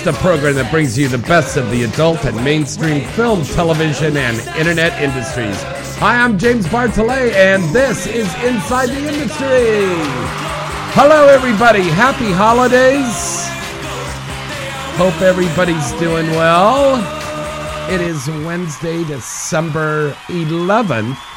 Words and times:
It's 0.00 0.16
the 0.16 0.24
program 0.26 0.54
that 0.54 0.70
brings 0.70 0.96
you 0.96 1.08
the 1.08 1.18
best 1.18 1.58
of 1.58 1.70
the 1.70 1.82
adult 1.82 2.24
and 2.24 2.34
mainstream 2.42 3.06
film, 3.08 3.44
television, 3.44 4.16
and 4.16 4.38
internet 4.56 4.98
industries. 4.98 5.62
Hi, 5.98 6.18
I'm 6.18 6.38
James 6.38 6.64
Bartolet, 6.68 7.34
and 7.34 7.62
this 7.64 8.06
is 8.06 8.24
Inside 8.42 8.88
the 8.88 8.96
Industry. 8.96 9.84
Hello, 10.96 11.28
everybody. 11.28 11.82
Happy 11.82 12.32
holidays. 12.32 13.44
Hope 14.96 15.20
everybody's 15.20 15.92
doing 16.00 16.30
well. 16.30 16.96
It 17.92 18.00
is 18.00 18.26
Wednesday, 18.26 19.04
December 19.04 20.12
11th. 20.28 21.29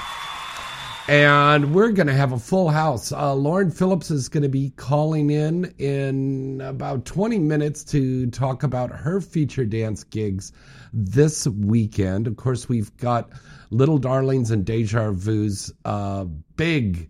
And 1.07 1.75
we're 1.75 1.91
going 1.91 2.07
to 2.07 2.13
have 2.13 2.31
a 2.31 2.39
full 2.39 2.69
house. 2.69 3.11
Uh, 3.11 3.33
Lauren 3.33 3.71
Phillips 3.71 4.09
is 4.09 4.29
going 4.29 4.43
to 4.43 4.49
be 4.49 4.69
calling 4.77 5.31
in 5.31 5.73
in 5.77 6.61
about 6.61 7.03
20 7.03 7.39
minutes 7.39 7.83
to 7.85 8.27
talk 8.27 8.63
about 8.63 8.89
her 8.89 9.19
feature 9.19 9.65
dance 9.65 10.05
gigs 10.05 10.53
this 10.93 11.45
weekend. 11.45 12.25
Of 12.25 12.37
course, 12.37 12.69
we've 12.69 12.95
got 12.95 13.31
Little 13.69 13.97
Darlings 13.97 14.49
and 14.49 14.63
Deja 14.63 15.11
Vu's 15.11 15.73
uh, 15.83 16.23
big 16.55 17.09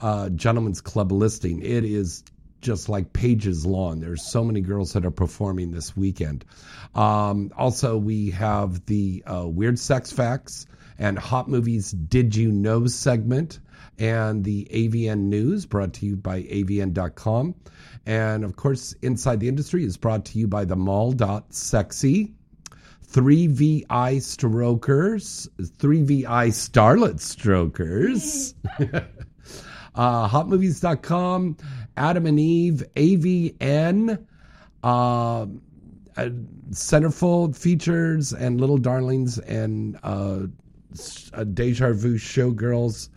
uh, 0.00 0.30
Gentlemen's 0.30 0.80
Club 0.80 1.12
listing. 1.12 1.62
It 1.62 1.84
is 1.84 2.24
just 2.60 2.88
like 2.88 3.12
pages 3.12 3.64
long. 3.64 4.00
There's 4.00 4.24
so 4.28 4.42
many 4.42 4.62
girls 4.62 4.94
that 4.94 5.06
are 5.06 5.12
performing 5.12 5.70
this 5.70 5.96
weekend. 5.96 6.44
Um, 6.96 7.52
also, 7.56 7.98
we 7.98 8.30
have 8.30 8.84
the 8.86 9.22
uh, 9.32 9.46
Weird 9.46 9.78
Sex 9.78 10.10
Facts 10.10 10.66
and 10.98 11.18
Hot 11.18 11.48
Movies 11.48 11.92
Did 11.92 12.34
You 12.34 12.50
Know 12.50 12.86
segment 12.86 13.60
and 13.98 14.44
the 14.44 14.66
AVN 14.70 15.18
News 15.24 15.66
brought 15.66 15.92
to 15.94 16.06
you 16.06 16.16
by 16.16 16.42
avn.com. 16.42 17.54
And 18.06 18.44
of 18.44 18.56
course, 18.56 18.94
Inside 19.02 19.40
the 19.40 19.48
Industry 19.48 19.84
is 19.84 19.96
brought 19.96 20.24
to 20.26 20.38
you 20.38 20.46
by 20.46 20.64
the 20.64 20.76
mall.sexy. 20.76 22.32
3VI 23.10 24.20
Strokers, 24.20 25.48
3VI 25.58 26.48
Starlet 26.48 27.20
Strokers, 27.20 28.54
uh, 29.94 30.28
hotmovies.com, 30.28 31.56
Adam 31.96 32.26
and 32.26 32.38
Eve, 32.38 32.84
AVN, 32.96 34.26
uh, 34.84 35.40
uh, 35.40 35.46
Centerfold 36.70 37.56
Features, 37.56 38.34
and 38.34 38.60
Little 38.60 38.76
Darlings, 38.76 39.38
and 39.38 39.98
uh, 40.02 40.40
uh, 41.32 41.44
Deja 41.44 41.92
Vu 41.92 42.16
Showgirls. 42.16 43.08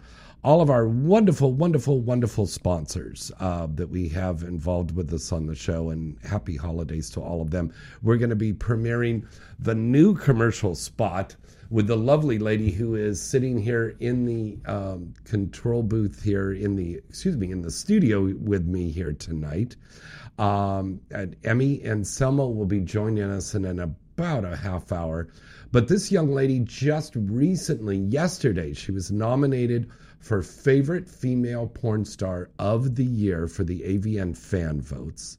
All 0.44 0.60
of 0.60 0.72
our 0.72 0.88
wonderful, 0.88 1.54
wonderful, 1.54 2.00
wonderful 2.00 2.48
sponsors 2.48 3.32
uh, 3.40 3.68
that 3.76 3.90
we 3.90 4.10
have 4.10 4.42
involved 4.42 4.96
with 4.96 5.14
us 5.14 5.32
on 5.32 5.46
the 5.46 5.54
show, 5.54 5.92
and 5.92 6.18
happy 6.24 6.56
holidays 6.56 7.12
to 7.12 7.22
all 7.22 7.42
of 7.42 7.52
them. 7.52 7.72
We're 8.02 8.18
going 8.18 8.32
to 8.32 8.36
be 8.36 8.52
premiering 8.52 9.28
the 9.60 9.76
new 9.76 10.16
commercial 10.16 10.74
spot 10.74 11.36
with 11.70 11.88
the 11.88 11.96
lovely 11.96 12.38
lady 12.38 12.70
who 12.70 12.96
is 12.96 13.22
sitting 13.22 13.58
here 13.58 13.96
in 14.00 14.26
the 14.26 14.58
um, 14.66 15.14
control 15.24 15.84
booth 15.84 16.22
here 16.22 16.52
in 16.52 16.76
the 16.76 16.96
excuse 16.96 17.38
me 17.38 17.52
in 17.52 17.62
the 17.62 17.72
studio 17.72 18.34
with 18.42 18.66
me 18.66 18.92
here 18.92 19.14
tonight. 19.14 19.76
Um, 20.38 21.00
and 21.12 21.36
Emmy 21.44 21.82
and 21.84 22.06
Selma 22.06 22.48
will 22.48 22.66
be 22.66 22.82
joining 22.82 23.24
us 23.24 23.56
in, 23.56 23.64
in 23.64 23.80
about 23.80 24.44
a 24.44 24.56
half 24.56 24.92
hour. 24.92 25.30
But 25.72 25.88
this 25.88 26.12
young 26.12 26.34
lady 26.34 26.60
just 26.60 27.16
recently, 27.16 27.98
yesterday, 27.98 28.74
she 28.74 28.92
was 28.92 29.10
nominated 29.10 29.90
for 30.20 30.42
favorite 30.42 31.10
female 31.10 31.68
porn 31.68 32.04
star 32.04 32.50
of 32.60 32.96
the 32.96 33.06
year 33.06 33.48
for 33.48 33.64
the 33.64 33.80
AVN 33.82 34.36
fan 34.36 34.82
votes. 34.82 35.38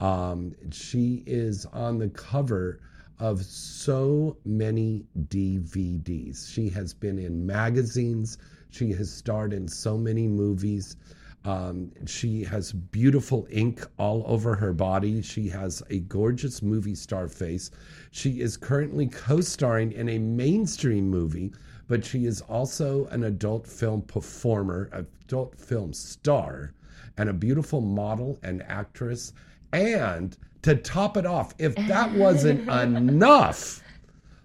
Um, 0.00 0.56
she 0.72 1.22
is 1.26 1.64
on 1.66 1.98
the 1.98 2.08
cover 2.08 2.80
of 3.20 3.44
so 3.44 4.36
many 4.44 5.04
DVDs. 5.28 6.52
She 6.52 6.68
has 6.70 6.92
been 6.92 7.18
in 7.18 7.46
magazines. 7.46 8.38
She 8.70 8.92
has 8.92 9.12
starred 9.12 9.52
in 9.52 9.68
so 9.68 9.96
many 9.96 10.26
movies. 10.26 10.96
Um, 11.44 11.92
she 12.06 12.42
has 12.44 12.72
beautiful 12.72 13.46
ink 13.50 13.86
all 13.98 14.24
over 14.26 14.54
her 14.56 14.72
body. 14.72 15.22
She 15.22 15.48
has 15.48 15.82
a 15.88 16.00
gorgeous 16.00 16.62
movie 16.62 16.94
star 16.94 17.28
face. 17.28 17.70
She 18.10 18.40
is 18.40 18.56
currently 18.56 19.06
co 19.06 19.40
starring 19.40 19.92
in 19.92 20.08
a 20.08 20.18
mainstream 20.18 21.08
movie, 21.08 21.52
but 21.86 22.04
she 22.04 22.26
is 22.26 22.40
also 22.42 23.06
an 23.06 23.24
adult 23.24 23.66
film 23.66 24.02
performer, 24.02 24.90
adult 24.92 25.58
film 25.58 25.92
star, 25.92 26.72
and 27.16 27.28
a 27.28 27.34
beautiful 27.34 27.80
model 27.80 28.38
and 28.42 28.62
actress. 28.64 29.32
And 29.72 30.36
to 30.62 30.74
top 30.74 31.16
it 31.16 31.24
off, 31.24 31.54
if 31.58 31.74
that 31.76 32.12
wasn't 32.12 32.68
enough, 32.70 33.82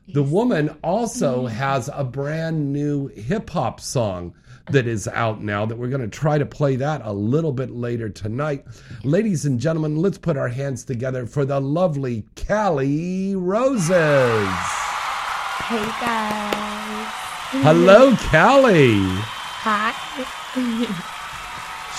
the 0.07 0.23
woman 0.23 0.69
also 0.83 1.45
mm-hmm. 1.45 1.55
has 1.55 1.89
a 1.93 2.03
brand 2.03 2.73
new 2.73 3.07
hip 3.07 3.49
hop 3.49 3.79
song 3.79 4.33
that 4.69 4.87
is 4.87 5.07
out 5.09 5.41
now 5.41 5.65
that 5.65 5.77
we're 5.77 5.89
going 5.89 6.01
to 6.01 6.07
try 6.07 6.37
to 6.37 6.45
play 6.45 6.75
that 6.77 7.01
a 7.03 7.11
little 7.11 7.51
bit 7.51 7.71
later 7.71 8.09
tonight. 8.09 8.65
Ladies 9.03 9.45
and 9.45 9.59
gentlemen, 9.59 9.97
let's 9.97 10.17
put 10.17 10.37
our 10.37 10.47
hands 10.47 10.85
together 10.85 11.25
for 11.25 11.45
the 11.45 11.59
lovely 11.59 12.25
Callie 12.47 13.35
Roses. 13.35 14.47
Hey 15.63 15.85
guys. 16.01 17.07
Hello, 17.61 18.15
Callie. 18.15 19.03
Hi. 19.63 19.93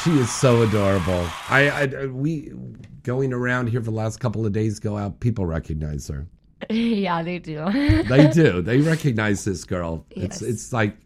She 0.03 0.11
is 0.19 0.31
so 0.31 0.63
adorable. 0.63 1.27
I, 1.49 1.71
I 1.71 2.07
we 2.07 2.53
going 3.03 3.33
around 3.33 3.69
here 3.69 3.81
for 3.81 3.87
the 3.87 3.97
last 3.97 4.21
couple 4.21 4.45
of 4.45 4.53
days 4.53 4.79
go 4.79 4.99
out, 4.99 5.21
people 5.21 5.47
recognize 5.47 6.09
her. 6.09 6.27
yeah, 6.75 7.23
they 7.23 7.39
do. 7.39 7.65
They 8.09 8.29
do. 8.29 8.63
they 8.63 8.79
recognize 8.81 9.45
this 9.45 9.65
girl. 9.65 10.05
It's 10.11 10.41
Yes. 10.41 10.51
it's 10.51 10.73
like 10.73 10.97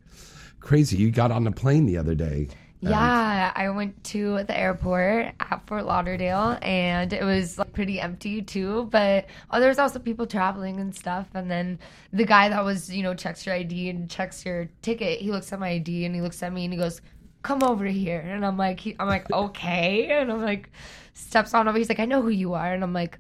crazy. 0.61 0.97
You 0.97 1.11
got 1.11 1.31
on 1.31 1.45
the 1.45 1.53
plane 1.53 1.87
the 1.87 1.99
other 1.99 2.15
day. 2.15 2.49
yeah, 2.81 3.53
I 3.57 3.69
went 3.71 4.05
to 4.05 4.45
the 4.45 4.57
airport 4.57 5.33
at 5.41 5.67
Fort 5.67 5.85
Lauderdale 5.85 6.57
and 6.63 7.13
it 7.13 7.25
was 7.25 7.59
like 7.59 7.73
pretty 7.73 7.99
empty 8.01 8.41
too, 8.41 8.89
but 8.93 9.27
oh, 9.51 9.59
there 9.59 9.69
was 9.69 9.81
also 9.81 9.99
people 9.99 10.27
traveling 10.27 10.79
and 10.79 10.95
stuff. 10.95 11.27
And 11.35 11.51
then 11.51 11.79
the 12.13 12.25
guy 12.25 12.49
that 12.51 12.65
was, 12.65 12.89
you 12.89 13.03
know, 13.03 13.15
checks 13.15 13.45
your 13.47 13.55
ID 13.57 13.91
and 13.91 14.09
checks 14.09 14.45
your 14.47 14.69
ticket, 14.83 15.21
he 15.21 15.33
looks 15.33 15.53
at 15.53 15.59
my 15.59 15.71
ID 15.71 16.05
and 16.05 16.15
he 16.15 16.21
looks 16.21 16.41
at 16.43 16.53
me 16.53 16.65
and 16.65 16.73
he 16.73 16.79
goes, 16.79 17.01
"Come 17.43 17.63
over 17.65 17.85
here." 17.87 18.21
And 18.21 18.47
I'm 18.47 18.57
like, 18.57 18.79
he, 18.79 18.95
I'm 19.01 19.09
like, 19.09 19.29
"Okay." 19.33 20.07
And 20.11 20.31
I'm 20.31 20.43
like, 20.43 20.71
steps 21.15 21.55
on 21.55 21.67
over. 21.67 21.79
He's 21.79 21.89
like, 21.89 21.99
"I 22.01 22.05
know 22.05 22.23
who 22.23 22.29
you 22.31 22.55
are." 22.55 22.73
And 22.73 22.85
I'm 22.85 22.93
like, 22.93 23.19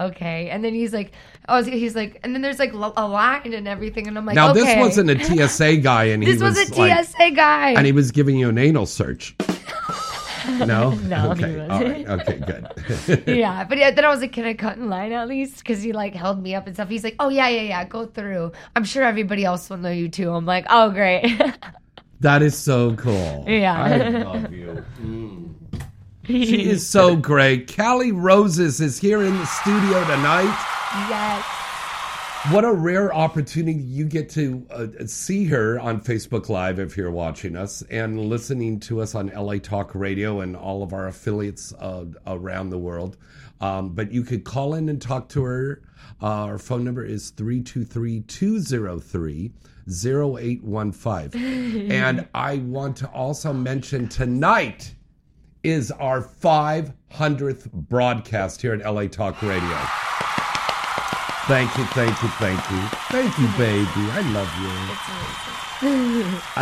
okay. 0.00 0.48
And 0.50 0.64
then 0.64 0.74
he's 0.74 0.92
like, 0.92 1.12
oh, 1.48 1.62
he's 1.62 1.94
like, 1.94 2.20
and 2.22 2.34
then 2.34 2.42
there's 2.42 2.58
like 2.58 2.72
l- 2.74 2.94
a 2.96 3.06
line 3.06 3.52
and 3.52 3.66
everything, 3.68 4.06
and 4.08 4.16
I'm 4.18 4.26
like, 4.26 4.34
Now 4.36 4.50
okay. 4.50 4.60
this 4.60 4.76
wasn't 4.78 5.10
a 5.10 5.18
TSA 5.48 5.78
guy, 5.78 6.04
and 6.04 6.22
he 6.22 6.32
This 6.32 6.42
was, 6.42 6.56
was 6.58 6.70
a 6.70 6.74
like, 6.80 7.04
TSA 7.06 7.30
guy. 7.32 7.70
and 7.70 7.86
he 7.86 7.92
was 7.92 8.10
giving 8.10 8.36
you 8.36 8.48
an 8.48 8.58
anal 8.58 8.86
search. 8.86 9.34
No, 10.48 10.90
No, 10.90 11.32
okay, 11.32 11.58
all 11.68 11.82
right, 11.82 12.06
wasn't. 12.08 12.28
okay, 12.28 12.38
good. 13.06 13.24
yeah, 13.36 13.64
but 13.64 13.78
yeah, 13.78 13.90
then 13.90 14.04
I 14.04 14.08
was 14.10 14.20
like, 14.20 14.32
can 14.32 14.44
I 14.44 14.54
cut 14.54 14.76
in 14.76 14.88
line 14.88 15.10
at 15.10 15.26
least? 15.26 15.58
Because 15.58 15.82
he 15.82 15.92
like 15.92 16.14
held 16.14 16.40
me 16.40 16.54
up 16.54 16.68
and 16.68 16.76
stuff. 16.76 16.88
He's 16.88 17.02
like, 17.02 17.16
oh 17.18 17.30
yeah, 17.30 17.48
yeah, 17.48 17.62
yeah, 17.62 17.84
go 17.84 18.06
through. 18.06 18.52
I'm 18.76 18.84
sure 18.84 19.02
everybody 19.02 19.44
else 19.44 19.68
will 19.68 19.78
know 19.78 19.90
you 19.90 20.08
too. 20.08 20.30
I'm 20.30 20.46
like, 20.46 20.66
oh 20.70 20.90
great. 20.90 21.26
That 22.20 22.40
is 22.42 22.56
so 22.56 22.94
cool. 22.96 23.44
Yeah. 23.46 23.82
I 23.82 24.08
love 24.22 24.50
you. 24.52 24.84
Mm. 25.02 25.52
She 26.26 26.64
is 26.68 26.86
so 26.86 27.16
great. 27.16 27.74
Callie 27.74 28.12
Roses 28.12 28.80
is 28.80 28.98
here 28.98 29.22
in 29.22 29.36
the 29.36 29.46
studio 29.46 30.04
tonight. 30.04 30.66
Yes. 31.08 31.44
What 32.50 32.64
a 32.64 32.72
rare 32.72 33.12
opportunity 33.12 33.78
you 33.78 34.04
get 34.04 34.28
to 34.30 34.64
uh, 34.70 34.86
see 35.06 35.46
her 35.46 35.80
on 35.80 36.00
Facebook 36.00 36.48
Live 36.48 36.78
if 36.78 36.96
you're 36.96 37.10
watching 37.10 37.56
us 37.56 37.82
and 37.90 38.28
listening 38.28 38.78
to 38.80 39.00
us 39.00 39.16
on 39.16 39.28
LA 39.28 39.58
Talk 39.58 39.94
Radio 39.94 40.40
and 40.40 40.56
all 40.56 40.82
of 40.82 40.92
our 40.92 41.08
affiliates 41.08 41.72
uh, 41.74 42.04
around 42.26 42.70
the 42.70 42.78
world. 42.78 43.16
Um, 43.60 43.94
but 43.94 44.12
you 44.12 44.22
could 44.22 44.44
call 44.44 44.74
in 44.74 44.88
and 44.88 45.02
talk 45.02 45.28
to 45.30 45.42
her. 45.42 45.82
Uh, 46.22 46.26
our 46.26 46.58
phone 46.58 46.84
number 46.84 47.04
is 47.04 47.30
323 47.30 48.20
203 48.20 49.52
0815. 49.88 51.90
And 51.90 52.28
I 52.34 52.58
want 52.58 52.96
to 52.98 53.08
also 53.08 53.52
mention 53.52 54.08
tonight 54.08 54.94
is 55.66 55.90
our 55.90 56.22
500th 56.22 57.72
broadcast 57.72 58.62
here 58.62 58.72
at 58.72 58.84
LA 58.88 59.08
Talk 59.08 59.42
Radio. 59.42 59.76
Thank 61.48 61.76
you, 61.76 61.84
thank 61.86 62.22
you, 62.22 62.28
thank 62.28 62.70
you. 62.70 62.80
Thank 63.10 63.36
you, 63.38 63.48
baby. 63.58 64.10
I 64.12 64.20
love 64.32 64.48
you. 64.62 64.70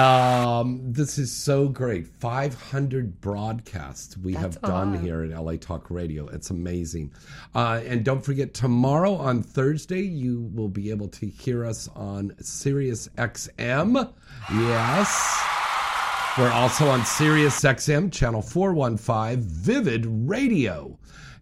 Um, 0.01 0.81
this 0.93 1.19
is 1.19 1.31
so 1.31 1.69
great. 1.69 2.06
500 2.06 3.21
broadcasts 3.21 4.17
we 4.17 4.33
have 4.33 4.55
That's 4.55 4.56
a 4.56 4.61
done 4.67 4.95
lot. 4.95 5.03
here 5.03 5.23
at 5.23 5.31
LA 5.39 5.56
Talk 5.56 5.91
Radio. 5.91 6.27
It's 6.29 6.49
amazing. 6.51 7.12
Uh, 7.55 7.81
and 7.87 8.05
don't 8.05 8.25
forget, 8.25 8.55
tomorrow 8.55 9.15
on 9.15 9.43
Thursday, 9.43 10.01
you 10.03 10.51
will 10.55 10.69
be 10.69 10.91
able 10.91 11.09
to 11.09 11.27
hear 11.27 11.65
us 11.67 11.89
on 11.95 12.35
Sirius 12.41 13.09
XM. 13.19 14.12
Yes. 14.51 15.63
We're 16.36 16.50
also 16.50 16.88
on 16.88 17.06
Sirius 17.06 17.60
XM, 17.60 18.10
channel 18.10 18.42
415, 18.42 19.40
Vivid 19.40 20.04
Radio. 20.04 20.98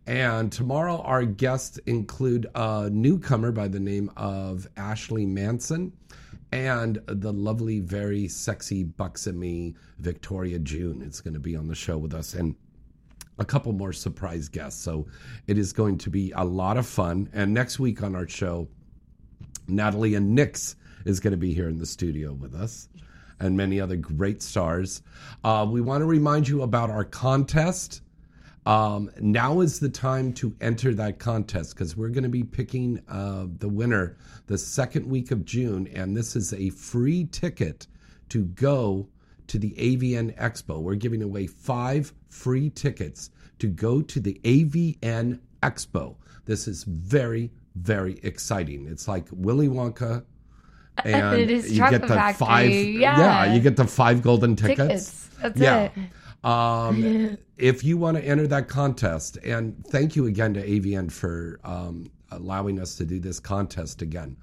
And 0.06 0.52
tomorrow, 0.52 0.98
our 0.98 1.24
guests 1.24 1.78
include 1.86 2.46
a 2.54 2.90
newcomer 2.90 3.52
by 3.52 3.68
the 3.68 3.80
name 3.80 4.10
of 4.18 4.68
Ashley 4.76 5.24
Manson 5.24 5.94
and 6.52 7.00
the 7.06 7.32
lovely, 7.32 7.80
very 7.80 8.28
sexy, 8.28 8.84
buxomy 8.84 9.74
Victoria 9.98 10.58
June 10.58 11.00
is 11.00 11.22
going 11.22 11.32
to 11.32 11.40
be 11.40 11.56
on 11.56 11.68
the 11.68 11.74
show 11.74 11.96
with 11.96 12.12
us. 12.12 12.34
And 12.34 12.54
a 13.38 13.46
couple 13.46 13.72
more 13.72 13.94
surprise 13.94 14.50
guests. 14.50 14.84
So 14.84 15.06
it 15.46 15.56
is 15.56 15.72
going 15.72 15.96
to 15.98 16.10
be 16.10 16.32
a 16.36 16.44
lot 16.44 16.76
of 16.76 16.86
fun. 16.86 17.30
And 17.32 17.54
next 17.54 17.78
week 17.78 18.02
on 18.02 18.14
our 18.14 18.28
show, 18.28 18.68
Natalie 19.66 20.16
and 20.16 20.34
Nix 20.34 20.76
is 21.06 21.18
going 21.18 21.30
to 21.30 21.38
be 21.38 21.54
here 21.54 21.70
in 21.70 21.78
the 21.78 21.86
studio 21.86 22.34
with 22.34 22.54
us 22.54 22.90
and 23.42 23.56
many 23.56 23.80
other 23.80 23.96
great 23.96 24.40
stars. 24.40 25.02
Uh, 25.44 25.66
we 25.68 25.80
want 25.80 26.00
to 26.00 26.06
remind 26.06 26.48
you 26.48 26.62
about 26.62 26.88
our 26.88 27.04
contest. 27.04 28.00
Um, 28.64 29.10
now 29.20 29.60
is 29.60 29.80
the 29.80 29.88
time 29.88 30.32
to 30.34 30.54
enter 30.60 30.94
that 30.94 31.18
contest 31.18 31.74
because 31.74 31.96
we're 31.96 32.10
going 32.10 32.22
to 32.22 32.30
be 32.30 32.44
picking 32.44 33.02
uh, 33.08 33.46
the 33.58 33.68
winner 33.68 34.16
the 34.46 34.56
second 34.56 35.06
week 35.06 35.32
of 35.32 35.44
June, 35.44 35.88
and 35.88 36.16
this 36.16 36.36
is 36.36 36.52
a 36.52 36.70
free 36.70 37.24
ticket 37.24 37.88
to 38.28 38.44
go 38.44 39.08
to 39.48 39.58
the 39.58 39.72
AVN 39.72 40.38
Expo. 40.38 40.80
We're 40.80 40.94
giving 40.94 41.22
away 41.22 41.48
five 41.48 42.14
free 42.28 42.70
tickets 42.70 43.30
to 43.58 43.66
go 43.66 44.00
to 44.00 44.20
the 44.20 44.40
AVN 44.44 45.40
Expo. 45.62 46.14
This 46.44 46.68
is 46.68 46.84
very, 46.84 47.50
very 47.74 48.20
exciting. 48.22 48.86
It's 48.86 49.08
like 49.08 49.26
Willy 49.32 49.68
Wonka. 49.68 50.24
And 51.04 51.38
It 51.38 51.50
is 51.50 51.72
you 51.72 51.78
get 51.78 52.02
the 52.02 52.08
Factory, 52.08 52.46
five, 52.46 52.70
yeah. 52.70 53.52
you 53.52 53.60
get 53.60 53.76
the 53.76 53.86
five 53.86 54.22
golden 54.22 54.56
tickets. 54.56 54.78
Tickets. 54.78 55.28
That's 55.40 55.60
yeah. 55.60 55.90
it. 55.94 56.44
Um, 56.44 57.38
if 57.56 57.84
you 57.84 57.96
want 57.96 58.18
to 58.18 58.24
enter 58.24 58.46
that 58.48 58.68
contest, 58.68 59.38
and 59.38 59.86
thank 59.86 60.14
you 60.16 60.26
again 60.26 60.52
to 60.54 60.66
AVN 60.66 61.10
for 61.10 61.60
um, 61.64 62.10
allowing 62.30 62.78
us 62.80 62.96
to 62.96 63.04
do 63.04 63.20
this 63.20 63.38
contest 63.40 64.02
again, 64.02 64.36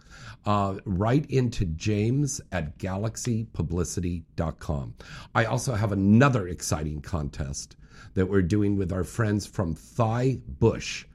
uh, 0.46 0.76
write 0.86 1.30
into 1.30 1.66
james 1.66 2.42
at 2.52 2.78
galaxypublicity.com. 2.80 4.96
I 5.36 5.46
also 5.46 5.76
have 5.76 5.92
another 5.92 6.48
exciting 6.48 7.02
contest 7.02 7.76
that 8.16 8.26
we're 8.26 8.42
doing 8.42 8.76
with 8.78 8.92
our 8.92 9.04
friends 9.04 9.46
from 9.46 9.76
Thigh 9.76 10.40
Bush 10.60 11.06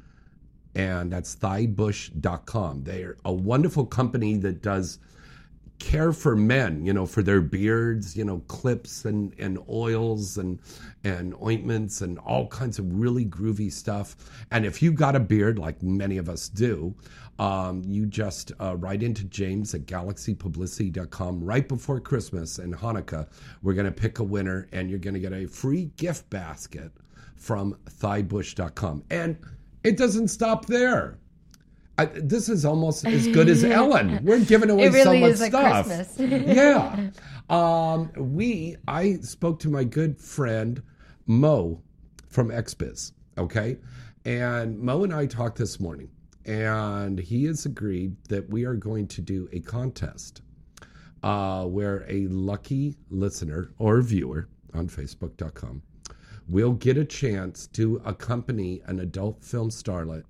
and 0.74 1.12
that's 1.12 1.36
thighbush.com. 1.36 2.84
They're 2.84 3.16
a 3.24 3.32
wonderful 3.32 3.86
company 3.86 4.36
that 4.38 4.62
does 4.62 4.98
care 5.78 6.12
for 6.12 6.36
men, 6.36 6.84
you 6.84 6.92
know, 6.92 7.06
for 7.06 7.22
their 7.22 7.40
beards, 7.40 8.16
you 8.16 8.24
know, 8.24 8.38
clips 8.48 9.04
and, 9.04 9.34
and 9.38 9.58
oils 9.68 10.38
and 10.38 10.58
and 11.04 11.34
ointments 11.42 12.00
and 12.00 12.18
all 12.20 12.46
kinds 12.48 12.78
of 12.78 12.98
really 12.98 13.26
groovy 13.26 13.70
stuff. 13.70 14.16
And 14.50 14.64
if 14.64 14.82
you 14.82 14.92
got 14.92 15.14
a 15.16 15.20
beard, 15.20 15.58
like 15.58 15.82
many 15.82 16.16
of 16.16 16.28
us 16.28 16.48
do, 16.48 16.94
um, 17.38 17.82
you 17.84 18.06
just 18.06 18.52
uh, 18.60 18.76
write 18.76 19.02
into 19.02 19.24
James 19.24 19.74
at 19.74 19.82
galaxypublicity.com 19.82 21.44
right 21.44 21.68
before 21.68 22.00
Christmas 22.00 22.58
and 22.58 22.74
Hanukkah. 22.74 23.28
We're 23.62 23.74
going 23.74 23.86
to 23.86 23.92
pick 23.92 24.18
a 24.20 24.24
winner 24.24 24.68
and 24.72 24.88
you're 24.88 24.98
going 24.98 25.14
to 25.14 25.20
get 25.20 25.32
a 25.32 25.46
free 25.46 25.90
gift 25.96 26.30
basket 26.30 26.92
from 27.36 27.76
thighbush.com. 28.00 29.04
And 29.10 29.36
it 29.82 29.96
doesn't 29.96 30.28
stop 30.28 30.66
there. 30.66 31.18
I, 31.96 32.06
this 32.06 32.48
is 32.48 32.64
almost 32.64 33.06
as 33.06 33.28
good 33.28 33.48
as 33.48 33.62
Ellen. 33.64 34.20
We're 34.24 34.40
giving 34.44 34.70
away 34.70 34.84
It 34.84 34.92
really 34.92 35.20
so 35.20 35.46
much 35.46 35.48
stuff. 35.50 35.86
Christmas. 35.86 36.18
yeah. 36.56 37.10
Um, 37.48 38.10
we, 38.16 38.76
I 38.88 39.14
spoke 39.18 39.60
to 39.60 39.68
my 39.68 39.84
good 39.84 40.18
friend 40.18 40.82
Mo 41.26 41.80
from 42.28 42.48
XBiz. 42.48 43.12
Okay. 43.38 43.78
And 44.24 44.78
Mo 44.78 45.04
and 45.04 45.14
I 45.14 45.26
talked 45.26 45.58
this 45.58 45.78
morning, 45.78 46.08
and 46.46 47.18
he 47.18 47.44
has 47.44 47.66
agreed 47.66 48.16
that 48.28 48.48
we 48.48 48.64
are 48.64 48.74
going 48.74 49.06
to 49.08 49.20
do 49.20 49.48
a 49.52 49.60
contest 49.60 50.42
uh, 51.22 51.64
where 51.64 52.04
a 52.08 52.26
lucky 52.28 52.96
listener 53.10 53.70
or 53.78 54.00
viewer 54.02 54.48
on 54.74 54.88
Facebook.com 54.88 55.82
will 56.48 56.72
get 56.72 56.98
a 56.98 57.04
chance 57.04 57.66
to 57.68 58.02
accompany 58.04 58.82
an 58.86 59.00
adult 59.00 59.42
film 59.44 59.70
starlet 59.70 60.24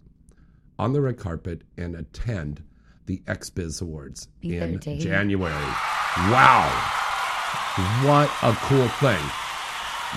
on 0.79 0.93
the 0.93 1.01
red 1.01 1.19
carpet 1.19 1.63
and 1.77 1.95
attend 1.95 2.63
the 3.07 3.23
XBiz 3.27 3.83
Awards 3.83 4.29
Be 4.41 4.57
in 4.57 4.81
January. 4.81 5.53
Wow. 6.31 6.69
What 8.05 8.31
a 8.43 8.53
cool 8.63 8.89
thing. 8.89 9.23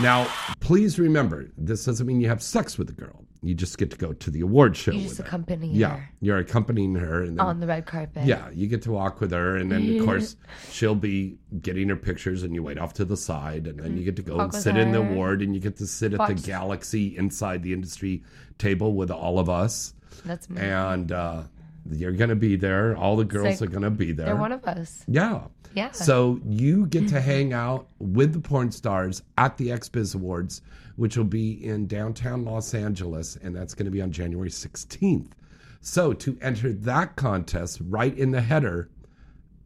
Now, 0.01 0.31
please 0.59 0.99
remember, 0.99 1.49
this 1.57 1.85
doesn't 1.85 2.05
mean 2.05 2.21
you 2.21 2.29
have 2.29 2.41
sex 2.43 2.77
with 2.77 2.87
the 2.87 2.93
girl. 2.93 3.25
You 3.43 3.53
just 3.53 3.77
get 3.77 3.91
to 3.91 3.97
go 3.97 4.13
to 4.13 4.31
the 4.31 4.41
award 4.41 4.75
show 4.75 4.91
You 4.91 4.97
with 4.99 5.07
just 5.09 5.17
her. 5.19 5.25
accompany 5.25 5.67
Yeah, 5.71 5.97
her 5.97 6.09
you're 6.21 6.37
accompanying 6.39 6.95
her, 6.95 7.21
and 7.23 7.37
then 7.37 7.45
on 7.45 7.59
the 7.59 7.67
red 7.67 7.85
carpet. 7.85 8.25
yeah, 8.25 8.49
you 8.51 8.67
get 8.67 8.81
to 8.83 8.91
walk 8.91 9.21
with 9.21 9.31
her, 9.31 9.57
and 9.57 9.71
then 9.71 9.99
of 9.99 10.05
course 10.05 10.35
she'll 10.71 10.95
be 10.95 11.37
getting 11.61 11.87
her 11.89 11.95
pictures, 11.95 12.43
and 12.43 12.55
you 12.55 12.63
wait 12.63 12.77
off 12.79 12.93
to 12.95 13.05
the 13.05 13.15
side, 13.17 13.67
and 13.67 13.79
then 13.79 13.95
you 13.95 14.03
get 14.03 14.15
to 14.15 14.21
go 14.23 14.39
and 14.39 14.53
sit 14.53 14.75
in 14.75 14.91
the 14.91 15.01
her. 15.03 15.09
award, 15.11 15.41
and 15.43 15.53
you 15.53 15.61
get 15.61 15.77
to 15.77 15.85
sit 15.87 16.13
at 16.13 16.27
the 16.27 16.33
Galaxy 16.33 17.15
inside 17.15 17.61
the 17.63 17.73
industry 17.73 18.23
table 18.57 18.93
with 18.95 19.11
all 19.11 19.37
of 19.37 19.49
us, 19.49 19.93
That's 20.25 20.49
me. 20.49 20.59
and 20.61 21.11
uh, 21.11 21.43
you're 21.91 22.13
gonna 22.13 22.35
be 22.35 22.55
there. 22.55 22.97
All 22.97 23.15
the 23.15 23.23
girls 23.23 23.61
like 23.61 23.69
are 23.69 23.73
gonna 23.73 23.91
be 23.91 24.11
there. 24.13 24.25
They're 24.27 24.35
one 24.35 24.51
of 24.51 24.63
us. 24.65 25.03
yeah. 25.07 25.41
Yeah. 25.75 25.91
So 25.91 26.39
you 26.47 26.87
get 26.87 27.07
to 27.09 27.21
hang 27.21 27.53
out 27.53 27.87
with 27.99 28.33
the 28.33 28.39
porn 28.39 28.71
stars 28.71 29.21
at 29.37 29.57
the 29.57 29.67
XBiz 29.67 30.15
Awards, 30.15 30.63
which 30.97 31.15
will 31.15 31.23
be 31.23 31.63
in 31.63 31.87
downtown 31.87 32.43
Los 32.43 32.73
Angeles, 32.73 33.37
and 33.37 33.55
that's 33.55 33.73
going 33.73 33.85
to 33.85 33.91
be 33.91 34.01
on 34.01 34.11
January 34.11 34.49
16th. 34.49 35.31
So 35.79 36.11
to 36.11 36.37
enter 36.41 36.73
that 36.73 37.15
contest, 37.15 37.79
right 37.87 38.17
in 38.17 38.31
the 38.31 38.41
header, 38.41 38.89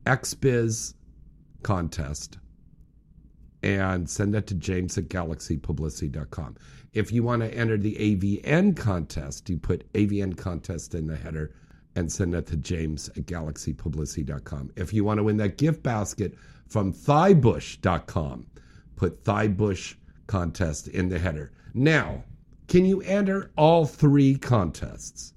XBiz 0.06 0.94
contest, 1.64 2.38
and 3.64 4.10
send 4.10 4.34
that 4.34 4.46
to 4.48 4.56
James 4.56 4.98
at 4.98 5.06
galaxypublicity.com. 5.06 6.58
If 6.94 7.12
you 7.12 7.24
want 7.24 7.44
to 7.44 7.54
enter 7.54 7.78
the 7.78 7.96
AVN 7.96 8.76
contest, 8.76 9.50
you 9.50 9.58
put 9.58 9.92
AVN 9.94 10.38
contest 10.38 10.94
in 10.96 11.08
the 11.08 11.16
header 11.16 11.54
and 11.96 12.12
send 12.12 12.34
that 12.34 12.48
to 12.48 12.58
James 12.58 13.10
at 13.10 13.26
galaxypublicity.com. 13.26 14.72
If 14.76 14.94
you 14.94 15.06
want 15.06 15.20
to 15.20 15.24
win 15.24 15.38
that 15.38 15.58
gift 15.58 15.82
basket 15.82 16.36
from 16.68 16.94
thighbush.com, 16.94 18.48
put 18.96 19.24
thighbush 19.24 19.96
contest 20.32 20.88
in 20.88 21.10
the 21.10 21.20
header. 21.20 21.52
Now, 21.74 22.24
can 22.70 22.86
you 22.86 23.02
enter 23.02 23.52
all 23.58 23.86
three 23.86 24.36
contests? 24.36 25.34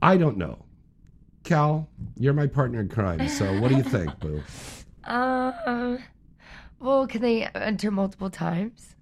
I 0.00 0.16
don't 0.16 0.38
know. 0.38 0.64
Cal, 1.44 1.88
you're 2.16 2.32
my 2.32 2.46
partner 2.46 2.80
in 2.80 2.88
crime, 2.88 3.28
so 3.28 3.60
what 3.60 3.68
do 3.68 3.76
you 3.76 3.82
think, 3.82 4.18
boo? 4.20 4.42
Um. 5.04 5.98
Well, 6.80 7.06
can 7.06 7.20
they 7.22 7.44
enter 7.54 7.90
multiple 7.90 8.30
times? 8.30 8.94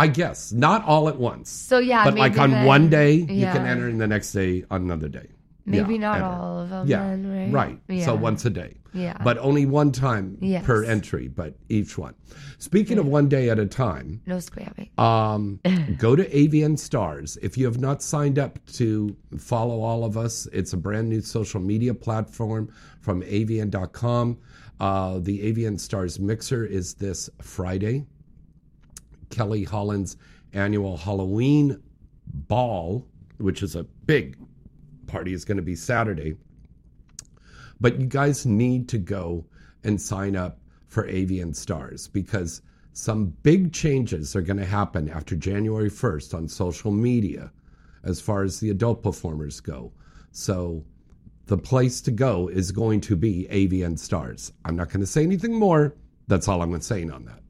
I 0.00 0.08
guess 0.08 0.52
not 0.52 0.84
all 0.84 1.08
at 1.08 1.16
once. 1.16 1.48
So 1.50 1.78
yeah, 1.78 2.04
but 2.04 2.14
like 2.18 2.38
on 2.38 2.50
then- 2.50 2.66
one 2.66 2.90
day, 2.90 3.12
you 3.14 3.46
can 3.46 3.66
enter, 3.66 3.88
and 3.88 4.00
the 4.00 4.06
next 4.06 4.32
day 4.32 4.64
on 4.70 4.82
another 4.82 5.08
day. 5.08 5.28
Maybe 5.68 5.94
Yeah, 5.94 6.00
not 6.00 6.14
enter. 6.16 6.26
all 6.26 6.58
of 6.60 6.70
them. 6.70 6.86
Yeah, 6.88 7.02
then, 7.08 7.52
right? 7.52 7.78
right. 7.88 8.02
So 8.04 8.14
once 8.14 8.44
a 8.44 8.50
day. 8.50 8.74
Yeah. 8.94 9.16
But 9.22 9.36
only 9.38 9.66
one 9.66 9.92
time 9.92 10.38
Yes. 10.40 10.64
per 10.64 10.82
entry, 10.82 11.28
but 11.28 11.54
each 11.68 11.98
one. 11.98 12.14
Speaking 12.58 12.98
of 12.98 13.06
one 13.06 13.28
day 13.28 13.50
at 13.50 13.58
a 13.58 13.66
time, 13.66 14.22
no 14.26 14.36
spamming. 14.38 14.98
um, 14.98 15.60
go 15.98 16.16
to 16.16 16.24
AVN 16.24 16.78
Stars. 16.78 17.36
If 17.42 17.58
you 17.58 17.66
have 17.66 17.78
not 17.78 18.02
signed 18.02 18.38
up 18.38 18.58
to 18.74 19.14
follow 19.36 19.82
all 19.82 20.04
of 20.04 20.16
us, 20.16 20.46
it's 20.52 20.72
a 20.72 20.76
brand 20.78 21.08
new 21.10 21.20
social 21.20 21.60
media 21.60 21.92
platform 21.94 22.72
from 23.00 23.22
avn.com. 23.22 24.38
Uh, 24.80 25.18
the 25.18 25.40
AVN 25.52 25.78
Stars 25.78 26.18
Mixer 26.18 26.64
is 26.64 26.94
this 26.94 27.28
Friday. 27.42 28.06
Kelly 29.30 29.64
Holland's 29.64 30.16
annual 30.54 30.96
Halloween 30.96 31.82
ball, 32.26 33.06
which 33.36 33.62
is 33.62 33.76
a 33.76 33.84
big 33.84 34.36
party, 35.08 35.32
is 35.32 35.44
going 35.44 35.56
to 35.56 35.62
be 35.62 35.74
Saturday. 35.74 36.36
But 37.80 38.00
you 38.00 38.06
guys 38.06 38.46
need 38.46 38.88
to 38.90 38.98
go 38.98 39.44
and 39.84 40.00
sign 40.00 40.36
up 40.36 40.58
for 40.86 41.06
AVN 41.06 41.54
Stars 41.54 42.08
because 42.08 42.62
some 42.92 43.26
big 43.42 43.72
changes 43.72 44.34
are 44.34 44.42
going 44.42 44.56
to 44.56 44.64
happen 44.64 45.08
after 45.08 45.36
January 45.36 45.90
1st 45.90 46.34
on 46.34 46.48
social 46.48 46.90
media 46.90 47.52
as 48.02 48.20
far 48.20 48.42
as 48.42 48.58
the 48.58 48.70
adult 48.70 49.02
performers 49.02 49.60
go. 49.60 49.92
So 50.32 50.84
the 51.46 51.58
place 51.58 52.00
to 52.02 52.10
go 52.10 52.48
is 52.48 52.72
going 52.72 53.00
to 53.02 53.16
be 53.16 53.46
AVN 53.50 53.98
Stars. 53.98 54.52
I'm 54.64 54.76
not 54.76 54.88
going 54.88 55.00
to 55.00 55.06
say 55.06 55.22
anything 55.22 55.54
more. 55.54 55.94
That's 56.26 56.46
all 56.46 56.60
I'm 56.60 56.68
going 56.68 56.80
to 56.80 56.86
saying 56.86 57.10
on 57.10 57.24
that. 57.24 57.40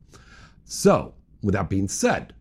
So, 0.65 1.15
with 1.43 1.55
that 1.55 1.69
being 1.69 1.89
said, 1.89 2.35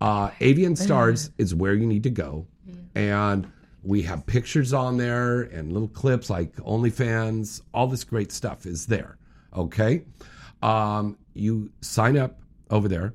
uh, 0.00 0.30
AVN 0.30 0.76
Stars 0.76 1.30
is 1.38 1.54
where 1.54 1.74
you 1.74 1.86
need 1.86 2.02
to 2.04 2.10
go. 2.10 2.46
And 2.94 3.50
we 3.82 4.02
have 4.02 4.26
pictures 4.26 4.72
on 4.72 4.96
there 4.96 5.42
and 5.42 5.72
little 5.72 5.88
clips 5.88 6.30
like 6.30 6.54
OnlyFans. 6.56 7.62
All 7.74 7.86
this 7.86 8.04
great 8.04 8.30
stuff 8.30 8.66
is 8.66 8.86
there. 8.86 9.18
Okay. 9.56 10.04
Um, 10.62 11.18
you 11.34 11.72
sign 11.80 12.16
up 12.16 12.40
over 12.70 12.88
there 12.88 13.14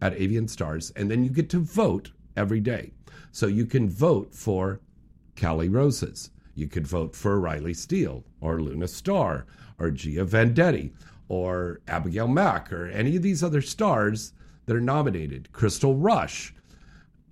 at 0.00 0.16
AVN 0.16 0.48
Stars, 0.48 0.90
and 0.96 1.10
then 1.10 1.24
you 1.24 1.30
get 1.30 1.50
to 1.50 1.60
vote 1.60 2.10
every 2.36 2.60
day. 2.60 2.92
So 3.32 3.46
you 3.46 3.66
can 3.66 3.88
vote 3.88 4.34
for 4.34 4.80
Callie 5.38 5.68
Roses. 5.68 6.30
You 6.54 6.68
could 6.68 6.86
vote 6.86 7.14
for 7.14 7.38
Riley 7.38 7.74
Steele 7.74 8.24
or 8.40 8.60
Luna 8.60 8.88
Starr 8.88 9.46
or 9.78 9.90
Gia 9.90 10.24
Vendetti 10.24 10.92
or 11.28 11.80
Abigail 11.86 12.26
Mack 12.26 12.72
or 12.72 12.86
any 12.86 13.16
of 13.16 13.22
these 13.22 13.44
other 13.44 13.60
stars 13.60 14.32
that 14.66 14.74
are 14.74 14.80
nominated. 14.80 15.52
Crystal 15.52 15.94
Rush, 15.94 16.54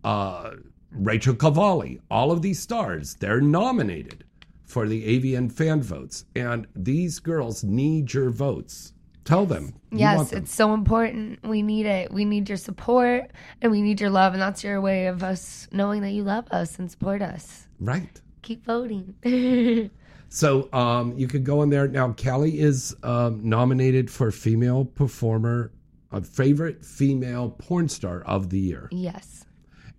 uh, 0.04 0.52
Rachel 0.98 1.34
Cavalli, 1.34 2.00
all 2.10 2.32
of 2.32 2.42
these 2.42 2.58
stars, 2.58 3.14
they're 3.14 3.40
nominated 3.40 4.24
for 4.64 4.88
the 4.88 5.20
AVN 5.20 5.52
fan 5.52 5.82
votes. 5.82 6.24
And 6.34 6.66
these 6.74 7.18
girls 7.18 7.64
need 7.64 8.12
your 8.12 8.30
votes. 8.30 8.92
Tell 9.24 9.44
them. 9.46 9.74
Yes, 9.90 10.30
them. 10.30 10.42
it's 10.42 10.54
so 10.54 10.72
important. 10.72 11.42
We 11.42 11.62
need 11.62 11.86
it. 11.86 12.12
We 12.12 12.24
need 12.24 12.48
your 12.48 12.58
support 12.58 13.32
and 13.60 13.72
we 13.72 13.82
need 13.82 14.00
your 14.00 14.10
love. 14.10 14.34
And 14.34 14.42
that's 14.42 14.62
your 14.62 14.80
way 14.80 15.06
of 15.06 15.22
us 15.22 15.68
knowing 15.72 16.02
that 16.02 16.10
you 16.10 16.22
love 16.22 16.46
us 16.50 16.78
and 16.78 16.90
support 16.90 17.22
us. 17.22 17.66
right. 17.80 18.20
Keep 18.42 18.64
voting. 18.64 19.90
So 20.28 20.68
um, 20.72 21.16
you 21.16 21.28
could 21.28 21.44
go 21.44 21.62
in 21.62 21.70
there 21.70 21.88
now. 21.88 22.12
Callie 22.12 22.58
is 22.58 22.94
um, 23.02 23.40
nominated 23.48 24.10
for 24.10 24.30
female 24.30 24.84
performer, 24.84 25.72
a 26.10 26.20
favorite 26.20 26.84
female 26.84 27.50
porn 27.50 27.88
star 27.88 28.22
of 28.22 28.50
the 28.50 28.58
year, 28.58 28.88
yes. 28.90 29.45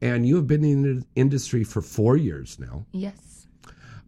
And 0.02 0.28
you 0.28 0.36
have 0.36 0.48
been 0.48 0.64
in 0.64 0.82
the 0.84 1.06
industry 1.16 1.64
for 1.64 1.82
four 1.82 2.18
years 2.18 2.58
now. 2.60 2.86
Yes. 2.92 3.48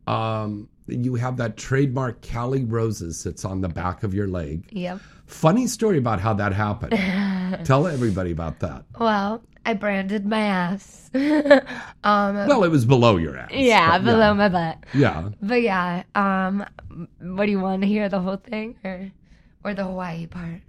Um, 0.08 0.70
you 0.88 1.16
have 1.16 1.38
that 1.38 1.56
trademark 1.58 2.22
Cali 2.22 2.66
Roses 2.66 3.24
that's 3.24 3.46
on 3.46 3.62
the 3.62 3.70
back 3.70 4.04
of 4.04 4.14
your 4.14 4.28
leg. 4.28 4.68
Yep. 4.72 5.00
Funny 5.28 5.68
story 5.68 6.00
about 6.00 6.20
how 6.20 6.34
that 6.34 6.52
happened. 6.54 6.94
Tell 7.66 7.86
everybody 7.88 8.32
about 8.32 8.60
that. 8.62 8.86
Well, 9.00 9.44
I 9.66 9.74
branded 9.76 10.26
my 10.26 10.40
ass. 10.40 11.12
um, 11.14 12.36
Well, 12.36 12.64
it 12.64 12.70
was 12.72 12.86
below 12.86 13.18
your 13.18 13.38
ass. 13.38 13.52
yeah, 13.54 14.00
below 14.00 14.34
my 14.34 14.50
butt. 14.50 14.84
Yeah. 14.96 15.30
But 15.42 15.62
yeah, 15.62 16.04
um, 16.16 16.66
what 17.22 17.46
do 17.46 17.52
you 17.52 17.60
want 17.60 17.84
to 17.84 17.88
hear 17.88 18.10
the 18.10 18.20
whole 18.20 18.38
thing 18.38 18.76
or 18.84 19.12
or 19.64 19.74
the 19.76 19.84
Hawaii 19.84 20.26
part? 20.26 20.62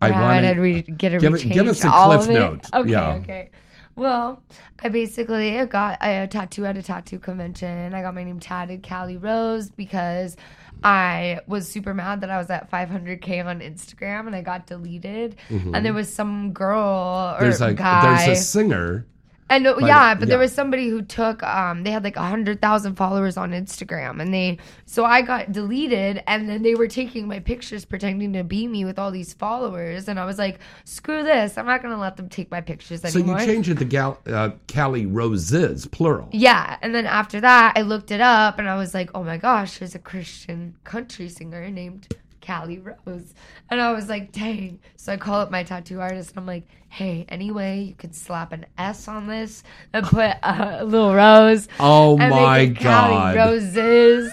I 0.00 0.08
Or 0.10 0.12
want 0.12 0.44
I'd 0.46 0.54
to. 0.54 0.60
re- 0.60 0.82
get 0.82 1.14
a 1.14 1.18
give 1.18 1.34
it- 1.34 1.48
give 1.50 1.66
us 1.68 1.84
a 1.84 1.90
cliff 1.90 2.28
note. 2.28 2.66
Okay, 2.72 2.90
Yeah. 2.90 3.08
okay. 3.14 3.50
Well, 3.96 4.42
I 4.82 4.88
basically 4.88 5.64
got 5.66 5.98
a 6.00 6.26
tattoo 6.26 6.64
at 6.64 6.76
a 6.78 6.82
tattoo 6.82 7.18
convention. 7.18 7.92
I 7.92 8.00
got 8.00 8.14
my 8.14 8.24
name 8.24 8.40
tatted 8.40 8.86
Callie 8.88 9.18
Rose 9.18 9.68
because 9.70 10.36
I 10.82 11.40
was 11.46 11.68
super 11.68 11.92
mad 11.92 12.22
that 12.22 12.30
I 12.30 12.38
was 12.38 12.48
at 12.48 12.70
500k 12.70 13.44
on 13.44 13.60
Instagram 13.60 14.26
and 14.26 14.34
I 14.34 14.40
got 14.40 14.66
deleted. 14.66 15.36
And 15.50 15.84
there 15.84 15.92
was 15.92 16.10
some 16.10 16.52
girl 16.52 16.78
or 16.78 17.34
Mm-hmm. 17.34 17.42
There's 17.44 17.60
a 17.60 17.74
guy. 17.74 18.24
there's 18.26 18.38
a 18.38 18.42
singer. 18.42 19.04
And 19.50 19.64
But, 19.64 19.82
yeah, 19.82 20.14
but 20.14 20.22
yeah. 20.22 20.26
there 20.30 20.38
was 20.38 20.52
somebody 20.52 20.88
who 20.88 21.02
took 21.02 21.42
um 21.42 21.82
they 21.82 21.90
had 21.90 22.04
like 22.04 22.16
a 22.16 22.22
hundred 22.22 22.62
thousand 22.62 22.94
followers 22.94 23.36
on 23.36 23.50
Instagram 23.50 24.22
and 24.22 24.32
they 24.32 24.58
so 24.86 25.04
I 25.04 25.22
got 25.22 25.52
deleted 25.52 26.22
and 26.26 26.48
then 26.48 26.62
they 26.62 26.74
were 26.74 26.86
taking 26.86 27.28
my 27.28 27.40
pictures 27.40 27.84
pretending 27.84 28.32
to 28.34 28.44
be 28.44 28.66
me 28.68 28.84
with 28.84 28.98
all 28.98 29.10
these 29.10 29.34
followers 29.34 30.08
and 30.08 30.18
I 30.18 30.24
was 30.24 30.38
like, 30.38 30.60
screw 30.84 31.22
this, 31.24 31.58
I'm 31.58 31.66
not 31.66 31.82
gonna 31.82 31.98
let 32.00 32.16
them 32.16 32.28
take 32.28 32.50
my 32.50 32.60
pictures 32.60 33.04
anymore." 33.04 33.40
So 33.40 33.44
you 33.44 33.46
changed 33.52 33.68
it 33.68 33.78
to 33.78 33.84
Gal, 33.84 34.18
uh, 34.26 34.50
Callie 34.72 35.06
Roses, 35.06 35.86
plural. 35.86 36.28
yeah, 36.32 36.76
and 36.80 36.94
then 36.94 37.06
after 37.06 37.40
that 37.40 37.74
I 37.76 37.82
looked 37.82 38.10
it 38.12 38.20
up 38.20 38.58
and 38.58 38.68
I 38.68 38.76
was 38.76 38.94
like, 38.94 39.10
Oh 39.14 39.24
my 39.24 39.36
gosh, 39.36 39.78
there's 39.78 39.94
a 39.94 39.98
Christian 39.98 40.76
country 40.84 41.28
singer 41.28 41.68
named 41.70 42.06
Callie 42.50 42.78
Rose. 42.78 43.32
And 43.70 43.80
I 43.80 43.92
was 43.92 44.08
like, 44.08 44.32
dang. 44.32 44.80
So 44.96 45.12
I 45.12 45.16
call 45.16 45.40
up 45.40 45.50
my 45.52 45.62
tattoo 45.62 46.00
artist 46.00 46.30
and 46.30 46.38
I'm 46.38 46.46
like, 46.46 46.66
hey, 46.88 47.24
anyway, 47.28 47.82
you 47.82 47.94
could 47.94 48.14
slap 48.14 48.52
an 48.52 48.66
S 48.76 49.06
on 49.06 49.28
this 49.28 49.62
and 49.92 50.04
put 50.04 50.34
a 50.42 50.84
little 50.84 51.14
rose. 51.14 51.68
Oh 51.78 52.16
my 52.16 52.66
make 52.66 52.80
it 52.80 52.82
Callie 52.82 53.34
God. 53.34 53.36
Roses. 53.36 54.32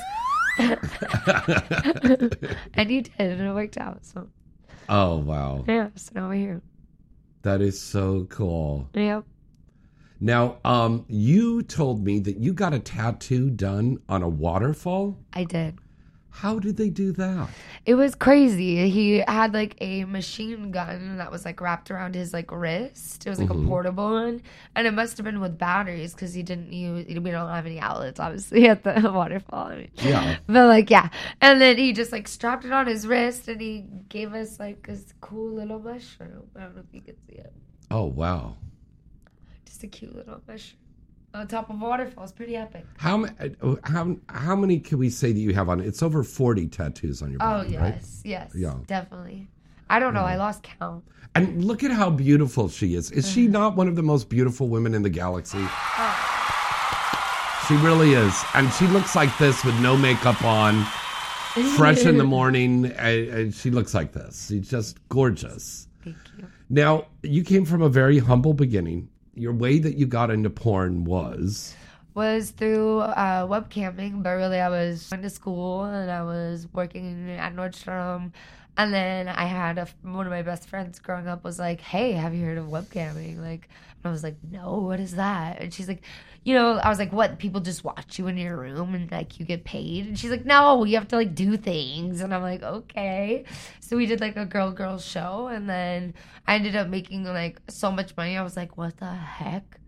and 2.73 2.89
you 2.89 3.03
did, 3.03 3.11
and 3.19 3.41
it 3.41 3.53
worked 3.53 3.77
out. 3.77 4.03
So 4.03 4.27
Oh 4.89 5.17
wow, 5.17 5.63
yeah, 5.67 5.89
so 5.95 6.11
now 6.15 6.29
we're 6.29 6.35
here. 6.35 6.61
that 7.43 7.61
is 7.61 7.79
so 7.79 8.25
cool. 8.29 8.89
Yep. 8.95 9.25
Now, 10.19 10.57
um, 10.65 11.05
you 11.07 11.61
told 11.61 12.03
me 12.03 12.19
that 12.21 12.37
you 12.37 12.53
got 12.53 12.73
a 12.73 12.79
tattoo 12.79 13.51
done 13.51 13.99
on 14.09 14.23
a 14.23 14.29
waterfall. 14.29 15.19
I 15.33 15.43
did. 15.43 15.77
How 16.41 16.59
did 16.59 16.77
they 16.77 16.89
do 16.89 17.11
that? 17.13 17.49
It 17.85 17.95
was 17.95 18.13
crazy. 18.13 18.89
He 18.91 19.23
had 19.27 19.53
like 19.55 19.75
a 19.81 20.05
machine 20.05 20.69
gun 20.69 21.17
that 21.17 21.31
was 21.31 21.45
like 21.45 21.59
wrapped 21.59 21.89
around 21.89 22.13
his 22.13 22.31
like 22.31 22.51
wrist. 22.51 23.25
It 23.25 23.29
was 23.29 23.39
like 23.39 23.49
Mm-hmm. 23.49 23.65
a 23.65 23.67
portable 23.67 24.11
one, 24.11 24.43
and 24.75 24.85
it 24.85 24.93
must 24.93 25.17
have 25.17 25.23
been 25.23 25.39
with 25.39 25.57
batteries 25.57 26.13
because 26.13 26.35
he 26.35 26.43
didn't 26.43 26.71
use. 26.71 27.07
We 27.07 27.31
don't 27.31 27.49
have 27.49 27.65
any 27.65 27.79
outlets, 27.79 28.19
obviously, 28.19 28.67
at 28.73 28.83
the 28.83 29.11
waterfall. 29.11 29.67
I 29.67 29.75
mean, 29.77 29.91
Yeah. 29.95 30.37
but 30.45 30.67
like 30.67 30.91
yeah, 30.91 31.09
and 31.41 31.59
then 31.59 31.77
he 31.77 31.91
just 31.91 32.11
like 32.11 32.27
strapped 32.27 32.65
it 32.65 32.71
on 32.71 32.85
his 32.85 33.07
wrist, 33.07 33.47
and 33.47 33.59
he 33.59 33.85
gave 34.09 34.33
us 34.35 34.59
like 34.59 34.85
this 34.85 35.13
cool 35.21 35.53
little 35.53 35.79
mushroom. 35.79 36.43
I 36.55 36.59
don't 36.61 36.75
know 36.75 36.83
if 36.87 36.93
you 36.93 37.01
can 37.01 37.15
see 37.27 37.35
it. 37.39 37.51
Oh 37.89 38.05
wow. 38.05 38.55
Just 39.65 39.83
a 39.83 39.87
cute 39.87 40.15
little 40.15 40.39
mushroom 40.47 40.81
on 41.37 41.47
top 41.47 41.69
of 41.69 41.81
a 41.81 41.85
waterfall. 41.85 42.23
It's 42.23 42.33
pretty 42.33 42.55
epic. 42.55 42.85
How 42.97 43.25
uh, 43.25 43.75
how 43.83 44.17
how 44.29 44.55
many 44.55 44.79
can 44.79 44.97
we 44.97 45.09
say 45.09 45.31
that 45.31 45.39
you 45.39 45.53
have 45.53 45.69
on? 45.69 45.79
It's 45.79 46.01
over 46.03 46.23
forty 46.23 46.67
tattoos 46.67 47.21
on 47.21 47.31
your 47.31 47.39
Oh 47.41 47.63
body, 47.63 47.77
right? 47.77 47.93
Oh 47.93 47.95
yes, 47.97 48.21
yes, 48.25 48.51
Yeah. 48.55 48.73
definitely. 48.87 49.47
I 49.89 49.99
don't 49.99 50.13
know. 50.13 50.21
I 50.23 50.35
lost 50.35 50.63
count. 50.63 51.03
And 51.35 51.63
look 51.63 51.83
at 51.83 51.91
how 51.91 52.09
beautiful 52.09 52.67
she 52.67 52.95
is. 52.95 53.11
Is 53.11 53.29
she 53.29 53.47
not 53.47 53.75
one 53.75 53.87
of 53.87 53.95
the 53.95 54.03
most 54.03 54.27
beautiful 54.27 54.67
women 54.67 54.93
in 54.95 55.01
the 55.03 55.09
galaxy? 55.09 55.63
She 57.67 57.75
really 57.75 58.13
is. 58.13 58.33
And 58.53 58.71
she 58.73 58.87
looks 58.87 59.13
like 59.13 59.37
this 59.37 59.65
with 59.65 59.77
no 59.81 59.97
makeup 59.97 60.41
on, 60.41 60.85
fresh 61.75 62.05
in 62.05 62.17
the 62.17 62.23
morning. 62.37 62.85
And, 62.85 63.27
and 63.27 63.53
she 63.53 63.71
looks 63.71 63.93
like 63.93 64.13
this. 64.13 64.47
She's 64.47 64.69
just 64.69 65.05
gorgeous. 65.09 65.89
Thank 66.01 66.15
you. 66.37 66.45
Now, 66.69 67.07
you 67.23 67.43
came 67.43 67.65
from 67.65 67.81
a 67.81 67.89
very 67.89 68.19
humble 68.19 68.53
beginning. 68.53 69.09
Your 69.37 69.53
way 69.53 69.79
that 69.79 69.95
you 69.97 70.05
got 70.07 70.31
into 70.31 70.49
porn 70.49 71.03
was. 71.05 71.75
was 72.15 72.49
through 72.49 72.99
uh, 73.01 73.45
webcamming, 73.45 74.23
but 74.23 74.31
really 74.31 74.59
I 74.59 74.69
was 74.69 75.07
going 75.09 75.21
to 75.21 75.29
school 75.29 75.83
and 75.83 76.09
I 76.09 76.23
was 76.23 76.67
working 76.73 77.29
at 77.29 77.55
Nordstrom. 77.55 78.31
And 78.79 78.93
then 78.93 79.27
I 79.27 79.45
had 79.45 79.77
a, 79.77 79.87
one 80.01 80.25
of 80.25 80.31
my 80.31 80.41
best 80.41 80.67
friends 80.67 80.99
growing 80.99 81.27
up 81.27 81.43
was 81.43 81.57
like, 81.59 81.81
"Hey, 81.81 82.11
have 82.13 82.33
you 82.33 82.45
heard 82.45 82.57
of 82.57 82.65
webcamming?" 82.67 83.39
Like, 83.39 83.69
and 84.03 84.05
I 84.05 84.11
was 84.11 84.23
like, 84.23 84.37
"No, 84.51 84.79
what 84.79 84.99
is 84.99 85.15
that?" 85.15 85.59
And 85.59 85.73
she's 85.73 85.87
like, 85.87 86.03
"You 86.47 86.53
know," 86.55 86.77
I 86.77 86.89
was 86.89 86.97
like, 86.99 87.11
"What? 87.11 87.39
People 87.39 87.59
just 87.61 87.83
watch 87.83 88.17
you 88.17 88.27
in 88.27 88.37
your 88.37 88.57
room 88.57 88.95
and 88.95 89.11
like 89.11 89.39
you 89.39 89.45
get 89.45 89.65
paid?" 89.65 90.07
And 90.07 90.17
she's 90.17 90.31
like, 90.31 90.45
"No, 90.45 90.85
you 90.85 90.95
have 90.97 91.07
to 91.09 91.17
like 91.17 91.35
do 91.35 91.57
things." 91.57 92.21
And 92.21 92.33
I'm 92.33 92.41
like, 92.41 92.63
"Okay." 92.63 93.43
So 93.81 93.97
we 93.97 94.05
did 94.05 94.21
like 94.21 94.37
a 94.37 94.45
girl 94.45 94.71
girl 94.71 94.97
show, 94.99 95.47
and 95.47 95.69
then 95.69 96.13
I 96.47 96.55
ended 96.55 96.75
up 96.75 96.87
making 96.87 97.25
like 97.25 97.59
so 97.67 97.91
much 97.91 98.15
money. 98.17 98.37
I 98.37 98.43
was 98.43 98.55
like, 98.55 98.77
"What 98.77 98.97
the 98.97 99.13
heck?" 99.13 99.79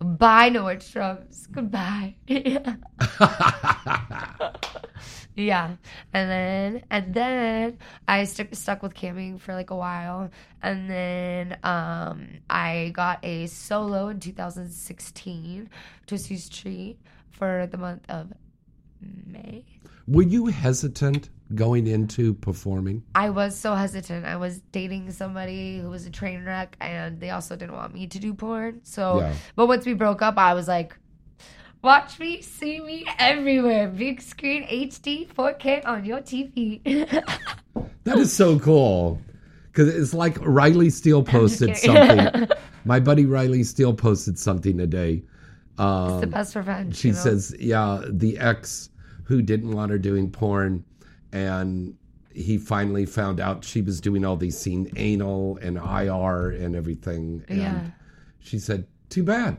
Bye, 0.00 0.50
Nordstrom's. 0.50 1.46
Goodbye. 1.46 2.16
yeah, 5.36 5.76
and 6.12 6.30
then 6.30 6.84
and 6.90 7.12
then 7.14 7.78
I 8.06 8.24
stuck 8.24 8.48
stuck 8.54 8.82
with 8.82 8.94
camping 8.94 9.38
for 9.38 9.54
like 9.54 9.70
a 9.70 9.76
while, 9.76 10.30
and 10.62 10.88
then 10.88 11.58
um 11.62 12.28
I 12.48 12.90
got 12.94 13.18
a 13.24 13.46
solo 13.46 14.08
in 14.08 14.20
2016, 14.20 15.68
Twisty's 16.06 16.48
Treat, 16.48 16.98
for 17.30 17.66
the 17.70 17.78
month 17.78 18.04
of 18.08 18.32
May. 19.26 19.64
Were 20.06 20.22
you 20.22 20.46
hesitant 20.46 21.30
going 21.54 21.86
into 21.86 22.34
performing? 22.34 23.02
I 23.14 23.30
was 23.30 23.56
so 23.56 23.74
hesitant. 23.74 24.26
I 24.26 24.36
was 24.36 24.60
dating 24.72 25.10
somebody 25.12 25.78
who 25.78 25.88
was 25.90 26.06
a 26.06 26.10
train 26.10 26.44
wreck, 26.44 26.76
and 26.80 27.20
they 27.20 27.30
also 27.30 27.56
didn't 27.56 27.74
want 27.74 27.94
me 27.94 28.06
to 28.08 28.18
do 28.18 28.34
porn. 28.34 28.80
So, 28.82 29.20
Yeah. 29.20 29.34
but 29.56 29.66
once 29.66 29.86
we 29.86 29.94
broke 29.94 30.20
up, 30.22 30.36
I 30.36 30.52
was 30.54 30.68
like, 30.68 30.96
"Watch 31.84 32.18
me, 32.18 32.40
see 32.40 32.80
me 32.80 33.04
everywhere, 33.18 33.88
big 33.88 34.22
screen, 34.22 34.64
HD, 34.66 35.28
4K 35.28 35.86
on 35.86 36.04
your 36.04 36.20
TV." 36.20 36.80
That 38.04 38.18
is 38.18 38.32
so 38.32 38.58
cool. 38.58 39.20
Because 39.66 39.88
it's 39.88 40.12
like 40.14 40.36
Riley 40.40 40.90
Steele 40.90 41.22
posted 41.22 41.76
something. 41.76 42.48
My 42.84 43.00
buddy 43.00 43.24
Riley 43.26 43.64
Steele 43.64 43.94
posted 43.94 44.38
something 44.38 44.76
today. 44.78 45.22
it's 45.70 45.76
the 45.76 45.82
um, 45.84 46.30
best 46.30 46.54
revenge. 46.54 46.96
She 46.96 47.08
you 47.08 47.14
know? 47.14 47.20
says, 47.20 47.56
yeah, 47.58 48.02
the 48.08 48.38
ex 48.38 48.90
who 49.24 49.40
didn't 49.42 49.72
want 49.72 49.90
her 49.90 49.98
doing 49.98 50.30
porn, 50.30 50.84
and 51.32 51.96
he 52.32 52.58
finally 52.58 53.06
found 53.06 53.40
out 53.40 53.64
she 53.64 53.80
was 53.80 54.00
doing 54.00 54.24
all 54.24 54.36
these 54.36 54.56
scene 54.58 54.90
anal 54.96 55.58
and 55.62 55.78
IR 55.78 56.50
and 56.50 56.76
everything. 56.76 57.42
And 57.48 57.58
Yeah. 57.58 57.80
she 58.40 58.58
said, 58.58 58.86
too 59.08 59.22
bad. 59.22 59.56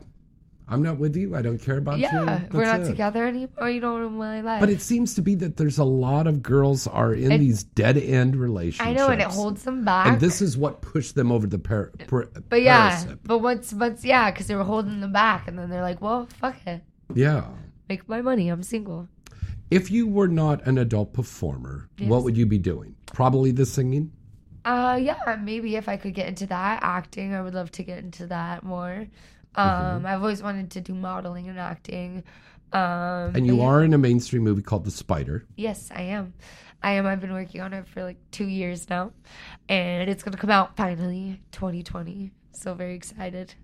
I'm 0.68 0.82
not 0.82 0.98
with 0.98 1.16
you. 1.16 1.36
I 1.36 1.42
don't 1.42 1.58
care 1.58 1.78
about 1.78 1.98
you. 1.98 2.04
"Yeah, 2.12 2.42
we're 2.50 2.64
not 2.64 2.80
it." 2.80 2.86
together 2.86 3.24
anymore. 3.24 3.70
You 3.70 3.80
don't 3.80 4.00
know 4.00 4.08
my 4.10 4.40
life." 4.40 4.58
But 4.60 4.68
it 4.70 4.80
seems 4.82 5.14
to 5.14 5.22
be 5.22 5.36
that 5.36 5.56
there's 5.56 5.78
a 5.78 5.84
lot 5.84 6.26
of 6.26 6.42
girls 6.42 6.86
are 6.88 7.14
in 7.14 7.30
It- 7.32 7.38
these 7.38 7.62
dead 7.62 7.96
end 7.96 8.34
relationships. 8.34 8.88
I 8.88 8.92
know, 8.92 9.08
and 9.08 9.20
it 9.20 9.28
holds 9.28 9.62
them 9.62 9.84
back. 9.84 10.06
And 10.08 10.20
this 10.20 10.42
is 10.42 10.58
what 10.58 10.80
pushed 10.82 11.14
them 11.14 11.30
over 11.30 11.46
the 11.46 11.58
par- 11.60 11.92
par- 12.08 12.28
but 12.48 12.62
yeah, 12.62 12.88
parasite. 12.90 13.18
but 13.22 13.38
once, 13.38 13.72
once, 13.72 14.04
yeah, 14.04 14.30
because 14.32 14.48
they 14.48 14.56
were 14.56 14.64
holding 14.64 15.00
them 15.00 15.12
back, 15.12 15.46
and 15.46 15.56
then 15.56 15.70
they're 15.70 15.82
like, 15.82 16.00
"Well, 16.02 16.26
fuck 16.40 16.56
it, 16.66 16.82
Yeah. 17.14 17.44
make 17.88 18.08
my 18.08 18.20
money. 18.20 18.48
I'm 18.48 18.64
single." 18.64 19.08
If 19.70 19.90
you 19.90 20.06
were 20.08 20.28
not 20.28 20.66
an 20.66 20.78
adult 20.78 21.12
performer, 21.12 21.88
what 22.00 22.24
would 22.24 22.36
you 22.36 22.46
be 22.46 22.58
doing? 22.58 22.94
Probably 23.12 23.50
the 23.52 23.66
singing. 23.66 24.10
Uh, 24.64 24.98
yeah, 25.00 25.38
maybe 25.42 25.76
if 25.76 25.88
I 25.88 25.96
could 25.96 26.12
get 26.14 26.26
into 26.26 26.46
that 26.46 26.80
acting, 26.82 27.34
I 27.34 27.40
would 27.40 27.54
love 27.54 27.70
to 27.72 27.84
get 27.84 27.98
into 27.98 28.26
that 28.26 28.64
more. 28.64 29.06
Um, 29.56 30.02
Mm-hmm. 30.02 30.06
I've 30.06 30.20
always 30.20 30.42
wanted 30.42 30.70
to 30.72 30.80
do 30.80 30.94
modeling 30.94 31.48
and 31.48 31.58
acting. 31.58 32.22
Um, 32.72 33.34
And 33.34 33.46
you 33.46 33.56
yeah, 33.58 33.64
are 33.64 33.82
in 33.84 33.94
a 33.94 33.98
mainstream 33.98 34.42
movie 34.42 34.62
called 34.62 34.84
The 34.84 34.90
Spider. 34.90 35.46
Yes, 35.56 35.90
I 35.94 36.02
am. 36.02 36.34
I 36.82 36.92
am. 36.92 37.06
I've 37.06 37.20
been 37.20 37.32
working 37.32 37.60
on 37.62 37.72
it 37.72 37.88
for 37.88 38.02
like 38.02 38.18
two 38.30 38.46
years 38.46 38.88
now, 38.90 39.12
and 39.68 40.10
it's 40.10 40.22
gonna 40.22 40.36
come 40.36 40.50
out 40.50 40.76
finally, 40.76 41.40
2020. 41.52 42.32
So 42.52 42.74
very 42.74 42.94
excited. 42.94 43.54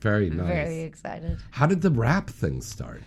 Very 0.00 0.30
nice. 0.30 0.46
Very 0.46 0.80
excited. 0.82 1.38
How 1.50 1.66
did 1.66 1.82
the 1.82 1.90
rap 1.90 2.30
thing 2.30 2.60
start? 2.62 3.02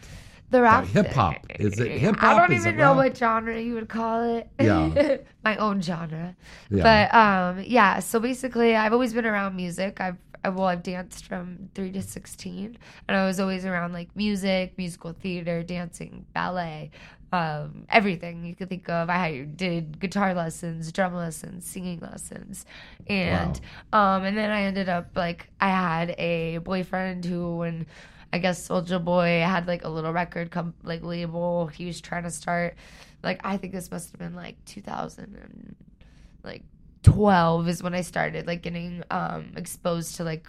The 0.50 0.62
rap 0.62 0.86
hip 0.86 1.08
hop. 1.14 1.38
Is 1.60 1.80
it 1.80 1.92
hip 1.98 2.18
hop? 2.18 2.24
I 2.24 2.48
don't 2.48 2.52
Is 2.52 2.66
even 2.66 2.76
know 2.78 2.94
what 2.94 3.16
genre 3.16 3.58
you 3.60 3.74
would 3.76 3.88
call 3.88 4.22
it. 4.38 4.50
Yeah. 4.60 5.18
My 5.46 5.56
own 5.56 5.82
genre. 5.82 6.36
Yeah. 6.70 6.84
But 6.84 7.16
um 7.18 7.64
yeah, 7.66 8.00
so 8.00 8.20
basically 8.20 8.76
I've 8.76 8.92
always 8.92 9.14
been 9.14 9.26
around 9.26 9.56
music. 9.56 10.02
I've 10.02 10.18
well, 10.44 10.66
I've 10.66 10.84
danced 10.84 11.26
from 11.26 11.70
three 11.76 11.92
to 11.92 12.02
sixteen, 12.02 12.78
and 13.08 13.18
I 13.18 13.26
was 13.26 13.40
always 13.40 13.66
around 13.66 13.94
like 13.94 14.16
music, 14.16 14.78
musical 14.78 15.14
theater, 15.14 15.64
dancing, 15.64 16.26
ballet, 16.34 16.92
um, 17.34 17.86
everything 17.90 18.44
you 18.46 18.56
could 18.56 18.70
think 18.70 18.90
of. 18.90 19.10
I 19.10 19.42
did 19.44 20.00
guitar 20.00 20.34
lessons, 20.34 20.92
drum 20.92 21.16
lessons, 21.16 21.66
singing 21.66 22.00
lessons, 22.00 22.66
and 23.08 23.60
um, 23.94 24.24
and 24.24 24.38
then 24.38 24.50
I 24.52 24.64
ended 24.64 24.90
up 24.90 25.10
like 25.16 25.48
I 25.60 25.70
had 25.70 26.16
a 26.18 26.58
boyfriend 26.58 27.24
who, 27.26 27.58
when 27.58 27.86
I 28.34 28.40
guess 28.40 28.66
Soldier 28.66 29.00
Boy 29.00 29.42
had 29.46 29.68
like 29.68 29.84
a 29.86 29.90
little 29.90 30.12
record 30.12 30.52
com- 30.52 30.74
like 30.84 31.04
label, 31.04 31.68
he 31.68 31.86
was 31.86 32.02
trying 32.02 32.24
to 32.24 32.32
start. 32.32 32.76
Like 33.24 33.42
I 33.44 33.58
think 33.58 33.74
this 33.74 33.92
must 33.92 34.12
have 34.12 34.20
been 34.20 34.36
like 34.36 34.64
2000 34.66 35.24
and 35.24 35.76
like 36.44 36.64
12 37.04 37.68
is 37.68 37.84
when 37.84 37.94
I 37.94 38.02
started 38.02 38.48
like 38.48 38.62
getting 38.62 39.04
um 39.12 39.54
exposed 39.56 40.16
to 40.18 40.24
like 40.24 40.48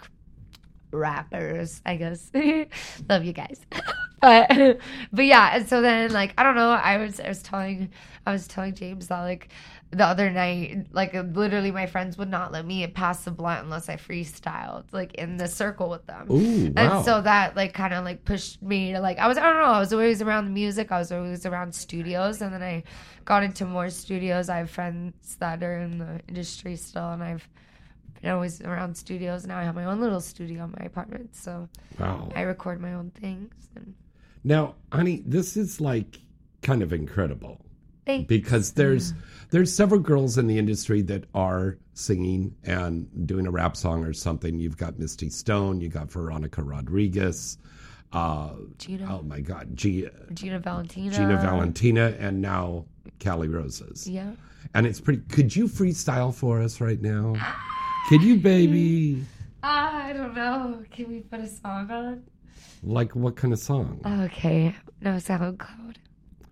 rappers, 0.91 1.81
I 1.85 1.95
guess. 1.97 2.31
Love 3.09 3.25
you 3.25 3.33
guys. 3.33 3.65
but 4.21 4.77
but 5.11 5.25
yeah, 5.25 5.55
and 5.55 5.67
so 5.67 5.81
then 5.81 6.11
like 6.11 6.33
I 6.37 6.43
don't 6.43 6.55
know, 6.55 6.69
I 6.69 6.97
was 6.97 7.19
I 7.19 7.27
was 7.27 7.41
telling 7.41 7.89
I 8.25 8.31
was 8.31 8.47
telling 8.47 8.75
James 8.75 9.07
that 9.07 9.21
like 9.21 9.49
the 9.93 10.05
other 10.05 10.29
night 10.29 10.87
like 10.91 11.13
literally 11.13 11.71
my 11.71 11.85
friends 11.85 12.17
would 12.17 12.29
not 12.29 12.51
let 12.51 12.65
me 12.65 12.85
pass 12.87 13.23
the 13.23 13.31
blunt 13.31 13.63
unless 13.63 13.89
I 13.89 13.95
freestyled 13.95 14.85
like 14.91 15.13
in 15.15 15.37
the 15.37 15.47
circle 15.47 15.89
with 15.89 16.05
them. 16.07 16.27
Ooh, 16.31 16.71
wow. 16.71 16.97
And 16.97 17.05
so 17.05 17.21
that 17.21 17.55
like 17.55 17.73
kind 17.73 17.93
of 17.93 18.03
like 18.03 18.25
pushed 18.25 18.61
me 18.61 18.93
to 18.93 18.99
like 18.99 19.19
I 19.19 19.27
was 19.27 19.37
I 19.37 19.43
don't 19.43 19.61
know 19.61 19.71
I 19.71 19.79
was 19.79 19.93
always 19.93 20.21
around 20.21 20.45
the 20.45 20.51
music 20.51 20.91
I 20.91 20.99
was 20.99 21.11
always 21.11 21.45
around 21.45 21.73
studios 21.73 22.41
and 22.41 22.53
then 22.53 22.63
I 22.63 22.83
got 23.25 23.43
into 23.43 23.65
more 23.65 23.89
studios 23.89 24.49
I 24.49 24.57
have 24.57 24.69
friends 24.69 25.35
that 25.39 25.63
are 25.63 25.79
in 25.79 25.97
the 25.97 26.21
industry 26.27 26.75
still 26.75 27.11
and 27.11 27.23
I've 27.23 27.47
been 28.21 28.31
always 28.31 28.61
around 28.61 28.95
studios 28.95 29.45
now 29.45 29.57
I 29.57 29.63
have 29.63 29.75
my 29.75 29.85
own 29.85 30.01
little 30.01 30.21
studio 30.21 30.63
in 30.65 30.71
my 30.79 30.85
apartment 30.85 31.35
so 31.35 31.69
wow. 31.99 32.29
I 32.35 32.41
record 32.41 32.81
my 32.81 32.93
own 32.93 33.11
things 33.11 33.53
and 33.75 33.93
Now, 34.43 34.75
honey, 34.91 35.23
this 35.25 35.55
is 35.55 35.79
like 35.79 36.19
kind 36.61 36.81
of 36.81 36.91
incredible 36.93 37.65
because 38.05 38.73
there's 38.73 39.13
there's 39.51 39.73
several 39.73 39.99
girls 39.99 40.37
in 40.37 40.47
the 40.47 40.57
industry 40.57 41.01
that 41.03 41.25
are 41.33 41.77
singing 41.93 42.55
and 42.63 43.07
doing 43.27 43.45
a 43.47 43.51
rap 43.51 43.75
song 43.77 44.03
or 44.03 44.13
something. 44.13 44.59
You've 44.59 44.77
got 44.77 44.97
Misty 44.99 45.29
Stone, 45.29 45.79
you 45.81 45.89
got 45.89 46.11
Veronica 46.11 46.63
Rodriguez, 46.63 47.57
uh, 48.11 48.51
Gina 48.77 49.07
oh 49.11 49.21
my 49.23 49.39
God, 49.41 49.69
G- 49.75 50.07
Gina 50.33 50.59
Valentina 50.59 51.11
Gina 51.15 51.37
Valentina, 51.37 52.15
and 52.19 52.41
now 52.41 52.85
Callie 53.23 53.47
Roses. 53.47 54.07
yeah 54.07 54.31
And 54.73 54.85
it's 54.87 54.99
pretty. 54.99 55.21
Could 55.29 55.55
you 55.55 55.67
freestyle 55.67 56.33
for 56.33 56.61
us 56.61 56.81
right 56.81 57.01
now? 57.01 57.35
Could 58.09 58.21
you, 58.23 58.37
baby? 58.37 59.23
I 59.65 60.11
don't 60.13 60.35
know 60.35 60.83
can 60.91 61.07
we 61.09 61.21
put 61.21 61.39
a 61.39 61.47
song 61.47 61.89
on 61.89 62.23
Like 62.83 63.15
what 63.15 63.37
kind 63.37 63.53
of 63.53 63.59
song? 63.59 64.01
okay 64.05 64.75
no 64.99 65.11
SoundCloud 65.11 65.95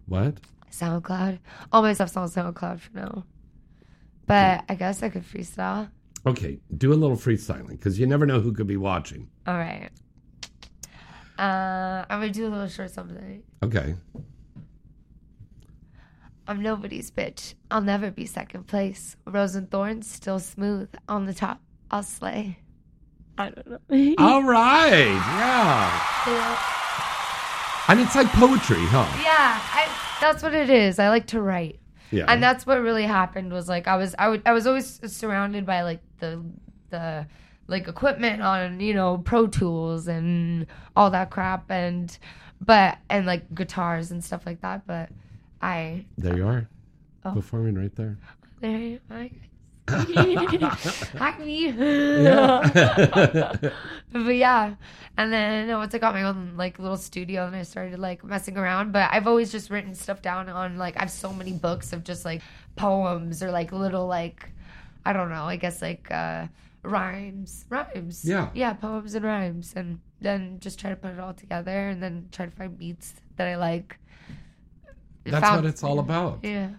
What? 0.05 0.37
SoundCloud 0.71 1.39
all 1.71 1.81
my 1.81 1.93
stuff's 1.93 2.17
on 2.17 2.27
SoundCloud 2.27 2.79
for 2.79 2.95
now 2.95 3.25
but 4.25 4.63
I 4.69 4.75
guess 4.75 5.03
I 5.03 5.09
could 5.09 5.23
freestyle 5.23 5.89
Okay, 6.25 6.59
do 6.77 6.93
a 6.93 6.95
little 6.95 7.17
freestyling 7.17 7.69
because 7.69 7.99
you 7.99 8.05
never 8.05 8.25
know 8.25 8.39
who 8.39 8.53
could 8.53 8.67
be 8.67 8.77
watching. 8.77 9.27
All 9.47 9.57
right. 9.57 9.89
Uh, 11.39 12.05
I'm 12.07 12.19
gonna 12.19 12.29
do 12.29 12.45
a 12.45 12.49
little 12.49 12.67
short 12.67 12.91
something. 12.91 13.41
Okay. 13.63 13.95
I'm 16.47 16.61
nobody's 16.61 17.09
bitch. 17.09 17.55
I'll 17.71 17.81
never 17.81 18.11
be 18.11 18.25
second 18.27 18.67
place. 18.67 19.15
Rose 19.25 19.55
and 19.55 19.69
thorns 19.71 20.07
still 20.07 20.37
smooth 20.37 20.89
on 21.07 21.25
the 21.25 21.33
top. 21.33 21.59
I'll 21.89 22.03
slay. 22.03 22.59
I 23.37 23.49
don't 23.49 23.67
know. 23.89 24.15
All 24.23 24.43
right. 24.43 24.91
Yeah. 24.91 26.01
yeah, 26.27 26.63
And 27.91 27.99
it's 27.99 28.15
like 28.15 28.27
poetry, 28.27 28.77
huh? 28.85 29.05
Yeah, 29.21 29.59
I, 29.61 29.89
that's 30.21 30.41
what 30.41 30.53
it 30.53 30.69
is. 30.69 30.97
I 30.97 31.09
like 31.09 31.27
to 31.27 31.41
write, 31.41 31.77
Yeah. 32.09 32.23
and 32.29 32.41
that's 32.41 32.65
what 32.65 32.79
really 32.81 33.03
happened. 33.03 33.51
Was 33.51 33.67
like 33.67 33.85
I 33.85 33.97
was 33.97 34.15
I 34.17 34.29
would 34.29 34.41
I 34.45 34.53
was 34.53 34.65
always 34.65 35.01
surrounded 35.13 35.65
by 35.65 35.81
like 35.81 35.99
the 36.19 36.41
the 36.89 37.27
like 37.67 37.89
equipment 37.89 38.41
on 38.41 38.79
you 38.79 38.93
know 38.93 39.17
Pro 39.17 39.45
Tools 39.47 40.07
and 40.07 40.67
all 40.95 41.09
that 41.11 41.31
crap 41.31 41.69
and 41.69 42.17
but 42.61 42.97
and 43.09 43.25
like 43.25 43.53
guitars 43.53 44.09
and 44.11 44.23
stuff 44.23 44.45
like 44.45 44.61
that. 44.61 44.87
But 44.87 45.09
I 45.61 46.05
there 46.17 46.37
you 46.37 46.47
are. 46.47 46.69
Oh. 47.25 47.33
Performing 47.33 47.75
right 47.75 47.93
there. 47.97 48.17
There, 48.61 48.99
hi. 49.09 49.31
Hi, 49.87 51.35
me. 51.39 51.71
but 54.11 54.35
yeah, 54.35 54.75
and 55.17 55.33
then 55.33 55.69
once 55.69 55.93
I 55.93 55.97
got 55.97 56.13
my 56.13 56.23
own 56.23 56.53
like 56.55 56.79
little 56.79 56.97
studio, 56.97 57.47
and 57.47 57.55
I 57.55 57.63
started 57.63 57.99
like 57.99 58.23
messing 58.23 58.57
around. 58.57 58.91
But 58.91 59.09
I've 59.11 59.27
always 59.27 59.51
just 59.51 59.69
written 59.69 59.95
stuff 59.95 60.21
down 60.21 60.49
on 60.49 60.77
like 60.77 60.97
I 60.97 61.01
have 61.01 61.11
so 61.11 61.33
many 61.33 61.53
books 61.53 61.93
of 61.93 62.03
just 62.03 62.25
like 62.25 62.41
poems 62.75 63.43
or 63.43 63.51
like 63.51 63.71
little 63.71 64.07
like 64.07 64.49
I 65.05 65.13
don't 65.13 65.29
know. 65.29 65.45
I 65.45 65.55
guess 65.57 65.81
like 65.81 66.09
uh 66.11 66.47
rhymes, 66.83 67.65
rhymes. 67.69 68.23
Yeah. 68.25 68.49
yeah, 68.53 68.73
poems 68.73 69.15
and 69.15 69.25
rhymes, 69.25 69.73
and 69.75 69.99
then 70.21 70.59
just 70.59 70.79
try 70.79 70.89
to 70.91 70.95
put 70.95 71.11
it 71.11 71.19
all 71.19 71.33
together, 71.33 71.89
and 71.89 72.01
then 72.01 72.29
try 72.31 72.45
to 72.45 72.51
find 72.51 72.77
beats 72.77 73.13
that 73.37 73.47
I 73.47 73.55
like. 73.55 73.97
That's 75.23 75.45
Found- 75.45 75.63
what 75.63 75.69
it's 75.69 75.83
all 75.83 75.99
about. 75.99 76.39
Yeah. 76.43 76.69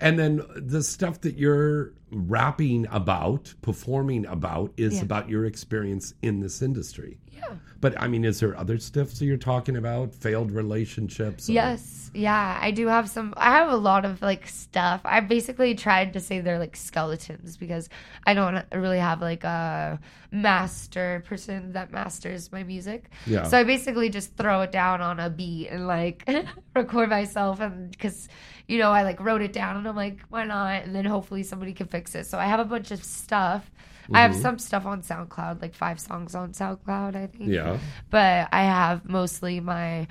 And 0.00 0.18
then 0.18 0.42
the 0.56 0.82
stuff 0.82 1.20
that 1.22 1.36
you're 1.36 1.92
rapping 2.10 2.86
about, 2.90 3.54
performing 3.62 4.26
about, 4.26 4.72
is 4.76 4.94
Yeah. 4.96 5.02
about 5.02 5.28
your 5.28 5.44
experience 5.44 6.14
in 6.22 6.40
this 6.40 6.62
industry. 6.62 7.18
Yeah. 7.32 7.56
But 7.80 8.00
I 8.00 8.06
mean, 8.08 8.24
is 8.24 8.40
there 8.40 8.56
other 8.56 8.78
stuff 8.78 9.10
that 9.10 9.24
you're 9.24 9.36
talking 9.36 9.76
about? 9.76 10.14
Failed 10.14 10.52
relationships? 10.52 11.48
or- 11.48 11.52
Yes, 11.52 12.10
yeah, 12.14 12.58
I 12.62 12.70
do 12.70 12.86
have 12.86 13.10
some. 13.10 13.34
I 13.36 13.50
have 13.56 13.70
a 13.70 13.76
lot 13.76 14.04
of 14.04 14.22
like 14.22 14.46
stuff. 14.48 15.00
I 15.04 15.20
basically 15.20 15.74
tried 15.74 16.12
to 16.14 16.20
say 16.20 16.40
they're 16.40 16.58
like 16.60 16.76
skeletons 16.76 17.56
because 17.56 17.88
I 18.26 18.32
don't 18.34 18.64
really 18.72 19.00
have 19.00 19.20
like 19.20 19.44
a 19.44 19.98
master 20.30 21.22
person 21.26 21.72
that 21.72 21.90
masters 21.92 22.50
my 22.52 22.62
music. 22.62 23.10
Yeah. 23.26 23.42
So 23.44 23.58
I 23.58 23.64
basically 23.64 24.08
just 24.10 24.36
throw 24.36 24.62
it 24.62 24.72
down 24.72 25.00
on 25.00 25.20
a 25.20 25.28
beat 25.28 25.68
and 25.68 25.86
like 25.86 26.24
record 26.76 27.10
myself, 27.10 27.60
and 27.60 27.90
because 27.90 28.28
you 28.68 28.78
know 28.78 28.90
I 28.90 29.02
like 29.02 29.20
wrote 29.20 29.42
it 29.42 29.52
down 29.52 29.76
and 29.76 29.86
I'm 29.86 29.96
like, 29.96 30.20
why 30.28 30.44
not? 30.44 30.84
And 30.84 30.94
then 30.94 31.04
hopefully 31.04 31.42
somebody 31.42 31.72
can 31.72 31.86
fix 31.86 32.14
it. 32.14 32.26
So 32.26 32.38
I 32.38 32.46
have 32.46 32.60
a 32.60 32.64
bunch 32.64 32.90
of 32.90 33.04
stuff. 33.04 33.70
I 34.12 34.20
have 34.20 34.36
some 34.36 34.58
stuff 34.58 34.84
on 34.84 35.00
SoundCloud, 35.00 35.62
like 35.62 35.74
five 35.74 35.98
songs 35.98 36.34
on 36.34 36.52
SoundCloud, 36.52 37.16
I 37.16 37.26
think 37.26 37.48
Yeah. 37.48 37.78
but 38.10 38.48
I 38.52 38.62
have 38.64 39.08
mostly 39.08 39.60
my 39.60 40.06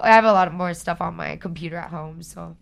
I 0.00 0.12
have 0.12 0.24
a 0.24 0.32
lot 0.32 0.46
of 0.46 0.54
more 0.54 0.74
stuff 0.74 1.00
on 1.00 1.16
my 1.16 1.36
computer 1.36 1.76
at 1.76 1.90
home, 1.90 2.22
so 2.22 2.56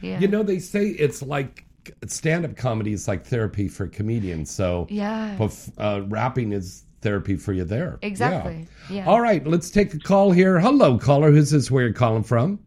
yeah. 0.00 0.18
You 0.20 0.28
know, 0.28 0.42
they 0.42 0.58
say 0.58 0.88
it's 0.88 1.22
like 1.22 1.64
stand 2.06 2.44
up 2.44 2.56
comedy 2.56 2.92
is 2.92 3.08
like 3.08 3.24
therapy 3.24 3.68
for 3.68 3.86
comedians. 3.86 4.50
So 4.50 4.86
yeah. 4.90 5.36
perf- 5.38 5.72
uh, 5.78 6.02
rapping 6.06 6.52
is 6.52 6.84
therapy 7.00 7.36
for 7.36 7.52
you 7.52 7.64
there. 7.64 7.98
Exactly. 8.02 8.68
Yeah. 8.90 9.06
All 9.06 9.20
right, 9.20 9.44
let's 9.46 9.70
take 9.70 9.92
a 9.94 9.98
call 9.98 10.30
here. 10.30 10.60
Hello, 10.60 10.98
caller. 10.98 11.30
Who's 11.30 11.50
this? 11.50 11.70
Where 11.70 11.84
you're 11.84 11.92
calling 11.92 12.22
from? 12.22 12.58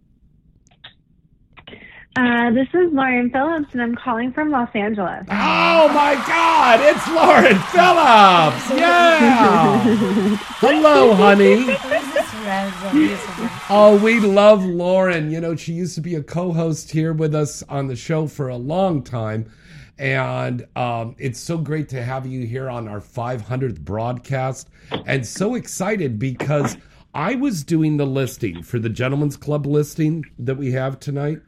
Uh, 2.17 2.49
this 2.51 2.69
is 2.73 2.93
Lauren 2.93 3.29
Phillips, 3.29 3.67
and 3.73 3.81
I'm 3.81 3.93
calling 3.93 4.31
from 4.31 4.49
Los 4.49 4.69
Angeles. 4.73 5.25
Oh 5.29 5.89
my 5.89 6.15
God! 6.25 6.79
It's 6.81 7.05
Lauren 7.09 7.59
Phillips. 7.73 8.79
Yeah. 8.79 9.79
Hello, 10.61 11.13
honey. 11.15 11.55
Who's 11.63 12.13
this 12.13 12.33
random 12.35 12.97
music? 12.97 13.51
Oh, 13.69 13.99
we 14.01 14.21
love 14.21 14.63
Lauren. 14.63 15.29
You 15.29 15.41
know, 15.41 15.57
she 15.57 15.73
used 15.73 15.93
to 15.95 16.01
be 16.01 16.15
a 16.15 16.23
co-host 16.23 16.89
here 16.89 17.11
with 17.11 17.35
us 17.35 17.63
on 17.63 17.87
the 17.87 17.97
show 17.97 18.27
for 18.27 18.47
a 18.47 18.55
long 18.55 19.03
time. 19.03 19.51
And 19.97 20.65
um, 20.77 21.17
it's 21.19 21.39
so 21.39 21.57
great 21.57 21.89
to 21.89 22.01
have 22.01 22.25
you 22.25 22.45
here 22.45 22.69
on 22.69 22.87
our 22.87 23.01
500th 23.01 23.81
broadcast. 23.81 24.69
And 25.05 25.25
so 25.25 25.55
excited 25.55 26.17
because 26.17 26.77
I 27.13 27.35
was 27.35 27.63
doing 27.63 27.97
the 27.97 28.05
listing 28.05 28.63
for 28.63 28.79
the 28.79 28.89
Gentlemen's 28.89 29.35
Club 29.37 29.65
listing 29.65 30.25
that 30.39 30.55
we 30.55 30.71
have 30.71 30.99
tonight. 30.99 31.39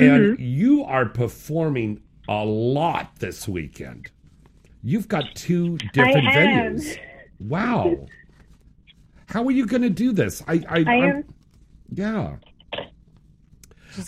And 0.00 0.38
you 0.38 0.84
are 0.84 1.06
performing 1.06 2.02
a 2.28 2.44
lot 2.44 3.16
this 3.18 3.48
weekend. 3.48 4.10
You've 4.82 5.08
got 5.08 5.24
two 5.34 5.76
different 5.92 6.28
I 6.28 6.32
venues. 6.34 6.98
Wow. 7.38 8.06
How 9.26 9.44
are 9.44 9.50
you 9.50 9.66
going 9.66 9.82
to 9.82 9.90
do 9.90 10.12
this? 10.12 10.42
I, 10.46 10.62
I, 10.68 10.84
I 10.86 10.94
I'm- 11.06 11.34
yeah. 11.92 12.36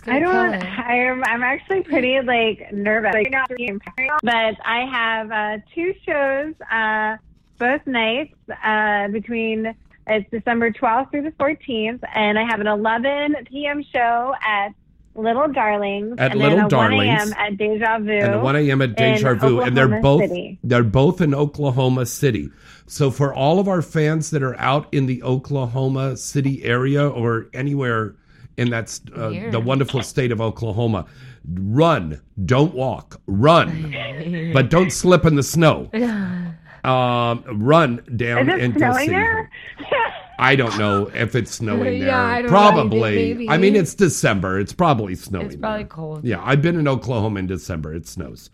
I 0.07 0.21
don't. 0.21 0.55
I'm. 0.55 1.25
I'm 1.25 1.43
actually 1.43 1.83
pretty 1.83 2.21
like 2.21 2.73
nervous. 2.73 3.15
Like, 3.15 3.31
not 3.33 3.51
being 3.57 3.81
but 4.23 4.55
I 4.65 4.87
have 4.89 5.33
uh, 5.33 5.59
two 5.75 5.93
shows, 6.07 6.55
uh, 6.71 7.17
both 7.59 7.85
nights 7.87 8.35
uh, 8.63 9.09
between. 9.09 9.75
It's 10.07 10.29
December 10.31 10.73
12th 10.73 11.13
through 11.13 11.23
the 11.23 11.31
14th, 11.33 12.01
and 12.15 12.37
I 12.37 12.45
have 12.45 12.61
an 12.61 12.67
11 12.67 13.37
p.m. 13.49 13.85
show 13.93 14.35
at 14.45 14.71
Little 15.15 15.49
Darlings, 15.49 16.15
At 16.19 16.33
and 16.33 16.41
Little 16.41 16.57
then 16.59 16.67
a 16.67 16.69
Darlings. 16.71 17.09
1 17.09 17.19
a.m. 17.19 17.33
at 17.35 17.57
Deja 17.59 17.99
Vu. 17.99 18.13
And 18.13 18.35
the 18.35 18.39
1 18.39 18.57
a.m. 18.57 18.83
at 18.83 18.97
Deja 18.97 19.31
in 19.33 19.39
Vu, 19.39 19.61
and 19.61 19.77
they're 19.77 20.01
both 20.01 20.23
City. 20.23 20.59
they're 20.65 20.83
both 20.83 21.21
in 21.21 21.35
Oklahoma 21.35 22.07
City. 22.07 22.49
So 22.87 23.11
for 23.11 23.35
all 23.35 23.59
of 23.59 23.69
our 23.69 23.83
fans 23.83 24.31
that 24.31 24.43
are 24.43 24.59
out 24.59 24.89
in 24.93 25.07
the 25.07 25.23
Oklahoma 25.23 26.17
City 26.17 26.65
area 26.65 27.09
or 27.09 27.47
anywhere 27.53 28.15
in 28.57 28.71
that 28.71 28.99
uh, 29.15 29.29
Here. 29.31 29.51
the 29.51 29.61
wonderful 29.61 30.03
state 30.03 30.33
of 30.33 30.41
Oklahoma, 30.41 31.07
run, 31.55 32.21
don't 32.45 32.75
walk, 32.75 33.21
run, 33.27 34.51
but 34.55 34.71
don't 34.71 34.91
slip 34.91 35.25
in 35.25 35.35
the 35.37 35.43
snow. 35.43 35.91
Um, 36.85 37.45
run 37.63 38.03
down 38.17 38.49
Is 38.51 38.57
it 38.57 38.61
and 38.65 38.75
go 38.75 38.81
snowing 38.81 38.99
see 39.07 39.11
there? 39.13 39.49
I 40.39 40.57
don't 40.57 40.77
know 40.79 41.07
if 41.15 41.35
it's 41.35 41.51
snowing 41.57 41.85
there. 41.85 41.93
Yeah, 41.93 42.23
I 42.23 42.43
don't 42.43 42.51
probably. 42.51 43.15
maybe. 43.17 43.49
I 43.49 43.59
mean, 43.59 43.77
it's 43.77 43.95
December. 43.95 44.59
It's 44.59 44.73
probably 44.73 45.15
snowing. 45.15 45.47
It's 45.47 45.57
probably 45.57 45.83
there. 45.83 45.89
cold. 45.89 46.25
Yeah, 46.25 46.43
I've 46.45 46.63
been 46.63 46.79
in 46.79 46.89
Oklahoma 46.89 47.39
in 47.41 47.47
December. 47.47 47.95
It 47.95 48.07
snows. 48.07 48.51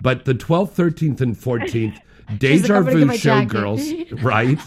But 0.00 0.24
the 0.24 0.34
12th, 0.34 0.72
13th, 0.72 1.20
and 1.20 1.36
14th, 1.36 1.98
Deja 2.38 2.76
"I'm 2.76 2.84
gonna 2.84 2.90
get 2.92 2.98
Vu 3.00 3.04
my 3.06 3.16
jacket." 3.16 3.50
Showgirls, 3.56 4.22
right? 4.22 4.58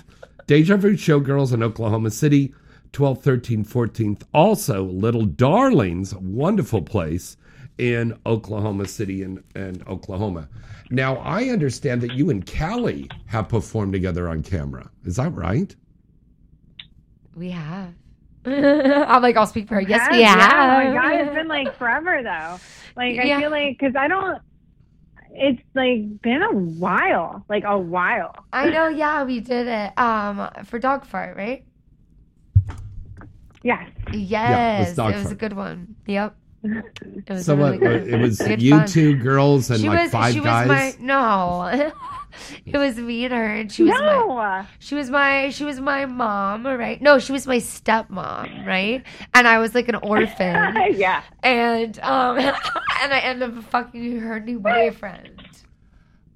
Deja 0.47 0.76
Vu 0.78 0.93
Showgirls 0.93 1.54
in 1.54 1.63
Oklahoma 1.63 2.12
City, 2.12 2.54
12th, 2.93 3.24
13th, 3.24 3.67
14th. 3.67 4.24
Also, 4.34 4.84
Little 4.84 5.26
Darlings, 5.26 6.13
wonderful 6.15 6.82
place 6.82 7.38
in 7.78 8.17
Oklahoma 8.26 8.88
City 8.88 9.24
and, 9.24 9.43
and 9.56 9.86
Oklahoma. 9.88 10.50
Now, 10.89 11.15
I 11.17 11.45
understand 11.45 12.02
that 12.02 12.13
you 12.15 12.30
and 12.30 12.45
Callie 12.45 13.10
have 13.28 13.47
performed 13.47 13.93
together 13.93 14.28
on 14.28 14.43
camera. 14.43 14.89
Is 15.06 15.15
that 15.15 15.34
right? 15.34 15.74
We 17.36 17.52
have. 17.52 17.94
I'm 18.46 19.22
like, 19.22 19.38
I'll 19.38 19.46
speak 19.48 19.67
for 19.67 19.76
her. 19.76 19.82
Yes, 19.82 20.08
we 20.12 20.20
Yeah, 20.20 20.36
have. 20.36 20.54
Oh 20.54 20.89
my 20.89 20.94
god, 20.94 21.22
it's 21.28 21.36
been 21.36 21.48
like 21.48 21.76
forever 21.78 22.22
though. 22.24 22.60
Like 22.96 23.20
I 23.20 23.24
Yeah. 23.24 23.39
feel 23.39 23.52
like 23.52 23.78
because 23.78 23.96
I 23.96 24.08
don't. 24.08 24.39
It's 25.34 25.62
like 25.76 26.22
been 26.22 26.41
a 26.41 26.54
while, 26.54 27.46
like 27.48 27.63
a 27.65 27.78
while. 27.78 28.36
I 28.52 28.70
know. 28.70 28.89
Yeah, 28.89 29.24
we 29.24 29.39
did 29.39 29.67
it. 29.67 29.98
Um, 29.98 30.50
for 30.65 30.78
dog 30.80 31.06
fart, 31.06 31.38
right? 31.38 31.65
Yes. 33.63 33.89
Yes, 34.12 34.96
dog 34.96 35.13
it 35.13 35.15
was 35.17 35.24
fart. 35.26 35.34
a 35.34 35.36
good 35.36 35.54
one. 35.54 35.96
Yep. 36.08 36.36
It 37.04 37.30
was 37.30 37.46
So 37.46 37.56
really 37.56 37.78
what, 37.78 37.80
good. 37.80 38.08
it 38.08 38.17
was 38.20 38.39
you 38.60 38.78
fun. 38.78 38.88
two 38.88 39.15
girls 39.15 39.70
and 39.72 39.80
she 39.80 39.88
like 39.89 40.02
was, 40.04 40.12
five 40.12 40.34
she 40.34 40.39
guys? 40.41 40.67
Was 40.67 41.00
my, 41.00 41.06
no, 41.06 41.91
it 42.65 42.78
was 42.78 42.98
me 42.98 43.26
and 43.26 43.34
her, 43.34 43.46
and 43.46 43.72
she 43.72 43.84
was 43.84 43.91
my. 43.94 44.00
no. 44.00 44.65
She 44.80 44.96
was 44.96 45.10
my 45.10 45.50
she 45.50 45.63
was 45.63 45.80
my 45.80 46.06
mom, 46.06 46.65
right? 46.65 47.02
No, 47.02 47.20
she 47.20 47.32
was 47.32 47.48
my 47.48 47.58
stepmom, 47.58 48.65
right? 48.65 49.04
And 49.34 49.48
I 49.48 49.60
was 49.60 49.76
like 49.76 49.88
an 49.88 49.96
orphan. 49.96 50.76
yeah. 50.94 51.24
and 51.44 52.00
um 52.00 52.38
and 52.39 53.13
I 53.13 53.20
ended 53.24 53.58
up 53.58 53.63
fucking 53.65 54.20
her 54.20 54.39
new 54.39 54.60
boyfriend. 54.60 55.41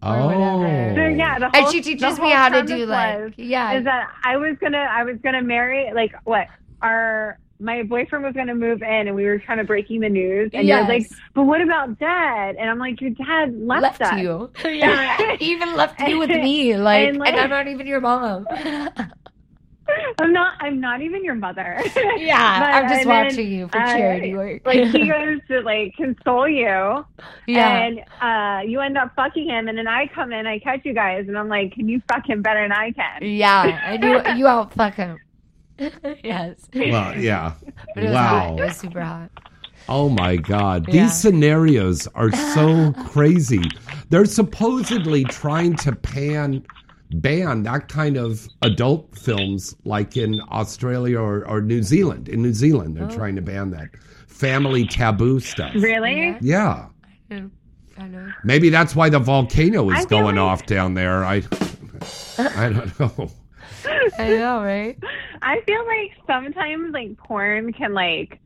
oh. 0.04 0.30
So 0.30 1.02
yeah, 1.08 1.40
the 1.40 1.50
And 1.54 1.72
she 1.72 1.82
teaches 1.82 2.20
me 2.20 2.32
how 2.32 2.50
to 2.50 2.64
do 2.64 2.86
like 2.86 3.34
yeah. 3.38 3.74
is 3.74 3.84
that 3.86 4.10
I 4.24 4.38
was 4.38 4.58
gonna 4.60 4.78
I 4.78 5.04
was 5.04 5.18
gonna 5.24 5.42
marry 5.42 5.92
like 5.94 6.14
what 6.24 6.48
our 6.82 7.40
my 7.60 7.84
boyfriend 7.84 8.26
was 8.26 8.34
gonna 8.34 8.54
move 8.56 8.82
in 8.82 9.08
and 9.08 9.16
we 9.16 9.24
were 9.26 9.40
kind 9.40 9.60
of 9.62 9.68
breaking 9.68 10.02
the 10.02 10.10
news 10.10 10.50
and 10.54 10.68
you're 10.68 10.84
like, 10.84 11.10
but 11.34 11.44
what 11.44 11.62
about 11.62 11.98
dad? 12.00 12.56
And 12.60 12.70
I'm 12.70 12.80
like, 12.80 13.00
your 13.00 13.12
dad 13.12 13.56
left, 13.58 13.82
left 13.82 14.02
us. 14.02 14.20
you. 14.20 14.52
Yeah. 14.66 15.38
He 15.38 15.52
even 15.52 15.76
left 15.76 16.00
you 16.02 16.20
with 16.20 16.30
me. 16.30 16.76
Like 16.76 17.10
and, 17.10 17.18
like- 17.18 17.34
I'm 17.36 17.50
not 17.50 17.68
even 17.68 17.88
your 17.88 18.02
mom. 18.02 18.46
I'm 20.18 20.34
not 20.34 20.56
I'm 20.62 20.80
not 20.82 21.02
even 21.02 21.24
your 21.24 21.36
mother. 21.36 21.80
yeah. 22.18 22.60
But- 22.60 22.74
I'm 22.74 22.90
just 22.90 23.02
and 23.02 23.10
then, 23.12 23.26
watching 23.26 23.52
you 23.52 23.68
for 23.68 23.80
uh, 23.80 23.96
charity 23.96 24.34
work. 24.34 24.62
like 24.66 24.80
he 24.88 25.08
goes 25.08 25.40
to 25.48 25.62
like 25.62 25.96
console 25.96 26.50
you 26.50 27.06
yeah. 27.48 27.86
and 27.86 28.00
uh 28.20 28.68
you 28.68 28.80
end 28.82 28.98
up 28.98 29.14
fucking 29.16 29.48
him 29.48 29.68
and 29.68 29.78
then 29.78 29.88
I 29.88 30.08
come 30.08 30.34
in, 30.34 30.48
I 30.48 30.58
catch 30.60 30.82
you 30.86 30.94
guys 30.94 31.28
and 31.28 31.38
I'm 31.38 31.48
like, 31.50 31.74
Can 31.74 31.88
you 31.88 32.02
fuck 32.12 32.28
him 32.28 32.42
better 32.42 32.64
than 32.64 32.72
I 32.72 32.92
can? 32.92 33.20
yeah. 33.22 33.94
And 33.94 34.04
you 34.04 34.22
you 34.38 34.48
out 34.48 34.74
fuck 34.74 34.96
him. 34.96 35.20
yes. 36.24 36.68
Well, 36.74 37.18
yeah. 37.20 37.54
But 37.94 38.04
it 38.04 38.08
was 38.08 38.14
wow. 38.16 38.28
hot. 38.40 38.60
It 38.60 38.64
was 38.64 38.78
super 38.78 39.02
hot. 39.02 39.30
Oh 39.88 40.10
my 40.10 40.36
God. 40.38 40.86
Yeah. 40.88 41.04
These 41.04 41.20
scenarios 41.20 42.08
are 42.16 42.32
so 42.32 42.92
crazy. 43.08 43.62
They're 44.10 44.26
supposedly 44.26 45.24
trying 45.26 45.76
to 45.78 45.96
pan 45.96 46.66
ban 47.12 47.62
that 47.64 47.88
kind 47.88 48.18
of 48.18 48.48
adult 48.64 49.16
films 49.18 49.76
like 49.86 50.18
in 50.18 50.42
Australia 50.50 51.20
or, 51.20 51.48
or 51.48 51.62
New 51.62 51.84
Zealand. 51.84 52.28
In 52.28 52.42
New 52.42 52.52
Zealand, 52.54 52.98
Oh. 53.00 53.06
they're 53.08 53.16
trying 53.16 53.36
to 53.36 53.42
ban 53.44 53.70
that 53.72 53.90
family 54.28 54.88
taboo 54.88 55.40
stuff. 55.40 55.72
Really? 55.76 56.36
Yeah. 56.42 56.88
Yeah. 57.30 57.46
I 57.98 58.08
know. 58.08 58.30
Maybe 58.44 58.70
that's 58.70 58.96
why 58.96 59.10
the 59.10 59.20
volcano 59.20 59.90
is 59.92 60.00
feel 60.00 60.08
going 60.08 60.36
like- 60.38 60.44
off 60.44 60.66
down 60.66 60.96
there. 60.96 61.24
I 61.24 61.44
I 62.40 62.70
don't 62.70 63.00
know. 63.00 63.30
I 64.20 64.30
know, 64.30 64.64
right? 64.64 64.98
I 65.42 65.62
feel 65.62 65.86
like 65.86 66.12
sometimes 66.28 66.94
like 66.94 67.18
porn 67.18 67.74
can 67.74 67.94
like 67.94 68.40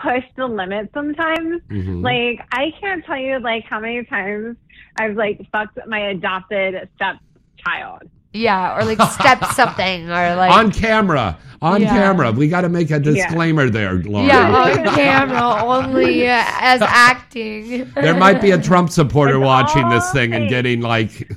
push 0.00 0.24
the 0.36 0.46
limit 0.46 0.90
sometimes. 0.94 1.62
Mhm. 1.68 2.02
Like 2.02 2.46
I 2.52 2.72
can't 2.80 3.04
tell 3.04 3.18
you 3.18 3.38
like 3.40 3.64
how 3.64 3.80
many 3.80 4.04
times 4.04 4.56
I've 5.00 5.16
like 5.16 5.40
fucked 5.50 5.78
my 5.86 5.98
adopted 6.10 6.88
stepchild. 6.96 8.02
Yeah, 8.34 8.76
or 8.78 8.84
like 8.84 9.00
step 9.10 9.42
something, 9.54 10.04
or 10.10 10.36
like 10.36 10.52
on 10.52 10.70
camera. 10.70 11.38
On 11.60 11.80
Yeah. 11.82 11.88
camera. 11.88 12.30
We 12.30 12.46
got 12.48 12.60
to 12.60 12.68
make 12.68 12.90
a 12.92 13.00
disclaimer 13.00 13.68
there, 13.68 13.94
Lauren. 13.94 14.28
yeah, 14.28 14.54
on 14.54 14.84
camera 14.94 15.64
only 15.64 16.28
uh, 16.28 16.44
as 16.60 16.80
acting. 16.82 17.90
There 17.94 18.14
might 18.14 18.40
be 18.40 18.52
a 18.52 18.60
Trump 18.62 18.90
supporter 18.90 19.38
It's 19.38 19.44
watching 19.44 19.88
this 19.88 20.04
all 20.04 20.12
thing 20.12 20.34
and 20.34 20.48
getting 20.48 20.82
like, 20.82 21.28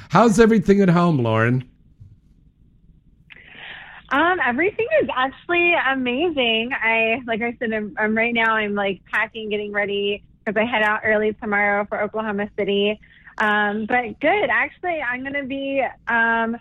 How's 0.09 0.39
everything 0.39 0.81
at 0.81 0.89
home, 0.89 1.17
Lauren? 1.19 1.69
Um, 4.09 4.37
everything 4.45 4.87
is 5.01 5.09
actually 5.15 5.73
amazing. 5.89 6.71
I, 6.73 7.21
like 7.25 7.41
I 7.41 7.55
said, 7.57 7.73
I'm, 7.73 7.95
I'm 7.97 8.15
right 8.15 8.33
now. 8.33 8.53
I'm 8.55 8.75
like 8.75 9.01
packing, 9.11 9.49
getting 9.49 9.71
ready 9.71 10.23
because 10.45 10.59
I 10.59 10.65
head 10.65 10.83
out 10.83 11.01
early 11.03 11.33
tomorrow 11.33 11.85
for 11.89 11.99
Oklahoma 12.01 12.47
City. 12.57 12.99
Um, 13.39 13.87
but 13.87 14.19
good. 14.19 14.49
Actually, 14.51 15.01
I'm 15.01 15.21
going 15.21 15.33
to 15.33 15.45
be 15.45 15.83
um, 16.07 16.57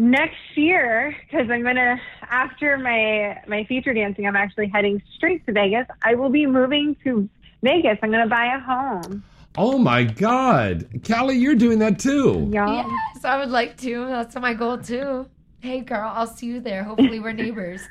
next 0.00 0.56
year 0.56 1.14
because 1.24 1.50
I'm 1.50 1.62
going 1.62 1.76
to 1.76 2.00
after 2.22 2.78
my 2.78 3.40
my 3.46 3.64
feature 3.64 3.92
dancing. 3.92 4.26
I'm 4.26 4.36
actually 4.36 4.68
heading 4.68 5.02
straight 5.14 5.44
to 5.46 5.52
Vegas. 5.52 5.86
I 6.02 6.14
will 6.14 6.30
be 6.30 6.46
moving 6.46 6.96
to 7.04 7.28
Vegas. 7.62 7.98
I'm 8.02 8.10
going 8.10 8.24
to 8.24 8.30
buy 8.30 8.54
a 8.56 8.60
home. 8.60 9.22
Oh 9.58 9.78
my 9.78 10.04
God, 10.04 10.88
Callie, 11.06 11.36
you're 11.36 11.56
doing 11.56 11.80
that 11.80 11.98
too. 11.98 12.48
Y'all. 12.52 12.88
Yes, 13.14 13.24
I 13.24 13.38
would 13.38 13.50
like 13.50 13.76
to. 13.78 14.06
That's 14.06 14.36
my 14.36 14.54
goal 14.54 14.78
too. 14.78 15.26
Hey, 15.60 15.80
girl, 15.80 16.10
I'll 16.14 16.26
see 16.26 16.46
you 16.46 16.60
there. 16.60 16.82
Hopefully, 16.84 17.20
we're 17.20 17.32
neighbors. 17.32 17.82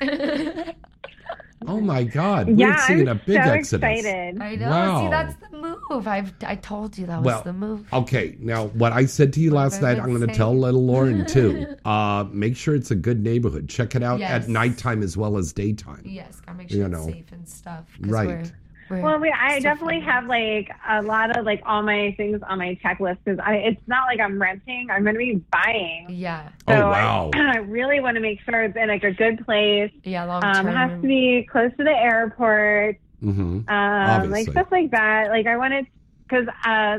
Oh 1.66 1.78
my 1.78 2.04
God, 2.04 2.58
Yeah, 2.58 2.68
we're 2.70 2.78
seeing 2.86 3.00
I'm 3.06 3.08
a 3.08 3.14
big 3.16 3.44
so 3.44 3.50
exodus. 3.50 3.98
excited. 3.98 4.40
I 4.40 4.54
know. 4.56 4.70
Wow. 4.70 5.00
See, 5.04 5.10
that's 5.10 5.34
the 5.50 5.58
move. 5.90 6.08
I've 6.08 6.32
I 6.42 6.54
told 6.56 6.96
you 6.96 7.04
that 7.04 7.22
was 7.22 7.42
the 7.42 7.52
move. 7.52 7.86
Okay, 7.92 8.34
now 8.40 8.68
what 8.68 8.94
I 8.94 9.04
said 9.04 9.34
to 9.34 9.40
you 9.40 9.50
last 9.50 9.74
have 9.74 9.84
I 9.84 9.92
night, 9.92 10.02
I'm 10.02 10.14
going 10.14 10.26
to 10.26 10.34
tell 10.34 10.56
little 10.56 10.82
Lauren 10.86 11.26
too. 11.26 11.66
Uh, 11.84 12.24
make 12.32 12.56
sure 12.56 12.74
it's 12.74 12.90
a 12.90 12.94
good 12.94 13.22
neighborhood. 13.22 13.68
Check 13.68 13.94
it 13.94 14.02
out 14.02 14.20
Yes. 14.20 14.44
at 14.44 14.48
nighttime 14.48 15.02
as 15.02 15.18
well 15.18 15.36
as 15.36 15.52
daytime. 15.52 16.00
Yes, 16.04 16.40
gotta 16.40 16.56
make 16.56 16.70
sure 16.70 16.78
You 16.78 16.84
it's 16.86 16.92
know. 16.92 17.06
safe 17.06 17.30
and 17.32 17.46
stuff. 17.46 17.84
'cause 18.02 18.52
Right. 18.90 19.02
We're, 19.02 19.10
we're 19.10 19.10
Well, 19.12 19.20
we, 19.20 19.32
I 19.32 19.58
still 19.60 19.62
definitely 19.72 20.00
friends. 20.00 20.10
have 20.12 20.26
like 20.26 20.70
a 20.88 21.02
lot 21.02 21.36
of 21.36 21.44
like 21.44 21.62
all 21.64 21.82
my 21.82 22.12
things 22.16 22.40
on 22.48 22.58
my 22.58 22.78
checklist 22.84 23.18
because 23.24 23.38
it's 23.48 23.80
not 23.86 24.04
like 24.06 24.20
I'm 24.20 24.40
renting. 24.40 24.88
I'm 24.90 25.02
going 25.04 25.14
to 25.14 25.18
be 25.18 25.42
buying. 25.52 26.06
Yeah, 26.10 26.48
Oh, 26.68 26.72
So 26.74 26.90
wow. 26.90 27.30
I, 27.32 27.38
I 27.52 27.56
really 27.58 28.00
want 28.00 28.16
to 28.16 28.20
make 28.20 28.40
sure 28.42 28.64
it's 28.64 28.76
in 28.76 28.88
like 28.88 29.04
a 29.04 29.12
good 29.12 29.44
place. 29.46 29.92
yeah, 30.04 30.24
long 30.24 30.42
Um, 30.42 30.66
term. 30.66 30.68
it 30.74 30.76
has 30.76 30.90
to 31.02 31.06
be 31.06 31.46
close 31.50 31.70
to 31.78 31.84
the 31.84 31.90
airport. 31.96 32.96
hmm 33.20 33.38
Um, 33.40 33.64
Obviously. 33.68 34.30
like 34.44 34.50
stuff 34.52 34.66
like 34.72 34.90
that. 34.90 35.28
Like 35.30 35.46
I 35.46 35.56
wanted 35.56 35.86
because 36.28 36.46
uh, 36.64 36.98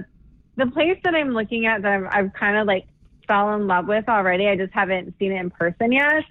the 0.57 0.67
place 0.71 0.97
that 1.03 1.13
I'm 1.15 1.31
looking 1.33 1.65
at 1.65 1.81
that 1.81 1.91
I've, 1.91 2.07
I've 2.25 2.33
kind 2.33 2.57
of 2.57 2.67
like 2.67 2.85
fell 3.27 3.53
in 3.55 3.67
love 3.67 3.87
with 3.87 4.07
already. 4.07 4.47
I 4.47 4.55
just 4.55 4.73
haven't 4.73 5.15
seen 5.19 5.31
it 5.31 5.39
in 5.39 5.49
person 5.49 5.91
yet. 5.91 6.23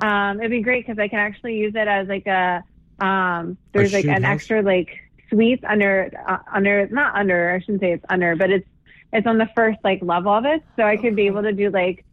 Um, 0.00 0.38
it'd 0.40 0.50
be 0.50 0.62
great 0.62 0.86
because 0.86 0.98
I 0.98 1.08
can 1.08 1.20
actually 1.20 1.54
use 1.56 1.74
it 1.76 1.86
as 1.88 2.08
like 2.08 2.26
a 2.26 2.64
um, 3.04 3.58
there's 3.72 3.92
like 3.92 4.08
an 4.08 4.22
house? 4.22 4.32
extra 4.34 4.62
like 4.62 4.88
suite 5.30 5.62
under 5.64 6.10
uh, 6.28 6.38
under 6.52 6.86
not 6.88 7.14
under 7.16 7.52
I 7.54 7.60
shouldn't 7.60 7.80
say 7.80 7.92
it's 7.92 8.04
under, 8.08 8.36
but 8.36 8.50
it's 8.50 8.68
it's 9.12 9.26
on 9.26 9.38
the 9.38 9.48
first 9.54 9.78
like 9.84 10.00
level 10.02 10.32
of 10.32 10.44
it, 10.44 10.62
so 10.76 10.84
I 10.84 10.96
could 10.96 11.16
be 11.16 11.26
able 11.26 11.42
to 11.42 11.52
do 11.52 11.70
like 11.70 12.04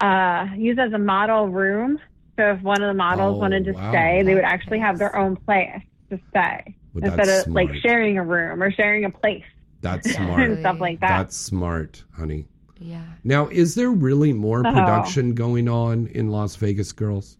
uh, 0.00 0.46
use 0.56 0.78
as 0.78 0.92
a 0.92 0.98
model 0.98 1.48
room. 1.48 1.98
So 2.38 2.52
if 2.52 2.62
one 2.62 2.82
of 2.82 2.88
the 2.88 2.94
models 2.94 3.36
Oh, 3.36 3.40
wanted 3.40 3.64
to 3.66 3.74
wow. 3.74 3.90
stay, 3.90 4.22
they 4.24 4.34
would 4.34 4.44
actually 4.44 4.78
have 4.80 4.98
their 4.98 5.14
own 5.16 5.36
place 5.36 5.82
to 6.10 6.18
stay 6.30 6.76
Well, 6.94 7.04
instead 7.04 7.28
that's 7.28 7.46
of 7.46 7.54
like 7.54 7.68
sharing 7.82 8.18
a 8.18 8.24
room 8.24 8.62
or 8.62 8.72
sharing 8.72 9.04
a 9.04 9.10
place 9.10 9.44
That's 9.82 10.10
smart 10.14 10.40
and 10.48 10.58
smart. 10.58 10.60
stuff 10.60 10.80
like 10.80 11.00
that. 11.00 11.08
That's 11.18 11.36
smart, 11.36 12.04
honey. 12.16 12.46
yeah, 12.78 13.02
Now, 13.24 13.48
is 13.48 13.74
there 13.74 13.90
really 13.90 14.32
more 14.32 14.64
Oh. 14.64 14.72
production 14.72 15.34
going 15.34 15.68
on 15.68 16.06
in 16.08 16.28
Las 16.30 16.56
Vegas, 16.56 16.92
girls? 16.92 17.36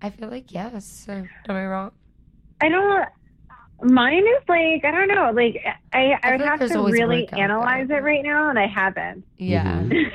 I 0.00 0.10
feel 0.10 0.28
like 0.28 0.52
yes. 0.52 0.86
So, 0.86 1.12
don't 1.44 1.56
get 1.56 1.62
wrong. 1.64 1.90
I 2.60 2.68
don't. 2.68 3.08
Mine 3.80 4.24
is 4.26 4.42
like 4.48 4.84
I 4.84 4.90
don't 4.90 5.08
know. 5.08 5.30
Like 5.32 5.62
I, 5.92 6.12
I, 6.12 6.18
I 6.22 6.32
would 6.32 6.40
have 6.40 6.58
to 6.68 6.82
really 6.90 7.28
analyze 7.30 7.88
there. 7.88 7.98
it 7.98 8.02
right 8.02 8.24
now, 8.24 8.48
and 8.50 8.58
I 8.58 8.66
haven't. 8.66 9.24
Yeah, 9.36 9.82
Mhm. 9.82 10.12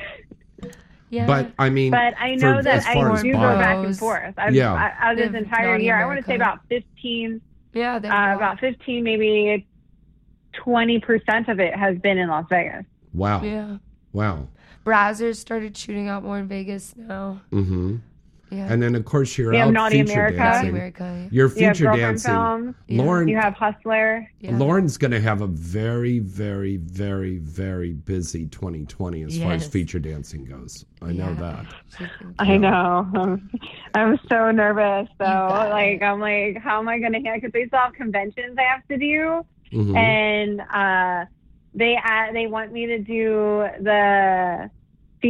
yeah. 1.10 1.26
But 1.26 1.52
I 1.58 1.70
mean, 1.70 1.90
But 1.90 2.14
I 2.18 2.34
know 2.34 2.58
as 2.58 2.64
that 2.66 2.86
I 2.86 3.12
as 3.12 3.22
do 3.22 3.32
go 3.32 3.38
back 3.38 3.76
and 3.84 3.96
forth. 3.98 4.34
I've, 4.36 4.54
Yeah. 4.54 4.74
I, 4.74 4.92
out 4.98 5.18
of 5.18 5.32
this 5.32 5.42
entire 5.42 5.78
year, 5.78 5.96
I 5.96 6.04
want 6.04 6.20
to 6.20 6.26
say 6.26 6.34
about 6.34 6.60
fifteen, 6.68 7.40
yeah, 7.72 7.94
uh, 7.96 8.36
about 8.36 8.60
fifteen, 8.60 9.02
maybe 9.02 9.66
twenty 10.52 11.00
percent 11.00 11.48
of 11.48 11.58
it 11.58 11.74
has 11.74 11.96
been 11.98 12.18
in 12.18 12.28
Las 12.28 12.44
Vegas. 12.50 12.84
wow, 13.14 13.42
yeah. 13.42 13.78
wow. 14.12 14.48
Brazzers 14.84 15.36
started 15.36 15.74
shooting 15.74 16.08
out 16.08 16.22
more 16.22 16.38
in 16.38 16.46
Vegas 16.48 16.94
now. 16.96 17.40
hmm 17.50 17.96
Yeah, 18.54 18.72
And 18.72 18.80
then, 18.82 18.94
of 18.94 19.04
course, 19.04 19.36
you're 19.36 19.50
We 19.50 19.58
out 19.58 19.72
Naughty 19.72 20.02
feature 20.02 20.26
America. 20.26 20.36
Naughty 20.36 20.50
dancing. 20.52 20.68
America. 20.70 21.28
You're 21.30 21.30
You 21.30 21.42
have 21.42 21.52
feature 21.54 21.84
girlfriend 21.84 22.00
dancing. 22.22 22.30
films. 22.32 22.74
Yeah. 22.88 23.02
Lauren, 23.02 23.28
You 23.28 23.36
have 23.36 23.54
Hustler. 23.54 24.28
Yeah. 24.40 24.56
Lauren's 24.56 24.96
going 24.96 25.10
to 25.10 25.20
have 25.20 25.40
a 25.40 25.46
very, 25.48 26.20
very, 26.20 26.76
very, 26.76 27.38
very 27.38 27.92
busy 27.94 28.46
2020 28.46 29.22
as 29.22 29.38
far 29.38 29.52
as 29.52 29.62
Yes. 29.62 29.70
feature 29.72 29.98
dancing 29.98 30.44
goes. 30.44 30.84
I 31.02 31.12
know 31.12 31.34
that. 31.34 31.66
She 31.98 32.06
I 32.38 32.56
know. 32.56 33.06
I'm, 33.14 33.50
I'm 33.94 34.18
so 34.30 34.50
nervous 34.50 35.08
though. 35.18 35.24
Like. 35.70 36.02
I'm 36.02 36.20
like, 36.20 36.58
how 36.58 36.78
am 36.78 36.88
I 36.88 36.98
going 36.98 37.12
to 37.12 37.18
handle? 37.18 37.34
Because 37.34 37.52
they 37.52 37.66
still 37.66 37.80
have 37.80 37.92
conventions 37.94 38.56
I 38.58 38.62
have 38.62 38.86
to 38.88 38.96
do, 38.96 39.44
Mhm. 39.72 39.96
and 39.96 40.60
uh, 40.72 41.24
they 41.74 41.96
uh, 41.96 42.32
they 42.32 42.46
want 42.46 42.72
me 42.72 42.86
to 42.86 42.98
do 42.98 43.66
the 43.80 44.70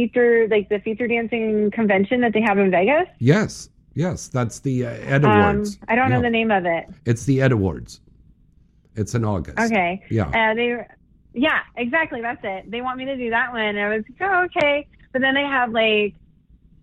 feature 0.05 0.47
like 0.49 0.67
the 0.67 0.79
feature 0.79 1.07
dancing 1.07 1.71
convention 1.71 2.19
that 2.21 2.33
they 2.33 2.41
have 2.41 2.57
in 2.59 2.69
Vegas. 2.69 3.07
Yes, 3.19 3.69
yes, 3.93 4.27
that's 4.27 4.59
the 4.59 4.85
uh, 4.85 4.89
Ed 5.15 5.23
Um, 5.23 5.31
Awards. 5.31 5.77
I 5.87 5.95
don't 5.95 6.09
know 6.11 6.21
the 6.21 6.29
name 6.29 6.51
of 6.51 6.65
it. 6.65 6.83
It's 7.05 7.23
the 7.25 7.41
Ed 7.41 7.53
Awards. 7.53 8.01
It's 8.95 9.15
in 9.15 9.23
August. 9.23 9.57
Okay. 9.57 10.01
Yeah. 10.09 10.27
Uh, 10.27 10.53
they, 10.53 10.69
yeah, 11.33 11.59
exactly. 11.77 12.21
That's 12.21 12.41
it. 12.43 12.69
They 12.71 12.81
want 12.81 12.97
me 12.97 13.05
to 13.05 13.15
do 13.15 13.29
that 13.29 13.51
one. 13.53 13.61
And 13.61 13.79
I 13.79 13.89
was 13.95 14.03
like, 14.09 14.29
oh, 14.29 14.43
okay. 14.47 14.87
But 15.13 15.21
then 15.21 15.33
they 15.33 15.43
have 15.43 15.71
like, 15.71 16.13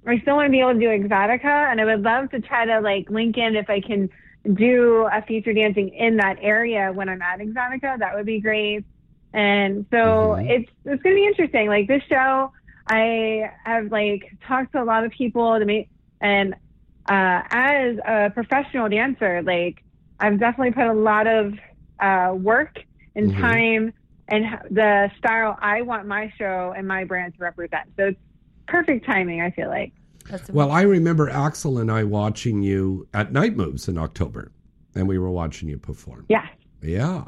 I 0.07 0.19
still 0.23 0.37
want 0.37 0.47
to 0.47 0.51
be 0.51 0.61
able 0.61 0.73
to 0.75 0.81
do 0.81 0.89
Exotica, 0.89 1.71
and 1.71 1.81
I 1.81 1.85
would 1.85 2.03
love 2.03 2.31
to 2.31 2.41
try 2.41 2.65
to 2.65 2.81
like 2.81 3.09
link 3.11 3.37
in 3.37 3.57
if 3.57 3.69
I 3.71 3.81
can 3.81 4.09
do 4.55 5.07
a 5.13 5.23
feature 5.23 5.53
dancing 5.53 5.91
in 5.91 6.17
that 6.17 6.37
area 6.41 6.91
when 6.93 7.09
I'm 7.09 7.23
at 7.23 7.39
Exotica. 7.41 7.99
That 7.99 8.15
would 8.15 8.27
be 8.27 8.41
great. 8.41 8.85
And 9.35 9.87
so 9.91 9.97
Mhm. 10.37 10.51
it's 10.55 10.71
it's 10.85 11.03
going 11.03 11.15
to 11.17 11.21
be 11.23 11.27
interesting. 11.27 11.69
Like 11.69 11.87
this 11.89 12.03
show, 12.09 12.53
I 12.87 13.51
have 13.65 13.91
like 13.91 14.31
talked 14.47 14.73
to 14.73 14.83
a 14.83 14.85
lot 14.85 15.05
of 15.05 15.13
people 15.13 15.59
to 15.59 15.65
make, 15.65 15.89
and 16.21 16.55
uh, 17.09 17.43
as 17.51 17.97
a 18.07 18.31
professional 18.35 18.89
dancer, 18.89 19.43
like 19.43 19.83
I've 20.21 20.39
definitely 20.39 20.73
put 20.73 20.87
a 20.87 20.93
lot 20.93 21.27
of 21.27 21.55
uh, 22.01 22.35
work 22.35 22.79
and 23.15 23.33
Mhm. 23.33 23.41
time 23.41 23.93
and 24.29 24.45
the 24.71 25.11
style 25.19 25.59
I 25.61 25.83
want 25.83 26.07
my 26.07 26.33
show 26.39 26.73
and 26.77 26.87
my 26.87 27.05
brand 27.05 27.35
to 27.35 27.43
represent. 27.43 27.93
So 27.97 28.09
it's 28.09 28.21
perfect 28.69 29.05
timing. 29.07 29.41
I 29.43 29.51
feel 29.51 29.69
like. 29.69 29.93
Well, 30.53 30.71
I 30.71 30.83
remember 30.83 31.29
Axel 31.29 31.79
and 31.79 31.91
I 31.91 32.05
watching 32.05 32.63
you 32.63 33.09
at 33.13 33.33
Night 33.33 33.57
Moves 33.57 33.89
in 33.89 33.99
October, 33.99 34.53
and 34.95 35.09
we 35.09 35.19
were 35.19 35.31
watching 35.31 35.69
you 35.69 35.79
perform. 35.79 36.27
Yeah. 36.29 36.47
Yeah. 36.81 37.25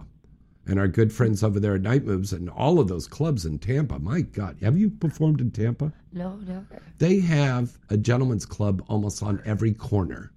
And 0.66 0.78
our 0.78 0.88
good 0.88 1.12
friends 1.12 1.42
over 1.42 1.60
there 1.60 1.74
at 1.74 1.82
Night 1.82 2.04
Moves 2.04 2.32
and 2.32 2.48
all 2.48 2.80
of 2.80 2.88
those 2.88 3.06
clubs 3.06 3.44
in 3.44 3.58
Tampa. 3.58 3.98
My 3.98 4.22
God, 4.22 4.56
have 4.62 4.78
you 4.78 4.88
performed 4.90 5.40
in 5.40 5.50
Tampa? 5.50 5.92
no, 6.12 6.36
no. 6.46 6.64
They 6.98 7.20
have 7.20 7.76
a 7.90 7.96
gentleman's 7.96 8.46
club 8.46 8.82
almost 8.88 9.22
on 9.22 9.42
every 9.44 9.74
corner. 9.74 10.32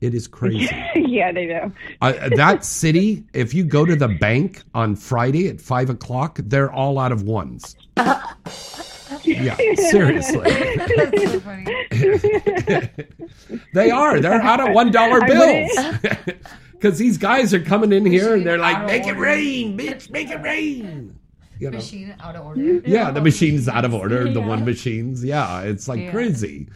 It 0.00 0.14
is 0.14 0.26
crazy. 0.28 0.68
yeah, 0.96 1.32
they 1.32 1.46
do. 1.46 1.72
uh, 2.00 2.28
that 2.36 2.64
city, 2.64 3.24
if 3.32 3.52
you 3.54 3.64
go 3.64 3.84
to 3.84 3.96
the 3.96 4.08
bank 4.08 4.62
on 4.74 4.96
Friday 4.96 5.48
at 5.48 5.60
five 5.60 5.90
o'clock, 5.90 6.38
they're 6.44 6.70
all 6.72 6.98
out 6.98 7.12
of 7.12 7.22
ones. 7.22 7.76
Yeah, 9.22 9.56
seriously. 9.76 10.40
That's 10.96 11.22
so 11.22 11.40
funny. 11.40 11.64
They 13.72 13.90
are. 13.90 14.20
They're 14.20 14.42
out 14.42 14.60
of 14.60 14.74
one 14.74 14.90
dollar 14.90 15.22
I 15.22 15.26
bills. 15.26 15.70
Because 16.84 16.98
these 16.98 17.16
guys 17.16 17.54
are 17.54 17.62
coming 17.62 17.92
in 17.92 18.04
here 18.04 18.34
and 18.34 18.44
they're 18.44 18.58
like, 18.58 18.84
"Make 18.84 19.06
it 19.06 19.16
rain, 19.16 19.78
bitch, 19.78 20.10
make 20.10 20.28
it 20.28 20.42
rain." 20.42 21.18
You 21.58 21.70
know? 21.70 21.78
Machine 21.78 22.14
out 22.20 22.36
of 22.36 22.44
order. 22.44 22.82
Yeah, 22.84 23.10
the 23.10 23.22
machine's 23.22 23.70
out 23.70 23.86
of 23.86 23.94
order. 23.94 24.24
The 24.24 24.40
Yeah. 24.40 24.46
one 24.46 24.66
machines. 24.66 25.24
Yeah, 25.24 25.62
it's 25.62 25.88
like 25.88 26.00
Yeah. 26.00 26.10
crazy. 26.10 26.68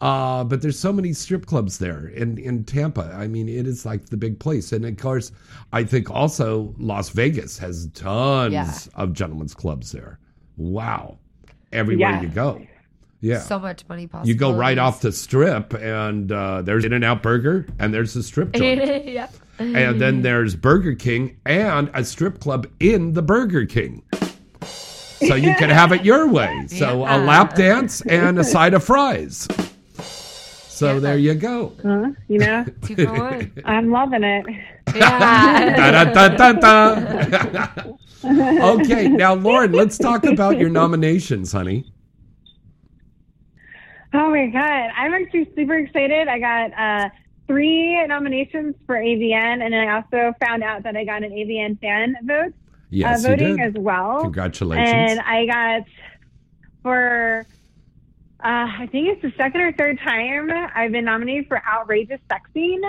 Uh, 0.00 0.42
but 0.42 0.62
there's 0.62 0.76
so 0.76 0.92
many 0.92 1.12
strip 1.12 1.46
clubs 1.46 1.78
there 1.78 2.08
in, 2.08 2.38
in 2.38 2.64
Tampa. 2.64 3.14
I 3.16 3.28
mean, 3.28 3.48
it 3.48 3.68
is 3.68 3.86
like 3.86 4.06
the 4.06 4.16
big 4.16 4.40
place. 4.40 4.72
And 4.72 4.84
of 4.84 4.96
course, 4.96 5.30
I 5.72 5.84
think 5.84 6.10
also 6.10 6.74
Las 6.76 7.10
Vegas 7.10 7.56
has 7.58 7.86
tons 7.94 8.88
of 8.96 9.12
gentlemen's 9.12 9.54
clubs 9.54 9.92
there. 9.92 10.18
Wow. 10.56 11.18
Everywhere 11.72 12.20
you 12.20 12.28
go. 12.30 12.66
Yeah. 13.22 13.38
So 13.38 13.58
much 13.60 13.88
money 13.88 14.08
possible. 14.08 14.28
you 14.28 14.34
go 14.34 14.52
right 14.52 14.76
off 14.76 15.00
the 15.00 15.12
strip, 15.12 15.72
and 15.74 16.30
uh, 16.32 16.62
there's 16.62 16.84
In 16.84 16.92
N 16.92 17.04
Out 17.04 17.22
Burger, 17.22 17.64
and 17.78 17.94
there's 17.94 18.16
a 18.16 18.22
strip 18.22 18.52
joint. 18.52 18.84
yeah. 19.06 19.28
and 19.60 20.00
then 20.00 20.22
there's 20.22 20.56
Burger 20.56 20.94
King 20.94 21.38
and 21.46 21.88
a 21.94 22.04
strip 22.04 22.40
club 22.40 22.66
in 22.80 23.12
the 23.12 23.22
Burger 23.22 23.64
King. 23.64 24.02
So 24.60 25.36
you 25.36 25.54
can 25.54 25.70
have 25.70 25.92
it 25.92 26.04
your 26.04 26.28
way. 26.28 26.66
So 26.68 27.02
a 27.02 27.16
lap 27.16 27.54
dance 27.54 28.00
and 28.02 28.40
a 28.40 28.44
side 28.44 28.74
of 28.74 28.82
fries. 28.82 29.46
So 30.68 30.94
Yeah. 30.94 30.98
there 30.98 31.18
you 31.18 31.34
go. 31.34 31.72
Huh? 31.80 32.08
You 32.26 32.38
know, 32.40 32.64
Two 32.84 32.96
for 32.96 33.12
one. 33.12 33.52
I'm 33.64 33.92
loving 33.92 34.24
it. 34.24 34.44
Yeah. 34.96 36.02
Da-da-da-da-da. 36.02 37.92
okay, 38.80 39.06
now 39.06 39.34
Lauren, 39.34 39.70
let's 39.70 39.96
talk 39.96 40.24
about 40.24 40.58
your 40.58 40.70
nominations, 40.70 41.52
honey. 41.52 41.84
Oh 44.14 44.30
my 44.30 44.46
god, 44.46 44.90
I'm 44.96 45.14
actually 45.14 45.50
super 45.56 45.76
excited. 45.78 46.28
I 46.28 46.38
got 46.38 46.72
uh, 46.78 47.08
three 47.46 48.06
nominations 48.06 48.74
for 48.86 48.96
AVN, 48.96 49.62
and 49.62 49.72
then 49.72 49.88
I 49.88 49.96
also 49.96 50.34
found 50.44 50.62
out 50.62 50.82
that 50.82 50.96
I 50.96 51.04
got 51.04 51.22
an 51.22 51.30
AVN 51.30 51.80
fan 51.80 52.16
vote 52.24 52.52
Yes, 52.92 53.24
uh, 53.24 53.28
voting 53.28 53.58
as 53.60 53.72
well. 53.74 54.20
Congratulations. 54.20 54.86
And 54.86 55.20
I 55.20 55.46
got 55.46 55.82
for 56.82 57.46
uh, 58.44 58.66
I 58.80 58.88
think 58.92 59.08
it's 59.08 59.22
the 59.22 59.32
second 59.36 59.62
or 59.62 59.72
third 59.72 59.98
time 60.00 60.50
I've 60.74 60.92
been 60.92 61.06
nominated 61.06 61.46
for 61.48 61.62
outrageous 61.66 62.20
sex 62.30 62.50
scene. 62.52 62.82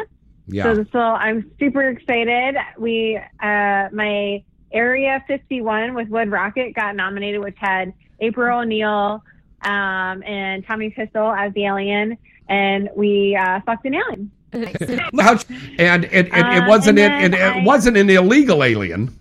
yeah. 0.48 0.64
So, 0.64 0.86
so 0.92 1.00
I'm 1.00 1.52
super 1.58 1.88
excited. 1.88 2.56
We 2.78 3.18
uh, 3.42 3.90
my 3.94 4.44
Area 4.74 5.24
51 5.28 5.94
with 5.94 6.10
Wood 6.10 6.32
Rocket 6.32 6.74
got 6.74 6.96
nominated, 6.96 7.40
which 7.40 7.58
had 7.60 7.94
April 8.20 8.60
O'Neil 8.60 9.24
um, 9.66 10.24
and 10.24 10.66
Tommy 10.66 10.90
Pistol 10.90 11.32
as 11.32 11.54
the 11.54 11.66
alien, 11.66 12.18
and 12.50 12.90
we 12.96 13.36
uh, 13.36 13.60
fucked 13.66 13.86
an 13.86 13.96
alien. 13.96 14.32
How- 15.20 15.40
and 15.80 16.06
it, 16.06 16.14
it, 16.14 16.28
it 16.28 16.34
Uh, 16.34 16.68
wasn't 16.68 17.00
it, 17.00 17.12
and 17.12 17.34
it, 17.34 17.38
then 17.38 17.58
it 17.60 17.66
wasn't 17.66 17.98
an 17.98 18.10
illegal 18.10 18.64
alien. 18.64 19.16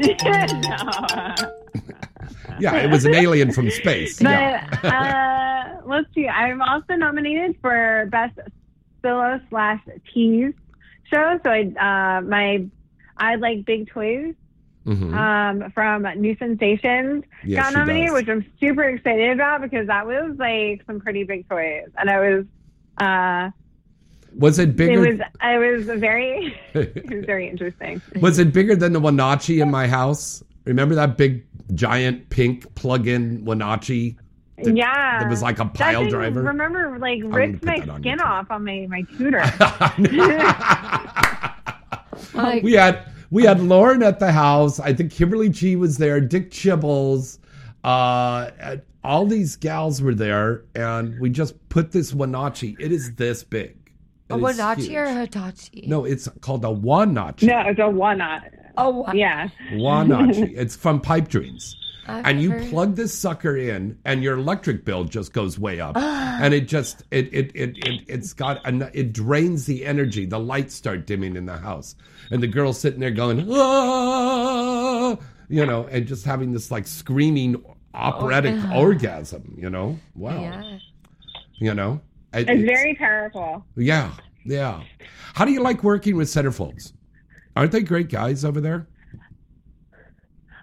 Yeah, 2.60 2.76
it 2.76 2.90
was 2.90 3.04
an 3.04 3.14
alien 3.14 3.50
from 3.52 3.70
space. 3.70 4.18
But 4.20 4.30
Yeah. 4.30 5.78
uh, 5.80 5.80
let's 5.86 6.06
see. 6.14 6.28
I'm 6.28 6.60
also 6.62 6.94
nominated 6.94 7.56
for 7.60 8.06
best 8.12 8.38
solo 9.02 9.40
slash 9.50 9.80
tease 10.12 10.54
show. 11.10 11.40
So 11.42 11.50
I 11.50 11.62
uh, 11.62 12.20
my 12.20 12.64
I 13.16 13.34
like 13.36 13.64
big 13.64 13.88
toys 13.90 14.34
Mhm. 14.86 15.14
um, 15.14 15.70
from 15.72 16.02
New 16.20 16.34
Sensations 16.36 17.24
Yes, 17.44 17.62
got 17.62 17.78
nominated, 17.78 18.12
which 18.14 18.28
I'm 18.28 18.44
super 18.58 18.82
excited 18.84 19.30
about 19.30 19.62
because 19.62 19.86
that 19.86 20.06
was 20.06 20.36
like 20.38 20.82
some 20.86 21.00
pretty 21.00 21.24
big 21.24 21.48
toys, 21.48 21.88
and 21.98 22.10
I 22.10 22.18
was. 22.20 22.44
Uh, 22.98 23.50
Was 24.38 24.58
it 24.58 24.74
bigger? 24.76 25.04
it 25.06 25.18
was 25.18 25.20
I 25.40 25.58
was 25.58 25.86
very 26.00 26.54
it 26.74 27.10
was 27.10 27.24
very 27.24 27.48
interesting. 27.48 28.00
Was 28.20 28.38
it 28.38 28.52
bigger 28.52 28.74
than 28.74 28.92
the 28.92 29.00
Wanachi 29.00 29.62
in 29.62 29.70
my 29.70 29.86
house? 29.86 30.42
Remember 30.64 30.94
that 30.96 31.16
big, 31.16 31.44
giant, 31.74 32.28
pink 32.30 32.72
plug-in 32.74 33.44
Wanachi? 33.44 34.16
That- 34.64 34.76
yeah, 34.76 35.20
that 35.20 35.28
was 35.30 35.42
like 35.42 35.58
a 35.58 35.64
pile 35.64 36.02
thing, 36.02 36.10
driver? 36.10 36.42
Remember, 36.42 36.98
like 36.98 37.20
ripped 37.24 37.64
my 37.64 37.80
skin 37.98 38.20
off 38.20 38.50
on 38.50 38.64
my 38.64 38.86
my 38.88 39.02
tutor. 39.16 39.42
Like, 42.34 42.62
we 42.62 42.72
had 42.74 43.04
we 43.32 43.44
had 43.44 43.60
Lauren 43.60 44.02
at 44.02 44.20
the 44.20 44.30
house. 44.30 44.78
I 44.78 44.92
think 44.92 45.10
Kimberly 45.10 45.50
Chi 45.50 45.74
was 45.74 45.96
there. 45.98 46.20
Dick 46.20 46.50
Chibbles. 46.50 47.38
Uh, 47.82 48.50
all 49.02 49.26
these 49.26 49.56
gals 49.56 50.00
were 50.00 50.14
there, 50.14 50.62
and 50.74 51.18
we 51.18 51.30
just 51.30 51.68
put 51.68 51.90
this 51.90 52.12
wanachi. 52.12 52.76
It 52.78 52.92
is 52.92 53.16
this 53.16 53.42
big. 53.42 53.76
a 54.30 54.36
Wanachi 54.36 54.94
or 54.94 55.04
a 55.04 55.14
Hitachi? 55.22 55.86
No, 55.88 56.04
it's 56.04 56.28
called 56.42 56.64
a 56.64 56.68
Wanachi. 56.68 57.44
no, 57.48 57.60
it's 57.66 57.80
a 57.80 57.88
one 57.88 58.18
not. 58.18 58.44
Oh, 58.76 58.90
wow. 58.90 59.12
Yeah. 59.12 59.48
Wanachi. 59.72 60.52
it's 60.56 60.76
from 60.76 61.00
Pipe 61.00 61.28
Dreams. 61.28 61.76
I've 62.06 62.26
and 62.26 62.42
you 62.42 62.50
heard- 62.50 62.68
plug 62.70 62.96
this 62.96 63.16
sucker 63.16 63.56
in 63.56 63.98
and 64.04 64.22
your 64.22 64.36
electric 64.38 64.84
bill 64.84 65.04
just 65.04 65.32
goes 65.32 65.58
way 65.58 65.80
up 65.80 65.96
and 65.96 66.52
it 66.52 66.66
just 66.66 67.04
it 67.12 67.32
it 67.32 67.52
it, 67.54 67.76
it 67.86 68.04
it's 68.08 68.32
got 68.32 68.60
an, 68.66 68.90
it 68.92 69.12
drains 69.12 69.66
the 69.66 69.86
energy 69.86 70.26
the 70.26 70.40
lights 70.40 70.74
start 70.74 71.06
dimming 71.06 71.36
in 71.36 71.46
the 71.46 71.56
house 71.56 71.94
and 72.32 72.42
the 72.42 72.46
girl's 72.48 72.80
sitting 72.80 72.98
there 73.00 73.10
going 73.10 73.46
ah, 73.52 75.16
you 75.48 75.64
know 75.66 75.86
and 75.90 76.06
just 76.06 76.24
having 76.24 76.52
this 76.52 76.70
like 76.70 76.86
screaming 76.86 77.62
operatic 77.94 78.54
orgasm 78.74 79.54
you 79.58 79.68
know 79.70 79.98
wow 80.14 80.40
Yeah. 80.40 80.78
you 81.60 81.74
know 81.74 82.00
It- 82.32 82.48
It's 82.48 82.50
it's- 82.50 82.64
very 82.64 82.94
powerful. 82.94 83.64
yeah 83.76 84.10
yeah 84.44 84.82
how 85.34 85.44
do 85.44 85.52
you 85.52 85.62
like 85.62 85.84
working 85.84 86.16
with 86.16 86.28
centerfolds 86.28 86.92
aren't 87.54 87.70
they 87.72 87.82
great 87.82 88.08
guys 88.08 88.44
over 88.44 88.60
there 88.60 88.86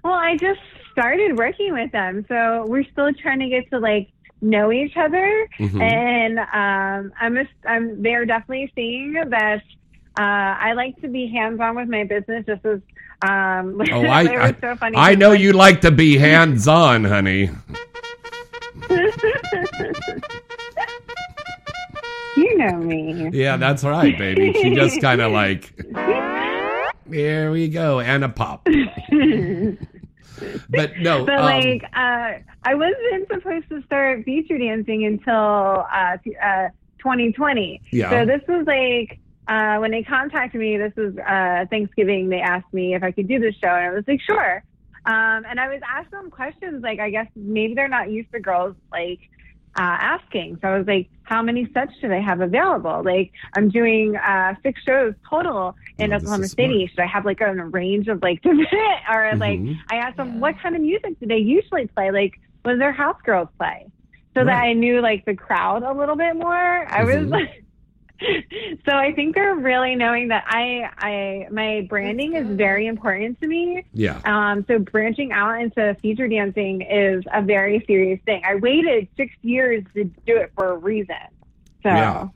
Well, 0.03 0.13
I 0.13 0.37
just 0.37 0.61
started 0.93 1.37
working 1.37 1.73
with 1.73 1.91
them, 1.91 2.25
so 2.29 2.65
we're 2.67 2.85
still 2.91 3.11
trying 3.13 3.39
to 3.39 3.49
get 3.49 3.69
to 3.71 3.79
like 3.79 4.07
know 4.41 4.71
each 4.71 4.95
other, 4.95 5.47
Mhm. 5.59 5.81
and 5.81 6.39
um, 6.39 7.11
I'm 7.19 7.35
just, 7.35 7.51
I'm 7.67 8.01
they're 8.01 8.25
definitely 8.25 8.71
seeing 8.75 9.13
that. 9.13 9.61
Uh, 10.19 10.57
I 10.59 10.73
like 10.73 10.99
to 11.01 11.07
be 11.07 11.27
hands 11.27 11.61
on 11.61 11.77
with 11.77 11.87
my 11.87 12.03
business. 12.03 12.45
Just 12.45 12.65
as 12.65 12.81
um, 13.21 13.81
Oh, 13.91 14.05
I, 14.05 14.47
I, 14.47 14.55
so. 14.59 14.75
I 14.81 15.15
know 15.15 15.31
you 15.31 15.53
like 15.53 15.79
to 15.81 15.91
be 15.91 16.17
hands 16.17 16.67
on, 16.67 17.05
honey. 17.05 17.49
You 22.37 22.57
know 22.57 22.77
me. 22.77 23.29
Yeah, 23.33 23.57
that's 23.57 23.83
right, 23.83 24.17
baby. 24.17 24.53
She 24.53 24.73
just 24.73 25.01
kind 25.01 25.19
of 25.19 25.33
like, 25.33 25.73
here 27.09 27.51
we 27.51 27.67
go, 27.67 27.99
and 27.99 28.23
a 28.23 28.29
pop. 28.29 28.63
but 28.63 28.75
no, 30.99 31.25
But 31.25 31.35
um, 31.35 31.41
like, 31.41 31.83
uh, 31.93 32.39
I 32.63 32.75
wasn't 32.75 33.27
supposed 33.27 33.67
to 33.69 33.83
start 33.83 34.23
feature 34.23 34.57
dancing 34.57 35.05
until 35.05 35.85
uh, 35.93 36.17
uh, 36.41 36.69
2020. 36.99 37.81
Yeah. 37.91 38.09
So 38.09 38.25
this 38.25 38.41
was 38.47 38.65
like 38.65 39.19
uh, 39.49 39.77
when 39.79 39.91
they 39.91 40.03
contacted 40.03 40.61
me. 40.61 40.77
This 40.77 40.93
was 40.95 41.13
uh, 41.17 41.65
Thanksgiving. 41.69 42.29
They 42.29 42.39
asked 42.39 42.71
me 42.73 42.93
if 42.95 43.03
I 43.03 43.11
could 43.11 43.27
do 43.27 43.39
this 43.39 43.55
show, 43.55 43.67
and 43.67 43.85
I 43.87 43.91
was 43.91 44.03
like, 44.07 44.21
sure. 44.21 44.63
Um, 45.05 45.43
and 45.49 45.59
I 45.59 45.67
was 45.67 45.81
asked 45.89 46.11
them 46.11 46.29
questions 46.29 46.83
like, 46.83 46.99
I 46.99 47.09
guess 47.09 47.27
maybe 47.35 47.73
they're 47.73 47.87
not 47.87 48.11
used 48.11 48.31
to 48.33 48.39
girls 48.39 48.75
like 48.91 49.19
uh, 49.75 49.97
asking. 50.15 50.59
So 50.61 50.67
I 50.67 50.77
was 50.77 50.85
like, 50.87 51.09
how 51.23 51.41
many 51.41 51.67
sets 51.73 51.93
do 52.01 52.09
they 52.09 52.21
have 52.21 52.41
available? 52.41 53.01
Like, 53.03 53.31
I'm 53.55 53.69
doing 53.69 54.15
uh, 54.17 54.55
six 54.61 54.81
shows 54.83 55.13
total 55.29 55.75
in 55.97 56.11
Oh, 56.13 56.17
Oklahoma 56.17 56.43
is 56.43 56.51
smart. 56.51 56.69
City. 56.69 56.87
Should 56.87 56.99
I 56.99 57.07
have 57.07 57.25
like 57.25 57.41
a 57.41 57.53
range 57.53 58.07
of 58.07 58.21
like 58.21 58.41
different, 58.43 58.67
or 59.11 59.35
like 59.37 59.59
Mhm. 59.59 59.75
I 59.91 59.95
asked 59.97 60.17
them 60.17 60.33
Yeah. 60.35 60.39
what 60.41 60.59
kind 60.61 60.75
of 60.75 60.81
music 60.81 61.19
do 61.19 61.25
they 61.27 61.37
usually 61.37 61.87
play? 61.87 62.11
Like, 62.11 62.33
what 62.63 62.73
do 62.73 62.77
their 62.77 62.91
house 62.91 63.19
girls 63.23 63.49
play? 63.57 63.87
So 64.35 64.45
that 64.45 64.63
I 64.63 64.73
knew 64.73 65.01
like 65.01 65.25
the 65.25 65.35
crowd 65.35 65.81
a 65.83 65.91
little 65.93 66.15
bit 66.15 66.35
more. 66.35 66.85
I 66.99 67.03
was 67.03 67.25
like. 67.37 67.63
So 68.85 68.95
I 68.95 69.13
think 69.13 69.35
they're 69.35 69.55
really 69.55 69.95
knowing 69.95 70.29
that 70.29 70.43
I, 70.47 70.89
I, 70.97 71.47
my 71.51 71.85
branding 71.89 72.35
is 72.35 72.47
very 72.47 72.87
important 72.87 73.39
to 73.41 73.47
me. 73.47 73.85
yeah, 73.93 74.19
Um, 74.25 74.65
so 74.67 74.79
branching 74.79 75.31
out 75.31 75.61
into 75.61 75.95
feature 76.01 76.27
dancing 76.27 76.81
is 76.81 77.23
a 77.33 77.41
very 77.41 77.83
serious 77.87 78.19
thing. 78.25 78.41
I 78.45 78.55
waited 78.55 79.07
six 79.17 79.33
years 79.41 79.83
to 79.95 80.05
do 80.05 80.37
it 80.37 80.51
for 80.55 80.71
a 80.73 80.77
reason. 80.77 81.15
So 81.83 81.89
Yeah. 81.89 82.27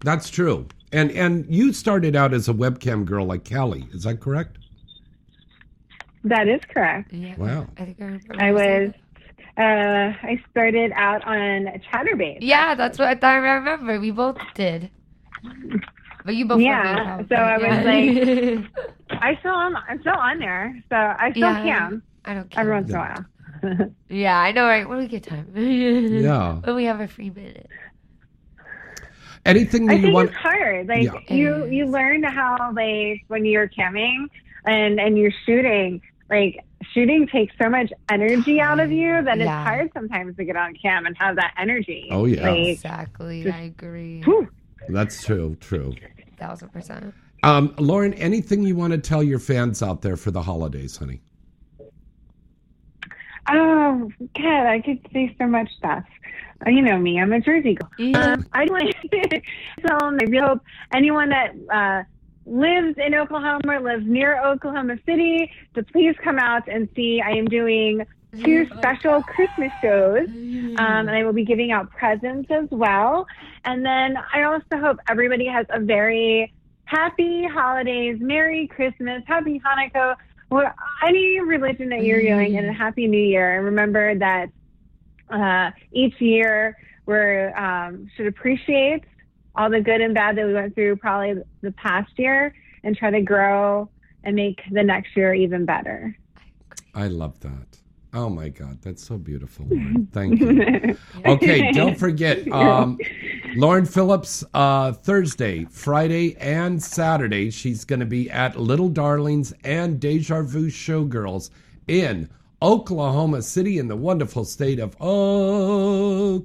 that's 0.00 0.28
true. 0.30 0.66
And 0.92 1.10
and 1.12 1.46
you 1.48 1.72
started 1.72 2.16
out 2.16 2.34
as 2.34 2.48
a 2.48 2.54
webcam 2.54 3.04
girl 3.04 3.24
like 3.26 3.48
Kali, 3.48 3.86
is 3.92 4.02
that 4.04 4.20
correct? 4.20 4.58
that 6.24 6.48
is 6.48 6.60
correct. 6.68 7.12
Yeah. 7.12 7.34
Wow. 7.36 7.66
I 7.78 7.84
think 7.86 8.00
I. 8.00 8.04
I 8.04 8.50
you 8.50 8.58
saying 8.58 8.84
was, 8.86 8.94
uh, 9.60 10.12
I 10.22 10.42
started 10.50 10.92
out 10.94 11.24
on 11.26 11.66
Chaturbate. 11.92 12.38
Yeah, 12.40 12.74
that's 12.74 12.98
what 12.98 13.08
I 13.08 13.14
thought 13.14 13.32
I 13.34 13.36
remember. 13.36 14.00
We 14.00 14.10
both 14.10 14.38
did. 14.54 14.90
But 16.24 16.34
you 16.36 16.46
both 16.46 16.60
Yeah, 16.60 17.18
so 17.28 17.34
I 17.34 17.58
was 17.58 17.84
yeah. 17.84 18.62
I 19.20 19.36
still 19.40 19.54
am. 19.54 19.76
I'm 19.88 20.00
still 20.00 20.14
on 20.16 20.38
there, 20.38 20.74
so 20.88 20.96
I 20.96 21.30
still 21.32 21.40
Yeah. 21.42 21.62
can 21.62 22.02
I 22.24 22.34
don't 22.34 22.50
care. 22.50 22.60
every 22.62 22.72
once 22.74 22.90
in 22.90 22.96
a 22.96 22.98
while. 22.98 23.24
Yeah, 24.08 24.38
I 24.38 24.52
know, 24.52 24.66
right? 24.66 24.88
When 24.88 24.98
we 24.98 25.06
get 25.08 25.24
time. 25.24 25.52
Yeah. 25.54 26.54
When 26.64 26.76
we 26.76 26.84
have 26.84 27.00
a 27.00 27.08
free 27.08 27.30
minute. 27.30 27.68
Anything 29.46 29.86
that 29.86 29.94
I 29.94 29.96
you 29.96 30.02
think 30.02 30.14
want? 30.14 30.28
it's 30.30 30.38
hard. 30.38 30.86
Like 30.88 31.02
Yeah. 31.04 31.34
you, 31.34 31.66
you 31.66 31.86
learn 31.86 32.22
how 32.22 32.72
like 32.74 33.22
when 33.28 33.44
you're 33.44 33.68
camming 33.68 34.26
and 34.66 35.00
and 35.00 35.16
you're 35.18 35.32
shooting. 35.46 36.00
Like 36.28 36.64
shooting 36.92 37.26
takes 37.26 37.54
so 37.60 37.68
much 37.68 37.92
energy 38.10 38.60
out 38.60 38.80
of 38.80 38.90
you 38.90 39.22
that 39.22 39.38
Yeah. 39.38 39.44
it's 39.44 39.68
hard 39.68 39.90
sometimes 39.94 40.36
to 40.36 40.44
get 40.44 40.56
on 40.56 40.74
cam 40.74 41.06
and 41.06 41.16
have 41.18 41.36
that 41.36 41.52
energy. 41.58 42.08
Oh, 42.10 42.24
yeah. 42.24 42.50
Like, 42.50 42.66
Exactly. 42.68 43.50
I 43.50 43.62
agree. 43.62 44.22
whew. 44.24 44.48
That's 44.88 45.22
true. 45.24 45.56
True. 45.60 45.94
Thousand 46.38 46.72
percent. 46.72 47.14
Um, 47.42 47.74
Lauren, 47.78 48.14
anything 48.14 48.62
you 48.62 48.74
want 48.74 48.92
to 48.92 48.98
tell 48.98 49.22
your 49.22 49.38
fans 49.38 49.82
out 49.82 50.00
there 50.02 50.16
for 50.16 50.30
the 50.30 50.42
holidays, 50.42 50.96
honey? 50.96 51.20
Oh 53.48 54.10
God, 54.36 54.66
I 54.66 54.80
could 54.80 55.00
say 55.12 55.34
so 55.38 55.46
much 55.46 55.70
stuff. 55.76 56.04
Uh, 56.66 56.70
You 56.70 56.82
know 56.82 56.98
me, 56.98 57.20
I'm 57.20 57.32
a 57.32 57.40
Jersey 57.40 57.74
girl. 57.74 57.90
Yeah. 57.98 58.34
Um, 58.34 58.46
I 58.52 58.64
want 58.66 58.94
to 59.12 59.42
tell 59.86 59.98
them. 60.00 60.18
I 60.20 60.24
really 60.26 60.46
hope 60.46 60.60
anyone 60.92 61.30
that 61.30 61.54
uh, 61.72 62.02
lives 62.50 62.98
in 62.98 63.14
Oklahoma 63.14 63.78
lives 63.80 64.04
near 64.04 64.44
Oklahoma 64.44 64.96
City 65.06 65.50
to 65.74 65.84
please 65.84 66.16
come 66.22 66.38
out 66.38 66.68
and 66.68 66.88
see. 66.96 67.22
I 67.24 67.30
am 67.30 67.46
doing 67.46 68.04
two 68.42 68.66
special 68.76 69.22
Christmas 69.22 69.72
shows, 69.80 70.28
um, 70.28 70.76
and 70.78 71.10
I 71.10 71.24
will 71.24 71.32
be 71.32 71.44
giving 71.44 71.70
out 71.70 71.90
presents 71.90 72.50
as 72.50 72.68
well. 72.70 73.26
And 73.64 73.86
then 73.86 74.16
I 74.34 74.42
also 74.42 74.78
hope 74.80 74.98
everybody 75.08 75.46
has 75.46 75.66
a 75.70 75.80
very 75.80 76.52
happy 76.84 77.44
holidays, 77.46 78.18
Merry 78.20 78.66
Christmas, 78.66 79.22
Happy 79.26 79.60
Hanukkah, 79.60 80.16
or 80.50 80.74
any 81.06 81.40
religion 81.40 81.88
that 81.90 82.02
you're 82.02 82.20
doing, 82.20 82.58
and 82.58 82.66
a 82.68 82.72
Happy 82.72 83.06
New 83.06 83.22
Year. 83.22 83.56
And 83.56 83.64
remember 83.64 84.16
that 84.16 84.50
uh, 85.30 85.70
each 85.92 86.20
year 86.20 86.76
we 87.06 87.16
um, 87.16 88.10
should 88.16 88.26
appreciate 88.26 89.04
all 89.54 89.70
the 89.70 89.80
good 89.80 90.00
and 90.00 90.14
bad 90.14 90.36
that 90.36 90.46
we 90.46 90.54
went 90.54 90.74
through 90.74 90.96
probably 90.96 91.42
the 91.60 91.72
past 91.72 92.12
year 92.16 92.54
and 92.84 92.96
try 92.96 93.10
to 93.10 93.20
grow 93.20 93.88
and 94.24 94.36
make 94.36 94.60
the 94.70 94.82
next 94.82 95.16
year 95.16 95.34
even 95.34 95.64
better. 95.64 96.16
I 96.94 97.08
love 97.08 97.40
that. 97.40 97.78
Oh 98.12 98.28
my 98.28 98.48
God, 98.48 98.82
that's 98.82 99.04
so 99.04 99.16
beautiful, 99.16 99.66
Lauren. 99.66 100.08
Thank 100.12 100.40
you. 100.40 100.96
Okay, 101.26 101.70
don't 101.72 101.96
forget, 101.96 102.50
um, 102.52 102.98
Lauren 103.54 103.84
Phillips, 103.84 104.42
uh, 104.52 104.92
Thursday, 104.92 105.64
Friday, 105.66 106.36
and 106.38 106.82
Saturday, 106.82 107.50
she's 107.50 107.84
going 107.84 108.00
to 108.00 108.06
be 108.06 108.28
at 108.30 108.58
Little 108.58 108.88
Darlings 108.88 109.52
and 109.62 110.00
Deja 110.00 110.42
Vu 110.42 110.66
Showgirls 110.66 111.50
in 111.86 112.28
Oklahoma 112.62 113.42
City 113.42 113.78
in 113.78 113.86
the 113.86 113.96
wonderful 113.96 114.44
state 114.44 114.80
of 114.80 115.00
Oklahoma 115.00 116.44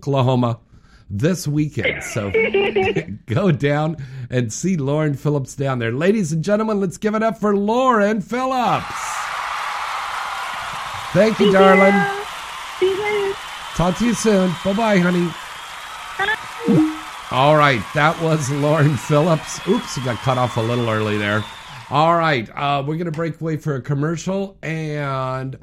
this 1.10 1.48
weekend. 1.48 2.04
So 2.04 2.32
go 3.26 3.52
down 3.52 3.98
and 4.30 4.52
see 4.52 4.78
Lauren 4.78 5.14
Phillips 5.14 5.56
down 5.56 5.80
there. 5.80 5.92
Ladies 5.92 6.32
and 6.32 6.44
gentlemen, 6.44 6.80
let's 6.80 6.98
give 6.98 7.16
it 7.16 7.24
up 7.24 7.38
for 7.38 7.56
Lauren 7.56 8.22
Phillips. 8.22 8.86
Thank 11.14 11.40
you, 11.40 11.52
darling. 11.52 11.94
See 12.80 12.90
you 12.90 13.02
later. 13.02 13.38
Talk 13.76 13.98
to 13.98 14.06
you 14.06 14.14
soon. 14.14 14.54
Bye 14.64 14.74
bye, 14.74 14.98
honey. 14.98 15.30
All 17.32 17.58
right, 17.58 17.82
that 17.94 18.20
was 18.22 18.50
Lauren 18.52 18.96
Phillips. 18.96 19.66
Oops, 19.68 19.98
got 20.00 20.18
cut 20.18 20.38
off 20.38 20.58
a 20.58 20.62
little 20.62 20.90
early 20.90 21.18
there. 21.18 21.44
All 21.90 22.16
right, 22.16 22.50
uh, 22.56 22.84
we're 22.86 22.96
going 22.96 23.06
to 23.06 23.12
break 23.12 23.42
away 23.42 23.58
for 23.58 23.76
a 23.76 23.82
commercial, 23.82 24.58
and 24.62 25.58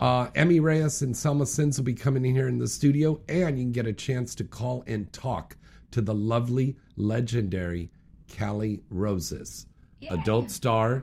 uh, 0.00 0.28
Emmy 0.34 0.60
Reyes 0.60 1.02
and 1.02 1.16
Selma 1.16 1.46
Sins 1.46 1.78
will 1.78 1.84
be 1.84 1.94
coming 1.94 2.24
in 2.24 2.34
here 2.34 2.48
in 2.48 2.58
the 2.58 2.68
studio, 2.68 3.20
and 3.28 3.58
you 3.58 3.64
can 3.64 3.72
get 3.72 3.86
a 3.86 3.92
chance 3.92 4.34
to 4.36 4.44
call 4.44 4.84
and 4.86 5.12
talk 5.12 5.56
to 5.92 6.00
the 6.00 6.14
lovely, 6.14 6.76
legendary 6.96 7.90
Kali 8.36 8.82
Roses, 8.90 9.66
adult 10.10 10.50
star, 10.50 11.02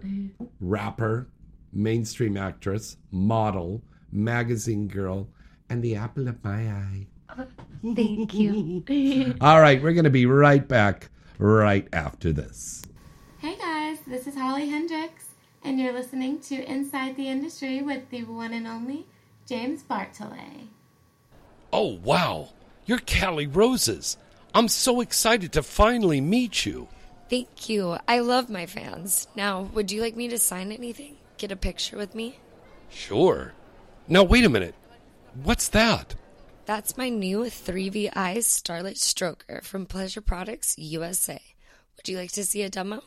rapper, 0.60 1.28
mainstream 1.72 2.38
actress, 2.38 2.98
model, 3.12 3.82
magazine 4.12 4.88
girl, 4.88 5.28
and 5.70 5.82
the 5.82 5.96
apple 5.96 6.28
of 6.28 6.44
my 6.44 6.68
eye. 6.68 7.08
Thank 7.96 8.34
you. 8.34 9.36
All 9.42 9.60
right, 9.60 9.82
we're 9.82 9.94
going 9.94 10.04
to 10.04 10.10
be 10.12 10.26
right 10.26 10.68
back 10.68 11.10
right 11.40 11.88
after 11.92 12.32
this. 12.32 12.84
Hey 13.40 13.58
guys, 13.58 13.98
this 14.08 14.28
is 14.28 14.36
Holly 14.36 14.70
Hendrix, 14.70 15.26
and 15.64 15.80
you're 15.80 15.94
listening 15.94 16.40
to 16.42 16.64
Inside 16.70 17.16
the 17.16 17.28
Industry 17.28 17.82
with 17.82 18.10
the 18.10 18.24
one 18.24 18.54
and 18.54 18.68
only 18.68 19.06
James 19.48 19.84
Bartolet. 19.84 20.68
Oh, 21.72 22.00
wow. 22.04 22.50
You're 22.86 23.00
Kali 23.00 23.48
Roses. 23.48 24.18
I'm 24.54 24.68
so 24.68 25.02
excited 25.02 25.54
to 25.54 25.64
finally 25.64 26.22
meet 26.22 26.66
you. 26.66 26.88
Thank 27.30 27.70
you. 27.70 27.98
I 28.08 28.20
love 28.20 28.50
my 28.50 28.66
fans. 28.66 29.28
Now, 29.36 29.62
would 29.74 29.92
you 29.92 30.02
like 30.02 30.16
me 30.16 30.28
to 30.28 30.38
sign 30.38 30.72
anything? 30.72 31.16
Get 31.38 31.52
a 31.52 31.56
picture 31.56 31.98
with 31.98 32.14
me? 32.14 32.40
Sure. 32.90 33.54
Now, 34.08 34.24
wait 34.24 34.46
a 34.46 34.50
minute. 34.50 34.76
What's 35.42 35.70
that? 35.70 36.14
That's 36.66 36.98
my 36.98 37.10
new 37.10 37.40
3VI 37.46 38.44
Starlit 38.44 38.98
Stroker 38.98 39.64
from 39.64 39.86
Pleasure 39.86 40.22
Products 40.22 40.78
USA. 40.78 41.42
Would 41.98 42.08
you 42.08 42.18
like 42.18 42.32
to 42.34 42.46
see 42.46 42.62
a 42.62 42.70
demo? 42.70 43.02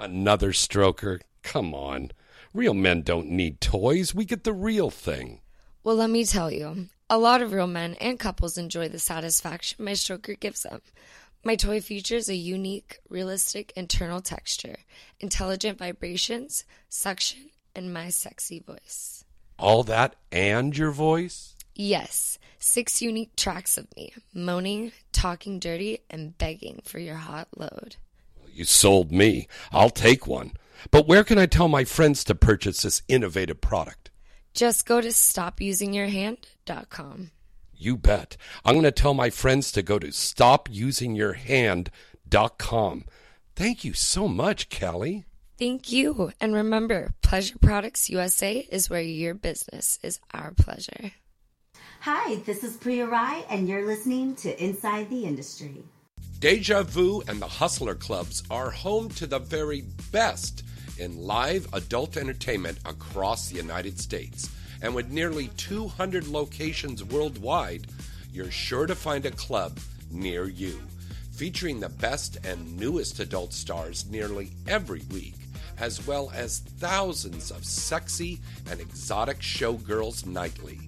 Another 0.00 0.52
stroker? 0.52 1.20
Come 1.42 1.74
on. 1.74 2.10
Real 2.54 2.74
men 2.74 3.02
don't 3.02 3.30
need 3.30 3.60
toys. 3.60 4.14
We 4.14 4.24
get 4.24 4.44
the 4.44 4.52
real 4.52 4.90
thing. 4.90 5.40
Well, 5.84 5.96
let 5.96 6.10
me 6.10 6.24
tell 6.24 6.50
you, 6.50 6.88
a 7.10 7.18
lot 7.18 7.42
of 7.42 7.52
real 7.52 7.66
men 7.66 7.94
and 7.94 8.18
couples 8.18 8.56
enjoy 8.56 8.88
the 8.88 8.98
satisfaction 8.98 9.84
my 9.84 9.92
stroker 9.92 10.38
gives 10.38 10.62
them. 10.62 10.80
My 11.44 11.56
toy 11.56 11.80
features 11.80 12.28
a 12.28 12.36
unique, 12.36 13.00
realistic 13.08 13.72
internal 13.74 14.20
texture, 14.20 14.76
intelligent 15.18 15.78
vibrations, 15.78 16.64
suction, 16.88 17.50
and 17.74 17.92
my 17.92 18.10
sexy 18.10 18.60
voice. 18.60 19.24
All 19.58 19.82
that 19.84 20.14
and 20.30 20.76
your 20.76 20.92
voice? 20.92 21.56
Yes, 21.74 22.38
six 22.58 23.02
unique 23.02 23.34
tracks 23.34 23.76
of 23.76 23.88
me, 23.96 24.12
moaning, 24.32 24.92
talking 25.10 25.58
dirty, 25.58 26.00
and 26.08 26.36
begging 26.38 26.80
for 26.84 26.98
your 26.98 27.16
hot 27.16 27.48
load. 27.56 27.96
You 28.52 28.64
sold 28.64 29.12
me. 29.12 29.46
I'll 29.70 29.90
take 29.90 30.26
one. 30.26 30.54
But 30.90 31.06
where 31.06 31.22
can 31.24 31.38
I 31.38 31.46
tell 31.46 31.68
my 31.68 31.84
friends 31.84 32.24
to 32.24 32.34
purchase 32.34 32.82
this 32.82 33.02
innovative 33.08 33.60
product? 33.60 34.10
Just 34.54 34.86
go 34.86 35.00
to 35.00 35.08
stopusingyourhand.com. 35.08 37.30
You 37.74 37.96
bet. 37.96 38.36
I'm 38.64 38.74
going 38.74 38.84
to 38.84 38.92
tell 38.92 39.14
my 39.14 39.30
friends 39.30 39.72
to 39.72 39.82
go 39.82 39.98
to 39.98 40.08
stopusingyourhand.com. 40.08 43.04
Thank 43.54 43.84
you 43.84 43.92
so 43.92 44.28
much, 44.28 44.70
Kali. 44.70 45.26
Thank 45.58 45.92
you. 45.92 46.32
And 46.40 46.54
remember, 46.54 47.12
Pleasure 47.22 47.58
Products 47.58 48.08
USA 48.10 48.66
is 48.70 48.90
where 48.90 49.02
your 49.02 49.34
business 49.34 49.98
is 50.02 50.18
our 50.32 50.52
pleasure. 50.52 51.12
Hi, 52.00 52.36
this 52.46 52.64
is 52.64 52.76
Priya 52.76 53.06
Rai, 53.06 53.44
and 53.48 53.68
you're 53.68 53.86
listening 53.86 54.34
to 54.36 54.62
Inside 54.62 55.08
the 55.08 55.24
Industry. 55.24 55.84
Deja 56.42 56.82
Vu 56.82 57.22
and 57.28 57.40
the 57.40 57.46
Hustler 57.46 57.94
Clubs 57.94 58.42
are 58.50 58.68
home 58.68 59.10
to 59.10 59.28
the 59.28 59.38
very 59.38 59.84
best 60.10 60.64
in 60.98 61.24
live 61.24 61.72
adult 61.72 62.16
entertainment 62.16 62.80
across 62.84 63.48
the 63.48 63.54
United 63.54 64.00
States. 64.00 64.50
And 64.82 64.92
with 64.92 65.12
nearly 65.12 65.52
200 65.56 66.26
locations 66.26 67.04
worldwide, 67.04 67.86
you're 68.32 68.50
sure 68.50 68.88
to 68.88 68.96
find 68.96 69.24
a 69.24 69.30
club 69.30 69.78
near 70.10 70.48
you. 70.48 70.82
Featuring 71.30 71.78
the 71.78 71.90
best 71.90 72.38
and 72.44 72.76
newest 72.76 73.20
adult 73.20 73.52
stars 73.52 74.06
nearly 74.10 74.50
every 74.66 75.02
week, 75.12 75.36
as 75.78 76.04
well 76.08 76.32
as 76.34 76.58
thousands 76.58 77.52
of 77.52 77.64
sexy 77.64 78.40
and 78.68 78.80
exotic 78.80 79.38
showgirls 79.38 80.26
nightly. 80.26 80.80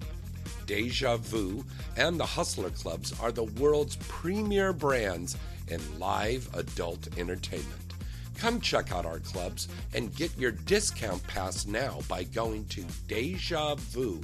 Deja 0.65 1.17
Vu 1.17 1.63
and 1.97 2.19
the 2.19 2.25
Hustler 2.25 2.69
Clubs 2.71 3.17
are 3.19 3.31
the 3.31 3.43
world's 3.43 3.95
premier 4.07 4.73
brands 4.73 5.37
in 5.67 5.81
live 5.99 6.49
adult 6.53 7.07
entertainment. 7.17 7.93
Come 8.37 8.59
check 8.59 8.91
out 8.91 9.05
our 9.05 9.19
clubs 9.19 9.67
and 9.93 10.15
get 10.15 10.37
your 10.37 10.51
discount 10.51 11.25
pass 11.27 11.65
now 11.65 11.99
by 12.07 12.23
going 12.23 12.65
to 12.65 12.81
dejavu.com. 13.07 14.23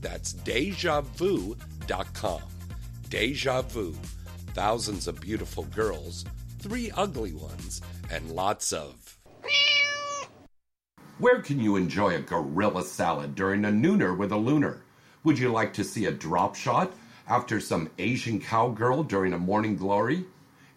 That's 0.00 0.34
dejavu.com. 0.34 1.56
Deja 3.08 3.62
Vu. 3.62 3.96
Thousands 4.54 5.08
of 5.08 5.20
beautiful 5.20 5.64
girls, 5.64 6.24
three 6.58 6.90
ugly 6.96 7.32
ones, 7.32 7.80
and 8.10 8.30
lots 8.30 8.72
of. 8.72 9.18
Where 11.20 11.42
can 11.42 11.58
you 11.58 11.74
enjoy 11.74 12.14
a 12.14 12.20
gorilla 12.20 12.84
salad 12.84 13.34
during 13.34 13.64
a 13.64 13.70
nooner 13.70 14.16
with 14.16 14.30
a 14.30 14.36
lunar? 14.36 14.84
Would 15.24 15.36
you 15.36 15.50
like 15.50 15.74
to 15.74 15.82
see 15.82 16.04
a 16.04 16.12
drop 16.12 16.54
shot 16.54 16.92
after 17.26 17.58
some 17.58 17.90
Asian 17.98 18.40
cowgirl 18.40 19.02
during 19.02 19.32
a 19.32 19.38
morning 19.38 19.76
glory? 19.76 20.26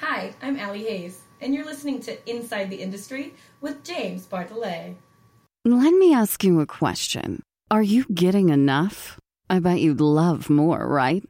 Hi, 0.00 0.32
I'm 0.42 0.56
Allie 0.56 0.84
Haze, 0.84 1.22
and 1.40 1.52
you're 1.52 1.64
listening 1.64 1.98
to 2.02 2.30
Inside 2.30 2.70
the 2.70 2.80
Industry 2.80 3.34
with 3.60 3.82
James 3.82 4.28
Bartolet. 4.28 4.94
Let 5.64 5.92
me 5.92 6.14
ask 6.14 6.44
you 6.44 6.60
a 6.60 6.66
question. 6.66 7.42
Are 7.68 7.82
you 7.82 8.04
getting 8.04 8.50
enough? 8.50 9.18
I 9.50 9.58
bet 9.58 9.80
you'd 9.80 10.00
love 10.00 10.48
more, 10.48 10.86
right? 10.86 11.24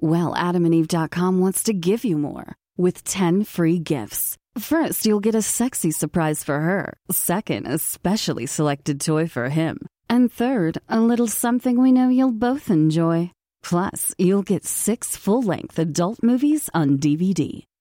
Well, 0.00 0.34
adamandeve.com 0.34 1.38
wants 1.38 1.64
to 1.64 1.74
give 1.74 2.02
you 2.02 2.16
more 2.16 2.56
with 2.78 3.04
10 3.04 3.44
free 3.44 3.78
gifts. 3.78 4.38
First, 4.58 5.04
you'll 5.04 5.20
get 5.20 5.34
a 5.34 5.42
sexy 5.42 5.90
surprise 5.90 6.42
for 6.42 6.60
her. 6.60 6.96
Second, 7.10 7.66
a 7.66 7.78
specially 7.78 8.46
selected 8.46 9.02
toy 9.02 9.28
for 9.28 9.50
him. 9.50 9.86
And 10.08 10.32
third, 10.32 10.78
a 10.88 10.98
little 10.98 11.28
something 11.28 11.78
we 11.78 11.92
know 11.92 12.08
you'll 12.08 12.32
both 12.32 12.70
enjoy. 12.70 13.32
Plus, 13.62 14.14
you'll 14.16 14.42
get 14.42 14.64
six 14.64 15.14
full 15.14 15.42
length 15.42 15.78
adult 15.78 16.22
movies 16.22 16.70
on 16.72 16.96
DVD. 16.96 17.64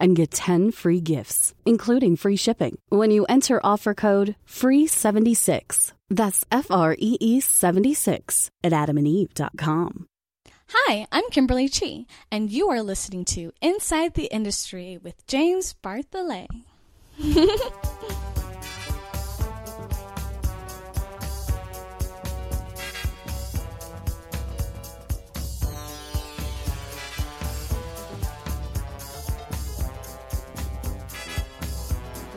and 0.00 0.16
get 0.16 0.30
10 0.30 0.72
free 0.72 1.00
gifts, 1.00 1.54
including 1.64 2.16
free 2.16 2.36
shipping, 2.36 2.78
when 2.88 3.10
you 3.10 3.24
enter 3.26 3.60
offer 3.64 3.94
code 3.94 4.36
FREE76. 4.48 5.92
That's 6.10 6.44
F 6.50 6.70
R 6.70 6.94
E 6.98 7.16
E 7.20 7.40
76 7.40 8.50
at 8.62 8.72
adamandeve.com. 8.72 10.06
Hi, 10.68 11.06
I'm 11.12 11.30
Kimberly 11.30 11.68
Chi, 11.68 12.06
and 12.30 12.50
you 12.50 12.68
are 12.70 12.82
listening 12.82 13.24
to 13.26 13.52
Inside 13.62 14.14
the 14.14 14.26
Industry 14.26 14.98
with 15.00 15.24
James 15.28 15.76
Bartholet. 15.80 16.48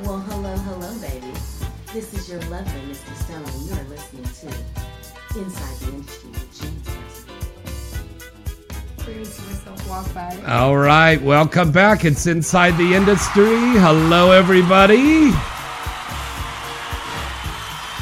Well, 0.09 0.17
hello, 0.21 0.55
hello, 0.57 0.89
baby. 0.97 1.31
This 1.93 2.11
is 2.15 2.27
your 2.27 2.41
lovely 2.49 2.81
Misty 2.87 3.13
Stone, 3.13 3.43
and 3.43 3.61
you're 3.67 3.83
listening 3.89 4.23
to 4.23 4.47
Inside 5.39 5.75
the 5.77 5.89
Industry 5.93 6.29
with 6.31 6.59
James 9.69 9.87
walk 9.87 10.11
by. 10.15 10.35
All 10.47 10.77
right, 10.77 11.21
welcome 11.21 11.71
back. 11.71 12.05
It's 12.05 12.25
Inside 12.25 12.71
the 12.71 12.95
Industry. 12.95 13.43
Hello, 13.77 14.31
everybody. 14.31 15.29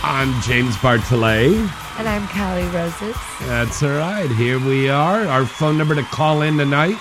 I'm 0.02 0.42
James 0.44 0.78
Bartolet. 0.78 1.60
And 2.00 2.08
I'm 2.08 2.26
Kali 2.30 2.64
Roses. 2.70 3.18
That's 3.42 3.84
all 3.84 3.90
right. 3.90 4.32
Here 4.32 4.66
we 4.66 4.88
are. 4.88 5.28
Our 5.28 5.46
phone 5.46 5.78
number 5.78 5.96
to 5.96 6.04
call 6.04 6.42
in 6.42 6.58
tonight 6.58 6.96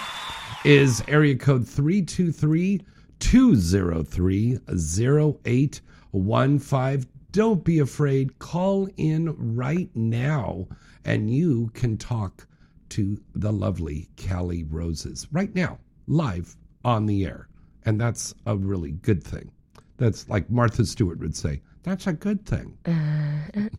is 0.64 1.00
area 1.06 1.36
code 1.36 1.64
323 1.68 2.82
203 3.20 4.58
0815. 4.68 7.06
Don't 7.32 7.64
be 7.64 7.78
afraid. 7.80 8.38
Call 8.38 8.88
in 8.96 9.34
right 9.56 9.90
now 9.94 10.66
and 11.04 11.30
you 11.30 11.70
can 11.74 11.96
talk 11.96 12.46
to 12.90 13.20
the 13.34 13.52
lovely 13.52 14.08
Kali 14.16 14.64
Roses 14.64 15.26
right 15.32 15.54
now, 15.54 15.78
live 16.06 16.56
on 16.84 17.06
the 17.06 17.24
air. 17.24 17.48
And 17.84 18.00
that's 18.00 18.34
a 18.46 18.56
really 18.56 18.92
good 18.92 19.22
thing. 19.22 19.50
That's 19.96 20.28
like 20.28 20.50
Martha 20.50 20.84
Stewart 20.84 21.18
would 21.20 21.36
say, 21.36 21.62
that's 21.82 22.06
a 22.06 22.12
good 22.12 22.44
thing. 22.44 22.76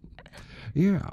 Yeah. 0.73 1.09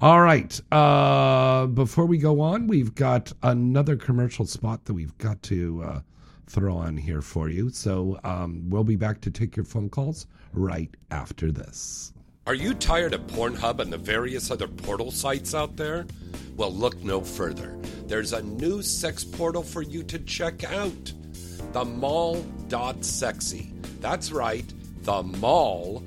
All 0.00 0.22
right. 0.22 0.60
Uh, 0.72 1.66
before 1.66 2.04
we 2.04 2.18
go 2.18 2.40
on, 2.40 2.66
we've 2.66 2.96
got 2.96 3.32
another 3.44 3.94
commercial 3.94 4.44
spot 4.44 4.86
that 4.86 4.94
we've 4.94 5.16
got 5.18 5.40
to 5.44 5.84
uh, 5.84 6.00
throw 6.46 6.76
on 6.76 6.96
here 6.96 7.22
for 7.22 7.48
you. 7.48 7.70
So 7.70 8.18
um, 8.24 8.68
we'll 8.68 8.84
be 8.84 8.96
back 8.96 9.20
to 9.22 9.30
take 9.30 9.56
your 9.56 9.64
phone 9.64 9.88
calls 9.88 10.26
right 10.52 10.94
after 11.10 11.50
this. 11.50 12.12
Are 12.46 12.54
you 12.54 12.74
tired 12.74 13.14
of 13.14 13.26
Pornhub 13.28 13.80
and 13.80 13.90
the 13.90 13.96
various 13.96 14.50
other 14.50 14.68
portal 14.68 15.10
sites 15.10 15.54
out 15.54 15.76
there? 15.76 16.06
Well, 16.56 16.72
look 16.72 17.02
no 17.02 17.22
further. 17.22 17.78
There's 18.06 18.34
a 18.34 18.42
new 18.42 18.82
sex 18.82 19.24
portal 19.24 19.62
for 19.62 19.80
you 19.80 20.02
to 20.04 20.18
check 20.18 20.62
out 20.64 21.12
the 21.72 21.86
mall.sexy. 21.86 23.72
That's 24.00 24.30
right, 24.30 24.66
the 25.02 25.22
mall.sexy. 25.22 26.04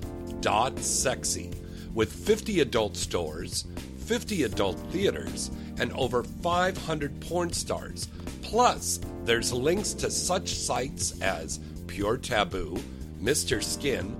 With 1.94 2.14
50 2.14 2.60
adult 2.60 2.96
stores, 2.96 3.66
50 4.06 4.44
adult 4.44 4.78
theaters, 4.92 5.50
and 5.80 5.92
over 5.94 6.24
500 6.24 7.20
porn 7.20 7.52
stars. 7.52 8.08
Plus, 8.48 9.02
there's 9.26 9.52
links 9.52 9.94
to 9.94 10.10
such 10.10 10.56
sites 10.56 11.20
as 11.20 11.60
Pure 11.86 12.20
Taboo, 12.20 12.82
Mr. 13.22 13.62
Skin, 13.62 14.16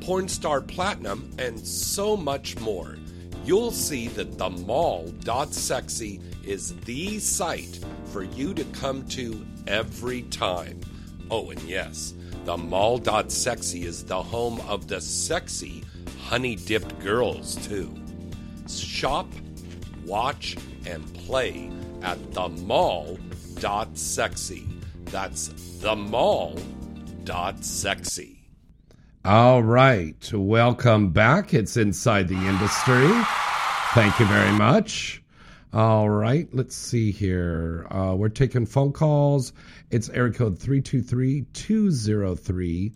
Pornstar 0.00 0.66
Platinum, 0.66 1.30
and 1.38 1.64
so 1.64 2.16
much 2.16 2.58
more. 2.58 2.98
You'll 3.44 3.70
see 3.70 4.08
that 4.08 4.36
the 4.36 4.50
mall.sexy 4.50 6.20
is 6.44 6.74
the 6.80 7.20
site 7.20 7.78
for 8.06 8.24
you 8.24 8.52
to 8.52 8.64
come 8.64 9.06
to 9.10 9.46
every 9.68 10.22
time. 10.22 10.80
Oh, 11.30 11.50
and 11.50 11.62
yes, 11.62 12.14
the 12.46 12.56
mall.sexy 12.56 13.84
is 13.84 14.02
the 14.04 14.20
home 14.20 14.60
of 14.62 14.88
the 14.88 15.00
sexy 15.00 15.84
honey 16.24 16.56
dipped 16.56 16.98
girls, 16.98 17.54
too. 17.68 17.94
Shop, 18.68 19.28
watch, 20.04 20.56
and 20.84 21.14
play 21.14 21.70
at 22.02 22.32
the 22.32 22.48
mall.sexy. 22.48 23.27
That's 25.06 25.48
the 25.80 25.96
mall.sexy. 25.96 26.64
All 29.24 29.62
right. 29.62 30.32
Welcome 30.32 31.10
back. 31.10 31.54
It's 31.54 31.76
Inside 31.76 32.28
the 32.28 32.36
Industry. 32.36 33.10
Thank 33.94 34.20
you 34.20 34.26
very 34.26 34.52
much. 34.52 35.24
All 35.72 36.08
right. 36.08 36.48
Let's 36.52 36.76
see 36.76 37.10
here. 37.10 37.88
Uh, 37.90 38.14
we're 38.16 38.28
taking 38.28 38.64
phone 38.64 38.92
calls. 38.92 39.52
It's 39.90 40.08
area 40.10 40.32
code 40.32 40.56
323 40.58 41.46
203 41.52 42.92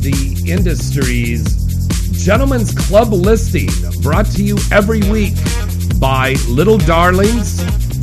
the 0.00 0.50
Industries 0.50 1.44
Gentlemen's 2.24 2.72
Club 2.72 3.12
listing 3.12 3.68
brought 4.02 4.26
to 4.26 4.42
you 4.42 4.56
every 4.72 5.00
week 5.10 5.34
by 6.00 6.34
Little 6.48 6.78
Darlings 6.78 7.58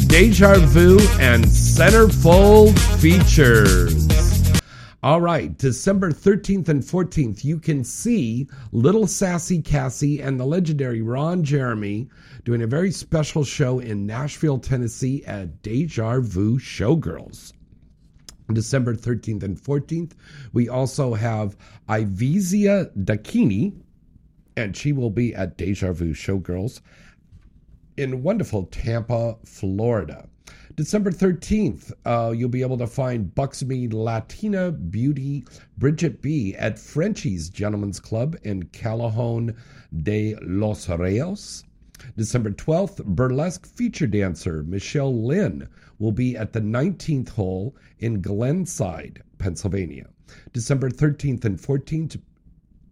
Deja 0.07 0.55
Vu 0.59 0.99
and 1.19 1.43
Centerfold 1.43 2.77
features. 2.99 4.07
All 5.03 5.19
right, 5.19 5.57
December 5.57 6.11
13th 6.11 6.69
and 6.69 6.81
14th, 6.81 7.43
you 7.43 7.59
can 7.59 7.83
see 7.83 8.47
Little 8.71 9.07
Sassy 9.07 9.61
Cassie 9.61 10.21
and 10.21 10.39
the 10.39 10.45
legendary 10.45 11.01
Ron 11.01 11.43
Jeremy 11.43 12.09
doing 12.45 12.61
a 12.61 12.67
very 12.67 12.91
special 12.91 13.43
show 13.43 13.79
in 13.79 14.05
Nashville, 14.05 14.59
Tennessee 14.59 15.23
at 15.25 15.61
Deja 15.61 16.19
Vu 16.21 16.57
Showgirls. 16.57 17.53
December 18.51 18.95
13th 18.95 19.43
and 19.43 19.61
14th, 19.61 20.11
we 20.51 20.67
also 20.67 21.13
have 21.13 21.55
Ivizia 21.87 22.91
Dakini, 23.05 23.73
and 24.57 24.75
she 24.75 24.91
will 24.91 25.09
be 25.09 25.33
at 25.33 25.57
Deja 25.57 25.93
Vu 25.93 26.13
Showgirls 26.13 26.81
in 27.97 28.23
wonderful 28.23 28.65
Tampa, 28.65 29.37
Florida. 29.45 30.27
December 30.75 31.11
13th, 31.11 31.93
uh, 32.05 32.31
you'll 32.31 32.49
be 32.49 32.63
able 32.63 32.79
to 32.79 32.87
find 32.87 33.33
Buxmy 33.35 33.93
Latina 33.93 34.71
Beauty 34.71 35.45
Bridget 35.77 36.19
B 36.21 36.55
at 36.55 36.79
Frenchie's 36.79 37.47
Gentlemen's 37.49 37.99
Club 37.99 38.35
in 38.43 38.63
Callejon 38.63 39.55
de 40.01 40.35
los 40.41 40.89
Reyes. 40.89 41.63
December 42.17 42.49
12th, 42.49 43.05
burlesque 43.05 43.67
feature 43.67 44.07
dancer 44.07 44.63
Michelle 44.63 45.13
Lynn 45.15 45.69
will 46.03 46.11
be 46.11 46.35
at 46.35 46.51
the 46.51 46.59
19th 46.59 47.29
hole 47.29 47.73
in 47.99 48.21
Glenside, 48.21 49.23
Pennsylvania. 49.37 50.05
December 50.51 50.89
13th 50.89 51.45
and 51.45 51.57
14th, 51.57 52.19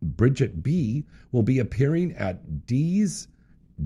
Bridget 0.01 0.63
B 0.63 1.03
will 1.33 1.43
be 1.43 1.59
appearing 1.59 2.13
at 2.13 2.65
D's 2.67 3.27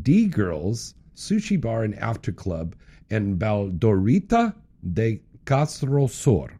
D 0.03 0.27
Girls 0.27 0.93
Sushi 1.15 1.59
Bar 1.59 1.85
and 1.85 1.95
After 1.95 2.31
Club 2.31 2.75
in 3.09 3.39
Valdorita 3.39 4.53
de 4.93 5.19
Castro 5.45 6.05
Sur. 6.05 6.59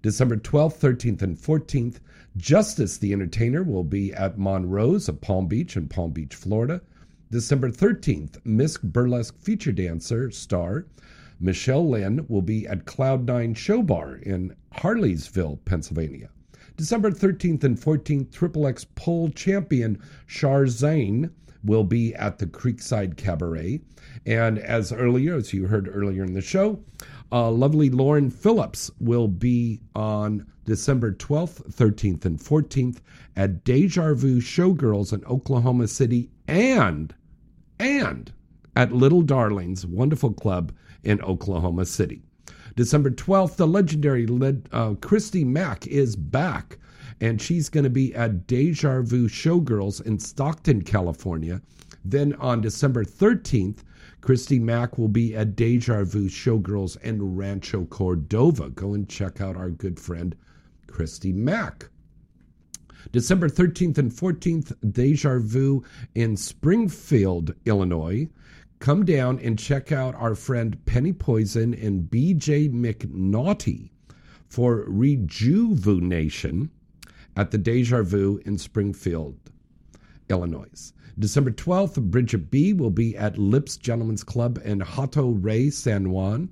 December 0.00 0.36
12th, 0.36 0.78
13th, 0.78 1.22
and 1.22 1.36
14th, 1.36 1.96
Justice 2.36 2.98
the 2.98 3.12
Entertainer 3.12 3.64
will 3.64 3.82
be 3.82 4.14
at 4.14 4.38
Monroe's 4.38 5.08
of 5.08 5.20
Palm 5.20 5.48
Beach 5.48 5.76
in 5.76 5.88
Palm 5.88 6.12
Beach, 6.12 6.36
Florida. 6.36 6.80
December 7.32 7.68
13th, 7.68 8.38
Miss 8.44 8.78
Burlesque 8.78 9.36
feature 9.40 9.72
dancer 9.72 10.30
star 10.30 10.86
Michelle 11.40 11.88
Lynn 11.88 12.26
will 12.28 12.42
be 12.42 12.66
at 12.66 12.84
Cloud9 12.84 13.56
Show 13.56 13.82
Bar 13.82 14.16
in 14.16 14.54
Harleysville, 14.74 15.58
Pennsylvania. 15.64 16.28
December 16.76 17.10
13th 17.10 17.64
and 17.64 17.78
14th, 17.78 18.30
Triple 18.30 18.66
X 18.66 18.84
pole 18.94 19.30
champion 19.30 19.98
Shar 20.26 20.66
will 21.64 21.84
be 21.84 22.14
at 22.14 22.38
the 22.38 22.46
Creekside 22.46 23.16
Cabaret. 23.16 23.80
And 24.26 24.58
as 24.58 24.92
earlier, 24.92 25.36
as 25.36 25.52
you 25.52 25.66
heard 25.66 25.88
earlier 25.90 26.24
in 26.24 26.34
the 26.34 26.40
show, 26.40 26.82
uh, 27.32 27.50
lovely 27.50 27.90
Lauren 27.90 28.30
Phillips 28.30 28.90
will 29.00 29.28
be 29.28 29.80
on 29.94 30.46
December 30.64 31.12
12th, 31.12 31.72
13th, 31.72 32.24
and 32.24 32.38
14th 32.38 32.98
at 33.36 33.64
Deja 33.64 34.14
Vu 34.14 34.40
Showgirls 34.40 35.12
in 35.12 35.24
Oklahoma 35.24 35.88
City 35.88 36.30
and, 36.46 37.14
and 37.78 38.32
at 38.76 38.92
Little 38.92 39.22
Darlings 39.22 39.86
Wonderful 39.86 40.32
Club 40.32 40.72
in 41.04 41.20
Oklahoma 41.22 41.86
City. 41.86 42.22
December 42.76 43.10
12th, 43.10 43.56
the 43.56 43.66
legendary 43.66 44.26
uh, 44.72 44.94
Christy 45.00 45.44
Mack 45.44 45.86
is 45.86 46.16
back, 46.16 46.78
and 47.20 47.40
she's 47.40 47.68
going 47.68 47.84
to 47.84 47.90
be 47.90 48.14
at 48.14 48.46
Deja 48.46 49.02
Vu 49.02 49.28
Showgirls 49.28 50.04
in 50.06 50.18
Stockton, 50.18 50.82
California. 50.82 51.60
Then 52.04 52.34
on 52.34 52.60
December 52.60 53.04
13th, 53.04 53.80
Christy 54.20 54.58
Mack 54.58 54.98
will 54.98 55.08
be 55.08 55.34
at 55.34 55.56
Deja 55.56 56.04
Vu 56.04 56.28
Showgirls 56.28 57.00
in 57.02 57.36
Rancho 57.36 57.84
Cordova. 57.86 58.70
Go 58.70 58.94
and 58.94 59.08
check 59.08 59.40
out 59.40 59.56
our 59.56 59.70
good 59.70 59.98
friend 59.98 60.36
Christy 60.86 61.32
Mack. 61.32 61.88
December 63.12 63.48
13th 63.48 63.98
and 63.98 64.12
14th, 64.12 64.74
Deja 64.92 65.38
Vu 65.38 65.82
in 66.14 66.36
Springfield, 66.36 67.54
Illinois. 67.64 68.28
Come 68.80 69.04
down 69.04 69.38
and 69.40 69.58
check 69.58 69.92
out 69.92 70.14
our 70.14 70.34
friend 70.34 70.82
Penny 70.86 71.12
Poison 71.12 71.74
and 71.74 72.10
BJ 72.10 72.72
McNaughty 72.72 73.90
for 74.48 74.86
Rejuvenation 74.88 76.70
at 77.36 77.50
the 77.50 77.58
Deja 77.58 78.02
Vu 78.02 78.40
in 78.46 78.56
Springfield, 78.56 79.36
Illinois. 80.30 80.94
December 81.18 81.50
12th, 81.50 82.00
Bridget 82.10 82.50
B 82.50 82.72
will 82.72 82.90
be 82.90 83.14
at 83.18 83.36
Lips 83.36 83.76
Gentlemen's 83.76 84.24
Club 84.24 84.58
in 84.64 84.80
Hato 84.80 85.32
Rey, 85.32 85.68
San 85.68 86.08
Juan. 86.08 86.48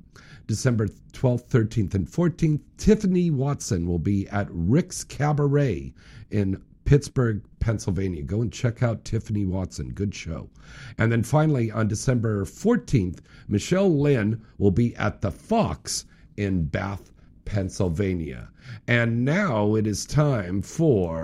December 0.47 0.89
12th, 1.13 1.47
13th, 1.49 1.95
and 1.95 2.07
14th, 2.07 2.61
Tiffany 2.77 3.31
Watson 3.31 3.87
will 3.87 3.99
be 3.99 4.29
at 4.29 4.49
Rick's 4.51 5.03
Cabaret 5.03 5.95
in 6.31 6.63
Pittsburgh, 6.89 7.43
Pennsylvania. 7.61 8.23
Go 8.23 8.41
and 8.41 8.51
check 8.51 8.83
out 8.83 9.05
Tiffany 9.05 9.45
Watson. 9.45 9.91
Good 9.91 10.15
show. 10.15 10.49
And 10.97 11.13
then 11.13 11.23
finally, 11.23 11.71
on 11.71 11.87
December 11.87 12.47
14th, 12.47 13.19
Michelle 13.47 13.95
Lynn 13.95 14.43
will 14.57 14.71
be 14.71 14.97
at 14.97 15.21
the 15.21 15.31
Fox 15.31 16.07
in 16.39 16.65
Bath, 16.65 17.13
Pennsylvania. 17.45 18.49
And 18.87 19.23
now 19.23 19.75
it 19.75 19.87
is 19.87 20.07
time 20.07 20.63
for 20.63 21.21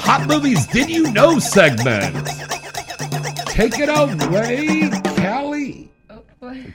Hot 0.00 0.26
Movies 0.26 0.66
Did 0.66 0.90
You 0.90 1.12
Know 1.12 1.38
segment. 1.38 2.26
Take 3.46 3.78
it 3.78 3.88
away, 3.88 4.90
Kali. 5.14 5.92
Oh, 6.10 6.24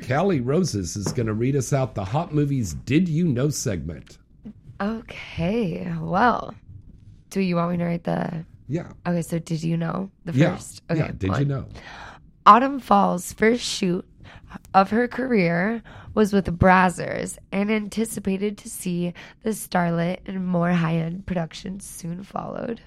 Kali 0.07 0.39
Roses 0.39 0.95
is 0.95 1.11
going 1.11 1.27
to 1.27 1.33
read 1.33 1.57
us 1.57 1.73
out 1.73 1.95
the 1.95 2.05
Hot 2.05 2.33
Movies 2.33 2.75
Did 2.75 3.09
You 3.09 3.25
Know 3.27 3.49
segment. 3.49 4.19
Okay, 4.79 5.93
well, 5.99 6.55
do 7.29 7.41
you 7.41 7.55
want 7.55 7.71
me 7.71 7.77
to 7.77 7.85
write 7.85 8.03
the? 8.03 8.45
Yeah. 8.67 8.91
Okay, 9.07 9.21
so 9.21 9.39
did 9.39 9.63
you 9.63 9.77
know 9.77 10.11
the 10.25 10.33
Yeah, 10.33 10.55
first? 10.55 10.81
Okay, 10.89 10.99
yeah, 10.99 11.11
did 11.15 11.37
you 11.37 11.45
know? 11.45 11.65
Autumn 12.45 12.79
Fall's 12.79 13.33
first 13.33 13.63
shoot 13.63 14.05
of 14.73 14.89
her 14.91 15.07
career 15.07 15.83
was 16.13 16.33
with 16.33 16.45
Brazzers 16.57 17.37
and 17.51 17.71
anticipated 17.71 18.57
to 18.59 18.69
see 18.69 19.13
the 19.43 19.51
starlet 19.51 20.19
and 20.25 20.45
more 20.45 20.71
high 20.71 20.95
end 20.95 21.25
productions 21.25 21.85
soon 21.85 22.23
followed. 22.23 22.81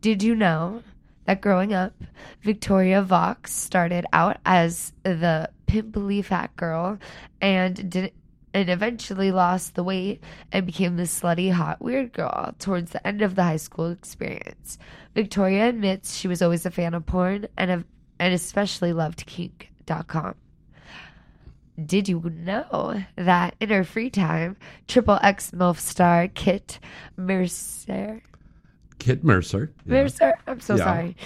Did 0.00 0.22
you 0.22 0.34
know 0.34 0.82
that 1.24 1.40
growing 1.40 1.72
up, 1.72 1.92
Victoria 2.42 3.02
Vox 3.02 3.52
started 3.52 4.06
out 4.12 4.38
as 4.44 4.92
the 5.02 5.50
pimply 5.66 6.22
fat 6.22 6.54
girl 6.56 6.98
and 7.40 7.90
did 7.90 8.12
and 8.56 8.70
eventually 8.70 9.30
lost 9.30 9.74
the 9.74 9.84
weight 9.84 10.22
and 10.50 10.64
became 10.64 10.96
the 10.96 11.02
slutty 11.02 11.52
hot 11.52 11.82
weird 11.82 12.10
girl 12.14 12.54
towards 12.58 12.90
the 12.90 13.06
end 13.06 13.20
of 13.20 13.34
the 13.34 13.42
high 13.42 13.58
school 13.58 13.90
experience. 13.90 14.78
Victoria 15.14 15.68
admits 15.68 16.16
she 16.16 16.26
was 16.26 16.40
always 16.40 16.64
a 16.64 16.70
fan 16.70 16.94
of 16.94 17.04
porn 17.04 17.46
and 17.58 17.70
of, 17.70 17.84
and 18.18 18.32
especially 18.32 18.94
loved 18.94 19.26
kink.com. 19.26 20.36
Did 21.84 22.08
you 22.08 22.22
know 22.34 23.02
that 23.16 23.56
in 23.60 23.68
her 23.68 23.84
free 23.84 24.08
time, 24.08 24.56
Triple 24.88 25.18
X 25.22 25.50
MILF 25.50 25.78
star 25.78 26.26
Kit 26.28 26.78
Mercer 27.14 28.22
Kit 28.98 29.22
Mercer. 29.22 29.70
Mercer, 29.84 30.32
I'm 30.46 30.60
so 30.60 30.76
Yeah. 30.76 30.84
sorry. 30.84 31.16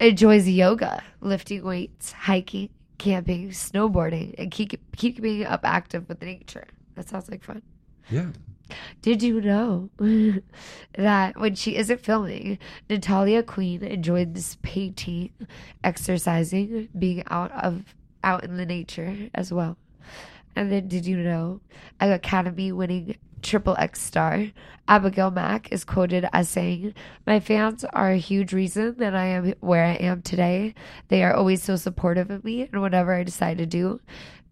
Enjoys 0.00 0.46
yoga, 0.46 1.02
lifting 1.22 1.64
weights, 1.64 2.12
hiking, 2.12 2.68
camping, 2.98 3.50
snowboarding, 3.50 4.34
and 4.38 4.50
keep, 4.50 4.78
keeping 4.96 5.44
up 5.44 5.60
active 5.64 6.08
with 6.08 6.22
nature. 6.22 6.66
That 6.94 7.08
sounds 7.08 7.28
like 7.28 7.42
fun. 7.42 7.62
Yeah. 8.10 8.30
Did 9.02 9.22
you 9.22 9.40
know 9.40 9.90
that 10.96 11.38
when 11.38 11.54
she 11.54 11.76
isn't 11.76 12.00
filming, 12.00 12.58
Natalia 12.88 13.42
Queen 13.42 13.82
enjoys 13.82 14.56
painting, 14.62 15.30
exercising, 15.82 16.88
being 16.98 17.22
out 17.28 17.52
of 17.52 17.94
out 18.22 18.42
in 18.42 18.56
the 18.56 18.64
nature 18.64 19.28
as 19.34 19.52
well? 19.52 19.76
And 20.56 20.70
then 20.70 20.88
did 20.88 21.04
you 21.04 21.18
know 21.18 21.60
an 22.00 22.12
Academy 22.12 22.72
winning 22.72 23.16
triple 23.44 23.76
X 23.78 24.00
star, 24.00 24.46
Abigail 24.88 25.30
Mack, 25.30 25.70
is 25.70 25.84
quoted 25.84 26.26
as 26.32 26.48
saying, 26.48 26.94
My 27.26 27.38
fans 27.38 27.84
are 27.84 28.10
a 28.10 28.18
huge 28.18 28.52
reason 28.52 28.96
that 28.98 29.14
I 29.14 29.26
am 29.26 29.54
where 29.60 29.84
I 29.84 29.94
am 29.94 30.22
today. 30.22 30.74
They 31.08 31.22
are 31.22 31.34
always 31.34 31.62
so 31.62 31.76
supportive 31.76 32.30
of 32.30 32.44
me 32.44 32.62
and 32.62 32.80
whatever 32.80 33.14
I 33.14 33.22
decide 33.22 33.58
to 33.58 33.66
do. 33.66 34.00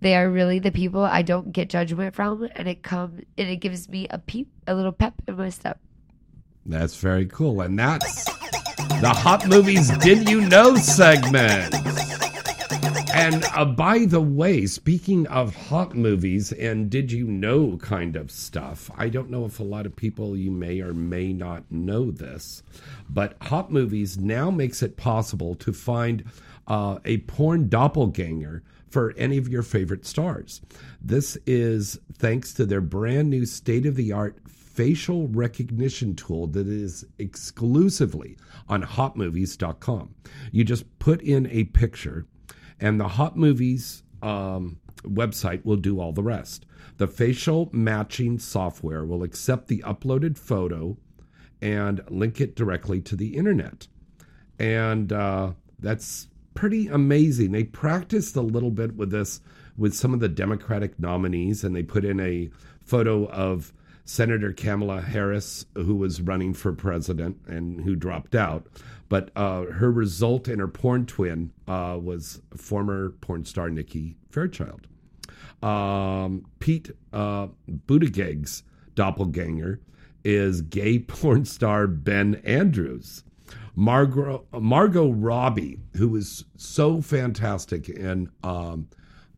They 0.01 0.16
are 0.16 0.28
really 0.28 0.59
the 0.59 0.72
people 0.72 1.03
I 1.03 1.22
don't 1.22 1.53
get 1.53 1.70
judgment 1.70 2.14
from 2.14 2.49
and 2.57 2.68
it 2.68 2.82
come 2.82 3.20
and 3.38 3.49
it 3.49 3.57
gives 3.57 3.88
me 3.88 4.07
a 4.11 4.18
peep 4.18 4.49
a 4.66 4.74
little 4.74 4.93
pep 4.93 5.14
in 5.26 5.36
my 5.36 5.49
step. 5.49 5.80
That's 6.66 6.97
very 6.97 7.26
cool. 7.26 7.61
And 7.61 7.78
that's 7.78 8.24
the 8.24 9.12
Hot 9.14 9.49
Movies 9.49 9.97
Did 9.99 10.28
You 10.28 10.43
Know 10.43 10.76
segment. 10.76 11.74
And 13.14 13.44
uh, 13.54 13.64
by 13.64 14.06
the 14.06 14.20
way, 14.20 14.66
speaking 14.66 15.26
of 15.26 15.54
hot 15.54 15.94
movies 15.94 16.52
and 16.52 16.90
did 16.90 17.12
you 17.12 17.26
know 17.26 17.76
kind 17.76 18.16
of 18.16 18.30
stuff, 18.30 18.90
I 18.96 19.08
don't 19.08 19.30
know 19.30 19.44
if 19.44 19.60
a 19.60 19.64
lot 19.64 19.86
of 19.86 19.94
people 19.94 20.36
you 20.36 20.50
may 20.50 20.80
or 20.80 20.94
may 20.94 21.32
not 21.32 21.70
know 21.70 22.10
this, 22.10 22.62
but 23.08 23.36
Hot 23.42 23.70
Movies 23.70 24.18
now 24.18 24.50
makes 24.50 24.82
it 24.82 24.96
possible 24.96 25.54
to 25.56 25.72
find 25.72 26.24
uh, 26.66 26.98
a 27.04 27.18
porn 27.18 27.68
doppelganger 27.68 28.62
for 28.88 29.14
any 29.16 29.38
of 29.38 29.48
your 29.48 29.62
favorite 29.62 30.06
stars. 30.06 30.60
This 31.00 31.36
is 31.46 31.98
thanks 32.12 32.52
to 32.54 32.66
their 32.66 32.80
brand 32.80 33.30
new 33.30 33.46
state 33.46 33.86
of 33.86 33.96
the 33.96 34.12
art 34.12 34.38
facial 34.46 35.28
recognition 35.28 36.14
tool 36.14 36.46
that 36.46 36.66
is 36.66 37.04
exclusively 37.18 38.36
on 38.68 38.82
hotmovies.com. 38.82 40.14
You 40.50 40.64
just 40.64 40.98
put 40.98 41.20
in 41.20 41.46
a 41.48 41.64
picture, 41.64 42.26
and 42.82 43.00
the 43.00 43.08
Hot 43.08 43.36
Movies 43.36 44.02
um, 44.22 44.78
website 45.04 45.64
will 45.64 45.76
do 45.76 46.00
all 46.00 46.12
the 46.12 46.22
rest. 46.22 46.66
The 46.98 47.06
facial 47.06 47.70
matching 47.72 48.38
software 48.38 49.04
will 49.04 49.22
accept 49.22 49.68
the 49.68 49.82
uploaded 49.86 50.36
photo 50.36 50.98
and 51.62 52.02
link 52.10 52.40
it 52.40 52.56
directly 52.56 53.00
to 53.02 53.16
the 53.16 53.36
internet. 53.36 53.86
And 54.58 55.12
uh, 55.12 55.52
that's 55.78 56.26
pretty 56.54 56.88
amazing. 56.88 57.52
They 57.52 57.64
practiced 57.64 58.34
a 58.34 58.42
little 58.42 58.72
bit 58.72 58.96
with 58.96 59.10
this 59.10 59.40
with 59.78 59.94
some 59.94 60.12
of 60.12 60.20
the 60.20 60.28
Democratic 60.28 60.98
nominees, 60.98 61.64
and 61.64 61.74
they 61.74 61.82
put 61.82 62.04
in 62.04 62.20
a 62.20 62.50
photo 62.80 63.26
of 63.28 63.72
Senator 64.04 64.52
Kamala 64.52 65.00
Harris, 65.00 65.64
who 65.74 65.94
was 65.94 66.20
running 66.20 66.52
for 66.52 66.72
president 66.72 67.38
and 67.46 67.80
who 67.80 67.94
dropped 67.94 68.34
out. 68.34 68.66
But 69.12 69.30
uh, 69.36 69.64
her 69.64 69.92
result 69.92 70.48
and 70.48 70.58
her 70.58 70.66
porn 70.66 71.04
twin 71.04 71.52
uh, 71.68 71.98
was 72.02 72.40
former 72.56 73.10
porn 73.20 73.44
star 73.44 73.68
Nikki 73.68 74.16
Fairchild. 74.30 74.86
Um, 75.62 76.46
Pete 76.60 76.92
uh, 77.12 77.48
Buttigieg's 77.86 78.62
doppelganger 78.94 79.80
is 80.24 80.62
gay 80.62 80.98
porn 80.98 81.44
star 81.44 81.86
Ben 81.86 82.36
Andrews. 82.36 83.24
Margot, 83.76 84.46
Margot 84.58 85.10
Robbie, 85.10 85.78
who 85.96 86.08
was 86.08 86.46
so 86.56 87.02
fantastic 87.02 87.90
in 87.90 88.30
um, 88.42 88.88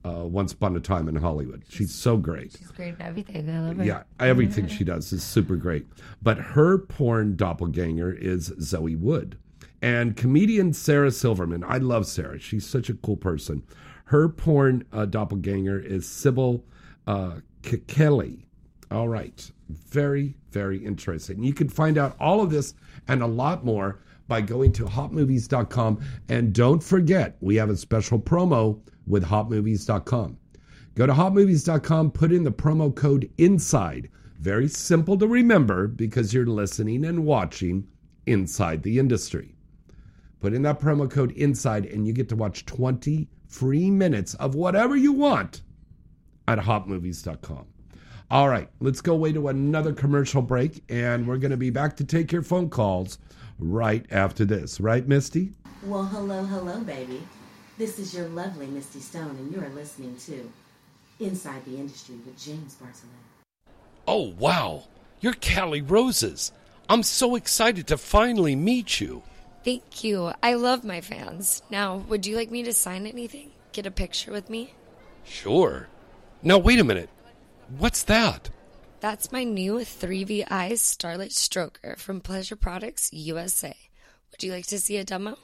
uh, 0.05 0.25
Once 0.25 0.53
Upon 0.53 0.77
a 0.77 0.81
Time 0.81 1.09
in 1.09 1.17
Hollywood. 1.17 1.65
She's 1.69 1.93
so 1.93 2.17
great. 2.17 2.53
She's 2.57 2.71
great 2.71 2.95
in 2.95 3.03
everything. 3.03 3.51
I 3.51 3.59
love 3.59 3.79
her. 3.79 3.85
Yeah, 3.85 4.05
everything 4.21 4.69
she 4.69 4.85
does 4.85 5.13
is 5.13 5.25
super 5.25 5.57
great. 5.57 5.89
But 6.23 6.39
her 6.39 6.79
porn 6.79 7.35
doppelganger 7.35 8.13
is 8.13 8.53
Zoe 8.61 8.95
Wood. 8.95 9.37
And 9.85 10.17
comedian 10.17 10.73
Sarah 10.73 11.11
Silverman. 11.11 11.63
I 11.63 11.77
love 11.77 12.07
Sarah. 12.07 12.39
She's 12.39 12.67
such 12.67 12.89
a 12.89 12.95
cool 12.95 13.19
person. 13.19 13.63
Her 14.07 14.31
porn 14.31 14.85
uh, 14.95 15.05
doppelganger 15.05 15.79
is 15.79 16.09
Sybil 16.09 16.65
uh, 17.07 17.41
Kekeli. 17.61 18.47
All 18.91 19.11
right. 19.11 19.53
Very, 19.69 20.37
very 20.53 20.79
interesting. 20.79 21.45
You 21.45 21.53
can 21.53 21.69
find 21.69 21.99
out 21.99 22.17
all 22.19 22.41
of 22.41 22.51
this 22.51 22.73
and 23.09 23.23
a 23.23 23.27
lot 23.27 23.67
more 23.67 24.01
by 24.27 24.41
going 24.41 24.73
to 24.73 24.87
hotmovies.com. 24.87 26.01
And 26.31 26.55
don't 26.55 26.83
forget, 26.83 27.37
we 27.43 27.57
have 27.57 27.69
a 27.69 27.77
special 27.77 28.19
promo 28.19 28.81
with 29.07 29.27
hotmovies.com. 29.27 30.39
Go 30.95 31.07
to 31.07 31.13
hotmovies.com, 31.13 32.13
put 32.13 32.33
in 32.33 32.45
the 32.45 32.51
promo 32.51 32.95
code 32.95 33.31
INSIDE. 33.37 34.09
Very 34.41 34.69
simple 34.69 35.19
to 35.19 35.27
remember 35.27 35.89
because 35.89 36.33
you're 36.33 36.47
listening 36.47 37.05
and 37.05 37.27
watching 37.27 37.87
inside 38.25 38.83
the 38.83 38.99
industry. 38.99 39.54
Put 40.45 40.53
in 40.53 40.61
that 40.65 40.79
promo 40.79 41.11
code 41.11 41.33
INSIDE 41.33 41.87
and 41.87 42.07
you 42.07 42.13
get 42.13 42.29
to 42.29 42.37
watch 42.37 42.67
20 42.67 43.31
free 43.49 43.91
minutes 43.91 44.35
of 44.35 44.55
whatever 44.55 44.95
you 44.95 45.11
want 45.11 45.63
at 46.47 46.59
hotmovies.com. 46.59 47.65
All 48.31 48.51
right, 48.51 48.69
let's 48.79 49.01
go 49.01 49.15
away 49.15 49.33
to 49.33 49.49
another 49.49 49.95
commercial 49.95 50.43
break 50.43 50.85
and 50.91 51.27
we're 51.27 51.39
going 51.39 51.53
to 51.53 51.57
be 51.57 51.71
back 51.71 51.97
to 51.97 52.05
take 52.05 52.31
your 52.31 52.43
phone 52.43 52.69
calls 52.69 53.17
right 53.59 54.05
after 54.11 54.45
this. 54.45 54.81
Right, 54.81 55.09
Misty? 55.09 55.55
Well, 55.85 56.05
hello, 56.05 56.45
hello, 56.45 56.79
baby. 56.81 57.27
This 57.79 57.99
is 57.99 58.15
your 58.15 58.29
lovely 58.29 58.67
Misty 58.67 59.01
Stone, 59.01 59.37
and 59.39 59.51
you 59.51 59.63
are 59.63 59.71
listening 59.71 60.15
to 60.27 60.53
Inside 61.21 61.65
the 61.65 61.79
Industry 61.79 62.17
with 62.27 62.39
James 62.39 62.75
Bartolet. 62.75 63.73
Oh, 64.07 64.35
wow. 64.39 64.85
You're 65.23 65.37
Kali 65.41 65.81
Roses. 65.81 66.53
I'm 66.91 67.03
so 67.03 67.35
excited 67.35 67.87
to 67.87 67.97
finally 67.97 68.55
meet 68.55 69.01
you. 69.01 69.23
Thank 69.65 70.05
you. 70.05 70.33
I 70.43 70.55
love 70.55 70.85
my 70.85 71.01
fans. 71.01 71.63
Now, 71.71 71.97
would 71.97 72.27
you 72.27 72.37
like 72.37 72.51
me 72.51 72.63
to 72.65 72.73
sign 72.75 73.07
anything? 73.07 73.51
Get 73.73 73.87
a 73.87 73.91
picture 73.91 74.31
with 74.31 74.51
me? 74.51 74.75
Sure. 75.25 75.89
Now, 76.43 76.59
wait 76.59 76.79
a 76.79 76.85
minute. 76.85 77.09
What's 77.79 78.03
that? 78.05 78.51
That's 79.01 79.33
my 79.33 79.43
new 79.43 79.77
3VI 79.77 80.79
Starlight 80.79 81.31
Stroker 81.31 81.99
from 81.99 82.21
Pleasure 82.21 82.57
Products 82.57 83.11
USA. 83.13 83.75
Would 84.31 84.43
you 84.43 84.53
like 84.53 84.67
to 84.67 84.79
see 84.79 84.99
a 84.99 85.05
demo? 85.05 85.39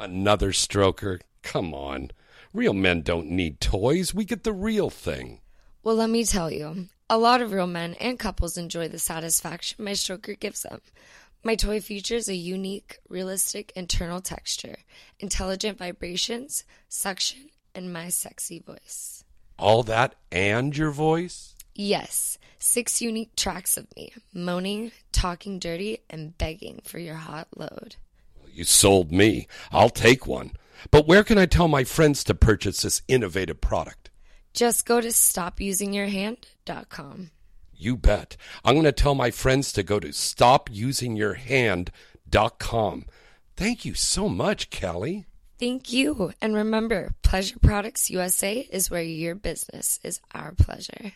Another 0.00 0.52
stroker? 0.52 1.20
Come 1.42 1.74
on. 1.74 2.10
Real 2.54 2.72
men 2.72 3.02
don't 3.02 3.28
need 3.28 3.60
toys. 3.60 4.14
We 4.14 4.24
get 4.24 4.44
the 4.44 4.52
real 4.52 4.88
thing. 4.88 5.40
Well, 5.82 5.96
let 5.96 6.08
me 6.08 6.24
tell 6.24 6.50
you, 6.50 6.88
a 7.10 7.18
lot 7.18 7.42
of 7.42 7.52
real 7.52 7.66
men 7.66 7.94
and 7.94 8.18
couples 8.18 8.56
enjoy 8.56 8.88
the 8.88 8.98
satisfaction 8.98 9.84
my 9.84 9.92
stroker 9.92 10.38
gives 10.38 10.62
them. 10.62 10.80
My 11.44 11.54
toy 11.54 11.80
features 11.80 12.28
a 12.28 12.34
unique, 12.34 12.98
realistic 13.08 13.72
internal 13.76 14.20
texture, 14.20 14.78
intelligent 15.20 15.78
vibrations, 15.78 16.64
suction, 16.88 17.50
and 17.74 17.92
my 17.92 18.08
sexy 18.08 18.58
voice. 18.58 19.22
All 19.56 19.84
that 19.84 20.16
and 20.32 20.76
your 20.76 20.90
voice? 20.90 21.54
Yes, 21.74 22.38
six 22.58 23.00
unique 23.00 23.36
tracks 23.36 23.76
of 23.76 23.86
me, 23.96 24.12
moaning, 24.34 24.90
talking 25.12 25.60
dirty, 25.60 25.98
and 26.10 26.36
begging 26.36 26.80
for 26.82 26.98
your 26.98 27.14
hot 27.14 27.46
load. 27.56 27.94
You 28.52 28.64
sold 28.64 29.12
me. 29.12 29.46
I'll 29.70 29.90
take 29.90 30.26
one. 30.26 30.50
But 30.90 31.06
where 31.06 31.22
can 31.22 31.38
I 31.38 31.46
tell 31.46 31.68
my 31.68 31.84
friends 31.84 32.24
to 32.24 32.34
purchase 32.34 32.82
this 32.82 33.02
innovative 33.06 33.60
product? 33.60 34.10
Just 34.54 34.86
go 34.86 35.00
to 35.00 35.08
stopusingyourhand.com. 35.08 37.30
You 37.78 37.96
bet. 37.96 38.36
I'm 38.64 38.74
going 38.74 38.84
to 38.84 38.92
tell 38.92 39.14
my 39.14 39.30
friends 39.30 39.72
to 39.72 39.84
go 39.84 40.00
to 40.00 40.08
stopusingyourhand.com. 40.08 43.04
Thank 43.56 43.84
you 43.84 43.94
so 43.94 44.28
much, 44.28 44.70
Kelly. 44.70 45.26
Thank 45.58 45.92
you. 45.92 46.32
And 46.40 46.54
remember, 46.54 47.12
Pleasure 47.22 47.58
Products 47.60 48.10
USA 48.10 48.66
is 48.70 48.90
where 48.90 49.02
your 49.02 49.36
business 49.36 50.00
is 50.02 50.20
our 50.34 50.52
pleasure. 50.52 51.12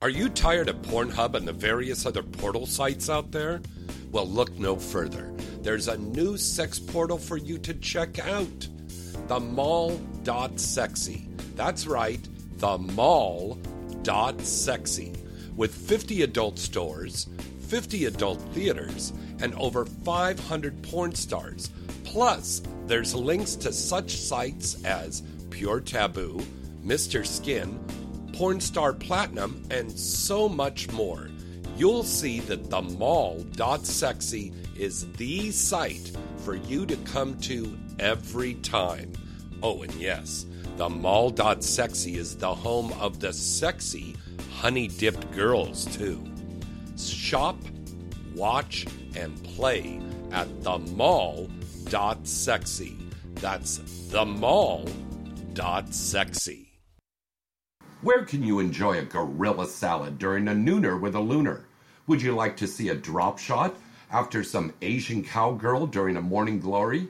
Are 0.00 0.08
you 0.08 0.28
tired 0.28 0.68
of 0.68 0.76
Pornhub 0.82 1.34
and 1.34 1.44
the 1.46 1.52
various 1.52 2.06
other 2.06 2.22
portal 2.22 2.66
sites 2.66 3.10
out 3.10 3.32
there? 3.32 3.60
Well, 4.12 4.28
look 4.28 4.56
no 4.58 4.76
further. 4.76 5.34
There's 5.60 5.88
a 5.88 5.98
new 5.98 6.36
sex 6.36 6.78
portal 6.78 7.18
for 7.18 7.36
you 7.36 7.58
to 7.58 7.74
check 7.74 8.20
out. 8.20 8.68
The 9.26 9.40
Mall.sexy. 9.40 11.28
That's 11.56 11.86
right, 11.86 12.20
the 12.58 12.78
Mall.sexy. 14.06 15.12
With 15.56 15.74
50 15.74 16.22
adult 16.22 16.58
stores, 16.58 17.28
50 17.68 18.04
adult 18.06 18.40
theaters, 18.54 19.12
and 19.40 19.54
over 19.54 19.84
500 19.84 20.82
porn 20.82 21.14
stars. 21.14 21.70
Plus, 22.04 22.62
there's 22.86 23.14
links 23.14 23.56
to 23.56 23.72
such 23.72 24.16
sites 24.16 24.82
as 24.84 25.22
Pure 25.50 25.80
Taboo, 25.80 26.40
Mr. 26.84 27.26
Skin, 27.26 27.78
Pornstar 28.32 28.98
Platinum, 28.98 29.62
and 29.70 29.90
so 29.90 30.48
much 30.48 30.90
more. 30.92 31.28
You'll 31.76 32.04
see 32.04 32.40
that 32.40 32.70
the 32.70 32.82
mall.sexy 32.82 34.52
is 34.76 35.10
the 35.12 35.50
site 35.50 36.12
for 36.44 36.54
you 36.54 36.86
to 36.86 36.96
come 36.98 37.38
to 37.40 37.76
every 37.98 38.54
time. 38.54 39.12
Oh, 39.62 39.82
and 39.82 39.92
yes, 39.94 40.46
the 40.78 40.88
mall.sexy 40.88 42.16
is 42.16 42.36
the 42.36 42.54
home 42.54 42.92
of 43.00 43.18
the 43.18 43.32
sexy 43.32 44.16
honey 44.52 44.86
dipped 44.86 45.28
girls, 45.32 45.84
too. 45.96 46.24
Shop, 46.96 47.56
watch, 48.36 48.86
and 49.16 49.42
play 49.42 50.00
at 50.30 50.62
the 50.62 50.78
mall.sexy. 50.78 51.50
That's 53.34 53.78
the 54.10 54.24
mall.sexy. 54.24 54.86
Where 58.02 58.24
can 58.24 58.44
you 58.44 58.60
enjoy 58.60 58.98
a 58.98 59.02
gorilla 59.02 59.66
salad 59.66 60.16
during 60.18 60.46
a 60.46 60.52
nooner 60.52 61.00
with 61.00 61.16
a 61.16 61.20
lunar? 61.20 61.66
Would 62.06 62.22
you 62.22 62.36
like 62.36 62.56
to 62.58 62.68
see 62.68 62.90
a 62.90 62.94
drop 62.94 63.40
shot 63.40 63.74
after 64.12 64.44
some 64.44 64.72
Asian 64.80 65.24
cowgirl 65.24 65.88
during 65.88 66.16
a 66.16 66.22
morning 66.22 66.60
glory? 66.60 67.08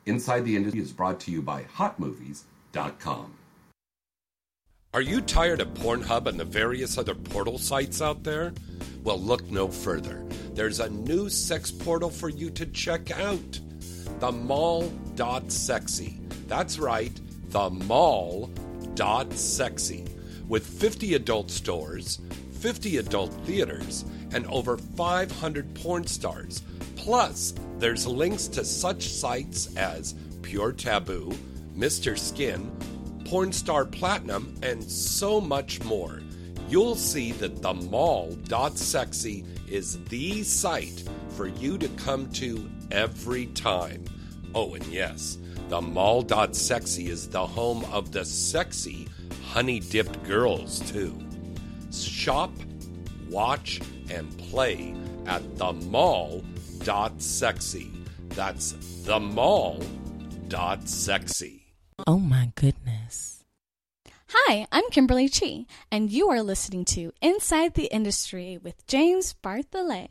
Inside 0.07 0.45
the 0.45 0.57
Industry 0.57 0.81
is 0.81 0.93
brought 0.93 1.19
to 1.21 1.31
you 1.31 1.43
by 1.43 1.63
HotMovies.com. 1.65 3.33
Are 4.95 5.01
you 5.03 5.21
tired 5.21 5.61
of 5.61 5.69
Pornhub 5.75 6.27
and 6.27 6.41
the 6.41 6.45
various 6.45 6.97
other 6.97 7.15
portal 7.15 7.59
sites 7.59 8.01
out 8.01 8.23
there? 8.23 8.55
Well, 9.03 9.21
look 9.21 9.51
no 9.51 9.69
further. 9.69 10.25
There's 10.55 10.81
a 10.81 10.89
new 10.89 11.29
sex 11.29 11.71
portal 11.71 12.09
for 12.09 12.29
you 12.29 12.51
to 12.51 12.65
check 12.67 13.11
out 13.11 13.61
the 14.21 14.33
mall.sexy. 14.33 16.21
That's 16.49 16.79
right, 16.79 17.13
the 17.51 17.69
mall.sexy. 17.71 18.57
With 20.49 20.65
50 20.65 21.15
adult 21.15 21.51
stores, 21.51 22.21
50 22.61 22.99
adult 22.99 23.33
theaters, 23.45 24.05
and 24.33 24.47
over 24.47 24.77
500 24.77 25.75
porn 25.75 26.07
stars. 26.07 26.63
Plus, 26.95 27.55
there's 27.79 28.07
links 28.07 28.47
to 28.49 28.65
such 28.65 29.09
sites 29.09 29.75
as 29.77 30.15
Pure 30.43 30.73
Taboo, 30.73 31.33
Mr. 31.77 32.17
Skin, 32.17 32.71
Pornstar 33.25 33.91
Platinum, 33.91 34.55
and 34.63 34.83
so 34.83 35.41
much 35.41 35.83
more. 35.83 36.23
You'll 36.69 36.95
see 36.95 37.33
that 37.33 37.61
the 37.61 37.75
mall.sexy 37.75 39.45
is 39.69 40.03
the 40.05 40.45
site 40.45 41.03
for 41.31 41.49
you 41.49 41.77
to 41.79 41.89
come 41.91 42.31
to 42.33 42.71
every 42.93 43.47
time. 43.47 44.05
Oh, 44.55 44.75
and 44.75 44.87
yes, 44.87 45.39
the 45.69 45.81
mall.sexy 45.81 47.09
is 47.09 47.29
the 47.29 47.47
home 47.47 47.85
of 47.87 48.13
the 48.13 48.25
sexy 48.25 49.09
honey 49.57 49.81
dipped 49.81 50.23
girls, 50.25 50.81
too. 50.93 51.19
Shop, 51.91 52.53
watch, 53.31 53.81
and 54.11 54.37
play 54.37 54.95
at 55.25 55.57
the 55.57 55.73
mall.sexy. 55.73 56.45
That's 58.29 58.73
the 59.07 59.19
mall.sexy. 59.19 59.87
Oh 62.07 62.19
my 62.19 62.53
goodness. 62.55 63.45
Hi, 64.29 64.67
I'm 64.71 64.91
Kimberly 64.91 65.31
Chi, 65.31 65.65
and 65.91 66.11
you 66.11 66.29
are 66.29 66.43
listening 66.43 66.85
to 66.97 67.15
Inside 67.23 67.73
the 67.73 67.87
Industry 67.87 68.59
with 68.63 68.87
James 68.87 69.35
Bartholet. 69.43 70.09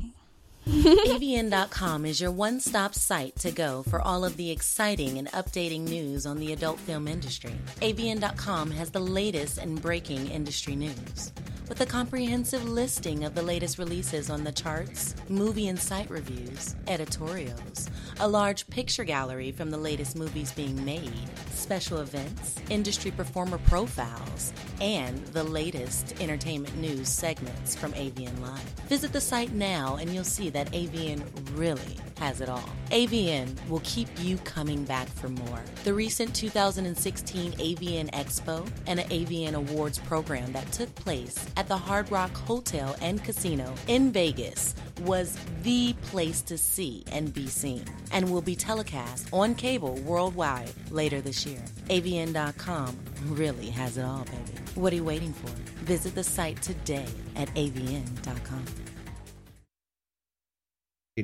AVN.com 0.66 2.08
is 2.08 2.20
your 2.20 2.32
one 2.32 2.60
stop 2.60 2.96
site 2.96 3.36
to 3.36 3.52
go 3.52 3.84
for 3.84 4.02
all 4.02 4.26
of 4.26 4.36
the 4.36 4.50
exciting 4.50 5.20
and 5.20 5.28
updating 5.28 5.82
news 5.82 6.26
on 6.26 6.38
the 6.38 6.54
adult 6.54 6.80
film 6.80 7.08
industry. 7.08 7.54
AVN.com 7.82 8.72
has 8.72 8.90
the 8.90 9.00
latest 9.00 9.60
and 9.60 9.80
breaking 9.80 10.28
industry 10.28 10.76
news. 10.76 11.32
With 11.70 11.82
a 11.82 11.86
comprehensive 11.86 12.68
listing 12.68 13.26
of 13.26 13.36
the 13.36 13.44
latest 13.44 13.78
releases 13.78 14.32
on 14.32 14.44
the 14.44 14.52
charts, 14.52 15.16
movie 15.30 15.68
and 15.68 15.80
site 15.80 16.10
reviews, 16.10 16.76
editorials, 16.88 17.90
a 18.20 18.28
large 18.28 18.68
picture 18.68 19.04
gallery 19.04 19.52
from 19.52 19.70
the 19.70 19.78
latest 19.78 20.16
movies 20.16 20.52
being 20.52 20.84
made, 20.84 21.30
special 21.56 22.00
events, 22.00 22.56
industry 22.70 23.12
performer 23.12 23.58
profiles, 23.60 24.54
and 24.82 25.18
the 25.28 25.44
latest 25.44 26.20
entertainment 26.22 26.76
news 26.78 27.08
segments 27.08 27.76
from 27.76 27.94
AVN 27.94 28.42
Live. 28.42 28.62
Visit 28.88 29.14
the 29.14 29.22
site 29.22 29.54
now 29.54 29.96
and 29.96 30.14
you'll 30.14 30.24
see 30.24 30.50
that 30.50 30.72
AVN 30.72 31.22
really 31.56 31.98
has 32.18 32.42
it 32.42 32.50
all. 32.50 32.70
AVN 32.92 33.68
will 33.68 33.82
keep 33.84 34.08
you 34.20 34.38
coming 34.40 34.84
back 34.86 35.08
for 35.08 35.30
more. 35.30 35.62
The 35.84 35.94
recent 35.94 36.34
2016 36.36 37.54
AVN 37.54 38.12
Expo 38.12 38.68
and 38.88 39.00
an 39.00 39.10
AVN 39.10 39.54
Awards 39.54 40.00
program 40.00 40.52
that 40.54 40.72
took 40.72 40.94
place 40.96 41.46
at 41.58 41.68
the 41.68 41.78
Hard 41.78 42.12
Rock 42.12 42.36
Hotel 42.36 42.96
and 43.02 43.24
Casino 43.24 43.74
in 43.88 44.12
Vegas 44.12 44.76
was 45.02 45.38
the 45.64 45.94
place 46.04 46.42
to 46.44 46.58
see 46.58 47.04
and 47.12 47.34
be 47.34 47.48
seen, 47.48 47.84
and 48.12 48.32
will 48.32 48.42
be 48.42 48.56
telecast 48.56 49.28
on 49.34 49.54
cable 49.54 49.96
worldwide 50.06 50.72
later 50.90 51.20
this 51.22 51.45
year. 51.46 51.62
AVN.com 51.90 52.98
really 53.28 53.70
has 53.70 53.98
it 53.98 54.06
all, 54.06 54.26
baby. 54.26 54.62
What 54.76 54.92
are 54.94 54.96
you 54.96 55.04
waiting 55.04 55.34
for? 55.34 55.50
Visit 55.86 56.16
the 56.16 56.24
site 56.24 56.62
today 56.62 57.08
at 57.36 57.54
avn.com. 57.56 58.66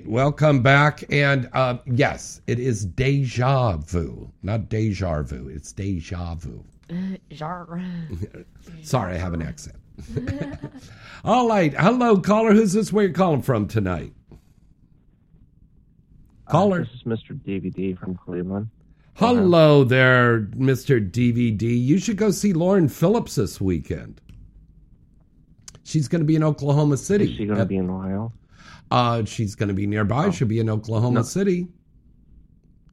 Welcome 0.06 0.62
back. 0.62 1.04
And 1.12 1.50
uh, 1.52 1.80
yes, 1.86 2.42
it 2.48 2.60
is 2.60 2.86
deja 2.86 3.76
vu, 3.76 4.32
not 4.42 4.70
deja 4.70 5.22
vu. 5.22 5.50
It's 5.50 5.74
deja 5.74 6.36
vu. 6.36 6.64
Sorry, 8.82 9.16
I 9.16 9.18
have 9.18 9.34
an 9.34 9.42
accent. 9.42 9.76
All 11.26 11.48
right. 11.48 11.74
Hello, 11.74 12.18
caller. 12.18 12.54
Who's 12.54 12.74
this? 12.74 12.94
Where 12.94 13.08
you 13.08 13.14
calling 13.14 13.42
from 13.42 13.68
tonight? 13.68 14.14
Caller. 16.50 16.82
Uh, 16.82 16.84
this 16.84 16.94
is 16.94 17.04
Mr. 17.04 17.40
DVD 17.40 17.98
from 17.98 18.16
Cleveland. 18.16 18.70
Hello 19.16 19.84
there, 19.84 20.42
Mr. 20.56 21.00
DVD. 21.08 21.62
You 21.64 22.00
should 22.00 22.18
go 22.18 22.32
see 22.32 22.54
Lauren 22.54 22.88
Phillips 22.90 23.36
this 23.36 23.60
weekend. 23.62 24.20
She's 25.84 26.08
going 26.08 26.22
to 26.22 26.26
be 26.26 26.36
in 26.36 26.44
Oklahoma 26.44 26.98
City. 26.98 27.26
Is 27.32 27.38
she 27.38 27.46
going 27.46 27.60
to 27.60 27.66
be 27.66 27.78
in 27.78 27.90
Ohio? 27.90 28.32
Uh, 28.90 29.24
she's 29.26 29.56
going 29.56 29.68
to 29.70 29.76
be 29.76 29.86
nearby. 29.86 30.30
She'll 30.32 30.48
be 30.48 30.60
in 30.60 30.70
Oklahoma 30.70 31.20
No. 31.20 31.24
City. 31.24 31.68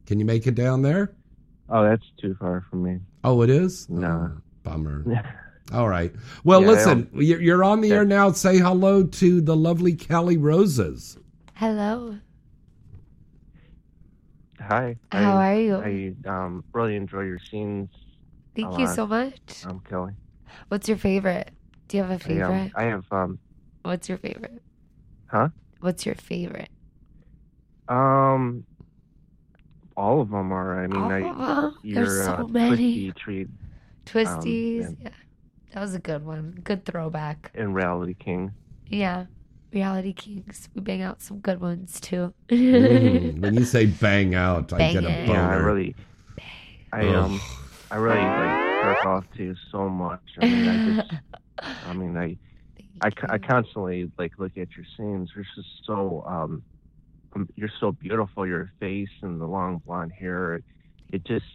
Can 0.05 0.19
you 0.19 0.25
make 0.25 0.47
it 0.47 0.55
down 0.55 0.81
there? 0.81 1.13
Oh, 1.69 1.83
that's 1.83 2.05
too 2.19 2.35
far 2.39 2.65
from 2.69 2.83
me. 2.83 2.99
Oh, 3.23 3.41
it 3.41 3.49
is? 3.49 3.89
No. 3.89 4.31
Oh, 4.35 4.41
bummer. 4.63 5.05
All 5.73 5.87
right. 5.87 6.11
Well, 6.43 6.61
Yeah, 6.61 6.67
listen, 6.67 7.09
you're, 7.13 7.41
you're 7.41 7.63
on 7.63 7.81
the 7.81 7.91
air 7.91 8.05
now. 8.05 8.31
Say 8.31 8.57
hello 8.57 9.03
to 9.03 9.39
the 9.41 9.55
lovely 9.55 9.93
Kelly 9.93 10.37
Roses. 10.37 11.17
Hello. 11.55 12.17
Hi. 14.69 14.95
How 15.11 15.35
I, 15.37 15.47
are 15.55 15.59
you? 15.59 15.75
I 16.27 16.29
um, 16.29 16.63
really 16.73 16.95
enjoy 16.95 17.21
your 17.21 17.39
scenes. 17.39 17.89
Thank 18.55 18.77
you 18.77 18.85
lot. 18.85 18.95
so 18.95 19.07
much. 19.07 19.65
I'm 19.65 19.79
Kelly. 19.79 20.13
What's 20.67 20.87
your 20.87 20.97
favorite? 20.97 21.49
Do 21.87 21.97
you 21.97 22.03
have 22.03 22.11
a 22.11 22.13
I, 22.13 22.15
um, 22.15 22.19
favorite? 22.19 22.71
I 22.75 22.83
have, 22.83 23.05
um, 23.11 23.39
What's 23.81 24.07
your 24.07 24.19
favorite? 24.19 24.61
huh? 25.25 25.49
What's 25.79 26.05
your 26.05 26.13
favorite? 26.15 26.69
Um, 27.87 28.63
all 29.97 30.21
of 30.21 30.29
them 30.29 30.51
are. 30.51 30.83
I 30.83 30.87
mean, 30.87 31.01
All 31.01 31.11
I, 31.11 31.19
of 31.19 31.63
'em? 31.65 31.77
your 31.81 32.05
There's 32.05 32.25
so 32.25 32.33
uh, 32.33 32.43
many. 32.47 33.09
Twisty 33.09 33.11
treat 33.13 33.47
Twistys. 34.05 34.85
and- 34.85 34.97
yeah. 35.01 35.09
That 35.73 35.81
was 35.81 35.93
a 35.95 35.99
good 35.99 36.25
one. 36.25 36.59
Good 36.63 36.85
throwback. 36.85 37.51
and 37.55 37.73
Reality 37.75 38.15
King. 38.15 38.51
Yeah. 38.87 39.25
Reality 39.71 40.13
Kings. 40.13 40.69
We 40.73 40.81
bang 40.81 41.01
out 41.01 41.21
some 41.21 41.39
good 41.39 41.61
ones 41.61 41.99
too. 41.99 42.33
Mm, 42.49 43.39
when 43.39 43.53
you 43.55 43.65
say 43.65 43.85
bang 43.85 44.35
out, 44.35 44.73
I 44.73 44.93
get 44.93 45.03
a 45.05 45.09
Bang 45.09 45.27
boner. 45.27 45.33
Yeah, 45.33 45.49
I 45.49 45.53
really, 45.55 45.95
I 46.91 47.07
Ugh. 47.07 47.15
um, 47.15 47.41
I 47.91 47.95
really 47.97 48.21
like 48.21 48.59
jerk 48.83 49.05
off 49.05 49.25
to 49.37 49.55
so 49.71 49.89
much. 49.89 50.21
I 50.39 50.45
mean, 50.45 50.67
I 50.67 50.77
just, 50.77 51.13
I 51.85 51.93
mean, 51.93 52.17
I, 52.17 52.37
I, 53.01 53.09
co- 53.11 53.27
I 53.29 53.37
constantly 53.37 54.11
like 54.17 54.33
look 54.37 54.57
at 54.57 54.69
your 54.75 54.85
scenes. 54.97 55.31
You're 55.35 55.45
just 55.55 55.67
so, 55.85 56.23
um, 56.27 56.63
um, 57.35 57.47
you're 57.55 57.71
so 57.79 57.91
beautiful. 57.91 58.47
Your 58.47 58.71
face 58.79 59.09
and 59.21 59.39
the 59.39 59.45
long 59.45 59.81
blonde 59.85 60.11
hair. 60.17 60.55
It, 60.55 60.63
it 61.11 61.25
just, 61.25 61.45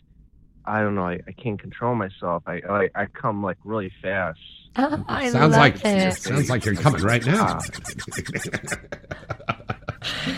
I 0.64 0.80
don't 0.80 0.94
know. 0.94 1.06
I, 1.06 1.20
I 1.26 1.32
can't 1.32 1.60
control 1.60 1.94
myself. 1.94 2.42
I, 2.46 2.60
I, 2.68 2.88
I 2.94 3.06
come 3.06 3.42
like 3.42 3.58
really 3.64 3.92
fast. 4.02 4.38
Oh, 4.76 5.04
I 5.08 5.30
sounds 5.30 5.52
love 5.52 5.60
like 5.60 5.84
it. 5.84 6.16
sounds 6.16 6.50
like 6.50 6.64
you're 6.64 6.74
coming 6.74 7.02
right 7.02 7.24
now. 7.24 7.60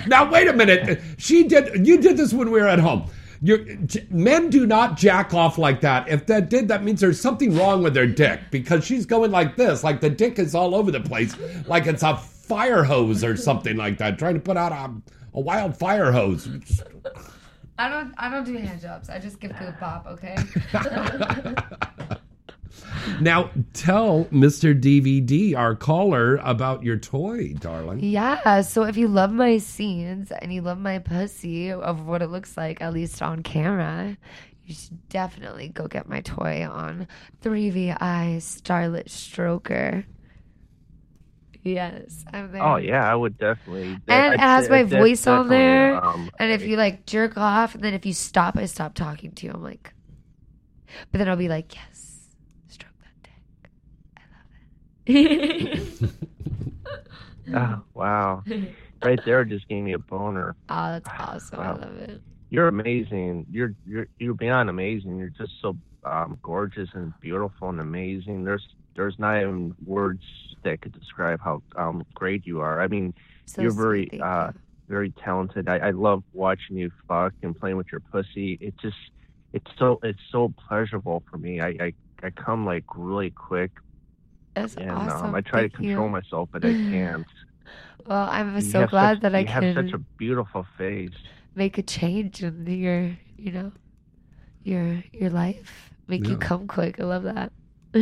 now 0.06 0.30
wait 0.30 0.48
a 0.48 0.52
minute. 0.52 1.00
She 1.18 1.44
did. 1.44 1.86
You 1.86 2.00
did 2.00 2.16
this 2.16 2.32
when 2.32 2.50
we 2.50 2.60
were 2.60 2.68
at 2.68 2.78
home. 2.78 3.08
You're, 3.42 3.58
j- 3.58 4.06
men 4.10 4.50
do 4.50 4.66
not 4.66 4.96
jack 4.96 5.34
off 5.34 5.58
like 5.58 5.80
that. 5.82 6.08
If 6.08 6.26
that 6.26 6.48
did, 6.48 6.68
that 6.68 6.84
means 6.84 7.00
there's 7.00 7.20
something 7.20 7.56
wrong 7.56 7.82
with 7.82 7.94
their 7.94 8.06
dick 8.06 8.40
because 8.50 8.84
she's 8.84 9.06
going 9.06 9.30
like 9.30 9.56
this, 9.56 9.84
like 9.84 10.00
the 10.00 10.10
dick 10.10 10.38
is 10.38 10.54
all 10.54 10.74
over 10.74 10.90
the 10.90 11.00
place, 11.00 11.34
like 11.66 11.86
it's 11.86 12.02
a 12.02 12.16
fire 12.16 12.82
hose 12.82 13.22
or 13.22 13.36
something 13.36 13.76
like 13.76 13.98
that, 13.98 14.18
trying 14.18 14.34
to 14.34 14.40
put 14.40 14.56
out 14.56 14.72
a, 14.72 14.90
a 15.34 15.40
wild 15.40 15.76
fire 15.76 16.12
hose. 16.12 16.48
I 17.78 17.90
don't 17.90 18.14
I 18.16 18.30
don't 18.30 18.44
do 18.44 18.56
hand 18.56 18.80
jobs. 18.80 19.10
I 19.10 19.18
just 19.18 19.38
give 19.38 19.56
good 19.58 19.76
pop, 19.78 20.06
okay? 20.06 20.36
Now 23.20 23.50
tell 23.72 24.24
Mr. 24.26 24.78
DVD, 24.78 25.56
our 25.56 25.74
caller, 25.74 26.36
about 26.36 26.82
your 26.82 26.96
toy, 26.96 27.54
darling. 27.54 28.00
Yeah, 28.00 28.60
so 28.62 28.84
if 28.84 28.96
you 28.96 29.08
love 29.08 29.32
my 29.32 29.58
scenes 29.58 30.30
and 30.32 30.52
you 30.52 30.62
love 30.62 30.78
my 30.78 30.98
pussy 30.98 31.70
of 31.72 32.06
what 32.06 32.22
it 32.22 32.28
looks 32.28 32.56
like, 32.56 32.80
at 32.80 32.92
least 32.92 33.22
on 33.22 33.42
camera, 33.42 34.16
you 34.64 34.74
should 34.74 35.08
definitely 35.08 35.68
go 35.68 35.86
get 35.86 36.08
my 36.08 36.20
toy 36.20 36.66
on 36.68 37.06
3VI 37.42 38.42
Starlit 38.42 39.06
Stroker. 39.06 40.04
Yes, 41.62 42.24
I'm 42.32 42.52
there. 42.52 42.62
Oh 42.62 42.76
yeah, 42.76 43.10
I 43.10 43.14
would 43.16 43.38
definitely. 43.38 43.98
And 44.06 44.34
it 44.34 44.38
I'd 44.38 44.40
has 44.40 44.70
my 44.70 44.84
voice 44.84 45.26
on 45.26 45.48
there. 45.48 46.02
um, 46.04 46.30
and 46.38 46.52
if 46.52 46.62
you 46.62 46.76
like 46.76 47.06
jerk 47.06 47.36
off, 47.36 47.74
and 47.74 47.82
then 47.82 47.92
if 47.92 48.06
you 48.06 48.12
stop, 48.12 48.56
I 48.56 48.66
stop 48.66 48.94
talking 48.94 49.32
to 49.32 49.46
you. 49.46 49.52
I'm 49.52 49.64
like, 49.64 49.92
but 51.10 51.18
then 51.18 51.28
I'll 51.28 51.36
be 51.36 51.48
like, 51.48 51.74
yes, 51.74 52.28
stroke 52.68 52.92
that 53.00 53.22
dick. 53.24 53.70
I 54.16 54.20
love 54.20 54.46
it. 54.52 54.68
Oh, 55.08 55.82
wow. 57.94 58.42
Right 59.02 59.20
there 59.24 59.44
just 59.44 59.68
gave 59.68 59.82
me 59.82 59.92
a 59.92 59.98
boner. 59.98 60.56
Oh, 60.68 60.92
that's 60.92 61.08
awesome. 61.08 61.60
I 61.60 61.72
love 61.72 61.96
it. 61.98 62.20
You're 62.50 62.68
amazing. 62.68 63.46
You're 63.50 63.74
you're 63.86 64.06
you're 64.18 64.34
beyond 64.34 64.70
amazing. 64.70 65.18
You're 65.18 65.30
just 65.30 65.52
so 65.60 65.76
um, 66.04 66.38
gorgeous 66.42 66.88
and 66.94 67.12
beautiful 67.20 67.68
and 67.68 67.80
amazing. 67.80 68.44
There's 68.44 68.66
there's 68.94 69.18
not 69.18 69.40
even 69.40 69.74
words 69.84 70.22
that 70.62 70.80
could 70.80 70.98
describe 70.98 71.40
how 71.40 71.62
um, 71.76 72.04
great 72.14 72.46
you 72.46 72.60
are. 72.60 72.80
I 72.80 72.88
mean, 72.88 73.14
So 73.46 73.62
you're 73.62 73.72
very 73.72 74.20
uh, 74.20 74.52
very 74.88 75.10
talented. 75.10 75.68
I, 75.68 75.78
I 75.78 75.90
love 75.90 76.22
watching 76.32 76.76
you 76.76 76.90
fuck 77.08 77.32
and 77.42 77.58
playing 77.58 77.76
with 77.76 77.88
your 77.90 78.00
pussy. 78.00 78.58
It 78.60 78.74
just 78.80 78.96
it's 79.52 79.70
so 79.78 79.98
it's 80.02 80.20
so 80.30 80.52
pleasurable 80.68 81.22
for 81.30 81.38
me. 81.38 81.60
I 81.60 81.68
I, 81.80 81.92
I 82.22 82.30
come 82.30 82.64
like 82.64 82.84
really 82.94 83.30
quick. 83.30 83.72
That's 84.56 84.74
and 84.74 84.90
awesome. 84.90 85.26
um, 85.26 85.34
I 85.34 85.40
try 85.42 85.62
to 85.62 85.68
Thank 85.68 85.82
you. 85.82 85.88
control 85.90 86.08
myself, 86.08 86.48
but 86.50 86.64
I 86.64 86.72
can't. 86.72 87.26
Well, 88.06 88.28
I'm 88.30 88.54
You 88.54 88.60
so 88.60 88.86
glad 88.86 89.16
such- 89.16 89.22
that 89.22 89.34
I 89.34 89.42
can. 89.44 89.62
you 89.64 89.68
have 89.74 89.84
such 89.86 89.92
a 89.94 89.98
beautiful 89.98 90.64
face. 90.78 91.10
make 91.56 91.76
a 91.76 91.82
change 91.82 92.40
in 92.42 92.64
your, 92.64 93.10
you 93.36 93.50
know, 93.50 93.72
your 94.62 95.02
your 95.12 95.28
life. 95.30 95.90
Make 96.06 96.28
you 96.28 96.36
come 96.36 96.68
quick. 96.68 97.00
I 97.00 97.02
love 97.04 97.24
that. 97.24 97.50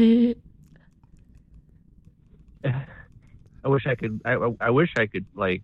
I 2.65 3.69
wish 3.69 3.87
I 3.87 3.95
could. 3.95 4.21
I, 4.27 4.33
I 4.61 4.71
wish 4.71 4.91
I 4.99 5.07
could 5.07 5.25
like 5.35 5.63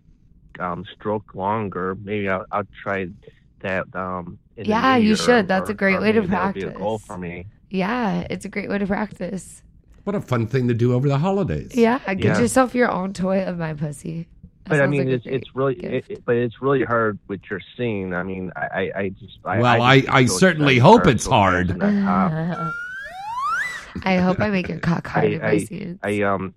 um, 0.59 0.85
stroke 0.95 1.35
longer. 1.35 1.95
Maybe 2.01 2.27
I'll, 2.27 2.45
I'll 2.51 2.67
try 2.81 3.07
that. 3.59 3.85
Um, 3.95 4.39
in 4.57 4.65
Yeah, 4.65 4.97
you 4.97 5.15
should. 5.15 5.47
That's 5.47 5.69
or- 5.69 5.73
a 5.73 5.75
great 5.75 5.99
way 6.01 6.11
to 6.13 6.21
maybe 6.21 6.31
that'll 6.31 6.53
Be 6.53 6.61
a 6.61 6.63
practice. 6.65 6.79
goal 6.81 6.97
for 6.97 7.17
me. 7.17 7.45
yeah, 7.69 8.25
it's 8.29 8.45
a 8.45 8.49
great 8.49 8.69
way 8.69 8.79
to 8.79 8.87
practice. 8.87 9.61
What 10.03 10.15
a 10.15 10.21
fun 10.21 10.47
thing 10.47 10.67
to 10.67 10.73
do 10.73 10.93
over 10.93 11.07
the 11.07 11.17
holidays. 11.19 11.71
Yeah, 11.75 11.99
get 12.07 12.19
Yeah. 12.23 12.39
yourself 12.39 12.73
your 12.73 12.89
own 12.91 13.13
toy 13.13 13.43
of 13.43 13.57
my 13.57 13.73
pussy. 13.73 14.27
That 14.65 14.69
But 14.69 14.81
I 14.81 14.87
mean, 14.87 15.05
like 15.05 15.15
it's 15.15 15.25
it's 15.25 15.55
really, 15.55 15.75
it, 15.75 16.05
it- 16.09 16.25
but 16.25 16.35
it's 16.35 16.61
really 16.61 16.83
hard 16.83 17.17
with 17.27 17.41
your 17.49 17.59
scene. 17.77 18.13
I 18.13 18.23
mean, 18.23 18.51
I, 18.55 18.61
I, 18.61 18.91
I 19.01 19.09
just. 19.09 19.37
I, 19.45 19.59
Well, 19.59 19.81
I, 19.81 19.95
I- 19.97 20.03
I 20.09 20.25
certainly 20.25 20.77
hope 20.79 21.07
it's 21.07 21.25
hard. 21.25 21.67
smashing 21.69 21.79
that 21.79 22.05
top. 22.05 22.71
I 24.05 24.15
hope 24.17 24.39
I 24.39 24.49
make 24.49 24.69
your 24.69 24.79
cock 24.79 25.05
hard 25.07 25.25
in 25.33 25.41
my 25.41 25.47
I, 25.49 25.57
scenes. 25.59 25.99
I, 26.03 26.21
I 26.21 26.21
um, 26.23 26.53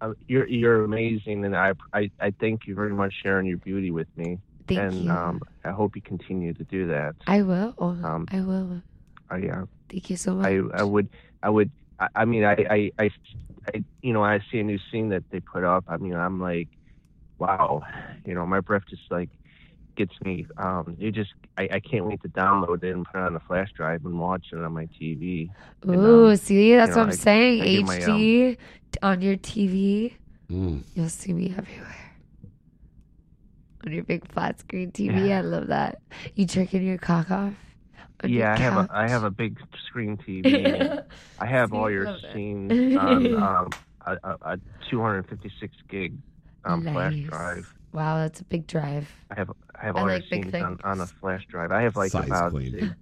uh, 0.00 0.14
you're 0.26 0.46
you're 0.46 0.84
amazing, 0.84 1.44
and 1.44 1.54
I, 1.56 1.72
I 1.92 2.10
I 2.20 2.30
thank 2.40 2.66
you 2.66 2.74
very 2.74 2.92
much 2.94 3.12
sharing 3.22 3.46
your 3.46 3.58
beauty 3.58 3.90
with 3.90 4.08
me. 4.16 4.38
Thank 4.66 4.80
and 4.80 5.04
you. 5.04 5.10
um, 5.10 5.40
I 5.64 5.70
hope 5.70 5.96
you 5.96 6.02
continue 6.02 6.54
to 6.54 6.64
do 6.64 6.86
that. 6.88 7.14
I 7.26 7.42
will. 7.42 7.74
Um, 7.78 8.26
I 8.30 8.40
will. 8.40 8.82
I 9.30 9.40
uh, 9.48 9.64
Thank 9.90 10.10
you 10.10 10.16
so 10.16 10.34
much. 10.34 10.46
I 10.46 10.60
I 10.74 10.82
would 10.82 11.08
I 11.42 11.50
would 11.50 11.70
I, 12.00 12.08
I 12.16 12.24
mean 12.24 12.44
I, 12.44 12.52
I 12.70 12.90
I 12.98 13.10
I 13.74 13.84
you 14.02 14.12
know 14.12 14.22
I 14.24 14.40
see 14.50 14.58
a 14.60 14.64
new 14.64 14.78
scene 14.90 15.08
that 15.10 15.24
they 15.30 15.40
put 15.40 15.64
up. 15.64 15.84
I 15.88 15.96
mean 15.96 16.14
I'm 16.14 16.40
like, 16.40 16.68
wow, 17.38 17.82
you 18.24 18.34
know 18.34 18.46
my 18.46 18.60
breath 18.60 18.84
just 18.88 19.02
like 19.10 19.30
gets 19.96 20.12
me. 20.22 20.46
Um, 20.58 20.96
it 21.00 21.10
just 21.12 21.32
I, 21.56 21.68
I 21.72 21.80
can't 21.80 22.04
wait 22.06 22.22
to 22.22 22.28
download 22.28 22.84
it 22.84 22.94
and 22.94 23.04
put 23.04 23.18
it 23.18 23.22
on 23.24 23.34
the 23.34 23.40
flash 23.40 23.70
drive 23.72 24.04
and 24.04 24.18
watch 24.20 24.46
it 24.52 24.56
on 24.58 24.72
my 24.72 24.86
TV. 24.86 25.50
And, 25.82 25.96
Ooh, 25.96 26.28
um, 26.28 26.36
see, 26.36 26.76
that's 26.76 26.90
you 26.90 26.94
know, 26.94 27.00
what 27.00 27.02
I'm 27.06 27.08
I- 27.08 27.14
saying. 27.14 27.62
I 27.62 27.64
get 27.66 27.84
my, 27.86 27.96
um, 27.96 28.00
HD 28.20 28.56
on 29.02 29.20
your 29.22 29.36
TV. 29.36 30.14
Mm. 30.50 30.82
You'll 30.94 31.08
see 31.08 31.32
me 31.32 31.52
everywhere. 31.58 31.94
On 33.86 33.92
your 33.92 34.04
big 34.04 34.26
flat 34.32 34.58
screen 34.60 34.90
TV. 34.92 35.32
I 35.32 35.40
love 35.40 35.66
that. 35.68 36.00
You 36.34 36.46
jerking 36.46 36.86
your 36.86 36.98
cock 36.98 37.30
off? 37.30 37.54
On 38.22 38.30
yeah, 38.30 38.52
I 38.52 38.58
have 38.58 38.76
a 38.76 38.86
couch? 38.86 38.90
I 38.92 39.08
have 39.08 39.24
a 39.24 39.30
big 39.30 39.58
screen 39.86 40.16
TV. 40.16 41.04
I 41.38 41.46
have 41.46 41.72
all 41.72 41.90
your 41.90 42.04
love 42.04 42.20
it. 42.24 42.32
scenes 42.34 42.96
on 42.96 43.34
um, 43.42 43.70
a, 44.06 44.16
a, 44.24 44.36
a 44.42 44.58
256 44.90 45.76
gig 45.88 46.14
um, 46.64 46.82
flash 46.82 47.14
drive. 47.28 47.74
Wow, 47.92 48.18
that's 48.18 48.40
a 48.40 48.44
big 48.44 48.66
drive. 48.66 49.08
I 49.30 49.34
have 49.36 49.50
I 49.74 49.86
have 49.86 49.96
I 49.96 50.00
all 50.00 50.06
like 50.06 50.30
your 50.30 50.42
scenes 50.42 50.54
on, 50.54 50.78
on 50.84 51.00
a 51.00 51.06
flash 51.06 51.46
drive. 51.48 51.72
I 51.72 51.82
have 51.82 51.96
like 51.96 52.12
Size 52.12 52.26
about 52.26 52.52
queen. 52.52 52.94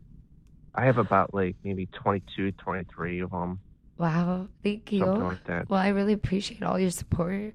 I 0.74 0.84
have 0.84 0.98
about 0.98 1.32
like 1.32 1.56
maybe 1.64 1.86
22, 1.86 2.52
23 2.52 3.20
of 3.20 3.30
them. 3.30 3.58
Wow, 3.98 4.48
thank 4.62 4.92
you. 4.92 5.00
Something 5.00 5.24
like 5.24 5.44
that. 5.44 5.70
Well, 5.70 5.80
I 5.80 5.88
really 5.88 6.12
appreciate 6.12 6.62
all 6.62 6.78
your 6.78 6.90
support 6.90 7.54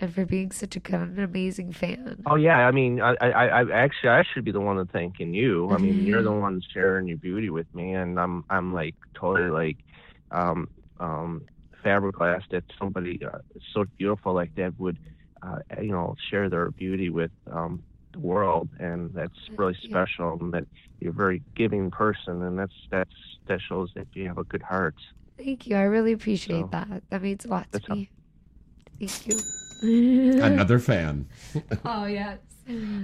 and 0.00 0.14
for 0.14 0.24
being 0.24 0.50
such 0.50 0.76
a 0.76 0.80
and 0.96 1.18
amazing 1.18 1.72
fan. 1.72 2.22
Oh 2.26 2.36
yeah, 2.36 2.66
I 2.66 2.70
mean, 2.70 3.00
I, 3.00 3.14
I, 3.20 3.60
I 3.60 3.70
actually 3.72 4.10
I 4.10 4.22
should 4.32 4.44
be 4.44 4.52
the 4.52 4.60
one 4.60 4.84
thanking 4.88 5.34
you. 5.34 5.70
I 5.72 5.78
mean, 5.78 6.04
you're 6.04 6.22
the 6.22 6.32
one 6.46 6.62
sharing 6.72 7.06
your 7.06 7.18
beauty 7.18 7.50
with 7.50 7.72
me, 7.74 7.92
and 7.94 8.18
I'm 8.18 8.44
I'm 8.50 8.72
like 8.72 8.94
totally 9.14 9.50
like 9.50 9.76
um 10.30 10.68
um 10.98 11.42
fiberglass 11.84 12.42
that 12.50 12.64
somebody 12.78 13.20
uh, 13.24 13.38
so 13.74 13.84
beautiful 13.98 14.34
like 14.34 14.54
that 14.56 14.78
would 14.78 14.98
uh, 15.42 15.58
you 15.80 15.92
know 15.92 16.14
share 16.30 16.48
their 16.48 16.70
beauty 16.70 17.10
with 17.10 17.30
um 17.52 17.82
the 18.12 18.20
world, 18.20 18.68
and 18.78 19.12
that's 19.14 19.38
really 19.56 19.76
special. 19.82 20.38
And 20.40 20.52
that 20.52 20.64
you're 21.00 21.12
a 21.12 21.14
very 21.14 21.42
giving 21.54 21.90
person, 21.90 22.42
and 22.42 22.58
that's 22.58 22.74
that's 22.90 23.14
that 23.46 23.60
shows 23.68 23.90
that 23.96 24.06
you 24.14 24.28
have 24.28 24.38
a 24.38 24.44
good 24.44 24.62
heart. 24.62 24.94
Thank 25.36 25.66
you. 25.66 25.76
I 25.76 25.82
really 25.82 26.12
appreciate 26.12 26.60
So, 26.60 26.68
that. 26.72 27.02
That 27.10 27.22
means 27.22 27.44
a 27.44 27.48
lot 27.48 27.72
to 27.72 27.94
me. 27.94 28.10
Thank 28.98 29.26
you. 29.26 29.38
Another 29.82 30.78
fan. 30.78 31.26
Oh, 31.84 32.06
yes. 32.06 32.38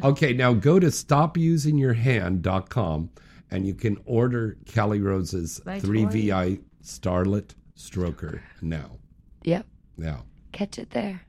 Okay, 0.04 0.32
now 0.32 0.52
go 0.52 0.78
to 0.78 0.86
stopusingyourhand.com 0.88 3.10
and 3.50 3.66
you 3.66 3.74
can 3.74 3.96
order 4.04 4.56
Kali 4.72 5.00
Roses' 5.00 5.60
My 5.64 5.80
3VI 5.80 6.60
Starlet 6.84 7.50
Stroker 7.76 8.40
now. 8.62 8.98
Yep. 9.44 9.66
Now. 9.96 10.24
Catch 10.52 10.78
it 10.78 10.90
there. 10.90 11.20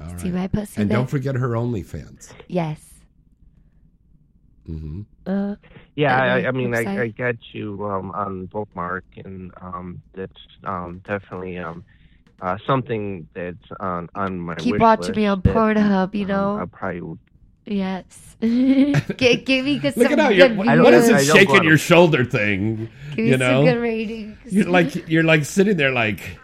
All 0.00 0.16
See 0.18 0.30
right. 0.30 0.42
my 0.42 0.46
pussy 0.48 0.80
And 0.80 0.88
there? 0.90 0.98
don't 0.98 1.10
forget 1.10 1.34
her 1.34 1.48
OnlyFans. 1.50 2.32
Yes. 2.48 2.80
hmm 4.66 5.02
Uh, 5.26 5.56
Yeah, 5.96 6.16
I, 6.22 6.46
I 6.48 6.50
mean, 6.52 6.72
I, 6.74 6.84
website. 6.84 7.00
I 7.00 7.08
got 7.08 7.36
you 7.52 7.84
um, 7.86 8.10
on 8.12 8.46
bookmark, 8.46 9.04
and 9.24 9.52
um, 9.60 10.00
that's 10.14 10.32
um, 10.64 11.00
definitely 11.04 11.58
um, 11.58 11.84
uh, 12.40 12.56
something 12.66 13.28
that's 13.34 13.56
on 13.80 14.08
on 14.14 14.38
my 14.38 14.54
keep 14.54 14.72
wish 14.72 14.80
watching 14.80 15.06
list 15.06 15.16
me 15.16 15.26
on 15.26 15.40
that, 15.40 15.54
Pornhub, 15.54 16.14
you 16.14 16.24
um, 16.24 16.28
know? 16.28 16.58
I 16.58 16.64
probably 16.64 17.00
would. 17.02 17.18
yes. 17.66 18.26
give, 18.40 19.44
give 19.44 19.64
me 19.64 19.78
good, 19.78 19.96
Look 19.96 20.10
at 20.10 20.18
how 20.18 20.30
you're. 20.30 20.54
What 20.54 20.94
is 20.94 21.10
I 21.10 21.18
this 21.18 21.30
shaking 21.30 21.62
your 21.64 21.76
shoulder 21.76 22.24
thing? 22.24 22.88
Give 23.10 23.18
me 23.18 23.26
you 23.26 23.32
some 23.32 23.40
know, 23.40 23.64
good 23.64 23.80
ratings. 23.80 24.38
you're 24.50 24.68
like 24.68 24.94
you're 25.08 25.24
like 25.24 25.44
sitting 25.44 25.76
there 25.76 25.92
like. 25.92 26.38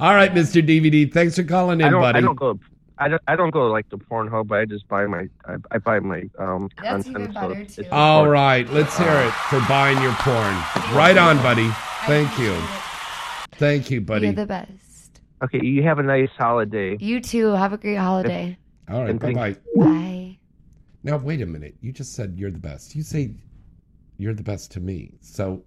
All 0.00 0.12
right, 0.12 0.34
Mr. 0.34 0.60
DVD. 0.66 1.10
Thanks 1.10 1.36
for 1.36 1.44
calling 1.44 1.80
in, 1.80 1.86
I 1.86 1.90
don't. 1.90 2.00
buddy. 2.00 2.18
I 2.18 2.20
don't 2.20 2.34
go. 2.34 2.58
I 3.04 3.08
don't. 3.08 3.22
I 3.28 3.36
don't 3.36 3.50
go 3.50 3.66
like 3.70 3.88
the 3.90 3.98
Pornhub. 3.98 4.48
But 4.48 4.60
I 4.60 4.64
just 4.64 4.88
buy 4.88 5.04
my. 5.06 5.28
I, 5.46 5.56
I 5.72 5.78
buy 5.78 6.00
my 6.00 6.22
um 6.38 6.70
That's 6.82 7.04
content. 7.04 7.08
even 7.20 7.32
better, 7.34 7.52
it's- 7.52 7.78
it's 7.78 7.88
All 7.92 8.20
important. 8.24 8.32
right, 8.32 8.70
let's 8.70 8.96
hear 8.96 9.12
it 9.26 9.32
for 9.50 9.60
buying 9.68 10.00
your 10.02 10.12
porn. 10.14 10.54
Right 10.96 11.16
on, 11.18 11.36
buddy. 11.38 11.68
Thank 12.06 12.38
you. 12.38 12.54
Thank 13.58 13.90
you, 13.90 14.00
buddy. 14.00 14.26
You're 14.28 14.34
the 14.34 14.46
best. 14.46 15.20
Okay, 15.42 15.60
you 15.64 15.82
have 15.82 15.98
a 15.98 16.02
nice 16.02 16.30
holiday. 16.38 16.96
You 16.98 17.20
too. 17.20 17.48
Have 17.48 17.72
a 17.74 17.76
great 17.78 17.96
holiday. 17.96 18.56
All 18.90 19.02
right, 19.02 19.10
And 19.10 19.20
bye 19.20 19.32
bye. 19.34 19.56
Bye. 19.76 20.38
Now, 21.02 21.18
wait 21.18 21.42
a 21.42 21.46
minute. 21.46 21.74
You 21.82 21.92
just 21.92 22.14
said 22.14 22.34
you're 22.38 22.50
the 22.50 22.58
best. 22.58 22.94
You 22.96 23.02
say 23.02 23.32
you're 24.16 24.32
the 24.34 24.42
best 24.42 24.70
to 24.72 24.80
me. 24.80 25.12
So, 25.20 25.62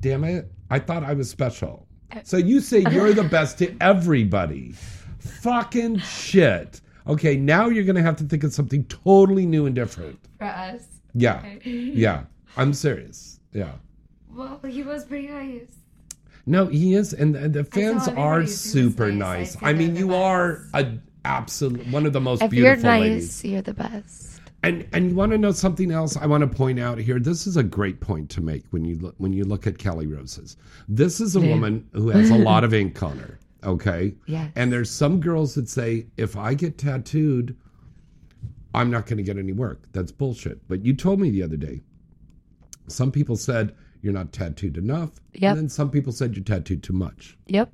damn 0.00 0.22
it. 0.24 0.52
I 0.70 0.78
thought 0.78 1.02
I 1.02 1.14
was 1.14 1.28
special. 1.28 1.88
So 2.24 2.36
you 2.36 2.60
say 2.60 2.84
you're 2.90 3.12
the 3.14 3.24
best 3.24 3.58
to 3.58 3.74
everybody. 3.80 4.74
Fucking 5.22 5.98
shit. 5.98 6.80
Okay, 7.06 7.36
now 7.36 7.68
you're 7.68 7.84
going 7.84 7.96
to 7.96 8.02
have 8.02 8.16
to 8.16 8.24
think 8.24 8.44
of 8.44 8.52
something 8.52 8.84
totally 8.84 9.46
new 9.46 9.66
and 9.66 9.74
different. 9.74 10.18
For 10.38 10.44
us. 10.46 10.84
Yeah. 11.14 11.38
Okay. 11.56 11.70
Yeah. 11.70 12.24
I'm 12.56 12.72
serious. 12.72 13.40
Yeah. 13.52 13.72
Well, 14.30 14.60
he 14.66 14.82
was 14.82 15.04
pretty 15.04 15.28
nice. 15.28 15.68
No, 16.46 16.66
he 16.66 16.94
is, 16.94 17.12
and, 17.12 17.36
and 17.36 17.54
the 17.54 17.64
fans 17.64 18.08
are 18.08 18.46
super 18.46 19.12
nice. 19.12 19.54
nice. 19.54 19.62
I 19.62 19.70
I 19.70 19.72
mean, 19.74 19.94
you 19.94 20.08
the 20.08 20.16
are 20.16 20.66
a 20.74 20.86
absolute 21.24 21.86
one 21.88 22.04
of 22.04 22.12
the 22.12 22.20
most 22.20 22.42
If 22.42 22.52
you're 22.52 22.74
beautiful 22.74 22.90
nice, 22.90 23.00
ladies. 23.00 23.44
you're 23.44 23.62
the 23.62 23.74
best. 23.74 24.40
And 24.64 24.86
and 24.92 25.10
you 25.10 25.14
want 25.14 25.32
to 25.32 25.38
know 25.38 25.52
something 25.52 25.90
else? 25.92 26.16
I 26.16 26.26
want 26.26 26.40
to 26.42 26.46
point 26.56 26.80
out 26.80 26.98
here. 26.98 27.18
This 27.20 27.46
is 27.46 27.56
a 27.56 27.62
great 27.62 28.00
point 28.00 28.28
to 28.30 28.40
make 28.40 28.64
when 28.70 28.84
you 28.84 28.96
look, 28.96 29.14
when 29.18 29.32
you 29.32 29.44
look 29.44 29.66
at 29.66 29.78
Kali 29.78 30.06
Roses. 30.06 30.56
This 30.88 31.20
is 31.20 31.36
a 31.36 31.40
Yeah. 31.40 31.48
woman 31.50 31.88
who 31.92 32.08
has 32.10 32.30
a 32.30 32.36
lot 32.36 32.64
of 32.64 32.72
ink 32.74 33.02
on 33.02 33.18
her. 33.18 33.38
Okay. 33.64 34.14
Yeah. 34.26 34.48
And 34.56 34.72
there's 34.72 34.90
some 34.90 35.20
girls 35.20 35.54
that 35.54 35.68
say 35.68 36.06
if 36.16 36.36
I 36.36 36.54
get 36.54 36.78
tattooed, 36.78 37.56
I'm 38.74 38.90
not 38.90 39.06
going 39.06 39.18
to 39.18 39.22
get 39.22 39.38
any 39.38 39.52
work. 39.52 39.82
That's 39.92 40.12
bullshit. 40.12 40.66
But 40.68 40.84
you 40.84 40.94
told 40.94 41.20
me 41.20 41.30
the 41.30 41.42
other 41.42 41.56
day. 41.56 41.82
Some 42.88 43.12
people 43.12 43.36
said 43.36 43.74
you're 44.00 44.12
not 44.12 44.32
tattooed 44.32 44.76
enough. 44.76 45.10
Yep. 45.34 45.50
And 45.50 45.58
then 45.58 45.68
some 45.68 45.90
people 45.90 46.12
said 46.12 46.34
you're 46.34 46.44
tattooed 46.44 46.82
too 46.82 46.92
much. 46.92 47.36
Yep. 47.46 47.72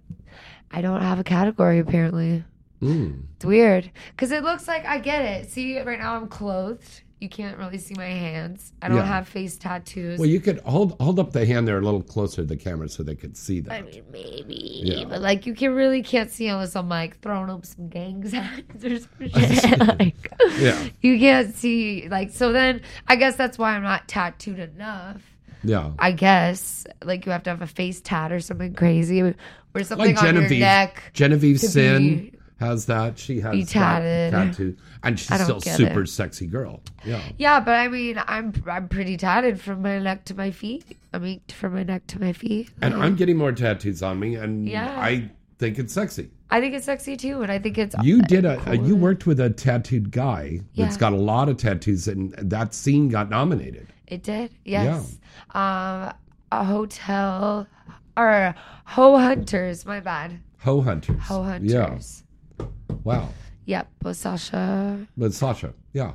I 0.70 0.82
don't 0.82 1.00
have 1.00 1.18
a 1.18 1.24
category 1.24 1.78
apparently. 1.78 2.44
Mm. 2.82 3.24
It's 3.36 3.44
weird 3.44 3.90
because 4.10 4.30
it 4.30 4.42
looks 4.42 4.68
like 4.68 4.84
I 4.84 4.98
get 4.98 5.24
it. 5.24 5.50
See, 5.50 5.80
right 5.80 5.98
now 5.98 6.14
I'm 6.14 6.28
clothed 6.28 7.02
You 7.20 7.28
can't 7.28 7.58
really 7.58 7.78
see 7.78 7.94
my 7.96 8.04
hands. 8.06 8.72
I 8.80 8.86
don't 8.88 8.98
Yeah. 8.98 9.04
have 9.06 9.26
face 9.26 9.56
tattoos. 9.56 10.20
Well, 10.20 10.28
you 10.28 10.38
could 10.38 10.60
hold 10.60 10.96
hold 11.00 11.18
up 11.18 11.32
the 11.32 11.44
hand 11.44 11.66
there 11.66 11.78
a 11.78 11.80
little 11.80 12.02
closer 12.02 12.36
to 12.42 12.44
the 12.44 12.56
camera 12.56 12.88
so 12.88 13.02
they 13.02 13.16
could 13.16 13.36
see 13.36 13.58
that. 13.60 13.72
I 13.72 13.82
mean, 13.82 14.04
maybe, 14.12 14.82
Yeah. 14.84 15.04
but 15.08 15.20
like 15.20 15.44
you 15.44 15.54
can 15.54 15.74
really 15.74 16.02
can't 16.02 16.30
see 16.30 16.46
unless 16.46 16.76
I'm 16.76 16.88
like 16.88 17.18
throwing 17.20 17.50
up 17.50 17.66
some 17.66 17.88
gang 17.88 18.26
signs 18.28 18.84
or 18.84 18.98
some 19.00 19.10
shit. 19.30 19.78
like, 19.98 20.30
Yeah. 20.60 20.78
you 21.00 21.18
can't 21.18 21.52
see 21.54 22.08
like 22.08 22.30
so. 22.30 22.52
Then 22.52 22.82
I 23.08 23.16
guess 23.16 23.34
that's 23.34 23.58
why 23.58 23.72
I'm 23.74 23.82
not 23.82 24.06
tattooed 24.06 24.60
enough. 24.60 25.20
Yeah. 25.64 25.90
I 25.98 26.12
guess 26.12 26.86
like 27.02 27.26
you 27.26 27.32
have 27.32 27.42
to 27.42 27.50
have 27.50 27.62
a 27.62 27.66
face 27.66 28.00
tat 28.00 28.30
or 28.30 28.38
something 28.38 28.74
crazy 28.74 29.20
or 29.22 29.34
something 29.82 30.14
like 30.14 30.22
on 30.22 30.36
your 30.36 30.48
neck. 30.50 31.02
Genevieve 31.14 31.58
Sinn 31.58 32.02
be- 32.18 32.32
has 32.58 32.86
that. 32.86 33.18
She 33.18 33.40
has 33.40 33.52
be 33.52 33.62
that 33.64 34.30
tattoo, 34.30 34.76
and 35.02 35.18
she's 35.18 35.42
still 35.42 35.60
super 35.60 36.02
it. 36.02 36.08
sexy 36.08 36.46
girl. 36.46 36.80
Yeah. 37.04 37.22
Yeah, 37.36 37.60
but 37.60 37.74
I 37.74 37.88
mean, 37.88 38.20
I'm 38.26 38.52
I'm 38.66 38.88
pretty 38.88 39.16
tatted 39.16 39.60
from 39.60 39.82
my 39.82 39.98
neck 39.98 40.24
to 40.26 40.34
my 40.34 40.50
feet. 40.50 40.96
I 41.12 41.18
mean, 41.18 41.40
from 41.48 41.74
my 41.74 41.82
neck 41.84 42.06
to 42.08 42.20
my 42.20 42.32
feet. 42.32 42.70
And 42.82 42.94
I'm 42.94 43.14
getting 43.16 43.36
more 43.36 43.52
tattoos 43.52 44.02
on 44.02 44.18
me, 44.20 44.34
and 44.34 44.68
Yeah. 44.68 45.00
I 45.00 45.30
think 45.58 45.78
it's 45.78 45.92
sexy. 45.92 46.30
I 46.50 46.60
think 46.60 46.74
it's 46.74 46.86
sexy 46.86 47.16
too, 47.16 47.42
and 47.42 47.52
I 47.52 47.58
think 47.58 47.78
it's 47.78 47.94
You 48.02 48.22
did 48.22 48.44
a, 48.44 48.60
a 48.70 48.76
you 48.76 48.96
worked 48.96 49.26
with 49.26 49.38
a 49.40 49.50
tattooed 49.50 50.10
guy 50.10 50.60
that's 50.76 50.94
Yeah. 50.96 51.00
got 51.00 51.12
a 51.12 51.16
lot 51.16 51.48
of 51.48 51.58
tattoos, 51.58 52.08
and 52.08 52.32
that 52.38 52.74
scene 52.74 53.08
got 53.08 53.28
nominated. 53.30 53.86
It 54.06 54.22
did, 54.22 54.50
yes. 54.64 55.18
Um, 55.54 56.12
a 56.50 56.64
hotel 56.64 57.66
or 58.16 58.54
Ho 58.86 59.18
Hunters. 59.18 59.84
My 59.84 60.00
bad. 60.00 60.40
Ho 60.60 60.80
Hunters. 60.80 61.20
Ho 61.24 61.42
Hunters. 61.42 61.70
Yeah. 61.72 61.98
Wow. 63.08 63.30
Yep, 63.64 63.88
with 64.02 64.16
Sasha. 64.16 65.06
But 65.16 65.32
Sasha, 65.32 65.72
yeah. 65.92 66.12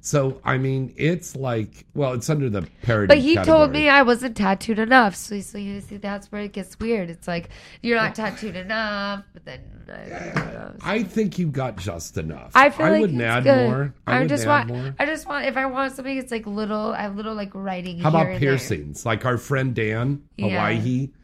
So 0.00 0.40
I 0.44 0.58
mean, 0.58 0.94
it's 0.96 1.34
like, 1.34 1.86
well, 1.94 2.12
it's 2.12 2.30
under 2.30 2.48
the 2.48 2.68
parody. 2.82 3.08
But 3.08 3.18
he 3.18 3.36
told 3.36 3.72
me 3.72 3.88
I 3.88 4.02
wasn't 4.02 4.36
tattooed 4.36 4.78
enough. 4.78 5.16
So, 5.16 5.40
so 5.40 5.58
you 5.58 5.80
see, 5.80 5.96
that's 5.96 6.30
where 6.30 6.42
it 6.42 6.52
gets 6.52 6.78
weird. 6.78 7.10
It's 7.10 7.26
like 7.26 7.50
you're 7.82 7.96
not 7.96 8.14
tattooed 8.14 8.56
enough, 8.56 9.24
but 9.32 9.44
then 9.44 9.60
uh, 9.88 10.72
I. 10.82 10.94
I 10.94 11.02
think 11.02 11.38
you 11.38 11.48
got 11.48 11.76
just 11.76 12.16
enough. 12.16 12.52
I 12.54 12.70
feel 12.70 12.90
like 12.90 13.00
wouldn't 13.00 13.20
add 13.20 13.44
good. 13.44 13.68
more. 13.68 13.94
I, 14.06 14.20
I, 14.20 14.26
just 14.26 14.46
want. 14.46 14.68
more. 14.68 14.94
I 14.98 15.06
just 15.06 15.26
want. 15.26 15.46
If 15.46 15.56
I 15.56 15.66
want 15.66 15.94
something, 15.94 16.16
it's 16.16 16.30
like 16.30 16.46
little. 16.46 16.92
I 16.92 17.02
have 17.02 17.16
little 17.16 17.34
like 17.34 17.54
writing. 17.54 17.98
How 17.98 18.10
here 18.10 18.20
about 18.20 18.38
piercings? 18.38 19.04
Like 19.04 19.24
our 19.24 19.38
friend 19.38 19.74
Dan, 19.74 20.22
Yeah. 20.36 20.62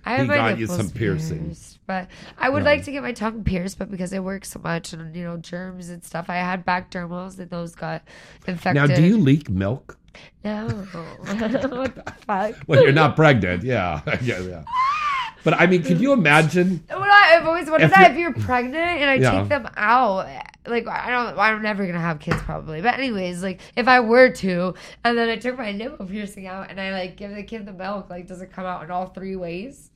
I 0.06 0.10
have 0.16 0.20
he 0.22 0.34
got 0.34 0.58
you 0.58 0.66
some 0.66 0.90
piercings. 0.90 1.40
pierced, 1.58 1.78
but 1.86 2.08
I 2.38 2.48
would 2.50 2.62
Yeah. 2.62 2.70
like 2.70 2.84
to 2.84 2.92
get 2.92 3.02
my 3.02 3.12
tongue 3.12 3.42
pierced, 3.44 3.78
but 3.78 3.90
because 3.90 4.12
I 4.12 4.18
work 4.20 4.44
so 4.44 4.60
much 4.62 4.92
and 4.92 5.14
you 5.16 5.24
know 5.24 5.36
germs 5.38 5.88
and 5.88 6.04
stuff, 6.04 6.26
I 6.28 6.36
had 6.36 6.64
back 6.64 6.90
dermals 6.90 7.38
and 7.38 7.48
those 7.50 7.74
got 7.74 8.02
infected. 8.46 8.74
Now, 8.88 8.94
do 8.94 9.02
you 9.02 9.16
leak 9.18 9.48
milk 9.48 9.96
No. 10.44 10.66
what 11.24 11.94
the 11.94 12.14
fuck? 12.26 12.54
when 12.66 12.82
you're 12.82 12.92
not 12.92 13.16
pregnant? 13.16 13.62
Yeah, 13.62 14.00
yeah, 14.22 14.38
yeah. 14.40 14.64
But 15.42 15.54
I 15.60 15.66
mean, 15.66 15.82
could 15.82 16.00
you 16.00 16.12
imagine? 16.12 16.84
Well, 16.88 17.02
I- 17.02 17.36
I've 17.38 17.46
always 17.46 17.68
wondered 17.68 17.86
If 17.86 17.90
that 17.92 18.14
you're- 18.16 18.30
if 18.30 18.36
you're 18.36 18.44
pregnant 18.46 18.76
and 18.76 19.10
I 19.10 19.14
Yeah. 19.16 19.40
take 19.40 19.48
them 19.50 19.68
out, 19.76 20.26
like 20.66 20.86
I 20.88 21.10
don't, 21.10 21.38
I'm 21.38 21.60
never 21.62 21.84
gonna 21.86 22.00
have 22.00 22.18
kids 22.18 22.40
probably. 22.42 22.80
But 22.80 22.94
anyways, 22.94 23.42
like 23.42 23.60
if 23.76 23.86
I 23.86 24.00
were 24.00 24.30
to, 24.30 24.74
and 25.04 25.18
then 25.18 25.28
I 25.28 25.36
took 25.36 25.58
my 25.58 25.72
nipple 25.72 26.06
piercing 26.06 26.46
out 26.46 26.70
and 26.70 26.80
I 26.80 26.92
like 26.92 27.16
give 27.16 27.34
the 27.34 27.42
kid 27.42 27.66
the 27.66 27.72
milk, 27.74 28.08
like 28.08 28.26
does 28.26 28.40
it 28.40 28.52
come 28.52 28.64
out 28.64 28.82
in 28.84 28.90
all 28.90 29.08
three 29.08 29.36
ways? 29.36 29.90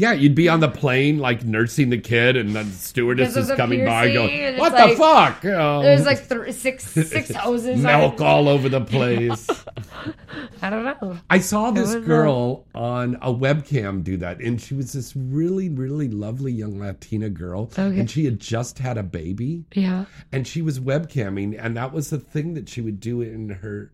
Yeah, 0.00 0.12
you'd 0.14 0.34
be 0.34 0.48
on 0.48 0.60
the 0.60 0.68
plane 0.68 1.18
like 1.18 1.44
nursing 1.44 1.90
the 1.90 1.98
kid, 1.98 2.36
and 2.36 2.56
the 2.56 2.64
stewardess 2.64 3.36
is 3.36 3.50
coming 3.52 3.84
by 3.84 4.10
going, 4.12 4.56
"What 4.58 4.72
like- 4.72 4.90
the 4.92 4.96
fuck?" 4.96 5.44
You 5.44 5.50
know? 5.50 5.82
There's 5.82 6.06
like 6.06 6.26
th- 6.28 6.54
six 6.54 6.84
six 6.84 7.30
hoses. 7.34 7.82
milk 7.82 8.20
all 8.20 8.48
over 8.48 8.68
the 8.70 8.80
place. 8.80 9.46
I 10.62 10.70
don't 10.70 10.84
know. 10.84 11.18
I 11.28 11.38
saw 11.40 11.70
this 11.70 11.94
uh, 11.94 11.98
girl 12.00 12.64
on 12.74 13.16
a 13.20 13.32
webcam 13.32 14.02
do 14.02 14.16
that, 14.18 14.40
and 14.40 14.60
she 14.60 14.74
was 14.74 14.92
this 14.94 15.14
really, 15.14 15.68
really 15.68 16.08
lovely 16.08 16.52
young 16.52 16.78
Latina 16.78 17.28
girl, 17.28 17.70
Okay. 17.78 18.00
and 18.00 18.10
she 18.10 18.24
had 18.24 18.40
just 18.40 18.78
had 18.78 18.96
a 18.96 19.02
baby. 19.02 19.64
Yeah. 19.74 20.06
and 20.32 20.46
she 20.46 20.62
was 20.62 20.80
webcamming, 20.80 21.62
and 21.62 21.76
that 21.76 21.92
was 21.92 22.10
the 22.10 22.18
thing 22.18 22.54
that 22.54 22.68
she 22.68 22.80
would 22.80 23.00
do 23.00 23.20
in 23.22 23.50
her 23.50 23.92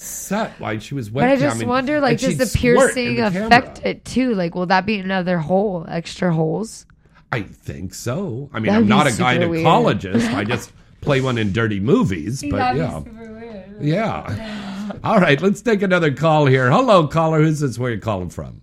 set 0.00 0.58
while 0.60 0.78
she 0.78 0.94
was 0.94 1.10
wet. 1.10 1.24
But 1.24 1.30
I 1.30 1.36
just 1.36 1.64
wonder, 1.64 2.00
like, 2.00 2.18
does 2.18 2.38
the 2.38 2.58
piercing 2.58 3.16
the 3.16 3.26
affect 3.26 3.76
camera. 3.76 3.90
it 3.90 4.04
too? 4.04 4.34
Like, 4.34 4.54
will 4.54 4.66
that 4.66 4.86
be 4.86 4.98
another 4.98 5.38
hole, 5.38 5.84
extra 5.88 6.32
holes? 6.32 6.86
I 7.30 7.42
think 7.42 7.94
so. 7.94 8.48
I 8.52 8.60
mean, 8.60 8.66
That'd 8.66 8.82
I'm 8.84 8.88
not 8.88 9.06
a 9.06 9.10
super 9.10 9.24
gynecologist. 9.24 10.32
I 10.32 10.44
just 10.44 10.72
play 11.00 11.20
one 11.20 11.36
in 11.36 11.52
dirty 11.52 11.80
movies, 11.80 12.42
but 12.50 12.56
That'd 12.56 12.80
yeah. 12.80 12.98
super. 12.98 13.78
Yeah. 13.80 14.92
All 15.04 15.20
right, 15.20 15.40
let's 15.40 15.62
take 15.62 15.82
another 15.82 16.12
call 16.12 16.46
here. 16.46 16.70
Hello, 16.70 17.06
caller. 17.06 17.42
Who's 17.42 17.60
this? 17.60 17.78
Where 17.78 17.92
you 17.92 18.00
calling 18.00 18.30
from? 18.30 18.62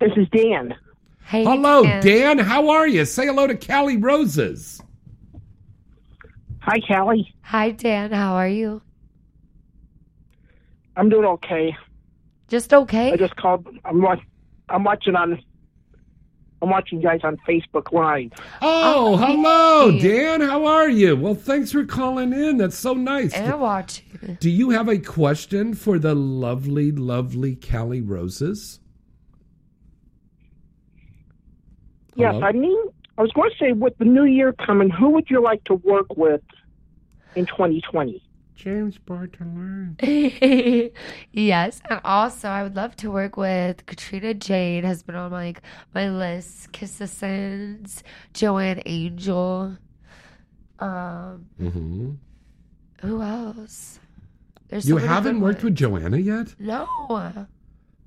This 0.00 0.12
is 0.16 0.28
Dan. 0.28 0.74
Hey, 1.24 1.44
Hello, 1.44 1.82
Dan. 1.82 2.02
Dan. 2.02 2.38
How 2.38 2.68
are 2.68 2.86
you? 2.86 3.04
Say 3.06 3.26
hello 3.26 3.46
to 3.46 3.54
Kali 3.56 3.96
Roses. 3.96 4.82
Hi, 6.60 6.78
Kali. 6.86 7.34
Hi, 7.42 7.70
Dan. 7.70 8.12
How 8.12 8.34
are 8.34 8.48
you? 8.48 8.82
I'm 10.96 11.08
doing 11.08 11.24
okay. 11.24 11.76
Just 12.48 12.72
okay. 12.72 13.12
I 13.12 13.16
just 13.16 13.36
called. 13.36 13.66
I'm 13.84 14.00
wa- 14.00 14.16
I'm 14.68 14.84
watching 14.84 15.16
on. 15.16 15.42
I'm 16.62 16.70
watching 16.70 16.98
you 17.00 17.04
guys 17.04 17.20
on 17.24 17.36
Facebook 17.46 17.92
Live. 17.92 18.30
Oh, 18.62 19.14
oh 19.14 19.16
hello, 19.16 19.98
Dan. 19.98 20.40
How 20.40 20.64
are 20.64 20.88
you? 20.88 21.14
Well, 21.16 21.34
thanks 21.34 21.72
for 21.72 21.84
calling 21.84 22.32
in. 22.32 22.56
That's 22.56 22.78
so 22.78 22.94
nice. 22.94 23.34
And 23.34 23.60
watching. 23.60 24.38
Do 24.40 24.48
you 24.48 24.70
have 24.70 24.88
a 24.88 24.98
question 24.98 25.74
for 25.74 25.98
the 25.98 26.14
lovely, 26.14 26.90
lovely 26.90 27.54
Kali 27.54 28.00
Roses? 28.00 28.80
Yes, 32.16 32.32
Hello? 32.32 32.46
I 32.46 32.52
mean, 32.52 32.78
I 33.18 33.22
was 33.22 33.32
going 33.32 33.50
to 33.50 33.56
say, 33.58 33.72
with 33.72 33.98
the 33.98 34.04
new 34.04 34.24
year 34.24 34.52
coming, 34.52 34.88
who 34.88 35.10
would 35.10 35.28
you 35.28 35.42
like 35.42 35.64
to 35.64 35.74
work 35.74 36.16
with 36.16 36.40
in 37.34 37.46
2020? 37.46 38.22
James 38.54 38.98
Bartholet. 38.98 40.92
yes, 41.32 41.80
and 41.90 42.00
also 42.04 42.48
I 42.48 42.62
would 42.62 42.76
love 42.76 42.94
to 42.96 43.10
work 43.10 43.36
with 43.36 43.84
Katrina 43.86 44.34
Jade. 44.34 44.84
Has 44.84 45.02
been 45.02 45.16
on 45.16 45.32
like 45.32 45.60
my 45.94 46.08
list. 46.08 46.72
Kissa 46.72 47.08
Sins, 47.08 48.02
Joanna 48.32 48.82
Angel. 48.86 49.76
Um, 50.78 51.46
Mm-hmm. 51.60 52.10
who 53.02 53.22
else? 53.22 54.00
There's 54.68 54.88
You 54.88 54.98
so 54.98 55.06
haven't 55.06 55.40
worked 55.40 55.58
ones. 55.58 55.64
with 55.64 55.74
Joanna 55.76 56.18
yet? 56.18 56.54
No, 56.58 57.46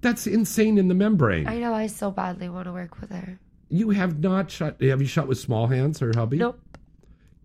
That's 0.02 0.28
insane 0.28 0.78
in 0.78 0.88
the 0.88 0.94
membrane. 0.96 1.48
I 1.48 1.60
know. 1.60 1.74
I 1.74 1.88
so 1.88 2.12
badly 2.12 2.50
want 2.50 2.66
to 2.66 2.74
work 2.74 3.00
with 3.00 3.12
her. 3.12 3.40
You 3.70 3.90
have 3.92 4.20
not 4.20 4.50
shot. 4.52 4.82
Have 4.82 5.02
you 5.02 5.08
shot 5.08 5.28
with 5.28 5.38
Small 5.38 5.68
Hands 5.68 6.02
or 6.02 6.12
hubby? 6.16 6.38
Nope. 6.38 6.60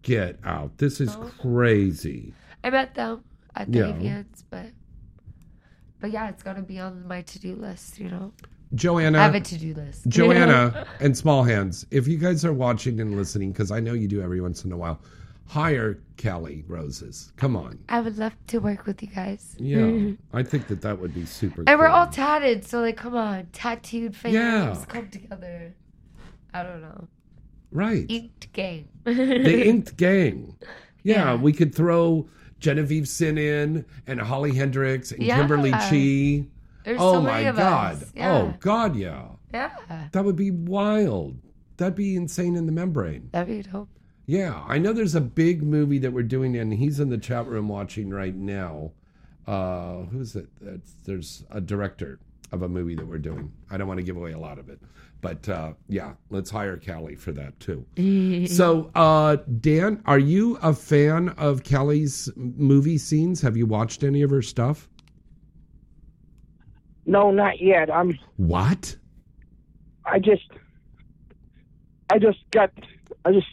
Get 0.03 0.38
out. 0.44 0.78
This 0.78 1.00
is 1.00 1.16
crazy. 1.40 2.32
I 2.64 2.70
met 2.70 2.94
them 2.94 3.24
at 3.54 3.70
the 3.70 3.78
Yeah. 3.78 3.84
AVNs, 3.92 4.44
but 4.50 4.66
but 6.00 6.10
yeah, 6.10 6.28
it's 6.28 6.42
gonna 6.42 6.62
be 6.62 6.78
on 6.78 7.06
my 7.06 7.22
to 7.22 7.38
do 7.38 7.54
list. 7.54 7.98
You 8.00 8.08
know, 8.10 8.32
Joanna. 8.74 9.18
I 9.18 9.22
have 9.24 9.34
a 9.34 9.40
to-do 9.40 9.74
list. 9.74 10.06
Joanna 10.08 10.86
and 11.01 11.16
Small 11.16 11.43
Hands, 11.44 11.86
if 11.90 12.09
you 12.09 12.18
guys 12.18 12.44
are 12.44 12.52
watching 12.52 13.01
and 13.01 13.16
listening, 13.16 13.52
because 13.52 13.70
I 13.70 13.80
know 13.80 13.93
you 13.93 14.09
do 14.09 14.20
every 14.22 14.40
once 14.40 14.64
in 14.64 14.72
a 14.72 14.76
while, 14.76 15.01
hire 15.47 15.98
Kali 16.16 16.64
Roses. 16.66 17.32
Come 17.36 17.55
on. 17.56 17.78
I 17.89 18.01
would 18.01 18.16
love 18.18 18.34
to 18.48 18.59
work 18.59 18.86
with 18.86 19.02
you 19.02 19.09
guys. 19.09 19.55
Yeah, 19.59 20.12
I 20.32 20.43
think 20.43 20.66
that 20.68 20.80
that 20.82 20.98
would 20.98 21.14
be 21.14 21.24
super. 21.26 21.64
And 21.66 21.78
we're 21.78 21.86
all 21.89 22.06
tatted, 22.09 22.66
so 22.66 22.80
like, 22.80 22.97
come 22.97 23.14
on, 23.14 23.47
tattooed 23.52 24.16
fans 24.16 24.34
Yeah. 24.34 24.84
come 24.89 25.09
together. 25.09 25.74
I 26.55 26.62
don't 26.62 26.82
know. 26.82 27.09
right. 27.70 28.05
Inked 28.09 28.52
game. 28.52 28.89
the 29.05 29.64
Inked 29.68 29.97
Gang. 29.97 30.56
Yeah, 31.05 31.34
we 31.34 31.52
could 31.52 31.74
throw 31.74 32.28
Genevieve 32.62 33.09
Sinn 33.09 33.36
in 33.39 33.84
and 34.06 34.20
Holly 34.20 34.55
Hendrix 34.55 35.10
and 35.10 35.22
Yeah. 35.22 35.36
Kimberly 35.39 35.72
Chi. 35.72 36.47
There's 36.84 36.98
oh 37.01 37.14
so 37.14 37.22
my 37.22 37.40
of 37.40 37.56
God. 37.56 38.06
Yeah. 38.14 38.32
Oh 38.32 38.55
God, 38.60 38.97
yeah. 38.97 39.26
Yeah, 39.52 39.70
That 40.12 40.24
would 40.24 40.36
be 40.36 40.51
wild. 40.51 41.36
That'd 41.76 41.94
be 41.97 42.16
insane 42.16 42.56
in 42.56 42.64
the 42.66 42.72
membrane. 42.72 43.28
that'd 43.32 43.48
be 43.64 43.68
dope. 43.70 43.89
Yeah, 44.24 44.64
I 44.66 44.78
know 44.78 44.93
there's 44.94 45.14
a 45.16 45.20
big 45.20 45.62
movie 45.62 45.98
that 45.98 46.12
we're 46.12 46.22
doing, 46.22 46.56
and 46.56 46.72
he's 46.72 47.01
in 47.01 47.10
the 47.10 47.18
chat 47.18 47.47
room 47.47 47.68
watching 47.68 48.09
right 48.09 48.34
now. 48.34 48.93
Uh, 49.47 50.05
who's 50.05 50.36
it? 50.36 50.47
That's, 50.60 50.94
there's 51.05 51.44
a 51.51 51.60
director 51.60 52.18
of 52.52 52.62
a 52.62 52.68
movie 52.68 52.94
that 52.94 53.06
we're 53.06 53.18
doing. 53.18 53.52
I 53.70 53.76
don't 53.76 53.89
want 53.89 53.98
to 53.98 54.05
give 54.05 54.16
away 54.16 54.32
a 54.32 54.39
lot 54.39 54.59
of 54.59 54.68
it, 54.70 54.80
but 55.23 55.49
uh, 55.49 55.73
yeah, 55.89 56.12
let's 56.28 56.51
hire 56.51 56.77
Kali 56.77 57.15
for 57.15 57.32
that 57.32 57.59
too. 57.61 57.86
so, 58.47 58.90
uh, 58.94 59.36
Dan, 59.61 60.03
are 60.05 60.19
you 60.19 60.59
a 60.61 60.74
fan 60.74 61.31
of 61.31 61.62
Kali's 61.62 62.28
movie 62.36 62.99
scenes? 62.99 63.40
Have 63.40 63.57
you 63.57 63.65
watched 63.65 64.03
any 64.05 64.20
of 64.20 64.31
her 64.31 64.43
stuff? 64.43 64.90
No, 67.07 67.31
not 67.31 67.61
yet. 67.61 67.90
I'm. 67.90 68.19
What? 68.36 68.97
I 70.05 70.19
just. 70.19 70.49
I 72.11 72.19
just 72.19 72.39
got. 72.51 72.70
I 73.24 73.32
just 73.32 73.47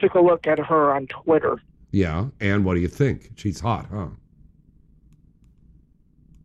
took 0.00 0.14
a 0.14 0.20
look 0.20 0.46
at 0.46 0.58
her 0.58 0.94
on 0.94 1.06
Twitter. 1.06 1.60
Yeah, 1.92 2.26
and 2.40 2.64
what 2.64 2.74
do 2.74 2.80
you 2.80 2.88
think? 2.88 3.32
She's 3.36 3.60
hot, 3.60 3.86
huh? 3.92 4.08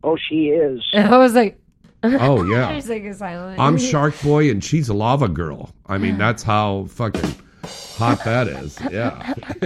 Oh, 0.02 0.16
she 0.16 0.48
is. 0.48 0.82
I 0.94 1.16
was 1.16 1.34
like, 1.34 1.58
Oh, 2.20 2.44
yeah. 2.44 2.68
I 2.68 2.74
was 2.76 2.88
like 2.88 3.14
silent. 3.14 3.58
I'm 3.60 3.78
Shark 3.90 4.14
Boy 4.22 4.50
and 4.50 4.62
she's 4.62 4.88
a 4.88 4.94
lava 4.94 5.28
girl. 5.28 5.74
I 5.86 5.98
mean, 5.98 6.18
that's 6.18 6.42
how 6.42 6.86
fucking 6.86 7.34
hot 7.96 8.24
that 8.24 8.48
is. 8.48 8.78
Yeah. 8.90 9.34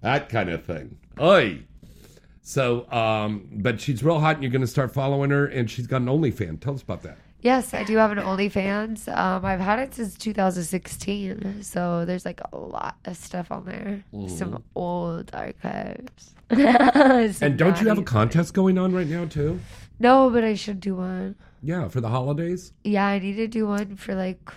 that 0.00 0.28
kind 0.28 0.50
of 0.50 0.64
thing. 0.64 0.96
Oi. 1.20 1.62
So, 2.42 2.90
um, 2.92 3.48
but 3.52 3.80
she's 3.80 4.04
real 4.04 4.20
hot 4.20 4.36
and 4.36 4.42
you're 4.42 4.52
going 4.52 4.60
to 4.60 4.68
start 4.68 4.92
following 4.92 5.30
her 5.30 5.46
and 5.46 5.70
she's 5.70 5.86
got 5.86 6.02
an 6.02 6.06
OnlyFans. 6.06 6.60
Tell 6.60 6.74
us 6.74 6.82
about 6.82 7.02
that. 7.02 7.18
Yes, 7.40 7.74
I 7.74 7.84
do 7.84 7.96
have 7.96 8.12
an 8.12 8.18
OnlyFans. 8.18 9.14
Um, 9.14 9.44
I've 9.44 9.60
had 9.60 9.78
it 9.78 9.94
since 9.94 10.16
2016, 10.16 11.62
so 11.62 12.04
there's 12.04 12.24
like 12.24 12.40
a 12.52 12.56
lot 12.56 12.96
of 13.04 13.16
stuff 13.16 13.52
on 13.52 13.64
there. 13.64 14.02
Some 14.28 14.62
old 14.74 15.30
archives. 15.34 16.34
Some 16.50 16.60
and 16.60 17.58
don't 17.58 17.80
you 17.80 17.88
have 17.88 17.98
a 17.98 18.00
naughty- 18.00 18.02
contest 18.04 18.54
going 18.54 18.78
on 18.78 18.92
right 18.92 19.06
now, 19.06 19.26
too? 19.26 19.60
No, 19.98 20.30
but 20.30 20.44
I 20.44 20.54
should 20.54 20.80
do 20.80 20.96
one. 20.96 21.36
Yeah, 21.62 21.88
for 21.88 22.00
the 22.00 22.08
holidays? 22.08 22.72
Yeah, 22.84 23.06
I 23.06 23.18
need 23.18 23.36
to 23.36 23.48
do 23.48 23.66
one 23.66 23.96
for 23.96 24.14
like 24.14 24.52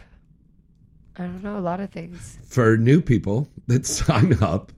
I 1.19 1.23
don't 1.23 1.43
know, 1.43 1.57
a 1.57 1.59
lot 1.59 1.81
of 1.81 1.89
things. 1.89 2.37
For 2.47 2.77
new 2.77 3.01
people 3.01 3.49
that 3.67 3.85
sign 3.97 4.41
up, 4.41 4.71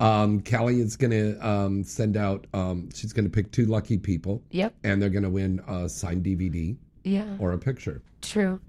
um, 0.00 0.40
Kali 0.40 0.80
is 0.80 0.96
going 0.96 1.10
to 1.10 1.46
um, 1.46 1.84
send 1.84 2.16
out, 2.16 2.46
um, 2.54 2.88
she's 2.94 3.12
going 3.12 3.26
to 3.26 3.30
pick 3.30 3.52
two 3.52 3.66
lucky 3.66 3.98
people. 3.98 4.42
Yep. 4.50 4.74
And 4.84 5.02
they're 5.02 5.10
going 5.10 5.22
to 5.22 5.30
win 5.30 5.60
a 5.68 5.88
signed 5.88 6.24
DVD 6.24 6.76
Yeah. 7.04 7.36
or 7.38 7.52
a 7.52 7.58
picture. 7.58 8.02
True. 8.20 8.60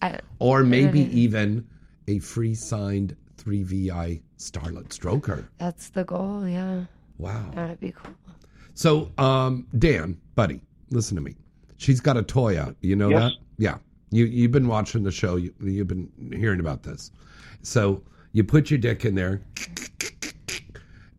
I, 0.00 0.18
Or 0.38 0.64
maybe 0.64 1.00
Yeah. 1.00 1.08
even 1.08 1.66
a 2.08 2.18
free 2.18 2.54
signed 2.54 3.16
3VI 3.36 4.20
Starlet 4.38 4.88
Stroker. 4.88 5.46
that's 5.58 5.90
the 5.90 6.04
goal, 6.04 6.46
yeah. 6.48 6.84
Wow. 7.18 7.50
That'd 7.54 7.78
be 7.80 7.92
cool. 7.92 8.14
So, 8.74 9.10
um, 9.18 9.66
Dan, 9.78 10.16
buddy, 10.34 10.60
listen 10.90 11.14
to 11.16 11.20
me. 11.22 11.36
She's 11.76 12.00
got 12.00 12.16
a 12.16 12.22
toy 12.22 12.58
out. 12.60 12.76
You 12.80 12.96
know 12.96 13.10
Yes. 13.10 13.20
that? 13.20 13.32
Yeah. 13.58 13.78
You 14.10 14.24
you've 14.26 14.50
been 14.52 14.66
watching 14.68 15.02
the 15.02 15.10
show. 15.12 15.36
You, 15.36 15.54
you've 15.62 15.88
been 15.88 16.10
hearing 16.32 16.60
about 16.60 16.82
this. 16.82 17.10
So 17.62 18.02
you 18.32 18.44
put 18.44 18.70
your 18.70 18.78
dick 18.78 19.04
in 19.04 19.14
there, 19.14 19.42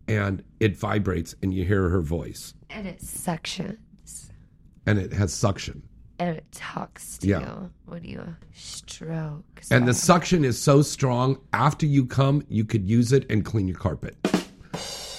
and 0.08 0.44
it 0.60 0.78
vibrates, 0.78 1.36
and 1.41 1.54
you 1.54 1.66
hear 1.66 1.90
her 1.90 2.02
voice, 2.02 2.54
And 2.70 2.88
it 2.88 3.00
suctions. 3.00 4.30
and 4.86 5.00
it 5.00 5.14
has 5.14 5.34
suction. 5.34 5.82
And 6.24 6.38
it 6.38 6.45
talks 6.54 7.18
to 7.18 7.28
Yeah. 7.28 7.40
you 7.41 7.70
when 7.86 8.06
you 8.06 8.24
stroke. 8.54 9.62
And 9.70 9.86
the 9.86 9.94
suction 9.94 10.45
is 10.45 10.58
so 10.62 10.82
strong. 10.82 11.38
After 11.52 11.86
you 11.86 12.06
come, 12.06 12.44
you 12.48 12.64
could 12.64 12.88
use 12.88 13.12
it 13.12 13.26
and 13.30 13.44
clean 13.44 13.68
your 13.68 13.76
carpet. 13.78 14.16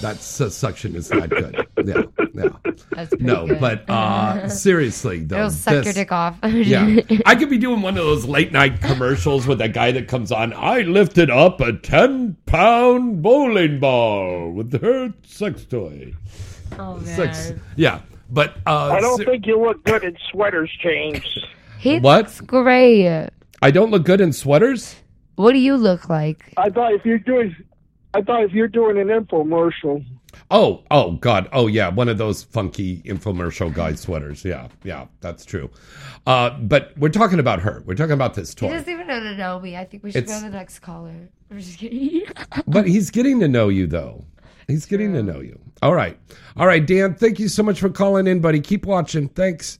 That 0.00 0.16
su- 0.20 0.48
suction 0.48 0.96
is 0.96 1.08
that 1.08 1.28
good. 1.28 1.66
Yeah, 1.84 2.04
yeah. 2.32 2.48
That's 2.92 3.12
No, 3.20 3.46
good. 3.46 3.60
but 3.60 3.90
uh, 3.90 4.48
seriously, 4.66 5.20
though, 5.24 5.36
It'll 5.36 5.50
suck 5.50 5.84
your 5.84 5.92
dick 5.92 6.10
off. 6.10 6.38
yeah, 6.44 7.00
I 7.26 7.34
could 7.34 7.50
be 7.50 7.58
doing 7.58 7.82
one 7.82 7.98
of 7.98 8.04
those 8.06 8.24
late 8.24 8.50
night 8.52 8.80
commercials 8.80 9.46
with 9.46 9.58
that 9.58 9.74
guy 9.74 9.92
that 9.92 10.08
comes 10.08 10.32
on. 10.32 10.54
I 10.54 10.80
lifted 10.80 11.28
up 11.28 11.60
a 11.60 11.74
ten 11.74 12.38
pound 12.46 13.20
bowling 13.20 13.80
ball 13.80 14.50
with 14.52 14.80
her 14.80 15.12
sex 15.26 15.66
toy. 15.66 16.14
Oh 16.78 16.96
man. 16.96 17.04
Sex, 17.16 17.52
yeah, 17.76 18.00
but 18.34 18.56
uh, 18.66 18.90
I 18.92 19.00
don't 19.00 19.24
think 19.24 19.46
you 19.46 19.58
look 19.60 19.82
good 19.84 20.04
in 20.04 20.16
sweaters, 20.30 20.70
James. 20.82 21.24
He 21.78 21.98
What? 22.00 22.24
looks 22.24 22.40
great. 22.40 23.28
I 23.62 23.70
don't 23.70 23.90
look 23.90 24.04
good 24.04 24.20
in 24.20 24.32
sweaters. 24.32 24.96
What 25.36 25.52
do 25.52 25.58
you 25.58 25.76
look 25.76 26.08
like? 26.08 26.52
I 26.56 26.68
thought 26.70 26.92
if 26.92 27.04
you're 27.04 27.18
doing, 27.18 27.54
I 28.12 28.20
thought 28.22 28.42
if 28.44 28.52
you're 28.52 28.68
doing 28.68 28.98
an 28.98 29.08
infomercial, 29.08 30.04
Oh, 30.50 30.82
oh 30.90 31.12
God, 31.12 31.48
oh 31.52 31.68
yeah, 31.68 31.88
one 31.88 32.08
of 32.08 32.18
those 32.18 32.42
funky 32.42 32.98
infomercial 33.02 33.72
guy 33.72 33.94
sweaters. 33.94 34.44
Yeah, 34.44 34.66
yeah, 34.82 35.06
that's 35.20 35.44
true. 35.44 35.70
Uh, 36.26 36.50
but 36.58 36.92
we're 36.98 37.08
talking 37.08 37.38
about 37.38 37.60
her. 37.60 37.82
We're 37.86 37.94
talking 37.94 38.12
about 38.12 38.34
this 38.34 38.52
toy. 38.54 38.66
He 38.66 38.72
toy. 38.72 38.78
doesn't 38.78 38.92
even 38.92 39.06
know 39.06 39.20
to 39.20 39.36
know 39.36 39.60
me. 39.60 39.76
I 39.76 39.84
think 39.84 40.02
we 40.02 40.10
should 40.10 40.24
It's- 40.24 40.40
go 40.40 40.44
to 40.44 40.50
the 40.52 40.56
next 40.56 40.80
caller. 40.80 41.14
I'm 41.50 41.58
just 41.60 41.78
kidding. 41.78 42.22
But 42.66 42.86
he's 42.88 43.10
getting 43.10 43.38
to 43.40 43.48
know 43.48 43.68
you, 43.68 43.86
though. 43.86 44.24
He's 44.66 44.86
getting 44.86 45.12
to 45.14 45.22
know 45.22 45.40
you. 45.40 45.58
All 45.82 45.94
right. 45.94 46.18
All 46.56 46.66
right, 46.66 46.86
Dan, 46.86 47.14
thank 47.14 47.38
you 47.38 47.48
so 47.48 47.62
much 47.62 47.80
for 47.80 47.90
calling 47.90 48.26
in, 48.26 48.40
buddy. 48.40 48.60
Keep 48.60 48.86
watching. 48.86 49.28
Thanks. 49.28 49.78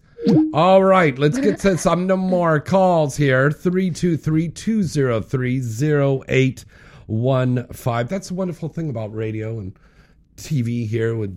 All 0.54 0.82
right, 0.82 1.18
let's 1.18 1.38
get 1.38 1.58
to 1.60 1.76
some 1.76 2.06
no 2.06 2.16
more 2.16 2.58
calls 2.60 3.14
here. 3.16 3.50
323 3.50 4.48
203 4.48 5.58
0815. 5.58 8.06
That's 8.06 8.28
the 8.28 8.34
wonderful 8.34 8.70
thing 8.70 8.88
about 8.88 9.14
radio 9.14 9.58
and 9.58 9.78
TV 10.36 10.88
here 10.88 11.14
with 11.14 11.36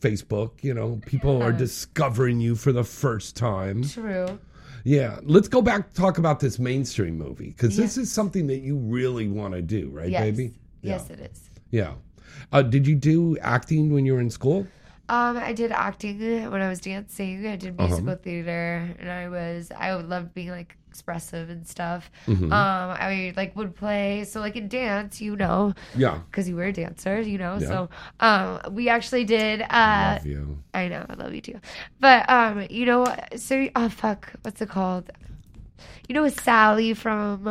Facebook. 0.00 0.62
You 0.62 0.74
know, 0.74 1.00
people 1.06 1.42
are 1.42 1.52
discovering 1.52 2.40
you 2.40 2.54
for 2.54 2.72
the 2.72 2.84
first 2.84 3.36
time. 3.36 3.84
True. 3.84 4.38
Yeah. 4.84 5.18
Let's 5.22 5.48
go 5.48 5.60
back 5.60 5.92
talk 5.92 6.18
about 6.18 6.40
this 6.40 6.58
mainstream 6.58 7.18
movie 7.18 7.50
because 7.50 7.76
this 7.76 7.98
is 7.98 8.10
something 8.10 8.46
that 8.46 8.60
you 8.60 8.76
really 8.76 9.28
want 9.28 9.54
to 9.54 9.62
do, 9.62 9.90
right, 9.90 10.08
yes. 10.08 10.22
baby? 10.22 10.54
Yes, 10.80 11.10
it 11.10 11.20
is. 11.20 11.50
Yeah. 11.70 11.94
Uh, 12.52 12.62
did 12.62 12.86
you 12.86 12.94
do 12.94 13.36
acting 13.38 13.92
when 13.92 14.04
you 14.06 14.14
were 14.14 14.20
in 14.20 14.30
school? 14.30 14.66
Um, 15.10 15.38
I 15.38 15.54
did 15.54 15.72
acting 15.72 16.18
when 16.50 16.60
I 16.60 16.68
was 16.68 16.80
dancing. 16.80 17.46
I 17.46 17.56
did 17.56 17.74
Uh-huh. 17.78 17.88
musical 17.88 18.14
theater, 18.16 18.94
and 19.00 19.10
I 19.10 19.28
was 19.28 19.72
I 19.76 19.94
would 19.96 20.08
love 20.08 20.34
being 20.34 20.50
like 20.50 20.76
expressive 20.90 21.48
and 21.48 21.66
stuff. 21.66 22.10
Mhm. 22.26 22.44
Um, 22.52 22.90
I 22.98 23.32
like 23.36 23.54
would 23.56 23.74
play 23.76 24.24
so 24.24 24.40
like 24.40 24.56
in 24.56 24.68
dance, 24.68 25.20
you 25.20 25.36
know. 25.36 25.72
Yeah. 25.96 26.18
Because 26.30 26.48
you 26.48 26.56
were 26.56 26.64
a 26.64 26.72
dancer, 26.72 27.20
you 27.20 27.38
know. 27.38 27.56
Yeah. 27.60 27.68
So 27.68 27.88
um, 28.20 28.74
we 28.74 28.88
actually 28.90 29.24
did. 29.24 29.62
Uh, 29.62 30.16
Love 30.18 30.26
you. 30.26 30.58
I 30.74 30.88
know, 30.88 31.06
I 31.08 31.14
love 31.14 31.32
you 31.34 31.40
too. 31.40 31.60
But 32.00 32.28
um, 32.28 32.66
you 32.68 32.84
know, 32.84 33.06
so 33.36 33.68
oh 33.76 33.88
fuck, 33.88 34.32
what's 34.42 34.60
it 34.60 34.68
called? 34.68 35.10
You 36.08 36.14
know, 36.16 36.28
Sally 36.28 36.92
from 36.94 37.46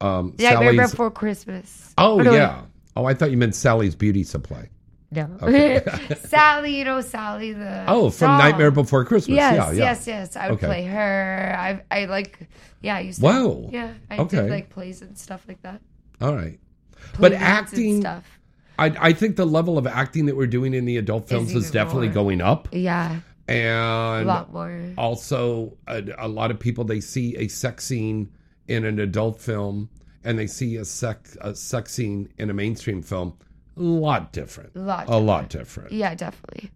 Um, 0.00 0.34
Nightmare 0.38 0.72
Sally's. 0.74 0.90
Before 0.90 1.10
Christmas. 1.10 1.94
Oh 1.98 2.18
no, 2.18 2.32
yeah. 2.34 2.62
Oh, 2.96 3.04
I 3.04 3.14
thought 3.14 3.30
you 3.30 3.36
meant 3.36 3.54
Sally's 3.54 3.94
Beauty 3.94 4.24
Supply. 4.24 4.68
No. 5.12 5.28
Okay. 5.42 5.84
Sally, 6.26 6.76
you 6.78 6.84
know 6.84 7.00
Sally 7.00 7.52
the 7.52 7.84
Oh, 7.86 8.10
from. 8.10 8.38
Nightmare 8.38 8.70
Before 8.72 9.04
Christmas. 9.04 9.36
Yes, 9.36 9.54
Yeah, 9.54 9.70
yeah. 9.72 9.78
yes, 9.78 10.06
yes. 10.06 10.36
I 10.36 10.48
would 10.50 10.56
Okay. 10.58 10.66
play 10.66 10.84
her. 10.84 11.54
I 11.58 11.82
I 11.90 12.06
like 12.06 12.40
yeah, 12.82 12.96
I 12.96 13.00
used 13.00 13.20
to 13.20 13.24
Wow. 13.24 13.68
Yeah. 13.70 13.92
I 14.10 14.18
Okay. 14.18 14.38
did 14.42 14.50
like 14.50 14.70
plays 14.70 15.02
and 15.02 15.16
stuff 15.16 15.44
like 15.46 15.62
that. 15.62 15.80
All 16.20 16.34
right. 16.34 16.58
But 17.20 17.32
Plays 17.32 17.40
acting, 17.42 18.00
stuff. 18.00 18.24
I, 18.78 18.86
I 19.00 19.12
think 19.12 19.36
the 19.36 19.46
level 19.46 19.78
of 19.78 19.86
acting 19.86 20.26
that 20.26 20.36
we're 20.36 20.46
doing 20.48 20.74
in 20.74 20.84
the 20.86 20.96
adult 20.96 21.28
films 21.28 21.50
is 21.54 21.64
even 21.68 21.72
definitely 21.72 22.08
more. 22.08 22.14
going 22.14 22.40
up. 22.40 22.68
Yeah. 22.72 23.20
And 23.48 24.22
A 24.22 24.24
lot 24.24 24.52
more. 24.52 24.80
Also, 24.98 25.76
a, 25.86 26.02
a 26.18 26.26
lot 26.28 26.50
of 26.50 26.58
people 26.58 26.82
they 26.84 27.00
see 27.00 27.36
a 27.36 27.46
sex 27.48 27.84
scene 27.84 28.28
in 28.66 28.84
an 28.84 28.98
adult 28.98 29.40
film 29.40 29.88
and 30.26 30.38
they 30.38 30.46
see 30.46 30.76
a 30.76 30.84
sex 30.84 31.36
a 31.40 31.54
sex 31.54 31.92
scene 31.94 32.28
in 32.36 32.50
a 32.50 32.54
mainstream 32.54 33.00
film. 33.02 33.32
A 33.78 33.82
lot 33.82 34.32
different. 34.32 34.72
A 34.74 34.78
lot 34.80 35.08
A 35.08 35.16
lot 35.16 35.48
different. 35.48 35.92
Yeah, 35.92 36.14
definitely. 36.14 36.70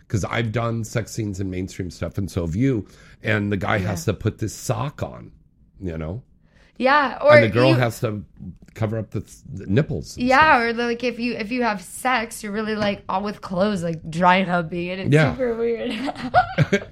because 0.00 0.24
I've 0.24 0.50
done 0.52 0.84
sex 0.84 1.12
scenes 1.12 1.40
in 1.40 1.50
mainstream 1.50 1.90
stuff, 1.90 2.18
and 2.18 2.30
so 2.30 2.44
have 2.46 2.56
you. 2.56 2.86
And 3.22 3.50
the 3.52 3.56
guy 3.56 3.78
has 3.78 4.04
to 4.04 4.12
put 4.14 4.38
this 4.38 4.54
sock 4.54 5.02
on, 5.02 5.32
you 5.80 5.96
know, 5.98 6.22
Yeah. 6.76 7.18
Or 7.22 7.34
and 7.36 7.44
the 7.44 7.48
girl 7.48 7.70
you- 7.70 7.76
has 7.76 8.00
to 8.00 8.24
cover 8.74 8.98
up 8.98 9.10
the, 9.10 9.20
the 9.52 9.66
nipples. 9.66 10.18
Yeah, 10.18 10.60
or 10.60 10.72
like 10.72 11.02
if 11.04 11.18
you 11.18 11.34
if 11.34 11.50
you 11.52 11.62
have 11.62 11.80
sex, 11.82 12.42
you're 12.42 12.52
really 12.52 12.74
like 12.76 13.02
all 13.08 13.22
with 13.22 13.40
clothes, 13.40 13.82
like 13.82 14.08
dry 14.10 14.42
humping, 14.42 14.90
and 14.90 15.00
it's 15.02 15.12
Yeah. 15.14 15.32
super 15.32 15.54
weird. 15.56 15.90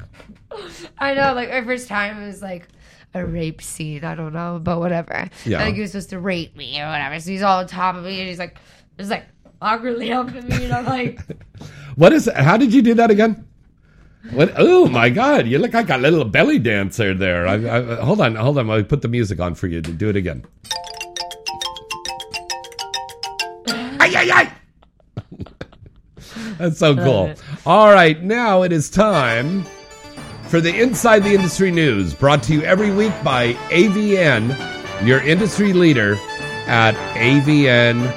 I 0.98 1.14
know, 1.14 1.32
like 1.34 1.48
my 1.50 1.64
first 1.64 1.88
time 1.88 2.22
it 2.22 2.26
was 2.26 2.42
like 2.42 2.68
a 3.14 3.24
rape 3.24 3.62
scene. 3.62 4.04
I 4.04 4.14
don't 4.14 4.32
know, 4.32 4.60
but 4.62 4.78
whatever. 4.78 5.28
Yeah. 5.44 5.62
Like 5.62 5.74
he 5.74 5.80
was 5.80 5.92
supposed 5.92 6.10
to 6.10 6.18
rape 6.18 6.56
me 6.56 6.80
or 6.80 6.86
whatever. 6.86 7.18
So 7.20 7.30
he's 7.30 7.42
all 7.42 7.58
on 7.58 7.66
top 7.66 7.96
of 7.96 8.04
me, 8.04 8.20
and 8.20 8.28
he's 8.28 8.38
like, 8.38 8.56
just 8.98 9.10
like 9.10 9.26
awkwardly 9.60 10.10
humping 10.10 10.48
me, 10.48 10.64
and 10.64 10.72
I'm 10.72 10.86
like, 10.86 11.20
What 11.96 12.12
is? 12.12 12.30
How 12.34 12.56
did 12.56 12.72
you 12.72 12.82
do 12.82 12.94
that 12.94 13.10
again? 13.10 13.46
What? 14.30 14.52
Oh 14.56 14.86
my 14.86 15.10
God! 15.10 15.46
You 15.46 15.58
look 15.58 15.74
like 15.74 15.90
a 15.90 15.98
little 15.98 16.24
belly 16.24 16.58
dancer 16.58 17.12
there. 17.12 17.46
I, 17.46 17.54
I, 17.54 17.96
hold 17.96 18.20
on, 18.20 18.36
hold 18.36 18.58
on. 18.58 18.70
I'll 18.70 18.84
put 18.84 19.02
the 19.02 19.08
music 19.08 19.40
on 19.40 19.54
for 19.54 19.66
you 19.66 19.82
to 19.82 19.92
do 19.92 20.08
it 20.08 20.16
again. 20.16 20.44
Ay, 24.00 24.12
ay, 24.16 24.30
ay. 24.32 24.52
That's 26.58 26.78
so 26.78 26.94
cool. 26.94 27.34
All 27.66 27.92
right, 27.92 28.22
now 28.22 28.62
it 28.62 28.72
is 28.72 28.90
time 28.90 29.64
for 30.52 30.60
the 30.60 30.82
Inside 30.82 31.20
the 31.20 31.32
Industry 31.32 31.70
News, 31.70 32.12
brought 32.12 32.42
to 32.42 32.52
you 32.52 32.60
every 32.60 32.90
week 32.90 33.14
by 33.24 33.54
AVN, 33.70 34.54
your 35.02 35.22
industry 35.22 35.72
leader 35.72 36.16
at 36.66 36.94
avn.com. 37.14 38.12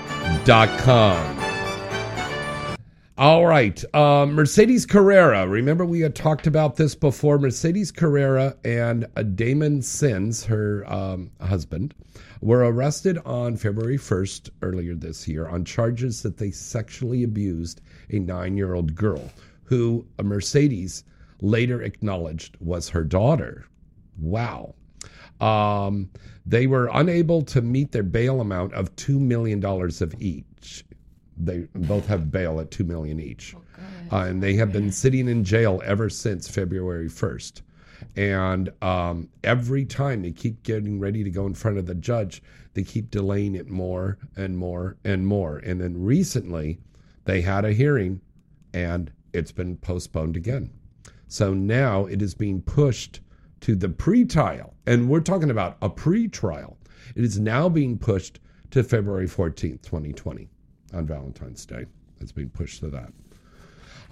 All 3.18 3.46
right. 3.46 3.82
Uh, 3.96 4.26
Mercedes 4.26 4.86
Carrera. 4.86 5.48
Remember, 5.48 5.86
we 5.86 6.02
had 6.02 6.14
talked 6.14 6.46
about 6.46 6.76
this 6.76 6.94
before. 6.94 7.40
Mercedes 7.40 7.90
Carrera 7.90 8.58
and 8.66 9.08
Damon 9.38 9.82
Sins, 9.82 10.44
her 10.44 10.84
um, 10.92 11.32
husband, 11.40 11.96
were 12.42 12.70
arrested 12.70 13.18
on 13.20 13.56
February 13.56 13.98
1st 13.98 14.50
earlier 14.62 14.94
this 14.94 15.26
year 15.26 15.48
on 15.48 15.64
charges 15.64 16.22
that 16.24 16.36
they 16.36 16.52
sexually 16.52 17.24
abused 17.24 17.80
a 18.10 18.20
nine 18.20 18.58
year 18.58 18.74
old 18.74 18.94
girl 18.94 19.32
who 19.64 20.06
uh, 20.20 20.24
Mercedes 20.24 21.06
later 21.42 21.82
acknowledged 21.82 22.58
was 22.60 22.90
her 22.90 23.04
daughter. 23.04 23.66
Wow. 24.20 24.76
Um, 25.42 26.10
they 26.46 26.68
were 26.68 26.90
unable 26.94 27.42
to 27.44 27.62
meet 27.62 27.92
their 27.92 28.04
bail 28.04 28.40
amount 28.40 28.74
of 28.74 28.96
$2 28.96 29.20
million 29.20 29.64
of 29.66 30.22
each 30.22 30.86
they 31.38 31.68
both 31.74 32.08
have 32.08 32.32
bail 32.32 32.60
at 32.60 32.72
two 32.72 32.84
million 32.84 33.20
each, 33.20 33.56
uh, 34.12 34.18
and 34.18 34.42
they 34.42 34.54
have 34.56 34.72
been 34.72 34.92
sitting 34.92 35.28
in 35.28 35.44
jail 35.44 35.82
ever 35.86 36.10
since 36.10 36.48
February 36.48 37.10
first. 37.10 37.62
And 38.16 38.72
um, 38.82 39.30
every 39.44 39.86
time 39.86 40.22
they 40.22 40.32
keep 40.32 40.64
getting 40.64 41.00
ready 41.00 41.24
to 41.24 41.30
go 41.30 41.46
in 41.46 41.54
front 41.54 41.78
of 41.78 41.86
the 41.86 41.96
judge, 41.96 42.42
they 42.74 42.84
keep 42.84 43.12
delaying 43.12 43.56
it 43.56 43.68
more 43.68 44.18
and 44.36 44.58
more 44.58 44.98
and 45.04 45.28
more. 45.28 45.58
And 45.58 45.82
then 45.82 46.02
recently, 46.02 46.80
they 47.26 47.42
had 47.42 47.66
a 47.66 47.74
hearing, 47.74 48.22
and 48.74 49.12
it's 49.34 49.52
been 49.52 49.78
postponed 49.78 50.38
again. 50.38 50.72
So 51.36 51.54
now 51.54 52.06
it 52.06 52.22
is 52.22 52.34
being 52.34 52.62
pushed 52.62 53.20
to 53.60 53.76
the 53.76 53.90
pre-trial, 53.90 54.74
and 54.86 55.10
we're 55.10 55.20
talking 55.20 55.52
about 55.52 55.76
a 55.82 55.90
pre-trial. 55.90 56.78
It 57.14 57.26
is 57.26 57.42
now 57.42 57.68
being 57.68 57.98
pushed 57.98 58.40
to 58.72 58.86
February 58.86 59.28
fourteenth, 59.28 59.82
twenty 59.82 60.14
twenty 60.14 60.48
on 60.94 61.06
Valentine's 61.06 61.66
Day. 61.66 61.88
It's 62.22 62.32
being 62.32 62.52
pushed 62.52 62.80
to 62.80 62.88
that. 62.92 63.12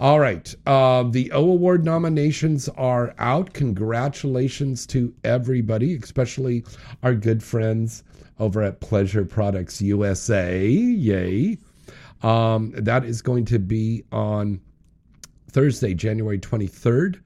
All 0.02 0.20
right. 0.20 0.54
Uh, 0.66 1.04
the 1.04 1.32
O 1.32 1.44
Award 1.44 1.86
nominations 1.86 2.68
are 2.76 3.16
out. 3.18 3.54
Congratulations 3.54 4.86
to 4.88 5.16
everybody, 5.24 5.96
especially 5.96 6.66
our 7.04 7.16
good 7.16 7.42
friends 7.42 8.04
over 8.38 8.62
at 8.62 8.82
Pleasure 8.82 9.24
Products 9.24 9.82
USA. 9.82 10.68
Yay. 10.68 11.58
Um, 12.22 12.74
that 12.76 13.06
is 13.06 13.22
going 13.22 13.46
to 13.46 13.60
be 13.60 14.04
on 14.12 14.60
Thursday, 15.54 15.94
January 15.94 16.40
23rd. 16.40 17.22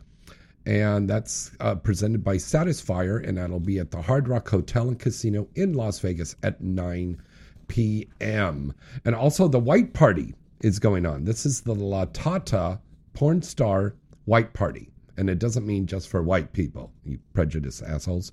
And 0.65 1.09
that's 1.09 1.51
uh, 1.61 1.75
presented 1.75 2.25
by 2.25 2.35
Satisfyer, 2.35 3.25
and 3.25 3.37
that'll 3.37 3.59
be 3.61 3.79
at 3.79 3.89
the 3.89 4.01
Hard 4.01 4.27
Rock 4.27 4.49
Hotel 4.49 4.89
and 4.89 4.99
Casino 4.99 5.47
in 5.55 5.71
Las 5.73 5.99
Vegas 5.99 6.35
at 6.43 6.59
9 6.59 7.21
p.m. 7.69 8.73
And 9.05 9.15
also, 9.15 9.47
the 9.47 9.59
White 9.59 9.93
Party 9.93 10.35
is 10.61 10.77
going 10.77 11.05
on. 11.05 11.23
This 11.23 11.45
is 11.45 11.61
the 11.61 11.73
La 11.73 12.05
Tata 12.11 12.79
porn 13.13 13.41
star 13.41 13.95
White 14.25 14.53
Party. 14.53 14.89
And 15.15 15.29
it 15.29 15.39
doesn't 15.39 15.65
mean 15.65 15.87
just 15.87 16.09
for 16.09 16.21
white 16.21 16.51
people, 16.53 16.91
you 17.05 17.17
prejudice 17.33 17.81
assholes. 17.81 18.31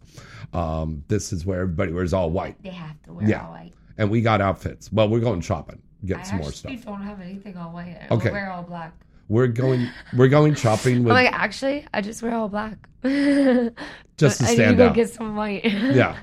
Um, 0.53 1.03
this 1.09 1.33
is 1.33 1.47
where 1.47 1.61
everybody 1.63 1.93
wears 1.93 2.13
all 2.13 2.31
white. 2.31 2.61
They 2.63 2.71
have 2.71 3.01
to 3.05 3.15
wear 3.15 3.29
Yeah. 3.29 3.47
all 3.47 3.53
white. 3.53 3.73
And 3.97 4.11
we 4.11 4.21
got 4.21 4.41
outfits. 4.43 4.93
Well, 4.93 5.09
we're 5.09 5.21
going 5.21 5.41
shopping, 5.41 5.81
get 6.05 6.19
I 6.19 6.23
some 6.25 6.39
more 6.39 6.53
stuff. 6.53 6.85
don't 6.85 7.01
have 7.01 7.21
anything 7.23 7.57
all 7.57 7.73
white. 7.73 7.97
I 8.11 8.13
Okay. 8.15 8.31
wear 8.33 8.51
all 8.51 8.65
black. 8.65 8.93
We're 9.29 9.47
going. 9.47 9.89
We're 10.17 10.29
going 10.29 10.55
shopping 10.55 10.97
I'm 10.99 11.05
with. 11.05 11.15
like, 11.15 11.33
actually, 11.33 11.87
I 11.95 12.01
just 12.01 12.23
wear 12.23 12.35
all 12.35 12.49
black. 12.49 12.77
Just 14.17 14.39
to 14.41 14.45
I 14.47 14.49
need 14.51 14.55
stand 14.55 14.79
to 14.79 14.91
get 14.95 15.11
some 15.11 15.35
white. 15.35 15.65
yeah. 15.65 16.17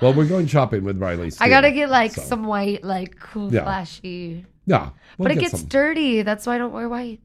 Well, 0.00 0.14
we're 0.14 0.26
going 0.26 0.46
shopping 0.46 0.82
with 0.84 0.98
Riley. 0.98 1.30
I 1.40 1.48
gotta 1.48 1.70
get 1.70 1.90
like 1.90 2.12
so. 2.12 2.22
some 2.22 2.44
white, 2.44 2.82
like 2.82 3.18
cool, 3.20 3.52
Yeah. 3.52 3.64
flashy. 3.64 4.44
Yeah. 4.66 4.90
we'll 5.18 5.26
but 5.26 5.32
it 5.32 5.34
get 5.36 5.50
gets 5.50 5.60
some. 5.60 5.68
dirty. 5.68 6.22
That's 6.22 6.46
why 6.46 6.54
I 6.54 6.58
don't 6.58 6.72
wear 6.72 6.88
white. 6.88 7.20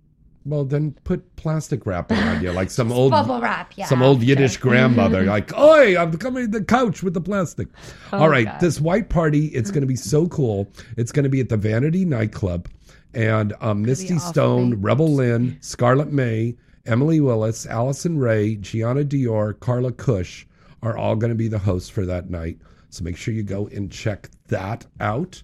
Well, 0.45 0.63
then 0.65 0.95
put 1.03 1.35
plastic 1.35 1.85
wrap 1.85 2.11
around 2.11 2.41
you, 2.41 2.51
like 2.51 2.71
some 2.71 2.91
old 2.91 3.11
bubble 3.11 3.39
wrap, 3.41 3.73
yeah, 3.75 3.85
some 3.85 4.01
old 4.01 4.23
Yiddish 4.23 4.53
sure. 4.53 4.61
grandmother, 4.71 5.23
like, 5.23 5.55
"Oi, 5.57 5.97
I'm 5.97 6.15
coming 6.17 6.51
to 6.51 6.59
the 6.59 6.65
couch 6.65 7.03
with 7.03 7.13
the 7.13 7.21
plastic." 7.21 7.67
Oh, 8.13 8.19
All 8.19 8.29
right, 8.29 8.45
God. 8.45 8.59
this 8.59 8.79
white 8.79 9.09
party, 9.09 9.47
it's 9.47 9.69
going 9.69 9.81
to 9.81 9.87
be 9.87 9.97
so 9.97 10.27
cool. 10.27 10.67
It's 10.97 11.11
going 11.11 11.23
to 11.23 11.29
be 11.29 11.39
at 11.41 11.49
the 11.49 11.57
Vanity 11.57 12.05
nightclub, 12.05 12.67
and 13.13 13.53
um, 13.61 13.81
Misty 13.81 14.15
awful 14.15 14.29
Stone, 14.31 14.81
Rebel 14.81 15.13
Lynn, 15.13 15.57
Scarlett 15.61 16.11
May, 16.11 16.55
Emily 16.85 17.19
Willis, 17.21 17.65
Allison 17.65 18.17
Ray, 18.17 18.55
Gianna 18.55 19.03
Dior, 19.03 19.59
Carla 19.59 19.91
Cush 19.91 20.45
are 20.81 20.97
all 20.97 21.15
going 21.15 21.29
to 21.29 21.35
be 21.35 21.47
the 21.47 21.59
hosts 21.59 21.89
for 21.89 22.05
that 22.05 22.29
night. 22.29 22.57
So 22.89 23.03
make 23.03 23.17
sure 23.17 23.33
you 23.33 23.43
go 23.43 23.67
and 23.67 23.91
check 23.91 24.29
that 24.47 24.85
out. 24.99 25.41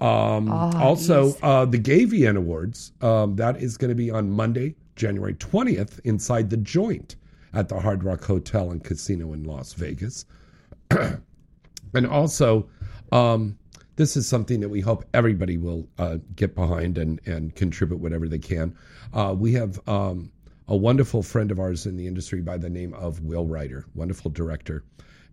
Um, 0.00 0.48
Oh, 0.50 0.70
also, 0.76 1.26
yes. 1.26 1.38
uh, 1.42 1.64
the 1.64 1.78
GayVN 1.78 2.36
Awards, 2.36 2.92
um, 3.02 3.34
that 3.36 3.56
is 3.60 3.76
going 3.76 3.88
to 3.90 3.94
be 3.94 4.10
on 4.10 4.30
Monday, 4.30 4.76
January 4.96 5.34
20th, 5.34 5.98
inside 6.04 6.48
the 6.50 6.56
joint 6.56 7.16
at 7.52 7.68
the 7.68 7.80
Hard 7.80 8.04
Rock 8.04 8.24
Hotel 8.24 8.70
and 8.70 8.82
Casino 8.84 9.32
in 9.32 9.42
Las 9.44 9.72
Vegas. 9.72 10.24
and 10.90 12.06
also, 12.06 12.68
um, 13.12 13.58
this 13.98 14.16
is 14.16 14.28
something 14.28 14.60
that 14.60 14.68
we 14.68 14.80
hope 14.80 15.04
everybody 15.12 15.58
will 15.58 15.88
uh, 15.98 16.18
get 16.36 16.54
behind 16.54 16.96
and, 16.98 17.20
and 17.26 17.56
contribute 17.56 17.98
whatever 17.98 18.28
they 18.28 18.38
can. 18.38 18.72
Uh, 19.12 19.34
we 19.36 19.52
have 19.52 19.80
um, 19.88 20.30
a 20.68 20.76
wonderful 20.76 21.20
friend 21.20 21.50
of 21.50 21.58
ours 21.58 21.84
in 21.84 21.96
the 21.96 22.06
industry 22.06 22.40
by 22.40 22.56
the 22.56 22.70
name 22.70 22.94
of 22.94 23.20
Will 23.22 23.44
Ryder, 23.44 23.86
wonderful 23.96 24.30
director. 24.30 24.84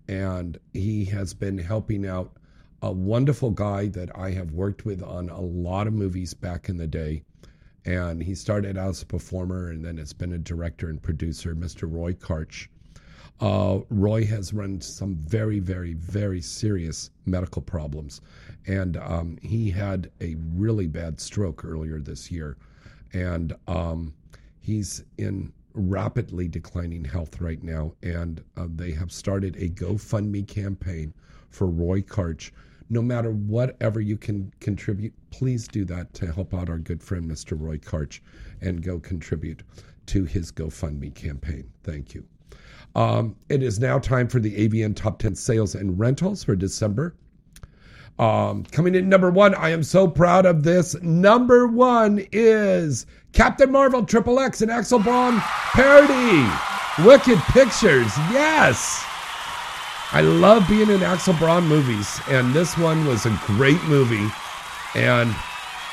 And 0.07 0.57
he 0.73 1.05
has 1.05 1.31
been 1.31 1.59
helping 1.59 2.07
out 2.07 2.37
a 2.81 2.91
wonderful 2.91 3.51
guy 3.51 3.87
that 3.89 4.09
I 4.17 4.31
have 4.31 4.49
worked 4.49 4.83
with 4.83 5.03
on 5.03 5.29
a 5.29 5.41
lot 5.41 5.85
of 5.85 5.93
movies 5.93 6.33
back 6.33 6.67
in 6.67 6.77
the 6.77 6.87
day. 6.87 7.21
And 7.85 8.23
he 8.23 8.33
started 8.33 8.79
out 8.79 8.89
as 8.89 9.03
a 9.03 9.05
performer 9.05 9.69
and 9.69 9.85
then 9.85 9.97
has 9.97 10.11
been 10.11 10.33
a 10.33 10.39
director 10.39 10.89
and 10.89 10.99
producer, 10.99 11.53
Mr. 11.53 11.87
Roy 11.87 12.13
Karch. 12.13 12.67
Uh, 13.41 13.79
Roy 13.89 14.25
has 14.25 14.53
run 14.53 14.79
some 14.79 15.15
very, 15.15 15.59
very, 15.59 15.93
very 15.93 16.41
serious 16.41 17.09
medical 17.25 17.61
problems. 17.61 18.21
And 18.67 18.97
um, 18.97 19.37
he 19.41 19.69
had 19.69 20.09
a 20.21 20.35
really 20.55 20.87
bad 20.87 21.19
stroke 21.19 21.63
earlier 21.63 21.99
this 21.99 22.31
year. 22.31 22.57
And 23.13 23.53
um, 23.67 24.13
he's 24.59 25.03
in 25.17 25.51
rapidly 25.73 26.47
declining 26.47 27.05
health 27.05 27.39
right 27.39 27.61
now. 27.63 27.93
And 28.01 28.43
uh, 28.57 28.67
they 28.73 28.91
have 28.91 29.11
started 29.11 29.55
a 29.57 29.69
GoFundMe 29.69 30.47
campaign 30.47 31.13
for 31.49 31.67
Roy 31.67 32.01
Karch. 32.01 32.51
No 32.89 33.01
matter 33.01 33.31
whatever 33.31 33.99
you 33.99 34.17
can 34.17 34.51
contribute, 34.59 35.13
please 35.31 35.67
do 35.67 35.85
that 35.85 36.13
to 36.15 36.31
help 36.31 36.53
out 36.53 36.69
our 36.69 36.77
good 36.77 37.01
friend, 37.01 37.29
Mr. 37.29 37.59
Roy 37.59 37.77
Karch, 37.77 38.19
and 38.61 38.83
go 38.83 38.99
contribute 38.99 39.63
to 40.07 40.25
his 40.25 40.51
GoFundMe 40.51 41.13
campaign. 41.13 41.69
Thank 41.83 42.13
you. 42.13 42.23
Um, 42.95 43.35
it 43.49 43.61
is 43.61 43.79
now 43.79 43.99
time 43.99 44.27
for 44.27 44.39
the 44.39 44.55
AVN 44.67 44.95
Top 44.95 45.19
10 45.19 45.35
Sales 45.35 45.75
and 45.75 45.99
Rentals 45.99 46.43
for 46.43 46.55
December. 46.55 47.15
Um, 48.17 48.63
coming 48.71 48.95
in 48.95 49.09
number 49.09 49.29
one, 49.29 49.53
I 49.55 49.69
am 49.69 49.83
so 49.83 50.07
proud 50.07 50.45
of 50.45 50.63
this. 50.63 50.95
Number 51.01 51.67
one 51.67 52.25
is 52.31 53.05
Captain 53.33 53.71
Marvel 53.71 54.05
Triple 54.05 54.39
X 54.39 54.61
and 54.61 54.71
Axel 54.71 54.99
Braun 54.99 55.39
parody. 55.73 56.49
Wicked 57.05 57.37
Pictures. 57.49 58.11
Yes. 58.31 59.03
I 60.13 60.21
love 60.21 60.65
being 60.69 60.89
in 60.89 61.03
Axel 61.03 61.33
Braun 61.33 61.67
movies, 61.67 62.21
and 62.29 62.53
this 62.53 62.77
one 62.77 63.05
was 63.05 63.25
a 63.25 63.37
great 63.45 63.83
movie. 63.83 64.29
And 64.95 65.35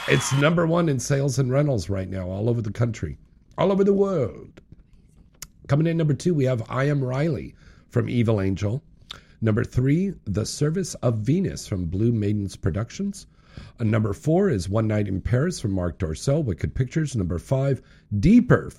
it's 0.07 0.33
number 0.35 0.65
one 0.65 0.89
in 0.89 1.01
sales 1.01 1.41
and 1.41 1.51
rentals 1.51 1.89
right 1.89 2.09
now, 2.09 2.29
all 2.29 2.49
over 2.49 2.63
the 2.63 2.71
country, 2.71 3.19
all 3.59 3.73
over 3.73 3.83
the 3.83 3.93
world. 3.93 4.61
Coming 5.67 5.89
in 5.89 5.97
number 5.97 6.15
two, 6.15 6.35
we 6.35 6.45
have 6.45 6.63
I 6.71 6.85
Am 6.85 7.03
Riley 7.03 7.57
from 7.89 8.09
Evil 8.09 8.41
Angel. 8.41 8.81
Number 9.45 9.65
three, 9.65 10.15
The 10.25 10.47
Service 10.47 10.95
of 11.03 11.19
Venus 11.19 11.67
from 11.67 11.87
Blue 11.87 12.13
Maidens 12.13 12.55
Productions. 12.55 13.27
Uh, 13.81 13.83
number 13.83 14.13
four 14.13 14.49
is 14.49 14.69
One 14.69 14.87
Night 14.87 15.09
in 15.09 15.21
Paris 15.21 15.59
from 15.59 15.73
Marc 15.73 15.99
Dorcel, 15.99 16.45
Wicked 16.45 16.77
Pictures. 16.77 17.17
Number 17.17 17.41
five, 17.41 17.83
Deeper. 18.21 18.71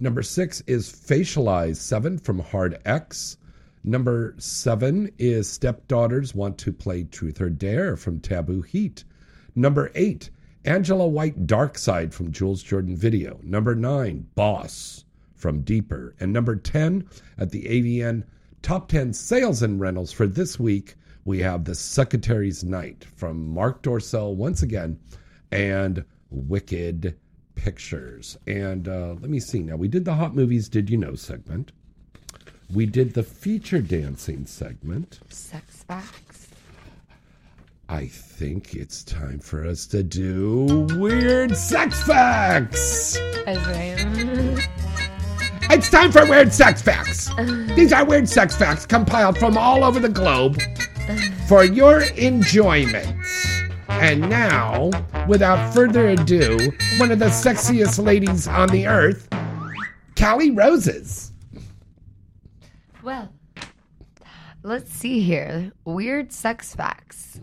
Number 0.00 0.22
six 0.22 0.62
is 0.62 0.90
Facialize 0.90 1.76
7 1.76 2.16
from 2.16 2.38
Hard 2.38 2.80
X. 2.86 3.36
Number 3.84 4.34
seven 4.38 5.12
is 5.18 5.50
Stepdaughters 5.50 6.34
Want 6.34 6.56
to 6.56 6.72
Play 6.72 7.04
Truth 7.04 7.42
or 7.42 7.50
Dare 7.50 7.94
from 7.94 8.20
Taboo 8.20 8.62
Heat. 8.62 9.04
Number 9.54 9.92
eight, 9.94 10.30
Angela 10.64 11.06
White 11.06 11.46
Dark 11.46 11.76
Side 11.76 12.14
from 12.14 12.32
Jules 12.32 12.62
Jordan 12.62 12.96
Video. 12.96 13.38
Number 13.42 13.74
nine, 13.74 14.28
Boss 14.34 15.04
from 15.36 15.60
Deeper. 15.60 16.16
And 16.18 16.32
number 16.32 16.56
10 16.56 17.06
at 17.36 17.50
the 17.50 17.64
AVN 17.64 18.24
Top 18.64 18.88
10 18.88 19.12
Sales 19.12 19.60
and 19.60 19.78
Rentals 19.78 20.10
for 20.10 20.26
this 20.26 20.58
week, 20.58 20.94
we 21.26 21.38
have 21.40 21.64
The 21.64 21.74
Secretary's 21.74 22.64
Night 22.64 23.04
from 23.14 23.46
Marc 23.52 23.82
Dorcel 23.82 24.34
once 24.36 24.62
again 24.62 24.98
and 25.52 26.02
Wicked 26.30 27.14
Pictures. 27.56 28.38
And 28.46 28.88
uh, 28.88 29.16
let 29.20 29.28
me 29.28 29.38
see 29.38 29.58
now. 29.58 29.76
We 29.76 29.88
did 29.88 30.06
the 30.06 30.14
Hot 30.14 30.34
Movies 30.34 30.70
Did 30.70 30.88
You 30.88 30.96
Know 30.96 31.14
segment. 31.14 31.72
We 32.72 32.86
did 32.86 33.12
the 33.12 33.22
feature 33.22 33.82
dancing 33.82 34.46
segment. 34.46 35.20
Sex 35.28 35.82
facts. 35.82 36.48
I 37.90 38.06
think 38.06 38.74
it's 38.74 39.04
time 39.04 39.40
for 39.40 39.66
us 39.66 39.86
to 39.88 40.02
do 40.02 40.86
weird 40.96 41.54
sex 41.54 42.02
facts. 42.04 43.18
That's 43.44 43.66
right. 43.66 44.93
It's 45.70 45.90
time 45.90 46.12
for 46.12 46.26
weird 46.26 46.52
sex 46.52 46.82
facts. 46.82 47.30
Uh-huh. 47.38 47.74
These 47.74 47.92
are 47.92 48.04
weird 48.04 48.28
sex 48.28 48.54
facts 48.54 48.86
compiled 48.86 49.38
from 49.38 49.58
all 49.58 49.82
over 49.82 49.98
the 49.98 50.08
globe 50.08 50.58
uh-huh. 50.60 51.16
for 51.48 51.64
your 51.64 52.02
enjoyment. 52.16 53.16
And 53.88 54.28
now, 54.28 54.90
without 55.26 55.74
further 55.74 56.08
ado, 56.08 56.56
one 56.98 57.10
of 57.10 57.18
the 57.18 57.26
sexiest 57.26 58.02
ladies 58.02 58.46
on 58.46 58.68
the 58.68 58.86
earth, 58.86 59.28
Kali 60.16 60.50
Roses. 60.50 61.32
Well, 63.02 63.32
let's 64.62 64.92
see 64.92 65.20
here. 65.20 65.72
Weird 65.84 66.32
sex 66.32 66.74
facts. 66.74 67.40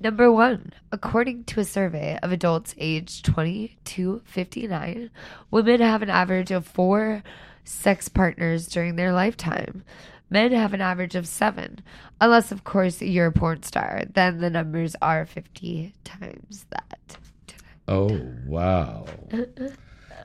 Number 0.00 0.30
one, 0.32 0.72
according 0.92 1.44
to 1.44 1.60
a 1.60 1.64
survey 1.64 2.18
of 2.22 2.32
adults 2.32 2.74
aged 2.78 3.24
20 3.24 3.76
to 3.84 4.22
59, 4.24 5.10
women 5.50 5.80
have 5.80 6.02
an 6.02 6.10
average 6.10 6.50
of 6.50 6.66
four 6.66 7.22
sex 7.70 8.08
partners 8.08 8.66
during 8.66 8.96
their 8.96 9.12
lifetime. 9.12 9.84
Men 10.28 10.52
have 10.52 10.74
an 10.74 10.80
average 10.80 11.14
of 11.14 11.26
seven, 11.26 11.80
unless, 12.20 12.52
of 12.52 12.64
course, 12.64 13.02
you're 13.02 13.26
a 13.26 13.32
porn 13.32 13.62
star. 13.62 14.02
Then 14.12 14.38
the 14.38 14.50
numbers 14.50 14.94
are 15.02 15.26
50 15.26 15.92
times 16.04 16.66
that. 16.70 17.16
Oh, 17.88 18.20
wow. 18.46 19.06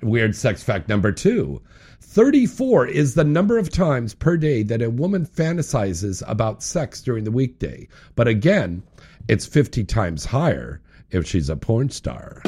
Weird 0.01 0.35
sex 0.35 0.61
fact 0.61 0.87
number 0.87 1.11
two 1.11 1.61
34 2.01 2.87
is 2.87 3.15
the 3.15 3.23
number 3.23 3.57
of 3.57 3.69
times 3.69 4.13
per 4.13 4.37
day 4.37 4.61
that 4.63 4.81
a 4.81 4.89
woman 4.89 5.25
fantasizes 5.25 6.23
about 6.27 6.61
sex 6.61 7.01
during 7.01 7.23
the 7.23 7.31
weekday. 7.31 7.87
But 8.15 8.27
again, 8.27 8.83
it's 9.27 9.45
50 9.45 9.83
times 9.85 10.23
higher 10.23 10.81
if 11.09 11.25
she's 11.25 11.49
a 11.49 11.55
porn 11.55 11.89
star. 11.89 12.43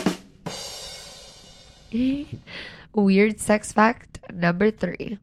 Weird 2.98 3.40
sex 3.40 3.72
fact 3.72 4.18
number 4.34 4.72
three. 4.72 5.19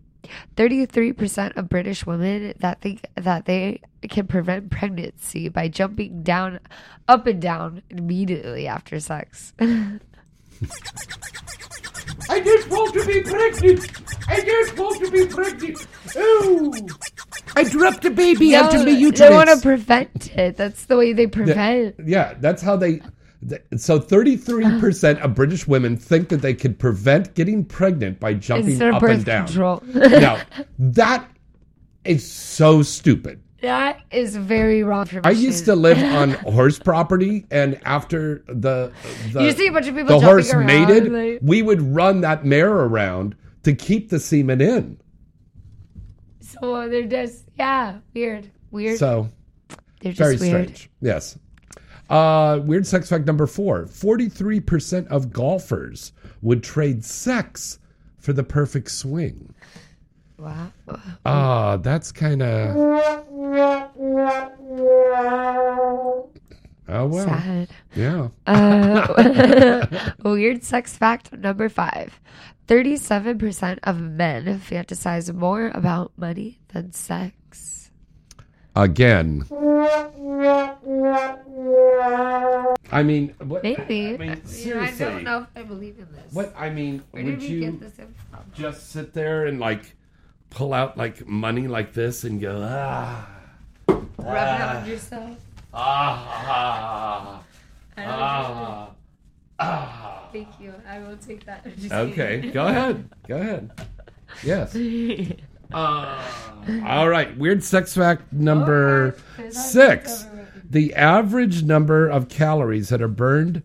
33% 0.56 1.56
of 1.56 1.68
British 1.68 2.06
women 2.06 2.54
that 2.60 2.80
think 2.80 3.04
that 3.16 3.46
they 3.46 3.80
can 4.08 4.28
prevent 4.28 4.70
pregnancy 4.70 5.48
by 5.48 5.66
jumping 5.66 6.22
down, 6.22 6.60
up 7.08 7.26
and 7.26 7.42
down 7.42 7.82
immediately 7.90 8.68
after 8.68 9.00
sex. 9.00 9.52
I 9.60 9.98
just 12.40 12.70
want 12.70 12.94
to 12.94 13.04
be 13.06 13.22
pregnant. 13.22 13.90
I 14.28 14.40
just 14.40 14.78
want 14.78 15.04
to 15.04 15.10
be 15.10 15.26
pregnant. 15.26 15.84
Oh, 16.14 16.72
I 17.56 17.64
dropped 17.64 18.04
a 18.04 18.10
baby 18.10 18.52
No, 18.52 18.62
out 18.62 18.74
of 18.76 18.84
my 18.84 18.92
uterus. 18.92 19.18
They 19.18 19.34
want 19.34 19.50
to 19.50 19.60
prevent 19.60 20.36
it. 20.36 20.56
That's 20.56 20.84
the 20.84 20.96
way 20.96 21.12
they 21.12 21.26
prevent. 21.26 21.96
Yeah, 22.04 22.34
that's 22.38 22.62
how 22.62 22.76
they. 22.76 23.00
So 23.76 24.00
33% 24.00 25.18
ah. 25.18 25.24
of 25.24 25.34
British 25.34 25.66
women 25.66 25.96
think 25.96 26.28
that 26.30 26.40
they 26.42 26.54
could 26.54 26.78
prevent 26.78 27.34
getting 27.34 27.64
pregnant 27.64 28.20
by 28.20 28.34
jumping 28.34 28.80
up 28.80 29.02
and 29.02 29.24
down. 29.24 29.46
control. 29.46 29.82
now, 29.86 30.40
that 30.78 31.28
is 32.04 32.30
so 32.30 32.82
stupid. 32.82 33.42
That 33.60 34.02
is 34.10 34.36
very 34.36 34.82
wrong. 34.82 35.08
I 35.24 35.30
used 35.30 35.64
to 35.64 35.74
live 35.74 35.96
on 35.98 36.30
horse 36.52 36.78
property, 36.78 37.46
and 37.50 37.80
after 37.84 38.44
the 38.46 38.92
the, 39.32 39.44
You 39.44 39.52
see 39.52 39.68
a 39.68 39.72
bunch 39.72 39.86
of 39.86 39.94
people 39.94 40.20
the 40.20 40.26
horse 40.26 40.52
around, 40.52 40.66
mated, 40.66 41.10
like- 41.10 41.38
we 41.42 41.62
would 41.62 41.80
run 41.80 42.20
that 42.20 42.44
mare 42.44 42.70
around 42.70 43.34
to 43.62 43.74
keep 43.74 44.10
the 44.10 44.20
semen 44.20 44.60
in. 44.60 45.00
So 46.40 46.88
they're 46.90 47.06
just 47.06 47.44
yeah, 47.58 47.98
weird, 48.12 48.50
weird. 48.70 48.98
So 48.98 49.30
they're 50.00 50.12
just 50.12 50.18
very 50.18 50.36
weird. 50.36 50.76
strange. 50.76 50.90
Yes. 51.00 51.38
Uh, 52.10 52.60
weird 52.64 52.86
sex 52.86 53.08
fact 53.08 53.26
number 53.26 53.46
four 53.46 53.84
43% 53.86 55.06
of 55.08 55.32
golfers 55.32 56.12
would 56.42 56.62
trade 56.62 57.04
sex 57.04 57.78
for 58.18 58.32
the 58.32 58.44
perfect 58.44 58.90
swing. 58.90 59.54
Wow. 60.38 60.72
Ah, 61.24 61.76
that's 61.78 62.12
kind 62.12 62.42
of. 62.42 62.76
Oh, 66.86 67.06
well. 67.06 67.26
Sad. 67.26 67.68
Yeah. 67.94 68.28
Uh, 68.46 69.86
weird 70.24 70.62
sex 70.62 70.96
fact 70.96 71.32
number 71.32 71.68
five. 71.68 72.20
37% 72.66 73.78
of 73.84 74.00
men 74.00 74.60
fantasize 74.60 75.32
more 75.32 75.70
about 75.74 76.12
money 76.16 76.58
than 76.68 76.92
sex. 76.92 77.34
Again. 78.76 79.44
I 82.90 83.02
mean, 83.02 83.34
what, 83.38 83.62
Maybe. 83.62 84.14
I 84.14 84.16
mean, 84.16 84.42
You 84.48 84.74
know, 84.74 84.80
I 84.80 84.90
don't 84.90 85.22
know 85.24 85.38
if 85.42 85.48
I 85.56 85.62
believe 85.62 85.98
in 85.98 86.08
this. 86.12 86.32
What 86.32 86.52
I 86.56 86.70
mean, 86.70 87.02
Where 87.12 87.22
would 87.24 87.38
did 87.38 87.40
we 87.40 87.46
you 87.54 87.60
get 87.60 87.80
this 87.80 87.98
info? 87.98 88.38
just 88.52 88.90
sit 88.90 89.12
there 89.14 89.46
and 89.46 89.60
like 89.60 89.94
pull 90.50 90.74
out 90.74 90.96
like 90.96 91.26
money 91.26 91.66
like 91.68 91.92
this 91.92 92.24
and 92.24 92.40
go 92.40 92.62
ah, 92.64 93.28
Rub 93.88 94.02
it 94.18 94.24
ah, 94.26 94.80
on 94.80 94.88
yourself. 94.88 95.36
ah, 95.72 97.42
I 97.96 98.02
don't 98.02 98.12
ah, 98.12 98.90
ah. 99.60 100.28
Thank 100.32 100.48
you. 100.60 100.74
I 100.88 100.98
will 100.98 101.16
take 101.16 101.44
that. 101.46 101.64
Just 101.78 101.92
Okay, 101.92 102.50
go 102.50 102.66
ahead. 102.66 103.08
Go 103.28 103.36
ahead. 103.36 103.70
Yes. 104.42 104.76
Uh, 105.74 106.22
all 106.86 107.08
right. 107.08 107.36
Weird 107.36 107.64
sex 107.64 107.94
fact 107.94 108.32
number 108.32 109.16
six. 109.50 110.26
The 110.68 110.94
average 110.94 111.62
number 111.62 112.08
of 112.08 112.28
calories 112.28 112.88
that 112.88 113.02
are 113.02 113.08
burned 113.08 113.62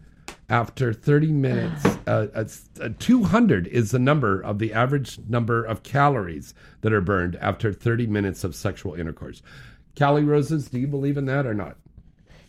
after 0.50 0.92
30 0.92 1.28
minutes, 1.32 1.86
uh, 2.08 2.28
uh, 2.34 2.46
uh, 2.82 2.90
200 2.98 3.68
is 3.68 3.92
the 3.92 4.00
number 4.00 4.42
of 4.42 4.58
the 4.58 4.74
average 4.74 5.20
number 5.30 5.64
of 5.64 5.84
calories 5.84 6.56
that 6.82 6.92
are 6.92 7.02
burned 7.02 7.36
after 7.36 7.72
30 7.72 8.08
minutes 8.08 8.44
of 8.44 8.56
sexual 8.56 8.96
intercourse. 8.96 9.44
Kali 9.96 10.24
Roses, 10.24 10.70
do 10.70 10.80
you 10.80 10.88
believe 10.88 11.18
in 11.18 11.26
that 11.26 11.46
or 11.46 11.54
not? 11.54 11.78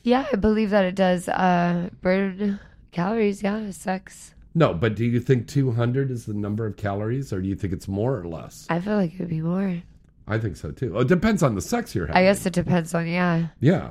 Yeah, 0.03 0.25
I 0.33 0.37
believe 0.37 0.71
that 0.71 0.87
it 0.87 0.95
does 0.95 1.29
uh, 1.29 1.91
burn 2.01 2.59
calories. 2.91 3.43
Yeah, 3.43 3.71
sex. 3.71 4.35
No, 4.55 4.75
but 4.75 4.97
do 4.97 5.05
you 5.05 5.21
think 5.21 5.47
200 5.47 6.11
is 6.11 6.27
the 6.27 6.35
number 6.35 6.67
of 6.67 6.77
calories 6.77 7.33
or 7.33 7.41
do 7.41 7.49
you 7.49 7.55
think 7.55 7.73
it's 7.73 7.87
more 7.87 8.19
or 8.19 8.27
less? 8.27 8.67
I 8.69 8.81
feel 8.81 8.97
like 8.97 9.15
it 9.15 9.21
would 9.21 9.29
be 9.29 9.41
more. 9.41 9.81
I 10.27 10.39
think 10.39 10.57
so 10.57 10.71
too. 10.71 10.97
Oh, 10.97 11.01
it 11.01 11.09
depends 11.09 11.43
on 11.43 11.55
the 11.55 11.61
sex 11.61 11.95
you're 11.95 12.07
having. 12.07 12.21
I 12.21 12.25
guess 12.25 12.45
it 12.47 12.53
depends 12.53 12.95
on 12.95 13.07
yeah. 13.07 13.49
Yeah. 13.61 13.91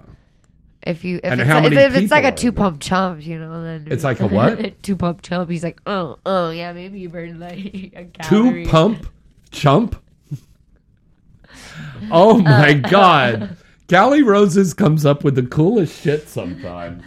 If 0.84 1.03
you 1.03 1.18
if, 1.18 1.31
And 1.31 1.41
it's, 1.41 1.49
how 1.49 1.57
if, 1.57 1.64
many 1.64 1.76
if 1.77 1.95
it's 1.95 2.11
like 2.11 2.23
a 2.23 2.31
people 2.31 2.34
are 2.34 2.38
two 2.38 2.52
pump 2.53 2.81
chump, 2.81 3.26
you 3.26 3.38
know, 3.40 3.64
then 3.64 3.88
It's 3.90 4.03
like 4.03 4.19
a 4.22 4.27
what? 4.27 4.81
two 4.84 4.95
pump 4.95 5.22
chump. 5.22 5.49
He's 5.49 5.64
like, 5.64 5.81
oh, 5.86 6.18
oh, 6.26 6.49
yeah, 6.52 6.72
maybe 6.73 6.99
you 6.99 7.10
burn 7.10 7.40
like 7.40 7.57
a 7.95 8.06
Two 8.23 8.65
pump 8.68 9.07
chump. 9.52 10.02
Oh 12.11 12.40
my 12.40 12.73
god. 12.90 13.57
Kali 13.88 14.22
Roses 14.23 14.73
comes 14.73 15.06
up 15.06 15.23
with 15.23 15.36
the 15.36 15.44
coolest 15.44 16.02
shit 16.02 16.30
sometimes. 16.30 17.03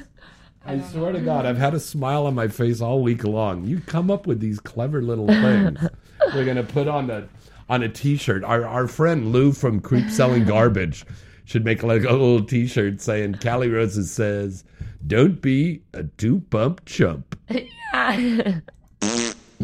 I, 0.65 0.81
swear 0.81 1.13
to 1.13 1.21
God, 1.21 1.45
I've 1.45 1.59
had 1.59 1.75
a 1.75 1.81
smile 1.81 2.27
on 2.27 2.35
my 2.35 2.49
face 2.49 2.81
all 2.81 3.03
week 3.03 3.25
long. 3.25 3.65
You 3.65 3.81
come 3.81 4.11
up 4.11 4.27
with 4.27 4.41
these 4.41 4.61
clever 4.61 5.03
little 5.03 5.27
things. 5.27 5.79
We're 6.35 6.45
gonna 6.45 6.63
put 6.63 6.89
on 6.89 7.11
a 7.11 7.29
on 7.69 7.83
a 7.83 7.89
T-shirt. 7.89 8.45
Our 8.45 8.65
our 8.65 8.87
friend 8.87 9.33
Lou 9.33 9.53
from 9.53 9.81
Creep 9.81 10.09
Selling 10.09 10.45
Garbage 10.45 11.05
should 11.45 11.65
make 11.65 11.83
like 11.83 12.05
a 12.05 12.13
little 12.13 12.45
T-shirt 12.45 13.01
saying 13.01 13.35
Kali 13.35 13.69
Roses 13.69 14.11
says, 14.11 14.65
"Don't 15.07 15.41
be 15.43 15.83
a 15.95 16.05
two 16.05 16.41
pump 16.51 16.85
chump." 16.87 17.37
yeah. 17.49 18.61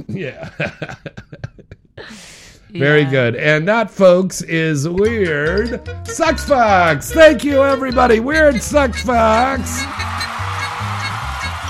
Yeah. 0.07 0.51
Very 2.70 3.05
good. 3.07 3.35
And 3.35 3.66
that, 3.66 3.91
folks, 3.91 4.43
is 4.43 4.87
Weird 4.87 5.81
Sex 6.07 6.45
Fox. 6.45 7.11
Thank 7.11 7.43
you, 7.43 7.62
everybody. 7.65 8.20
Weird 8.20 8.62
Sex 8.62 9.03
Facts. 9.03 9.83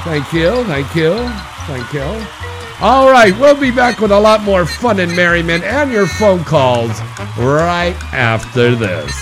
Thank 0.04 0.32
you. 0.32 0.64
Thank 0.64 0.94
you. 0.94 1.14
Thank 1.66 1.92
you. 1.92 2.26
All 2.80 3.10
right. 3.10 3.36
We'll 3.38 3.60
be 3.60 3.70
back 3.70 4.00
with 4.00 4.12
a 4.12 4.18
lot 4.20 4.42
more 4.42 4.64
fun 4.64 5.00
and 5.00 5.14
merriment 5.14 5.64
and 5.64 5.92
your 5.92 6.06
phone 6.06 6.44
calls 6.44 7.00
right 7.36 7.96
after 8.12 8.74
this. 8.74 9.12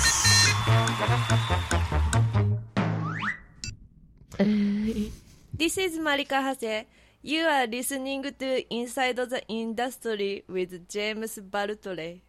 This 5.57 5.79
is 5.79 5.99
Marika 5.99 6.43
Hase. 6.45 6.85
You 7.23 7.45
are 7.45 7.67
listening 7.67 8.23
to 8.23 8.75
Inside 8.75 9.17
the 9.17 9.43
Industry 9.49 10.45
with 10.47 10.89
James 10.89 11.39
Bartley. 11.39 12.23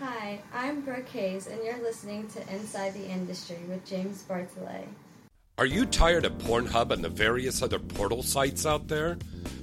Hi, 0.00 0.40
I'm 0.54 0.80
Brooke 0.80 1.08
Hayes, 1.10 1.46
and 1.46 1.62
you're 1.62 1.82
listening 1.82 2.26
to 2.28 2.40
Inside 2.54 2.94
the 2.94 3.06
Industry 3.06 3.58
with 3.68 3.84
James 3.84 4.24
Bartholet. 4.26 4.88
Are 5.60 5.66
you 5.66 5.84
tired 5.84 6.24
of 6.24 6.32
Pornhub 6.38 6.90
and 6.90 7.04
the 7.04 7.10
various 7.10 7.60
other 7.60 7.78
portal 7.78 8.22
sites 8.22 8.64
out 8.64 8.88
there? 8.88 9.18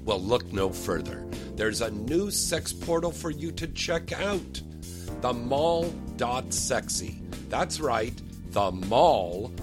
Well, 0.06 0.22
look 0.22 0.54
no 0.54 0.70
further. 0.70 1.26
There's 1.56 1.82
a 1.82 1.90
new 1.90 2.30
sex 2.30 2.72
portal 2.72 3.12
for 3.12 3.32
you 3.32 3.52
to 3.54 3.66
check 3.70 4.12
out 4.12 4.62
the 5.22 5.34
mall.sexy. 5.34 7.20
That's 7.50 7.80
right, 7.80 8.14
the 8.52 8.72
mall.sexy. 8.72 9.56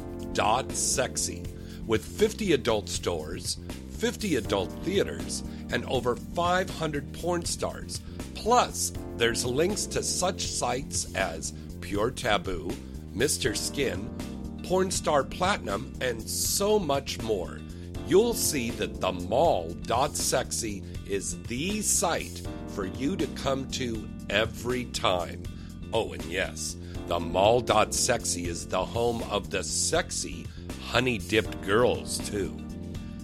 with 1.86 2.04
50 2.04 2.52
adult 2.54 2.88
stores, 2.88 3.58
50 3.98 4.34
adult 4.34 4.72
theaters, 4.82 5.44
and 5.70 5.84
over 5.84 6.16
500 6.16 7.12
porn 7.12 7.44
stars. 7.44 8.00
Plus, 8.34 8.92
there's 9.18 9.44
links 9.44 9.86
to 9.86 10.02
such 10.02 10.48
sites 10.48 11.14
as 11.14 11.52
Pure 11.80 12.10
Taboo, 12.10 12.72
Mr. 13.14 13.56
Skin, 13.56 14.10
Pornstar 14.64 15.28
Platinum, 15.28 15.92
and 16.00 16.20
so 16.22 16.78
much 16.78 17.20
more. 17.22 17.60
You'll 18.06 18.34
see 18.34 18.70
that 18.70 19.00
the 19.00 19.12
mall.sexy 19.12 20.82
is 21.06 21.42
the 21.44 21.82
site 21.82 22.42
for 22.68 22.86
you 22.86 23.16
to 23.16 23.26
come 23.28 23.70
to 23.72 24.08
every 24.30 24.86
time. 24.86 25.42
Oh, 25.92 26.12
and 26.12 26.24
yes, 26.24 26.76
the 27.06 27.20
mall.sexy 27.20 28.46
is 28.46 28.66
the 28.66 28.84
home 28.84 29.22
of 29.24 29.50
the 29.50 29.62
sexy 29.62 30.46
honey 30.82 31.18
dipped 31.18 31.60
girls, 31.62 32.18
too. 32.30 32.58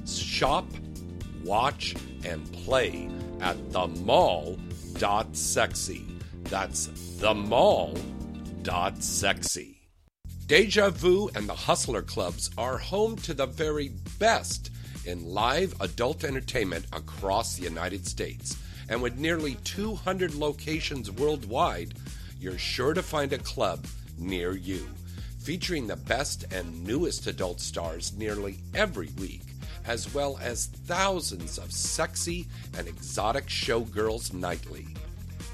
Shop, 0.07 0.67
watch, 1.45 1.95
and 2.25 2.53
play 2.53 3.09
at 3.41 3.73
the 3.73 3.87
mall.sexy. 3.89 4.59
That's 6.45 6.87
the 7.19 7.35
mall.sexy. 7.35 8.01
Deja 10.51 10.91
Vu 10.91 11.31
and 11.37 11.49
the 11.49 11.55
Hustler 11.55 12.03
Clubs 12.03 12.51
are 12.59 12.77
home 12.77 13.15
to 13.19 13.33
the 13.33 13.47
very 13.47 13.93
best 14.19 14.73
in 15.05 15.33
live 15.33 15.81
adult 15.81 16.25
entertainment 16.25 16.87
across 16.93 17.55
the 17.55 17.63
United 17.63 18.05
States. 18.05 18.57
And 18.89 19.01
with 19.01 19.17
nearly 19.17 19.55
200 19.63 20.35
locations 20.35 21.09
worldwide, 21.09 21.95
you're 22.41 22.59
sure 22.59 22.95
to 22.95 23.01
find 23.01 23.33
a 23.33 23.39
club 23.39 23.87
near 24.19 24.57
you. 24.57 24.89
Featuring 25.39 25.87
the 25.87 25.95
best 25.95 26.53
and 26.53 26.83
newest 26.85 27.29
adult 27.29 27.61
stars 27.61 28.13
nearly 28.17 28.59
every 28.75 29.11
week, 29.21 29.45
as 29.87 30.13
well 30.13 30.37
as 30.43 30.67
thousands 30.67 31.59
of 31.59 31.71
sexy 31.71 32.49
and 32.77 32.89
exotic 32.89 33.47
showgirls 33.47 34.35
nightly. 34.35 34.89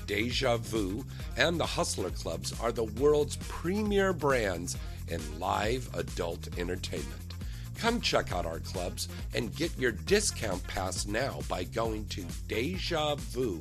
Deja 0.06 0.56
Vu 0.56 1.04
and 1.36 1.58
the 1.58 1.66
Hustler 1.66 2.10
Clubs 2.10 2.58
are 2.60 2.72
the 2.72 2.84
world's 2.84 3.36
premier 3.48 4.12
brands 4.12 4.76
in 5.08 5.20
live 5.38 5.88
adult 5.94 6.48
entertainment. 6.58 7.34
Come 7.78 8.00
check 8.00 8.32
out 8.32 8.46
our 8.46 8.60
clubs 8.60 9.08
and 9.34 9.54
get 9.54 9.78
your 9.78 9.92
discount 9.92 10.66
pass 10.66 11.06
now 11.06 11.40
by 11.48 11.64
going 11.64 12.06
to 12.06 12.22
dejavu.com. 12.48 13.60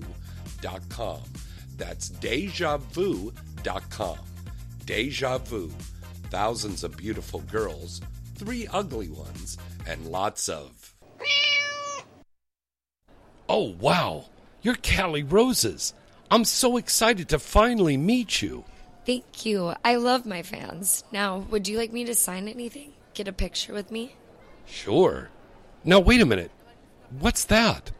That's 1.77 2.09
dejavu.com. 2.09 4.17
Deja 4.85 5.37
Vu. 5.39 5.71
Thousands 6.29 6.83
of 6.83 6.97
beautiful 6.97 7.41
girls, 7.41 8.01
three 8.35 8.67
ugly 8.71 9.09
ones, 9.09 9.57
and 9.87 10.07
lots 10.07 10.49
of. 10.49 10.93
Oh, 13.47 13.75
wow! 13.79 14.25
You're 14.63 14.75
Kali 14.75 15.23
Roses. 15.23 15.93
I'm 16.31 16.45
so 16.45 16.77
excited 16.77 17.29
to 17.29 17.39
finally 17.39 17.97
meet 17.97 18.41
you. 18.41 18.65
Thank 19.05 19.45
you. 19.45 19.73
I 19.83 19.95
love 19.97 20.25
my 20.25 20.41
fans. 20.41 21.03
Now, 21.11 21.37
would 21.49 21.67
you 21.67 21.77
like 21.77 21.93
me 21.93 22.05
to 22.05 22.15
sign 22.15 22.47
anything? 22.47 22.93
Get 23.13 23.27
a 23.27 23.33
picture 23.33 23.73
with 23.73 23.91
me? 23.91 24.15
Sure. 24.65 25.29
Now, 25.83 25.99
wait 25.99 26.21
a 26.21 26.25
minute. 26.25 26.51
What's 27.19 27.45
that? 27.45 27.91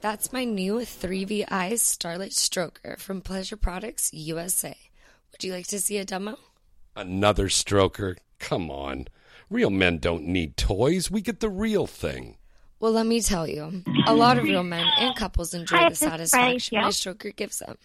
That's 0.00 0.32
my 0.32 0.44
new 0.44 0.76
3VI 0.76 1.78
Starlight 1.78 2.32
Stroker 2.32 2.98
from 2.98 3.20
Pleasure 3.20 3.56
Products 3.56 4.12
USA. 4.14 4.76
Would 5.32 5.44
you 5.44 5.52
like 5.52 5.66
to 5.68 5.80
see 5.80 5.98
a 5.98 6.04
demo? 6.04 6.38
Another 6.96 7.48
stroker? 7.48 8.16
Come 8.38 8.70
on. 8.70 9.08
Real 9.50 9.70
men 9.70 9.98
don't 9.98 10.24
need 10.24 10.56
toys. 10.56 11.10
We 11.10 11.20
get 11.20 11.40
the 11.40 11.50
real 11.50 11.86
thing. 11.86 12.36
Well, 12.80 12.92
let 12.92 13.06
me 13.06 13.20
tell 13.20 13.48
you, 13.48 13.82
a 14.06 14.14
lot 14.14 14.36
of 14.36 14.44
real 14.44 14.62
men 14.62 14.86
and 14.98 15.16
couples 15.16 15.54
enjoy 15.54 15.88
the 15.88 15.94
satisfaction 15.94 16.28
Friday, 16.70 16.82
my 16.82 16.86
yeah. 16.86 16.88
stroker 16.88 17.34
gives 17.34 17.60
them. 17.60 17.76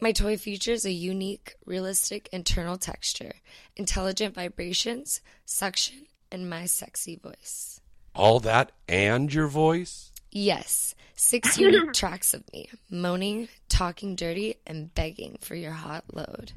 My 0.00 0.12
toy 0.12 0.36
features 0.36 0.84
a 0.84 0.90
unique, 0.90 1.54
realistic 1.64 2.28
internal 2.32 2.76
texture, 2.76 3.34
intelligent 3.76 4.34
vibrations, 4.34 5.20
suction, 5.46 6.06
and 6.30 6.50
my 6.50 6.66
sexy 6.66 7.16
voice. 7.16 7.80
All 8.14 8.40
that 8.40 8.72
and 8.88 9.32
your 9.32 9.46
voice? 9.46 10.12
Yes, 10.30 10.94
six 11.14 11.56
unique 11.58 11.92
tracks 11.92 12.34
of 12.34 12.44
me, 12.52 12.68
moaning, 12.90 13.48
talking 13.68 14.16
dirty, 14.16 14.56
and 14.66 14.92
begging 14.94 15.38
for 15.40 15.54
your 15.54 15.72
hot 15.72 16.04
load. 16.12 16.52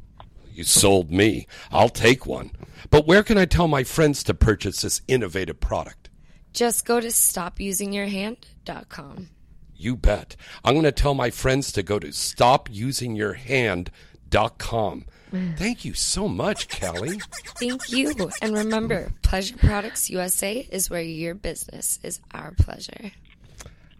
You 0.52 0.64
sold 0.64 1.12
me. 1.12 1.46
I'll 1.72 1.90
take 1.90 2.26
one. 2.26 2.52
But 2.90 3.06
where 3.06 3.22
can 3.22 3.38
I 3.38 3.46
tell 3.46 3.68
my 3.68 3.84
friends 3.84 4.24
to 4.24 4.34
purchase 4.34 4.82
this 4.82 5.02
innovative 5.08 5.60
product? 5.60 6.10
Just 6.58 6.86
go 6.86 7.00
to 7.00 7.08
stopusingyourhand.com. 7.10 9.30
You 9.76 9.96
bet. 9.96 10.36
I'm 10.66 10.74
going 10.74 10.86
to 10.86 10.92
tell 10.92 11.14
my 11.14 11.30
friends 11.30 11.72
to 11.74 11.84
go 11.84 12.00
to 12.00 12.08
stopusingyourhand.com. 12.08 15.06
Thank 15.56 15.86
you 15.86 15.94
so 15.94 16.28
much, 16.28 16.68
Kali. 16.68 17.22
Thank 17.60 17.92
you. 17.92 18.32
And 18.42 18.56
remember, 18.56 19.14
Pleasure 19.22 19.56
Products 19.56 20.10
USA 20.10 20.68
is 20.72 20.90
where 20.90 21.04
your 21.04 21.36
business 21.36 22.00
is 22.02 22.22
our 22.32 22.54
pleasure. 22.54 23.12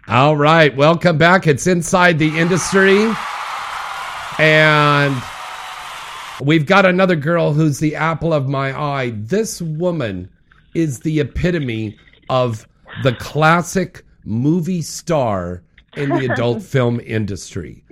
All 0.08 0.36
right, 0.36 0.76
welcome 0.76 1.20
back. 1.20 1.46
It's 1.46 1.68
Inside 1.68 2.18
the 2.18 2.40
Industry. 2.40 3.14
And 4.40 5.16
we've 6.42 6.66
got 6.66 6.88
another 6.88 7.16
girl 7.16 7.54
who's 7.54 7.78
the 7.78 7.96
apple 7.96 8.34
of 8.34 8.50
my 8.50 8.76
eye. 8.76 9.12
This 9.14 9.62
woman 9.62 10.28
is 10.74 11.02
the 11.02 11.20
epitome 11.20 12.00
of 12.30 12.68
the 13.04 13.14
classic 13.14 14.04
movie 14.26 14.82
star 14.82 15.64
in 15.96 16.10
the 16.10 16.26
adult 16.26 16.62
film 16.74 17.00
industry. 17.02 17.84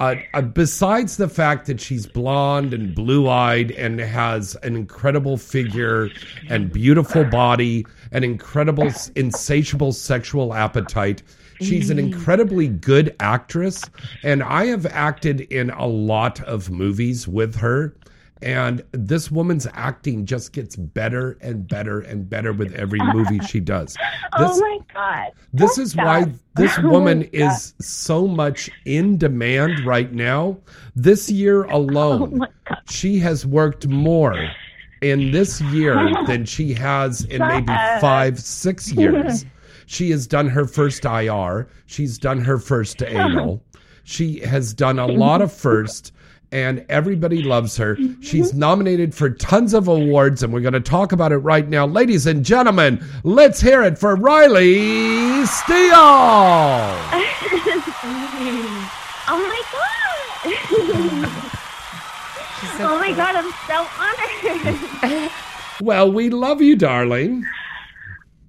Uh, 0.00 0.14
uh, 0.32 0.40
besides 0.40 1.16
the 1.16 1.28
fact 1.28 1.66
that 1.66 1.80
she's 1.80 2.06
blonde 2.06 2.72
and 2.72 2.94
blue 2.94 3.28
eyed 3.28 3.72
and 3.72 3.98
has 3.98 4.54
an 4.62 4.76
incredible 4.76 5.36
figure 5.36 6.08
and 6.48 6.72
beautiful 6.72 7.24
body, 7.24 7.84
an 8.12 8.22
incredible, 8.22 8.88
insatiable 9.16 9.92
sexual 9.92 10.54
appetite, 10.54 11.22
she's 11.60 11.90
an 11.90 11.98
incredibly 11.98 12.68
good 12.68 13.14
actress. 13.18 13.82
And 14.22 14.42
I 14.42 14.66
have 14.66 14.86
acted 14.86 15.40
in 15.40 15.70
a 15.70 15.86
lot 15.86 16.40
of 16.42 16.70
movies 16.70 17.26
with 17.26 17.56
her. 17.56 17.92
And 18.42 18.82
this 18.92 19.30
woman's 19.30 19.66
acting 19.72 20.24
just 20.26 20.52
gets 20.52 20.76
better 20.76 21.36
and 21.40 21.66
better 21.66 22.00
and 22.00 22.28
better 22.28 22.52
with 22.52 22.72
every 22.74 23.00
movie 23.12 23.40
she 23.40 23.60
does. 23.74 23.94
This, 23.94 24.50
oh 24.52 24.60
my 24.60 24.78
god. 24.94 25.32
this 25.52 25.76
Don't 25.76 25.84
is 25.84 25.96
why 25.96 26.32
this 26.56 26.78
Oh 26.82 26.88
woman 26.88 27.20
God. 27.22 27.30
is 27.32 27.74
so 27.80 28.26
much 28.28 28.70
in 28.84 29.18
demand 29.18 29.84
right 29.84 30.12
now. 30.12 30.58
This 30.94 31.28
year 31.30 31.64
Oh 31.70 31.78
alone, 31.78 32.46
she 32.88 33.18
has 33.18 33.44
worked 33.46 33.86
more 33.88 34.36
in 35.00 35.30
this 35.30 35.60
year 35.60 35.96
than 36.26 36.44
she 36.44 36.74
has 36.74 37.24
in 37.26 37.40
maybe 37.40 37.72
five, 38.00 38.38
six 38.40 38.92
years. 38.92 39.44
She 39.86 40.10
has 40.10 40.26
done 40.26 40.48
her 40.48 40.66
first 40.66 41.04
IR. 41.04 41.68
She's 41.86 42.18
done 42.18 42.40
her 42.40 42.58
first 42.58 43.02
anal. 43.02 43.62
She 44.04 44.40
has 44.40 44.74
done 44.74 44.98
a 44.98 45.06
lot 45.06 45.40
of 45.42 45.52
first, 45.52 46.12
and 46.52 46.84
everybody 46.88 47.42
loves 47.42 47.76
her. 47.76 47.96
Mm-hmm. 47.96 48.22
She's 48.22 48.54
nominated 48.54 49.14
for 49.14 49.30
tons 49.30 49.74
of 49.74 49.88
awards, 49.88 50.42
and 50.42 50.52
we're 50.52 50.60
going 50.60 50.72
to 50.72 50.80
talk 50.80 51.12
about 51.12 51.32
it 51.32 51.38
right 51.38 51.68
now. 51.68 51.86
Ladies 51.86 52.26
and 52.26 52.44
gentlemen, 52.44 53.04
let's 53.24 53.60
hear 53.60 53.82
it 53.82 53.98
for 53.98 54.14
Riley 54.16 55.44
Steele. 55.46 55.92
oh 59.28 59.28
my 59.28 59.62
god. 59.72 59.84
oh 62.80 62.96
my 63.00 63.12
god, 63.12 63.36
I'm 63.36 63.52
so 63.66 63.86
honored. 65.12 65.30
Well, 65.80 66.10
we 66.10 66.28
love 66.28 66.60
you, 66.60 66.74
darling. 66.74 67.44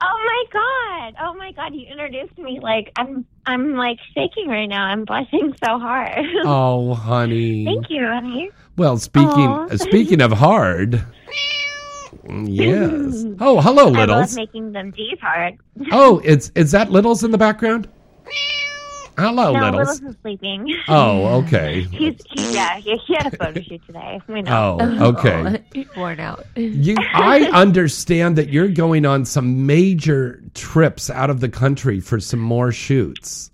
oh 0.01 0.23
my 0.26 0.45
god. 0.51 1.13
Oh 1.21 1.35
my 1.35 1.51
god, 1.51 1.76
you 1.76 1.85
introduced 1.85 2.35
me 2.39 2.59
like 2.59 2.91
I'm 2.95 3.23
I'm 3.49 3.76
like 3.76 3.97
shaking 4.13 4.47
right 4.47 4.67
now. 4.67 4.84
I'm 4.85 5.05
blushing 5.05 5.53
so 5.63 5.80
hard. 5.80 6.26
Oh, 6.45 6.93
honey. 6.93 7.65
Thank 7.65 7.89
you, 7.89 8.05
honey. 8.05 8.51
Well, 8.77 8.97
speaking 8.97 9.67
speaking 9.77 10.21
of 10.21 10.31
hard, 10.31 11.03
yes. 12.45 13.26
Oh, 13.41 13.59
hello, 13.61 13.88
Littles. 13.89 14.09
I 14.17 14.21
love 14.21 14.35
making 14.35 14.71
them 14.71 14.91
D's 14.91 15.19
hard. 15.19 15.57
Oh, 15.91 16.21
it's 16.23 16.51
is 16.55 16.71
that 16.71 16.91
Littles 16.91 17.23
in 17.23 17.31
the 17.31 17.38
background? 17.38 17.89
Hello, 19.20 19.54
no, 19.54 19.60
Littles. 19.60 20.00
Littles 20.00 20.16
is 20.16 20.22
sleeping. 20.22 20.76
Oh, 20.88 21.41
okay. 21.41 21.82
He's, 21.91 22.16
he's 22.30 22.56
yeah, 22.56 22.78
he, 22.78 22.96
he 22.98 23.16
had 23.16 23.34
a 23.34 23.38
photo 23.38 23.62
shoot 23.62 23.86
today. 23.86 24.22
We 24.28 24.41
know. 24.41 24.78
Oh, 24.80 25.06
okay. 25.18 25.62
Oh, 25.76 25.84
Worn 25.98 26.20
out. 26.20 26.46
You, 26.56 26.96
I 27.14 27.50
understand 27.54 28.38
that 28.38 28.50
you're 28.50 28.70
going 28.70 29.06
on 29.06 29.26
some 29.26 29.66
major 29.66 30.41
trips 30.54 31.10
out 31.10 31.30
of 31.30 31.40
the 31.40 31.50
country 31.50 32.00
for 32.00 32.20
some 32.20 32.40
more 32.40 32.72
shoots. 32.72 33.52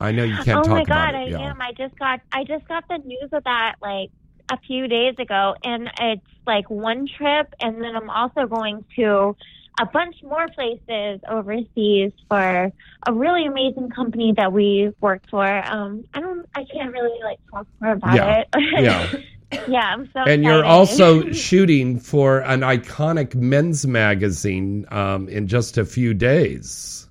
I 0.00 0.12
know 0.12 0.22
you 0.22 0.36
can't 0.44 0.60
oh 0.60 0.62
talk 0.62 0.68
my 0.68 0.82
about 0.82 1.12
god, 1.12 1.14
it. 1.14 1.18
I 1.18 1.38
yeah. 1.38 1.50
am. 1.50 1.60
I 1.60 1.72
just 1.72 1.98
got 1.98 2.20
I 2.30 2.44
just 2.44 2.66
got 2.68 2.86
the 2.88 2.98
news 2.98 3.30
of 3.32 3.42
that 3.44 3.76
like 3.82 4.10
a 4.50 4.58
few 4.58 4.86
days 4.86 5.14
ago, 5.18 5.56
and 5.64 5.90
it's 6.00 6.22
like 6.46 6.70
one 6.70 7.08
trip, 7.08 7.52
and 7.60 7.82
then 7.82 7.96
I'm 7.96 8.08
also 8.08 8.46
going 8.46 8.84
to 8.96 9.36
a 9.80 9.86
bunch 9.86 10.16
more 10.22 10.48
places 10.48 11.20
overseas 11.28 12.12
for 12.28 12.72
a 13.06 13.12
really 13.12 13.46
amazing 13.46 13.90
company 13.90 14.32
that 14.36 14.52
we 14.52 14.92
worked 15.00 15.30
for. 15.30 15.46
Um, 15.66 16.04
I 16.14 16.20
don't, 16.20 16.46
I 16.54 16.64
can't 16.64 16.92
really 16.92 17.18
like 17.22 17.38
talk 17.50 17.66
more 17.80 17.92
about 17.92 18.14
Yeah. 18.16 18.44
it. 18.52 19.24
Yeah. 19.50 19.62
yeah, 19.66 19.94
I'm 19.94 20.10
so. 20.12 20.20
and 20.24 20.44
you're 20.44 20.62
also 20.64 21.30
shooting 21.32 21.98
for 21.98 22.40
an 22.40 22.60
iconic 22.60 23.34
men's 23.34 23.86
magazine 23.86 24.84
um, 24.90 25.26
in 25.30 25.48
just 25.48 25.78
a 25.78 25.86
few 25.86 26.12
days. 26.12 27.06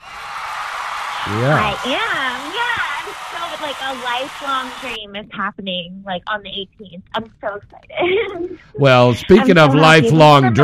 Yeah. 0.00 1.60
I 1.62 1.72
am. 1.84 2.52
Yeah, 2.54 2.82
I'm 2.96 3.12
so 3.30 3.64
like 3.64 3.76
a 3.82 3.94
lifelong 4.04 4.70
dream 4.80 5.14
is 5.14 5.30
happening 5.32 6.02
like 6.06 6.22
on 6.28 6.42
the 6.42 6.48
18th. 6.48 7.02
I'm 7.14 7.32
so 7.40 7.54
excited. 7.56 8.58
Well, 8.78 9.14
speaking 9.14 9.58
I'm 9.58 9.70
of 9.70 9.72
so 9.72 9.78
lifelong 9.78 10.42
This 10.42 10.50
is 10.52 10.56
the 10.56 10.62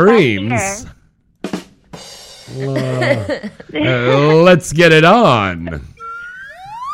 best 0.49 0.83
dreams. 0.83 0.85
Uh, 2.49 3.49
let's 4.43 4.71
get 4.73 4.91
it 4.91 5.03
on. 5.05 5.81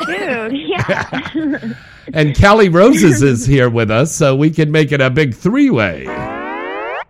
Dude, 0.06 0.56
yeah. 0.56 1.74
And 2.14 2.36
Callie 2.38 2.68
Roses 2.68 3.22
is 3.22 3.46
here 3.46 3.70
with 3.70 3.88
us, 3.90 4.12
so 4.12 4.34
we 4.34 4.50
can 4.50 4.72
make 4.72 4.90
it 4.90 5.00
a 5.00 5.08
big 5.08 5.34
three 5.34 5.70
way. 5.70 6.04
I 6.08 7.04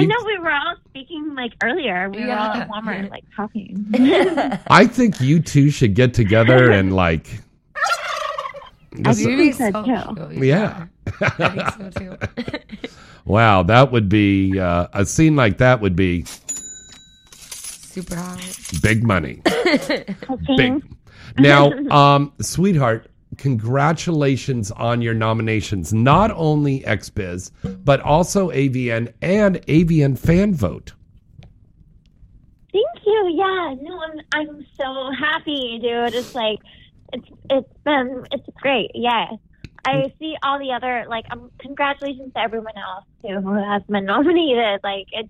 you- 0.00 0.06
know 0.06 0.16
we 0.26 0.38
were 0.38 0.52
all 0.52 0.74
speaking 0.90 1.34
like 1.34 1.54
earlier. 1.62 2.10
We 2.10 2.26
were 2.26 2.32
all 2.34 2.54
Yeah. 2.54 2.60
at 2.60 2.68
Walmart 2.70 3.10
like 3.10 3.24
talking. 3.34 3.86
I 4.68 4.86
think 4.86 5.20
you 5.22 5.40
two 5.40 5.70
should 5.70 5.94
get 5.94 6.12
together 6.12 6.70
and 6.70 6.94
like. 6.94 7.26
I 9.04 9.12
This- 9.14 9.24
think 9.24 9.54
so 9.54 9.70
too. 9.82 10.44
yeah. 10.46 10.86
I 11.22 11.74
so 11.78 11.90
too. 11.98 12.16
wow, 13.24 13.62
that 13.62 13.90
would 13.92 14.10
be 14.10 14.60
uh, 14.60 14.88
a 14.92 15.06
scene 15.06 15.36
like 15.36 15.56
that 15.58 15.80
would 15.80 15.96
be 15.96 16.26
Super 18.02 18.16
hot. 18.16 18.82
big 18.82 19.02
money. 19.04 19.42
Big. 20.56 20.82
Now, 21.38 21.70
um, 21.90 22.32
sweetheart, 22.40 23.10
congratulations 23.36 24.70
on 24.72 25.02
your 25.02 25.14
nominations. 25.14 25.92
Not 25.92 26.30
only 26.30 26.80
XBiz, 26.80 27.50
but 27.84 28.00
also 28.00 28.50
AVN 28.50 29.12
and 29.20 29.56
AVN 29.66 30.18
Fan 30.18 30.54
Vote. 30.54 30.94
Thank 32.72 32.86
you. 33.06 33.34
Yeah, 33.36 33.74
no, 33.82 34.00
I'm 34.00 34.20
I'm 34.32 34.66
so 34.76 35.10
happy, 35.18 35.78
dude. 35.80 36.14
It's 36.14 36.34
like 36.34 36.58
it's 37.12 37.28
it's 37.50 37.72
been 37.84 38.24
it's 38.32 38.48
great. 38.60 38.90
Yeah. 38.94 39.26
I 39.84 40.12
see 40.18 40.36
all 40.42 40.58
the 40.58 40.72
other 40.72 41.06
like 41.08 41.24
um 41.30 41.50
congratulations 41.58 42.32
to 42.34 42.40
everyone 42.40 42.76
else 42.76 43.04
too 43.22 43.40
who 43.40 43.54
has 43.54 43.82
been 43.88 44.04
nominated. 44.06 44.80
Like 44.82 45.06
it's 45.12 45.28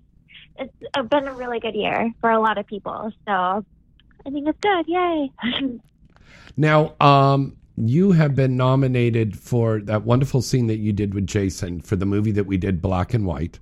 it's 0.59 0.73
uh, 0.93 1.03
been 1.03 1.27
a 1.27 1.33
really 1.33 1.59
good 1.59 1.75
year 1.75 2.11
for 2.21 2.29
a 2.31 2.39
lot 2.39 2.57
of 2.57 2.67
people. 2.67 3.11
So 3.25 3.31
I 3.31 4.29
think 4.29 4.47
it's 4.47 4.59
good. 4.61 4.85
Yay. 4.87 5.31
Now, 6.57 6.93
um, 6.99 7.55
you 7.77 8.11
have 8.11 8.35
been 8.35 8.57
nominated 8.57 9.37
for 9.39 9.79
that 9.81 10.03
wonderful 10.03 10.41
scene 10.41 10.67
that 10.67 10.79
you 10.79 10.91
did 10.91 11.13
with 11.13 11.25
Jason 11.25 11.79
for 11.79 11.95
the 11.95 12.05
movie 12.05 12.33
that 12.33 12.43
we 12.43 12.57
did, 12.57 12.81
Black 12.81 13.13
and 13.13 13.25
White. 13.25 13.59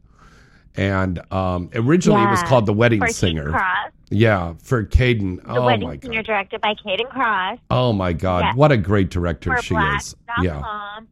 And 0.76 1.20
um, 1.32 1.70
originally 1.76 2.24
it 2.24 2.30
was 2.30 2.42
called 2.44 2.66
The 2.66 2.74
Wedding 2.74 3.06
Singer. 3.08 3.52
Kross. 3.52 3.92
Yeah, 4.10 4.54
for 4.64 4.86
Kayden. 4.86 5.44
The 5.44 5.60
oh 5.60 5.66
wedding 5.66 5.88
my 5.88 5.96
god. 5.98 6.04
singer 6.04 6.24
directed 6.24 6.62
by 6.62 6.74
Kayden 6.76 7.12
Kross. 7.12 7.60
Oh 7.70 7.94
my 7.94 8.14
god. 8.14 8.40
Yeah. 8.40 8.54
What 8.56 8.72
a 8.72 8.78
great 8.78 9.10
director 9.10 9.56
for 9.56 9.62
she 9.62 9.74
Black 9.74 10.02
is. 10.02 10.16
Yeah. 10.42 10.62
com. 10.62 11.08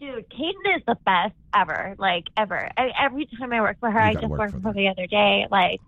Dude, 0.00 0.30
Kayden 0.30 0.78
is 0.78 0.82
the 0.86 0.96
best 1.04 1.34
ever. 1.54 1.94
Like 1.98 2.28
ever. 2.36 2.70
I, 2.76 2.90
every 2.98 3.26
time 3.38 3.52
I 3.52 3.60
work 3.60 3.78
for 3.80 3.90
her, 3.90 4.00
You 4.00 4.04
I 4.06 4.14
just 4.14 4.26
work 4.28 4.38
worked 4.38 4.54
for 4.54 4.60
for 4.60 4.68
her 4.68 4.74
the 4.74 4.88
other 4.88 5.06
day. 5.06 5.46
Like 5.50 5.80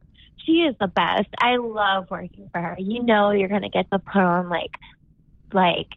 she 0.45 0.53
is 0.63 0.77
the 0.79 0.87
best. 0.87 1.29
I 1.39 1.57
love 1.57 2.11
working 2.11 2.51
for 2.53 2.61
her. 2.61 2.77
You 2.79 3.03
know, 3.03 3.31
you're 3.31 3.49
gonna 3.49 3.71
get 3.71 3.91
to 3.91 3.99
put 3.99 4.23
on 4.23 4.49
like, 4.49 4.73
like. 5.53 5.89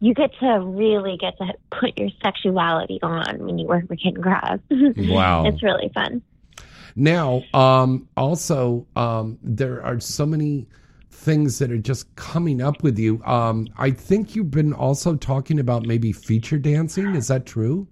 You 0.00 0.14
get 0.14 0.32
to 0.40 0.58
really 0.58 1.16
get 1.16 1.38
to 1.38 1.52
put 1.70 1.96
your 1.96 2.08
sexuality 2.24 2.98
on 3.04 3.38
when 3.38 3.56
you 3.56 3.68
work 3.68 3.86
for 3.86 3.94
Kayden 3.94 4.18
Kross. 4.18 4.60
Wow. 5.12 5.46
it's 5.46 5.62
really 5.62 5.92
fun. 5.94 6.22
Now, 6.96 7.42
um, 7.54 8.08
also, 8.16 8.86
um, 8.96 9.38
there 9.44 9.80
are 9.84 10.00
so 10.00 10.26
many 10.26 10.66
things 11.22 11.58
that 11.60 11.70
are 11.70 11.78
just 11.78 12.14
coming 12.16 12.60
up 12.60 12.82
with 12.82 12.98
you. 12.98 13.22
Um, 13.24 13.68
I 13.78 13.92
think 13.92 14.34
you've 14.34 14.50
been 14.50 14.72
also 14.72 15.14
talking 15.16 15.60
about 15.60 15.86
maybe 15.86 16.12
feature 16.12 16.58
dancing. 16.58 17.14
Is 17.14 17.28
that 17.28 17.46
true? 17.46 17.86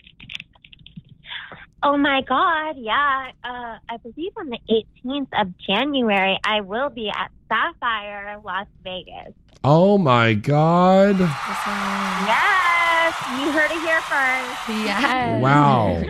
Oh 1.83 1.97
my 1.97 2.21
God, 2.29 2.75
yeah. 2.77 3.31
Uh, 3.43 3.79
I 3.89 3.97
believe 4.03 4.33
on 4.37 4.51
the 4.51 4.59
18th 4.69 5.29
of 5.41 5.57
January, 5.59 6.39
I 6.45 6.61
will 6.61 6.91
be 6.91 7.09
at 7.09 7.31
Sapphire, 7.49 8.39
Las 8.45 8.67
Vegas. 8.85 9.33
Oh 9.65 9.97
my 9.97 10.35
God. 10.35 11.19
Yes, 11.21 13.15
you 13.39 13.51
heard 13.53 13.71
it 13.71 13.81
here 13.81 14.01
first. 14.03 14.69
Yes. 14.85 15.43
Wow. 15.43 16.03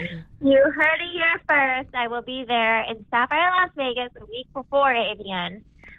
You 0.42 0.58
heard 0.74 1.00
it 1.00 1.12
here 1.12 1.40
first. 1.46 1.94
I 1.94 2.08
will 2.08 2.22
be 2.22 2.44
there 2.48 2.82
in 2.90 3.04
Sapphire, 3.10 3.50
Las 3.60 3.70
Vegas, 3.76 4.10
a 4.20 4.24
week 4.26 4.46
before 4.54 4.94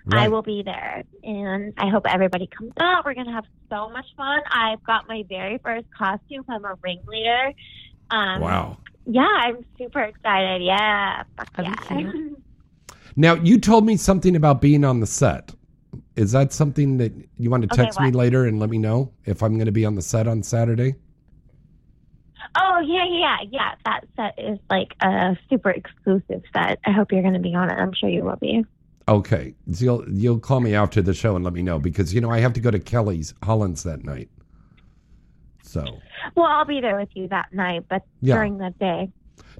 AVN. 0.07 0.17
I 0.17 0.27
will 0.27 0.41
be 0.41 0.63
there, 0.63 1.03
and 1.23 1.73
I 1.77 1.89
hope 1.89 2.05
everybody 2.07 2.47
comes 2.47 2.73
out. 2.79 3.05
We're 3.05 3.13
gonna 3.13 3.31
have 3.33 3.45
so 3.69 3.89
much 3.89 4.05
fun. 4.17 4.41
I've 4.51 4.83
got 4.83 5.07
my 5.07 5.23
very 5.29 5.57
first 5.59 5.85
costume. 5.97 6.45
I'm 6.49 6.65
a 6.65 6.75
ringleader. 6.81 7.53
Um, 8.09 8.41
Wow. 8.41 8.77
Yeah, 9.05 9.27
I'm 9.27 9.65
super 9.77 10.01
excited. 10.01 10.61
Yeah, 10.61 11.23
fuck 11.37 11.49
yeah. 11.57 12.11
Now, 13.17 13.33
you 13.33 13.59
told 13.59 13.85
me 13.85 13.97
something 13.97 14.35
about 14.37 14.61
being 14.61 14.85
on 14.85 15.01
the 15.01 15.07
set. 15.07 15.53
Is 16.15 16.31
that 16.31 16.53
something 16.53 16.97
that 16.97 17.11
you 17.37 17.49
want 17.49 17.63
to 17.63 17.73
Okay, 17.73 17.83
text 17.83 17.99
me 17.99 18.11
later 18.11 18.45
and 18.45 18.59
let 18.59 18.69
me 18.69 18.77
know 18.77 19.11
if 19.25 19.43
I'm 19.43 19.55
going 19.55 19.65
to 19.65 19.71
be 19.71 19.85
on 19.85 19.95
the 19.95 20.01
set 20.01 20.27
on 20.27 20.43
Saturday? 20.43 20.95
Oh 22.57 22.79
yeah, 22.79 23.05
yeah, 23.09 23.37
yeah. 23.49 23.71
That 23.85 24.05
set 24.15 24.33
is 24.37 24.59
like 24.69 24.93
a 25.01 25.37
super 25.49 25.71
exclusive 25.71 26.43
set. 26.53 26.79
I 26.85 26.91
hope 26.91 27.11
you're 27.11 27.21
going 27.21 27.33
to 27.33 27.39
be 27.39 27.53
on 27.53 27.69
it. 27.69 27.73
I'm 27.75 27.93
sure 27.93 28.09
you 28.09 28.23
will 28.23 28.37
be. 28.37 28.65
Okay. 29.11 29.55
So 29.73 29.83
you'll, 29.83 30.09
you'll 30.09 30.39
call 30.39 30.61
me 30.61 30.73
after 30.73 31.01
the 31.01 31.13
show 31.13 31.35
and 31.35 31.43
let 31.43 31.53
me 31.53 31.61
know 31.61 31.79
because, 31.79 32.13
you 32.13 32.21
know, 32.21 32.31
I 32.31 32.39
have 32.39 32.53
to 32.53 32.61
go 32.61 32.71
to 32.71 32.79
Kelly's 32.79 33.33
Hollands 33.43 33.83
that 33.83 34.03
night. 34.05 34.29
So 35.63 36.01
Well, 36.35 36.45
I'll 36.45 36.65
be 36.65 36.81
there 36.81 36.97
with 36.97 37.09
you 37.13 37.27
that 37.27 37.47
night, 37.51 37.85
but 37.89 38.03
Yeah. 38.21 38.35
during 38.35 38.57
the 38.57 38.73
day. 38.79 39.11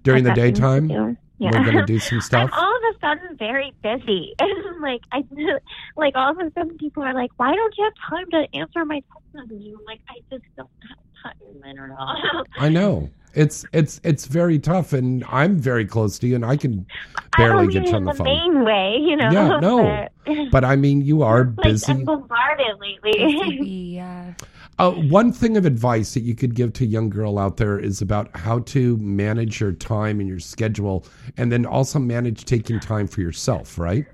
during 0.04 0.24
the 0.24 0.32
I've 0.32 0.38
got 0.38 0.44
things 0.44 0.58
to 0.58 0.62
daytime, 0.62 0.88
do. 0.88 1.18
we're 1.40 1.50
going 1.52 1.76
to 1.76 1.82
do 1.82 2.00
some 2.00 2.22
stuff. 2.22 2.50
I'm 2.54 2.60
all 2.64 2.76
of 2.76 2.82
a 2.96 3.00
sudden 3.06 3.38
very 3.38 3.74
busy, 3.84 4.34
and 4.40 4.82
like 4.82 5.02
I, 5.12 5.24
like 5.98 6.14
all 6.16 6.32
of 6.32 6.38
a 6.38 6.52
sudden 6.58 6.78
people 6.78 7.04
are 7.04 7.14
like, 7.14 7.32
"Why 7.38 7.54
don't 7.54 7.74
you 7.78 7.84
have 7.84 7.94
time 8.10 8.26
to 8.32 8.58
answer 8.58 8.86
my 8.86 8.96
text 8.96 9.28
messages?" 9.34 9.76
I'm 9.78 9.86
like, 9.86 10.02
I 10.10 10.16
just 10.32 10.46
don't 10.58 10.70
have 10.90 10.98
time. 11.24 11.34
I 11.64 11.74
don't 11.74 11.90
know. 11.90 12.44
I 12.58 12.70
know. 12.70 13.10
It's 13.34 13.66
it's 13.72 14.02
it's 14.04 14.26
very 14.26 14.60
tough, 14.60 14.92
and 14.92 15.24
I'm 15.30 15.58
very 15.58 15.86
close 15.86 16.20
to 16.20 16.28
you, 16.28 16.36
and 16.36 16.46
I 16.46 16.58
can 16.58 16.86
I 17.16 17.22
barely 17.38 17.66
don't 17.68 17.72
get 17.74 17.84
mean 17.84 17.84
you 17.84 17.90
in 17.90 17.96
on 17.96 18.06
the 18.06 18.12
the 18.12 18.18
phone. 18.18 18.26
main 18.26 18.66
way, 18.66 18.98
you 19.00 19.16
know. 19.16 19.30
Yeah, 19.32 19.60
no. 19.60 19.84
but- 20.26 20.52
But 20.52 20.66
I 20.66 20.76
mean, 20.76 21.02
you 21.02 21.24
are 21.24 21.46
like 21.58 21.64
busy. 21.64 21.92
I'm 21.94 22.04
bombarded 22.04 22.78
lately. 22.80 23.58
yeah. 23.96 24.34
Uh, 24.80 24.92
one 24.92 25.32
thing 25.32 25.56
of 25.58 25.66
advice 25.66 26.14
that 26.14 26.22
you 26.22 26.36
could 26.36 26.56
give 26.56 26.74
to 26.74 26.84
a 26.84 26.88
young 26.88 27.10
girl 27.10 27.38
out 27.40 27.56
there 27.58 27.80
is 27.80 28.02
about 28.02 28.36
how 28.36 28.60
to 28.60 28.98
manage 28.98 29.62
your 29.62 29.72
time 29.72 30.20
and 30.20 30.28
your 30.28 30.40
schedule, 30.40 31.06
and 31.38 31.52
then 31.52 31.66
also 31.66 32.00
manage 32.00 32.44
taking 32.46 32.80
time 32.82 33.08
for 33.08 33.22
yourself. 33.22 33.78
Right? 33.80 34.06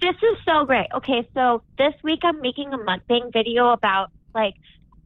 This 0.00 0.16
is 0.16 0.36
so 0.46 0.64
great. 0.64 0.86
Okay, 0.94 1.28
so 1.34 1.62
this 1.78 1.92
week 2.02 2.20
I'm 2.22 2.40
making 2.40 2.72
a 2.72 2.78
mukbang 2.78 3.32
video 3.32 3.70
about 3.70 4.10
like 4.34 4.54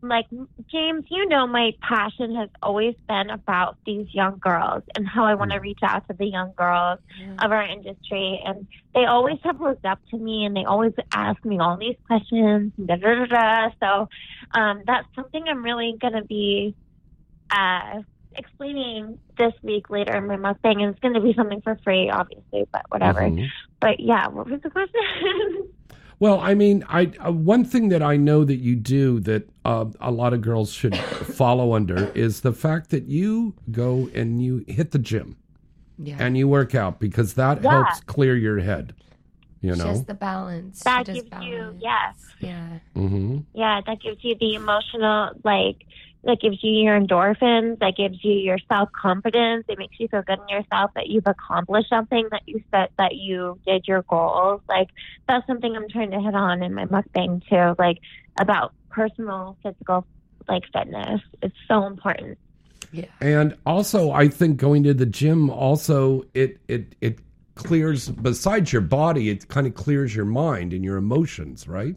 like 0.02 0.26
James, 0.70 1.04
you 1.10 1.28
know 1.28 1.46
my 1.46 1.72
passion 1.80 2.34
has 2.34 2.48
always 2.62 2.94
been 3.08 3.30
about 3.30 3.76
these 3.86 4.06
young 4.12 4.38
girls 4.40 4.82
and 4.96 5.06
how 5.06 5.24
I 5.24 5.34
want 5.34 5.52
to 5.52 5.58
reach 5.58 5.78
out 5.82 6.06
to 6.08 6.14
the 6.14 6.26
young 6.26 6.52
girls 6.56 6.98
of 7.38 7.52
our 7.52 7.62
industry 7.62 8.40
and 8.44 8.66
they 8.94 9.04
always 9.04 9.38
have 9.44 9.60
looked 9.60 9.84
up 9.84 10.00
to 10.10 10.18
me 10.18 10.44
and 10.44 10.56
they 10.56 10.64
always 10.64 10.92
ask 11.14 11.42
me 11.44 11.58
all 11.60 11.76
these 11.76 11.96
questions 12.06 12.72
da 12.84 12.96
da 12.96 13.14
da 13.14 13.26
da. 13.26 13.70
So 13.80 14.08
um 14.58 14.82
that's 14.86 15.06
something 15.14 15.44
I'm 15.48 15.62
really 15.62 15.94
gonna 16.00 16.24
be 16.24 16.74
uh 17.50 18.02
explaining 18.34 19.18
this 19.38 19.52
week 19.62 19.88
later 19.90 20.16
in 20.16 20.26
my 20.26 20.36
mukbang 20.36 20.82
and 20.82 20.90
it's 20.90 21.00
gonna 21.00 21.20
be 21.20 21.34
something 21.34 21.60
for 21.62 21.78
free 21.84 22.10
obviously, 22.10 22.66
but 22.72 22.82
whatever. 22.88 23.20
Mhm. 23.20 23.48
But 23.80 24.00
yeah, 24.00 24.26
what 24.28 24.48
was 24.50 24.60
the 24.62 24.70
question? 24.70 25.68
Well, 26.22 26.38
I 26.38 26.54
mean, 26.54 26.84
I 26.88 27.10
uh, 27.18 27.32
one 27.32 27.64
thing 27.64 27.88
that 27.88 28.00
I 28.00 28.16
know 28.16 28.44
that 28.44 28.58
you 28.58 28.76
do 28.76 29.18
that 29.30 29.48
uh, 29.64 29.86
a 30.00 30.12
lot 30.12 30.32
of 30.32 30.40
girls 30.40 30.72
should 30.72 30.94
follow 31.34 31.74
under 31.74 32.12
is 32.12 32.42
the 32.42 32.52
fact 32.52 32.90
that 32.90 33.06
you 33.08 33.54
go 33.72 34.08
and 34.14 34.40
you 34.40 34.64
hit 34.68 34.92
the 34.92 35.00
gym 35.00 35.34
Yeah. 35.98 36.18
and 36.20 36.38
you 36.38 36.46
work 36.46 36.76
out 36.76 37.00
because 37.00 37.34
that 37.34 37.60
Yeah. 37.64 37.70
helps 37.72 37.98
clear 38.02 38.36
your 38.36 38.60
head. 38.60 38.94
You 39.62 39.74
know. 39.74 39.86
Just 39.94 40.06
the 40.06 40.14
balance. 40.14 40.78
that 40.84 41.06
Just 41.06 41.28
gives 41.28 41.44
you 41.44 41.74
yes. 41.80 42.14
Yeah. 42.38 42.78
hmm 42.94 43.38
Yeah, 43.52 43.80
that 43.84 44.00
gives 44.00 44.22
you 44.22 44.36
the 44.38 44.54
emotional 44.54 45.30
like 45.42 45.78
that 46.24 46.40
gives 46.40 46.62
you 46.62 46.70
your 46.70 46.98
endorphins, 46.98 47.78
that 47.80 47.96
gives 47.96 48.22
you 48.24 48.32
your 48.32 48.58
self 48.68 48.90
confidence. 48.92 49.64
It 49.68 49.78
makes 49.78 49.98
you 49.98 50.08
feel 50.08 50.22
good 50.22 50.38
in 50.40 50.48
yourself 50.48 50.92
that 50.94 51.08
you've 51.08 51.26
accomplished 51.26 51.88
something, 51.88 52.28
that 52.30 52.42
you 52.46 52.62
set, 52.70 52.92
that 52.98 53.16
you 53.16 53.58
did 53.66 53.86
your 53.88 54.02
goals. 54.02 54.60
Like 54.68 54.88
that's 55.28 55.46
something 55.46 55.74
I'm 55.74 55.88
trying 55.88 56.12
to 56.12 56.20
hit 56.20 56.34
on 56.34 56.62
in 56.62 56.74
my 56.74 56.86
mukbang 56.86 57.42
too, 57.48 57.74
like 57.78 57.98
about 58.38 58.72
personal 58.90 59.56
physical 59.62 60.06
like 60.48 60.62
fitness. 60.72 61.20
It's 61.42 61.56
so 61.66 61.86
important. 61.86 62.38
Yeah. 62.92 63.06
And 63.20 63.56
also, 63.64 64.10
I 64.10 64.28
think 64.28 64.58
going 64.58 64.82
to 64.84 64.94
the 64.94 65.06
gym 65.06 65.50
also 65.50 66.24
it 66.34 66.58
it 66.68 66.94
it 67.00 67.18
clears 67.54 68.08
besides 68.08 68.72
your 68.72 68.82
body, 68.82 69.28
it 69.28 69.48
kind 69.48 69.66
of 69.66 69.74
clears 69.74 70.14
your 70.14 70.24
mind 70.24 70.72
and 70.72 70.84
your 70.84 70.96
emotions, 70.96 71.66
right? 71.66 71.96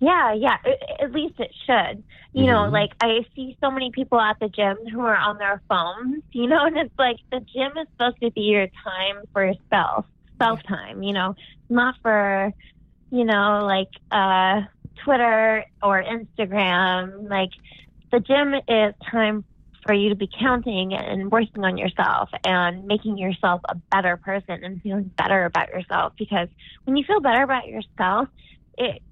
Yeah, 0.00 0.32
yeah. 0.32 0.56
At 1.00 1.12
least 1.12 1.34
it 1.38 1.50
should. 1.66 2.04
You 2.32 2.46
know, 2.46 2.68
Mhm. 2.68 2.72
like 2.72 2.90
I 3.00 3.26
see 3.34 3.56
so 3.62 3.70
many 3.70 3.90
people 3.90 4.20
at 4.20 4.38
the 4.40 4.48
gym 4.48 4.76
who 4.90 5.00
are 5.00 5.16
on 5.16 5.38
their 5.38 5.62
phones. 5.68 6.22
You 6.32 6.46
know, 6.48 6.64
and 6.64 6.76
it's 6.78 6.94
like 6.98 7.16
the 7.30 7.40
gym 7.40 7.72
is 7.76 7.86
supposed 7.92 8.16
to 8.22 8.30
be 8.30 8.42
your 8.42 8.68
time 8.84 9.22
for 9.32 9.44
yourself, 9.44 10.06
self 10.40 10.62
time. 10.62 11.02
You 11.02 11.12
know, 11.12 11.34
not 11.68 11.96
for, 12.02 12.52
you 13.10 13.24
know, 13.24 13.64
like 13.66 13.88
uh, 14.10 14.62
Twitter 15.04 15.64
or 15.82 16.02
Instagram. 16.02 17.28
Like 17.28 17.50
the 18.12 18.20
gym 18.20 18.54
is 18.68 18.94
time 19.10 19.44
for 19.86 19.94
you 19.94 20.10
to 20.10 20.14
be 20.16 20.28
counting 20.40 20.94
and 20.94 21.30
working 21.30 21.64
on 21.64 21.76
yourself 21.78 22.30
and 22.44 22.84
making 22.86 23.18
yourself 23.18 23.60
a 23.68 23.76
better 23.90 24.16
person 24.18 24.62
and 24.64 24.80
feeling 24.82 25.12
better 25.16 25.44
about 25.44 25.68
yourself. 25.70 26.12
Because 26.18 26.48
when 26.84 26.96
you 26.96 27.04
feel 27.04 27.20
better 27.20 27.42
about 27.42 27.66
yourself, 27.66 28.28
it 28.78 29.02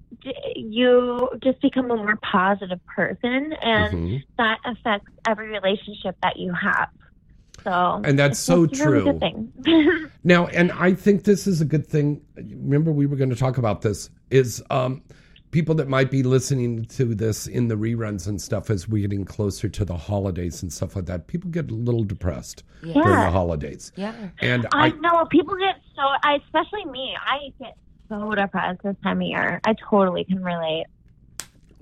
you 0.55 1.29
just 1.43 1.61
become 1.61 1.91
a 1.91 1.95
more 1.95 2.17
positive 2.21 2.79
person 2.87 3.53
and 3.61 3.93
Mhm. 3.93 4.23
that 4.37 4.57
affects 4.65 5.11
every 5.27 5.47
relationship 5.49 6.15
that 6.23 6.37
you 6.37 6.53
have 6.53 6.89
so 7.63 8.01
And 8.05 8.17
that's 8.17 8.39
so 8.39 8.63
a 8.63 8.67
really 8.67 9.01
true. 9.03 9.19
thing. 9.19 9.51
Now, 10.23 10.47
and 10.47 10.71
I 10.71 10.93
think 10.93 11.23
this 11.25 11.45
is 11.47 11.59
a 11.61 11.65
good 11.65 11.85
thing. 11.87 12.21
Remember, 12.35 12.89
we 12.91 13.05
were 13.05 13.15
going 13.17 13.29
to 13.31 13.35
talk 13.35 13.57
about 13.57 13.81
this. 13.81 14.09
Is 14.29 14.63
um, 14.69 15.01
people 15.51 15.75
that 15.75 15.87
might 15.89 16.09
be 16.09 16.23
listening 16.23 16.85
to 16.85 17.03
this 17.15 17.47
in 17.47 17.67
the 17.67 17.75
reruns 17.75 18.27
and 18.27 18.41
stuff 18.41 18.69
as 18.69 18.87
we're 18.87 19.01
getting 19.07 19.25
closer 19.25 19.67
to 19.69 19.83
the 19.83 19.97
holidays 19.97 20.61
and 20.63 20.71
stuff 20.71 20.95
like 20.95 21.05
that. 21.07 21.27
People 21.27 21.49
get 21.51 21.69
a 21.69 21.73
little 21.73 22.03
depressed 22.05 22.63
Yeah. 22.81 22.93
during 22.93 23.19
the 23.19 23.31
holidays. 23.31 23.91
Yeah. 23.97 24.13
And 24.41 24.65
I 24.73 24.87
I, 24.87 24.89
know 24.91 25.25
people 25.29 25.55
get 25.57 25.75
so 25.95 26.01
I 26.23 26.35
especially 26.45 26.85
me 26.85 27.13
I 27.21 27.51
get 27.59 27.75
so 28.09 28.35
depressed 28.35 28.81
this 28.83 28.95
time 29.03 29.21
of 29.21 29.27
year 29.27 29.61
I 29.63 29.75
totally 29.89 30.25
can 30.25 30.43
relate 30.43 30.87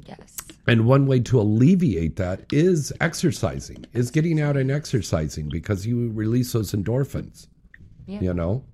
yes 0.05 0.37
and 0.67 0.85
one 0.85 1.07
way 1.07 1.21
to 1.21 1.39
alleviate 1.39 2.17
that 2.17 2.41
is 2.51 2.91
exercising, 2.99 3.85
is 3.93 4.11
getting 4.11 4.41
out 4.41 4.57
and 4.57 4.69
exercising 4.69 5.47
because 5.47 5.87
you 5.87 6.11
release 6.11 6.51
those 6.51 6.73
endorphins. 6.73 7.47
Yeah. 8.05 8.19
You 8.19 8.33
know. 8.33 8.65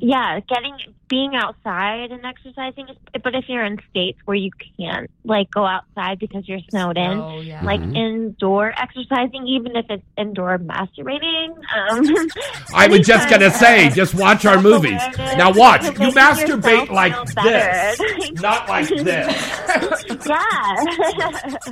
Yeah 0.00 0.40
getting 0.48 0.76
being 1.08 1.34
outside 1.34 2.10
and 2.10 2.24
exercising 2.24 2.88
is 2.88 2.96
but 3.22 3.34
if 3.34 3.44
you're 3.48 3.64
in 3.64 3.78
states 3.90 4.18
where 4.24 4.36
you 4.36 4.50
can't 4.78 5.10
like 5.24 5.50
go 5.50 5.64
outside 5.66 6.18
because 6.18 6.48
you're 6.48 6.60
snowed 6.70 6.96
Snow, 6.96 7.38
in 7.40 7.46
yeah. 7.46 7.62
like 7.64 7.80
Mhm. 7.80 7.96
indoor 7.96 8.72
exercising 8.80 9.46
even 9.46 9.76
if 9.76 9.84
it's 9.90 10.02
indoor 10.16 10.58
masturbating 10.58 11.50
um 11.76 12.06
I 12.74 12.86
was 12.88 13.06
just 13.06 13.28
gonna 13.28 13.50
say, 13.50 13.90
just 13.90 14.14
watch 14.14 14.44
our 14.46 14.60
movies. 14.60 15.00
Now 15.36 15.52
watch. 15.52 15.84
You 15.84 15.90
masturbate 16.12 16.90
like 16.90 17.14
this, 17.42 18.40
not 18.40 18.68
like 18.68 18.88
this. 18.88 19.34
yeah 20.26 20.76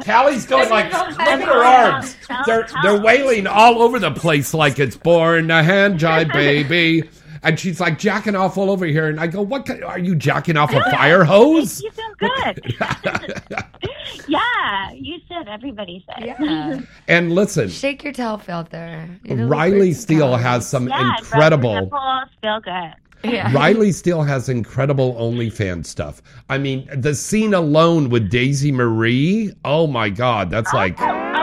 Kali's 0.02 0.46
going 0.46 0.68
like, 0.70 0.92
look 0.92 1.20
at 1.20 1.40
her 1.42 1.64
arms. 1.64 2.16
They're 2.46 2.66
they're 2.82 3.00
wailing 3.00 3.46
all 3.46 3.82
over 3.82 3.98
the 3.98 4.10
place 4.10 4.54
like 4.54 4.78
it's 4.78 4.96
born 4.96 5.50
a 5.50 5.62
hand 5.62 5.98
jive 5.98 6.32
baby. 6.32 7.08
And 7.42 7.58
she's 7.58 7.80
like 7.80 7.98
jacking 7.98 8.34
off 8.36 8.58
all 8.58 8.70
over 8.70 8.84
here, 8.84 9.08
and 9.08 9.18
I 9.18 9.26
go, 9.26 9.40
"What? 9.40 9.64
kind- 9.66 9.82
Are 9.82 9.98
you 9.98 10.14
jacking 10.14 10.56
off 10.58 10.72
a 10.74 10.82
fire 10.90 11.24
hose?" 11.24 11.80
you 11.82 11.90
feel 11.90 12.14
good 12.18 12.74
yeah 14.28 14.90
you 14.92 15.18
should 15.28 15.48
everybody 15.48 16.04
should 16.16 16.24
Yeah. 16.26 16.80
And 17.08 17.32
listen, 17.34 17.68
Shake 17.68 18.04
your 18.04 18.12
tail 18.12 18.38
filter. 18.38 19.08
You 19.24 19.36
know, 19.36 19.46
Riley 19.46 19.90
birds 19.90 20.00
Steele 20.00 20.36
has 20.36 20.68
some 20.68 20.88
yeah 20.88 21.10
rub 21.12 21.18
incredible. 21.20 21.72
your 21.72 21.80
nipples, 21.82 22.28
feel 22.42 22.60
good 22.60 22.94
Yeah. 23.32 23.52
Riley 23.52 23.92
Steele 23.92 24.22
has 24.22 24.48
incredible 24.48 25.14
OnlyFans 25.14 25.86
stuff. 25.86 26.22
I 26.48 26.58
mean, 26.58 26.88
the 26.94 27.14
scene 27.14 27.54
alone 27.54 28.08
with 28.10 28.30
Daisy 28.30 28.72
Marie. 28.72 29.52
Oh 29.64 29.86
my 29.86 30.08
God, 30.10 30.50
that's 30.50 30.72
oh, 30.72 30.76
like. 30.76 31.00
oh, 31.00 31.04
oh 31.04 31.08
my 31.08 31.32
god 31.32 31.39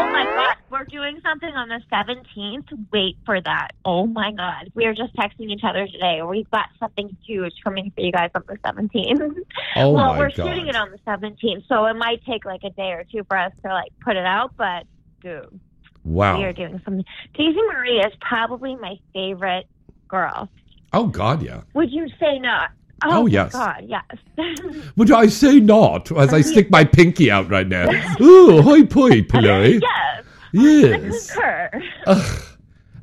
we're 0.77 0.85
doing 0.85 1.19
something 1.23 1.49
on 1.53 1.67
the 1.69 1.81
17th 1.91 2.87
wait 2.91 3.17
for 3.25 3.39
that 3.41 3.69
oh 3.85 4.05
my 4.05 4.31
god 4.31 4.71
we 4.75 4.85
were 4.85 4.93
just 4.93 5.15
texting 5.15 5.49
each 5.49 5.63
other 5.63 5.87
today 5.87 6.21
we've 6.21 6.49
got 6.51 6.65
something 6.79 7.15
huge 7.25 7.53
coming 7.63 7.91
for 7.95 8.01
you 8.01 8.11
guys 8.11 8.29
on 8.35 8.43
the 8.47 8.55
17th 8.57 9.37
Oh 9.75 9.91
well 9.91 10.13
my 10.13 10.19
we're 10.19 10.29
God. 10.29 10.35
shooting 10.47 10.67
it 10.67 10.75
on 10.75 10.91
the 10.91 10.97
17th 10.99 11.67
so 11.67 11.85
it 11.85 11.95
might 11.95 12.23
take 12.25 12.45
like 12.45 12.61
a 12.63 12.69
day 12.71 12.91
or 12.91 13.05
two 13.11 13.23
for 13.27 13.37
us 13.37 13.51
to 13.63 13.69
like 13.69 13.91
put 14.01 14.15
it 14.15 14.25
out 14.25 14.53
but 14.57 14.85
dude 15.21 15.59
Wow. 16.03 16.37
we 16.37 16.45
are 16.45 16.53
doing 16.53 16.79
something 16.85 17.03
daisy 17.33 17.59
marie 17.73 17.99
is 17.99 18.13
probably 18.21 18.75
my 18.75 18.95
favorite 19.13 19.65
girl 20.07 20.49
Oh 20.93 21.07
God, 21.07 21.43
yeah. 21.43 21.61
would 21.73 21.91
you 21.91 22.07
say 22.19 22.39
not 22.39 22.71
Oh, 23.03 23.19
oh 23.19 23.23
my 23.23 23.29
yes. 23.29 23.51
god 23.51 23.85
yes 23.87 24.03
Would 24.95 25.11
I 25.11 25.27
say 25.27 25.59
not 25.59 26.11
as 26.17 26.33
I 26.33 26.41
stick 26.41 26.71
my 26.71 26.83
pinky 26.83 27.29
out 27.29 27.47
right 27.49 27.67
now? 27.67 27.87
Ooh, 28.21 28.61
hoi 28.63 28.85
poi, 28.85 29.21
play. 29.21 29.73
yes 29.81 30.23
Yes. 30.53 31.31
concur 31.35 31.71
Ugh. 32.07 32.41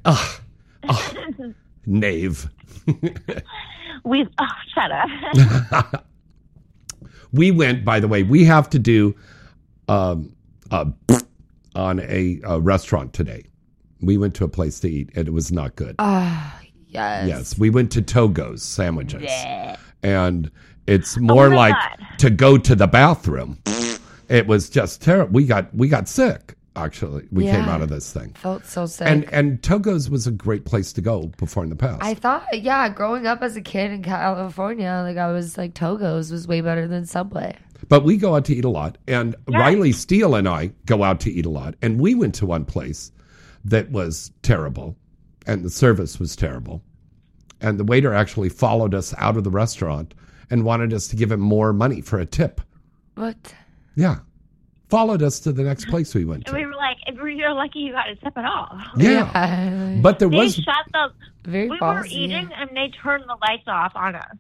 Ugh. 0.04 0.40
Ugh. 0.88 1.54
Knave. 1.86 2.48
we've 4.04 4.28
oh 4.38 4.46
shut 4.74 4.90
up 4.90 6.04
we 7.32 7.50
went, 7.50 7.84
by 7.84 8.00
the 8.00 8.08
way, 8.08 8.22
we 8.22 8.44
have 8.44 8.70
to 8.70 8.78
do 8.78 9.14
um, 9.88 10.34
uh, 10.70 10.86
on 11.74 12.00
a, 12.00 12.40
a 12.44 12.60
restaurant 12.60 13.12
today. 13.12 13.44
We 14.00 14.18
went 14.18 14.34
to 14.36 14.44
a 14.44 14.48
place 14.48 14.78
to 14.80 14.88
eat 14.90 15.10
and 15.16 15.26
it 15.26 15.32
was 15.32 15.50
not 15.50 15.76
good. 15.76 15.96
Ah, 15.98 16.60
yes. 16.88 17.26
Yes, 17.28 17.58
we 17.58 17.70
went 17.70 17.90
to 17.92 18.02
Togo's 18.02 18.62
sandwiches. 18.62 19.22
Bleh. 19.22 19.78
And 20.02 20.50
it's 20.86 21.16
more 21.18 21.46
Oh 21.46 21.56
like 21.56 21.74
God. 21.74 22.18
to 22.18 22.30
go 22.30 22.58
to 22.58 22.74
the 22.74 22.86
bathroom. 22.86 23.58
It 24.28 24.46
was 24.46 24.68
just 24.70 25.02
terrible. 25.02 25.32
We 25.32 25.44
got 25.46 25.74
we 25.74 25.88
got 25.88 26.08
sick 26.08 26.54
actually. 26.76 27.26
We 27.30 27.44
came 27.44 27.64
out 27.64 27.82
of 27.82 27.88
this 27.88 28.12
thing. 28.12 28.32
Felt 28.34 28.64
so 28.64 28.86
sick. 28.86 29.06
And 29.06 29.24
and 29.32 29.62
Togo's 29.62 30.10
was 30.10 30.26
a 30.26 30.30
great 30.30 30.64
place 30.64 30.92
to 30.94 31.00
go 31.00 31.28
before 31.38 31.62
in 31.62 31.70
the 31.70 31.76
past. 31.76 32.02
I 32.02 32.14
thought, 32.14 32.46
yeah, 32.52 32.88
growing 32.88 33.26
up 33.26 33.42
as 33.42 33.56
a 33.56 33.60
kid 33.60 33.90
in 33.90 34.02
California, 34.02 35.02
like 35.06 35.16
I 35.16 35.32
was 35.32 35.56
like 35.56 35.74
Togo's 35.74 36.30
was 36.30 36.48
way 36.48 36.60
better 36.60 36.86
than 36.86 37.06
Subway. 37.06 37.56
But 37.88 38.04
we 38.04 38.16
go 38.16 38.34
out 38.34 38.44
to 38.46 38.54
eat 38.54 38.64
a 38.64 38.70
lot. 38.70 38.98
And 39.06 39.36
Riley 39.48 39.92
Steele 39.92 40.34
and 40.34 40.48
I 40.48 40.72
go 40.86 41.02
out 41.02 41.20
to 41.20 41.30
eat 41.30 41.46
a 41.46 41.50
lot. 41.50 41.74
And 41.82 42.00
we 42.00 42.14
went 42.14 42.34
to 42.36 42.46
one 42.46 42.64
place 42.64 43.12
that 43.64 43.90
was 43.90 44.32
terrible. 44.42 44.96
And 45.46 45.64
the 45.64 45.70
service 45.70 46.18
was 46.18 46.36
terrible. 46.36 46.82
And 47.60 47.78
the 47.78 47.84
waiter 47.84 48.14
actually 48.14 48.48
followed 48.48 48.94
us 48.94 49.14
out 49.18 49.36
of 49.36 49.44
the 49.44 49.50
restaurant 49.50 50.14
and 50.50 50.64
wanted 50.64 50.92
us 50.92 51.08
to 51.08 51.16
give 51.16 51.32
him 51.32 51.40
more 51.40 51.72
money 51.72 52.00
for 52.00 52.18
a 52.18 52.26
tip. 52.26 52.60
What? 53.14 53.54
Yeah. 53.94 54.18
Followed 54.94 55.22
us 55.24 55.40
to 55.40 55.52
the 55.52 55.64
next 55.64 55.88
place 55.88 56.14
we 56.14 56.24
went 56.24 56.46
And 56.46 56.54
to. 56.54 56.60
we 56.60 56.64
were 56.66 56.74
like, 56.76 56.98
you're 57.36 57.52
lucky 57.52 57.80
you 57.80 57.92
got 57.92 58.08
a 58.08 58.14
tip 58.14 58.36
at 58.38 58.44
all. 58.44 58.78
Yeah. 58.96 59.98
But 60.00 60.20
there 60.20 60.28
they 60.28 60.36
was 60.36 60.54
shut 60.54 60.66
the. 60.92 61.08
Very 61.50 61.68
we 61.68 61.78
were 61.80 62.06
eating 62.06 62.48
and 62.56 62.70
they 62.76 62.90
turned 63.02 63.24
the 63.24 63.36
lights 63.42 63.64
off 63.66 63.92
on 63.96 64.14
us. 64.14 64.36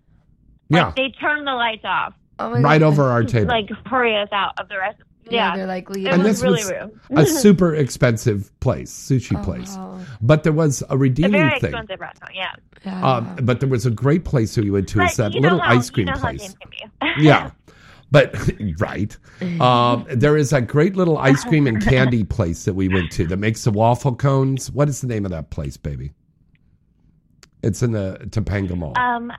yeah, 0.68 0.92
They 0.96 1.10
turned 1.20 1.44
the 1.46 1.52
lights 1.54 1.84
off. 1.84 2.14
Oh 2.38 2.52
right 2.60 2.82
over 2.82 3.02
our 3.10 3.24
table. 3.24 3.48
Like 3.48 3.68
hurry 3.86 4.16
us 4.16 4.28
out 4.32 4.52
of 4.60 4.68
the 4.68 4.78
rest. 4.78 4.98
Yeah, 5.28 5.50
Yeah, 5.50 5.56
they're 5.56 5.66
like, 5.66 5.90
it 5.90 6.06
and 6.06 6.22
was 6.22 6.40
this 6.40 6.42
really 6.42 6.62
was 6.64 6.90
rude. 7.10 7.18
a 7.18 7.26
super 7.40 7.74
expensive 7.74 8.50
place, 8.60 8.92
sushi 8.92 9.42
place. 9.42 9.76
But 10.22 10.44
there 10.44 10.52
was 10.52 10.82
a 10.88 10.96
redeeming 10.96 11.34
a 11.40 11.44
redeeming 11.44 11.48
very 11.50 11.60
thing. 11.60 11.70
expensive 11.70 12.00
restaurant. 12.00 12.34
Yeah. 12.84 13.04
Um, 13.16 13.36
but 13.42 13.58
there 13.60 13.68
was 13.68 13.86
a 13.86 13.90
great 13.90 14.24
place 14.24 14.56
we 14.56 14.70
went 14.70 14.88
to. 14.90 15.00
It's 15.02 15.16
that 15.16 15.32
little 15.32 15.58
how- 15.60 15.76
ice 15.78 15.90
cream 15.90 16.06
you 16.08 16.14
know 16.14 16.20
place. 16.20 16.40
James 16.42 16.56
can 16.60 16.70
be. 16.70 17.22
yeah. 17.24 17.50
But 18.14 18.32
right, 18.78 19.18
um, 19.60 20.06
there 20.08 20.36
is 20.36 20.52
a 20.52 20.60
great 20.60 20.94
little 20.94 21.18
ice 21.18 21.42
cream 21.42 21.66
and 21.66 21.82
candy 21.82 22.22
place 22.22 22.64
that 22.64 22.74
we 22.74 22.86
went 22.86 23.10
to 23.12 23.26
that 23.26 23.38
makes 23.38 23.64
the 23.64 23.72
waffle 23.72 24.14
cones. 24.14 24.70
What 24.70 24.88
is 24.88 25.00
the 25.00 25.08
name 25.08 25.24
of 25.24 25.32
that 25.32 25.50
place, 25.50 25.76
baby? 25.76 26.12
It's 27.64 27.82
in 27.82 27.90
the 27.90 28.18
Topanga 28.26 28.76
Mall. 28.76 28.96
Um, 28.96 29.32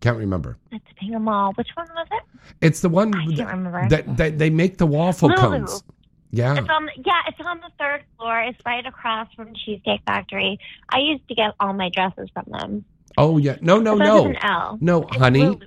Can't 0.00 0.16
remember. 0.16 0.58
at 0.72 0.80
Topanga 0.84 1.20
Mall. 1.20 1.52
Which 1.56 1.70
one 1.74 1.88
was 1.92 2.06
it? 2.12 2.22
It's 2.60 2.82
the 2.82 2.88
one 2.88 3.12
I 3.16 3.24
can't 3.24 3.36
that, 3.38 3.46
remember. 3.48 3.88
that, 3.88 4.16
that 4.16 4.38
they 4.38 4.48
make 4.48 4.78
the 4.78 4.86
waffle 4.86 5.28
Lulu. 5.28 5.40
cones. 5.40 5.82
Yeah. 6.30 6.56
It's 6.56 6.68
on. 6.68 6.88
Yeah, 7.04 7.20
it's 7.26 7.40
on 7.44 7.58
the 7.58 7.70
third 7.80 8.04
floor. 8.16 8.42
It's 8.42 8.58
right 8.64 8.86
across 8.86 9.26
from 9.34 9.54
Cheesecake 9.56 10.02
Factory. 10.06 10.60
I 10.88 11.00
used 11.00 11.26
to 11.26 11.34
get 11.34 11.52
all 11.58 11.72
my 11.72 11.90
dresses 11.92 12.28
from 12.32 12.44
them. 12.48 12.84
Oh 13.18 13.38
yeah. 13.38 13.56
No, 13.60 13.80
no, 13.80 13.96
no. 13.96 14.32
No, 14.80 15.04
honey. 15.10 15.40
Lulu. 15.46 15.58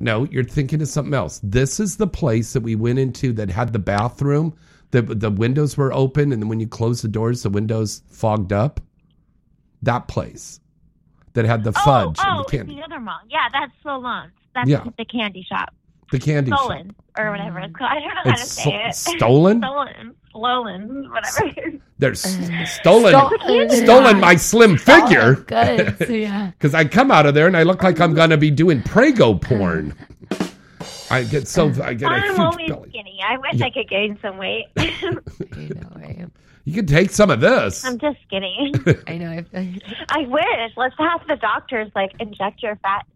No, 0.00 0.24
you're 0.24 0.44
thinking 0.44 0.82
of 0.82 0.88
something 0.88 1.14
else. 1.14 1.40
This 1.42 1.80
is 1.80 1.96
the 1.96 2.06
place 2.06 2.52
that 2.54 2.62
we 2.62 2.74
went 2.76 2.98
into 2.98 3.32
that 3.34 3.50
had 3.50 3.72
the 3.72 3.78
bathroom 3.78 4.54
The 4.92 5.02
the 5.02 5.30
windows 5.30 5.76
were 5.76 5.92
open, 5.92 6.32
and 6.32 6.42
then 6.42 6.48
when 6.48 6.60
you 6.60 6.68
close 6.68 7.02
the 7.02 7.08
doors, 7.08 7.42
the 7.42 7.50
windows 7.50 8.02
fogged 8.10 8.52
up. 8.52 8.80
That 9.82 10.08
place 10.08 10.60
that 11.34 11.44
had 11.44 11.64
the 11.64 11.72
oh, 11.76 11.84
fudge 11.84 12.18
oh, 12.20 12.30
and 12.30 12.40
oh, 12.40 12.44
the 12.48 12.56
candy, 12.58 12.76
the 12.76 12.82
other 12.82 13.00
mall. 13.00 13.20
Yeah, 13.30 13.48
that's 13.52 13.72
Solon's. 13.82 14.32
That's 14.54 14.68
Yeah. 14.68 14.84
the 14.98 15.04
candy 15.04 15.44
shop. 15.48 15.74
The 16.10 16.18
candy 16.18 16.50
shop. 16.50 16.60
Stolen 16.60 16.94
or 17.18 17.30
whatever 17.30 17.60
it's 17.60 17.74
called. 17.74 17.90
I 17.90 17.94
don't 18.00 18.08
know 18.08 18.20
how 18.24 18.30
It's 18.30 18.42
to 18.42 18.62
say 18.62 18.84
it. 18.88 18.94
stolen? 18.94 19.58
Stolen. 19.62 20.14
Stolen. 20.30 21.10
Whatever. 21.10 21.78
They're 21.98 22.14
stolen, 22.14 22.66
Stolen. 22.66 23.70
stolen 23.70 24.20
my 24.20 24.36
slim 24.36 24.76
figure. 24.76 25.36
Good. 25.36 25.96
yeah. 26.10 26.50
Because 26.50 26.74
I 26.74 26.84
come 26.84 27.10
out 27.10 27.24
of 27.26 27.34
there 27.34 27.46
and 27.46 27.56
I 27.56 27.62
look 27.62 27.82
like 27.82 28.00
I'm 28.00 28.10
um, 28.10 28.16
gonna 28.16 28.36
be 28.36 28.50
doing 28.50 28.82
Prego 28.82 29.32
uh, 29.34 29.38
porn. 29.38 29.94
I 31.10 31.22
get 31.24 31.48
so 31.48 31.68
uh, 31.70 31.82
I 31.84 31.94
get 31.94 32.10
a 32.10 32.14
I'm 32.14 32.22
huge 32.30 32.38
always 32.38 32.68
belly. 32.68 32.88
skinny. 32.90 33.20
I 33.26 33.38
wish 33.38 33.54
Yeah. 33.54 33.66
I 33.66 33.70
could 33.70 33.88
gain 33.88 34.18
some 34.20 34.36
weight. 34.38 34.66
You 36.68 36.74
can 36.74 36.86
take 36.86 37.10
some 37.10 37.30
of 37.30 37.38
this. 37.40 37.84
I'm 37.84 37.96
just 37.96 38.18
skinny. 38.26 38.72
I 39.06 39.18
know. 39.18 39.44
I 40.10 40.26
wish. 40.26 40.72
Let's 40.76 40.96
have 40.98 41.24
the 41.28 41.36
doctors 41.36 41.92
like 41.94 42.10
inject 42.18 42.60
your 42.60 42.74
fat 42.82 43.06
in 43.06 43.12
me, 43.14 43.15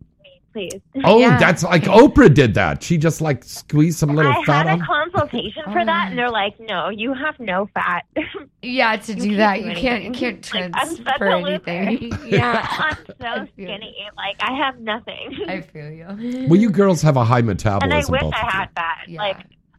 please. 0.52 0.80
Oh, 1.04 1.20
that's 1.20 1.62
like 1.62 1.82
Oprah 1.84 2.32
did 2.32 2.54
that. 2.54 2.82
She 2.82 2.98
just 2.98 3.20
like 3.20 3.44
squeezed 3.44 3.98
some 3.98 4.14
little 4.14 4.32
I 4.32 4.42
fat 4.44 4.66
had 4.66 4.74
on. 4.74 4.82
a 4.82 4.86
consultation 4.86 5.62
for 5.72 5.84
that, 5.84 6.08
and 6.10 6.18
they're 6.18 6.30
like, 6.30 6.58
"No, 6.60 6.88
you 6.90 7.14
have 7.14 7.38
no 7.40 7.68
fat." 7.74 8.04
Yeah, 8.62 8.94
to 8.96 9.14
do 9.14 9.20
can't 9.22 9.36
that, 9.38 9.54
do 9.62 9.68
you 9.70 9.74
can't 9.74 10.04
you 10.04 10.10
can't 10.10 10.54
I'm 10.54 10.94
transfer 10.96 11.26
a 11.28 11.38
loser. 11.38 11.62
anything. 11.70 12.12
yeah. 12.26 12.66
I'm 12.68 12.96
so 13.20 13.46
skinny. 13.54 13.96
Like 14.16 14.36
I 14.40 14.52
have 14.54 14.78
nothing. 14.80 15.34
I 15.48 15.62
feel 15.62 15.90
you. 15.90 16.46
Well, 16.46 16.60
you 16.60 16.68
girls 16.68 17.00
have 17.00 17.16
a 17.16 17.24
high 17.24 17.40
metabolism. 17.40 17.84
and 17.84 17.94
I 17.94 17.96
metabolism. 18.00 18.12
wish 18.12 18.20
both 18.20 18.34
I 18.34 18.40
of 18.40 18.44
you. 18.52 18.58
had 18.58 18.68
that. 18.76 19.04
Like 19.08 19.36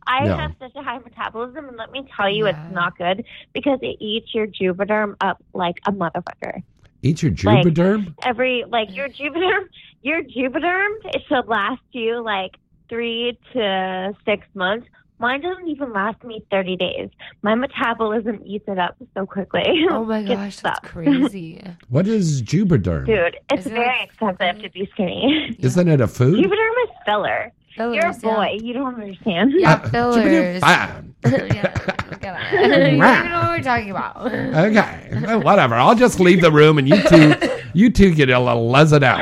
I 0.07 0.26
Yeah. 0.26 0.35
have 0.41 0.53
such 0.60 0.72
a 0.76 0.81
high 0.81 0.98
metabolism, 0.98 1.68
and 1.68 1.77
let 1.77 1.91
me 1.91 2.07
tell 2.18 2.27
you, 2.27 2.48
it's 2.48 2.57
not 2.72 2.98
good 2.98 3.23
because 3.53 3.77
it 3.84 3.98
eats 3.99 4.34
your 4.34 4.48
juvederm 4.48 5.15
up 5.22 5.38
like 5.53 5.76
a 5.85 5.91
motherfucker. 5.91 6.64
Eat 7.03 7.22
your 7.22 7.31
Like. 7.31 8.15
Every 8.23 8.64
like 8.68 8.95
your 8.95 9.10
juvederm, 9.10 9.65
your 10.03 10.22
juvederm, 10.23 10.90
it 11.06 11.22
should 11.28 11.48
last 11.48 11.82
you 11.91 12.22
like 12.23 12.52
three 12.90 13.38
to 13.53 14.14
six 14.26 14.45
months. 14.53 14.88
Mine 15.19 15.41
doesn't 15.41 15.68
even 15.68 15.94
last 15.94 16.23
me 16.23 16.44
thirty 16.49 16.76
days. 16.76 17.10
My 17.44 17.53
metabolism 17.53 18.41
eats 18.44 18.65
it 18.68 18.80
up 18.80 18.95
so 19.14 19.26
quickly. 19.28 19.61
Oh 19.91 20.03
my 20.06 20.23
gosh, 20.23 20.60
that's 20.61 20.78
sucks. 20.80 20.90
crazy. 20.90 21.61
What 21.90 22.07
is 22.07 22.41
juvederm? 22.41 23.06
Dude, 23.06 23.38
it's 23.52 23.61
Isn't 23.68 23.72
it 23.73 23.76
very 23.76 24.03
expensive 24.03 24.64
to 24.64 24.69
be 24.72 24.90
skinny. 24.94 25.56
Isn't 25.60 25.88
it 25.88 26.02
a 26.02 26.07
food? 26.07 26.44
Juvederm 26.44 26.84
is 26.84 26.90
filler. 27.06 27.52
You're 27.78 27.88
a 28.07 28.14
Fillers, 28.14 28.23
yeah. 28.23 28.36
boy. 28.36 28.57
You 28.61 28.73
don't 28.73 28.95
understand. 28.95 29.53
Yeah, 29.56 29.73
Uh, 29.73 29.90
fillers. 29.90 30.61
Ah, 30.64 31.02
yeah, 31.23 31.32
look 31.32 31.44
at 31.44 32.22
that. 32.22 32.52
you 32.52 32.60
don't 32.68 32.82
even 32.88 32.98
know 32.99 33.40
what 33.41 33.49
we're 33.57 33.64
talking 33.64 33.91
about. 33.91 34.26
okay, 34.26 35.10
Well, 35.23 35.41
whatever. 35.41 35.76
I'll 35.76 35.95
just 35.95 36.19
leave 36.19 36.41
the 36.41 36.52
room 36.52 36.78
and 36.80 36.88
you 36.90 37.02
two, 37.07 37.34
you 37.73 37.90
two 37.90 38.14
get 38.14 38.30
a 38.30 38.40
little 38.40 38.69
lez 38.69 38.91
it 38.91 39.03
out. 39.03 39.22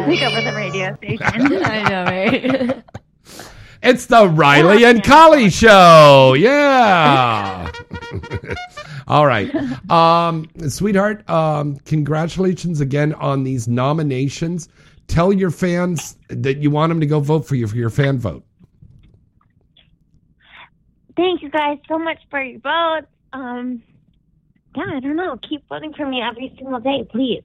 I'll 0.00 0.06
take 0.06 0.22
over 0.22 0.40
the 0.40 0.52
radio 0.56 0.96
station. 0.96 1.62
I 1.64 1.88
know, 1.88 2.04
right? 2.04 2.84
It's 3.82 4.04
the 4.06 4.28
Riley 4.28 4.84
and 4.84 5.02
Kali 5.02 5.48
Show. 5.48 6.34
Yeah. 6.36 7.72
All 9.08 9.26
right. 9.26 9.50
Um, 9.90 10.50
sweetheart, 10.68 11.28
um, 11.30 11.76
congratulations 11.86 12.82
again 12.82 13.14
on 13.14 13.42
these 13.42 13.68
nominations. 13.68 14.68
Tell 15.06 15.32
your 15.32 15.50
fans 15.50 16.18
that 16.28 16.58
you 16.58 16.70
want 16.70 16.90
them 16.90 17.00
to 17.00 17.06
go 17.06 17.20
vote 17.20 17.46
for 17.46 17.54
you 17.54 17.66
for 17.66 17.76
your 17.76 17.88
fan 17.88 18.18
vote. 18.18 18.44
Thank 21.16 21.40
you 21.40 21.48
guys 21.48 21.78
so 21.88 21.98
much 21.98 22.18
for 22.28 22.42
your 22.42 22.60
votes. 22.60 23.06
Um, 23.32 23.82
yeah, 24.76 24.84
I 24.94 25.00
don't 25.00 25.16
know. 25.16 25.38
Keep 25.48 25.68
voting 25.70 25.94
for 25.94 26.06
me 26.06 26.20
every 26.20 26.52
single 26.58 26.80
day, 26.80 27.08
please. 27.10 27.42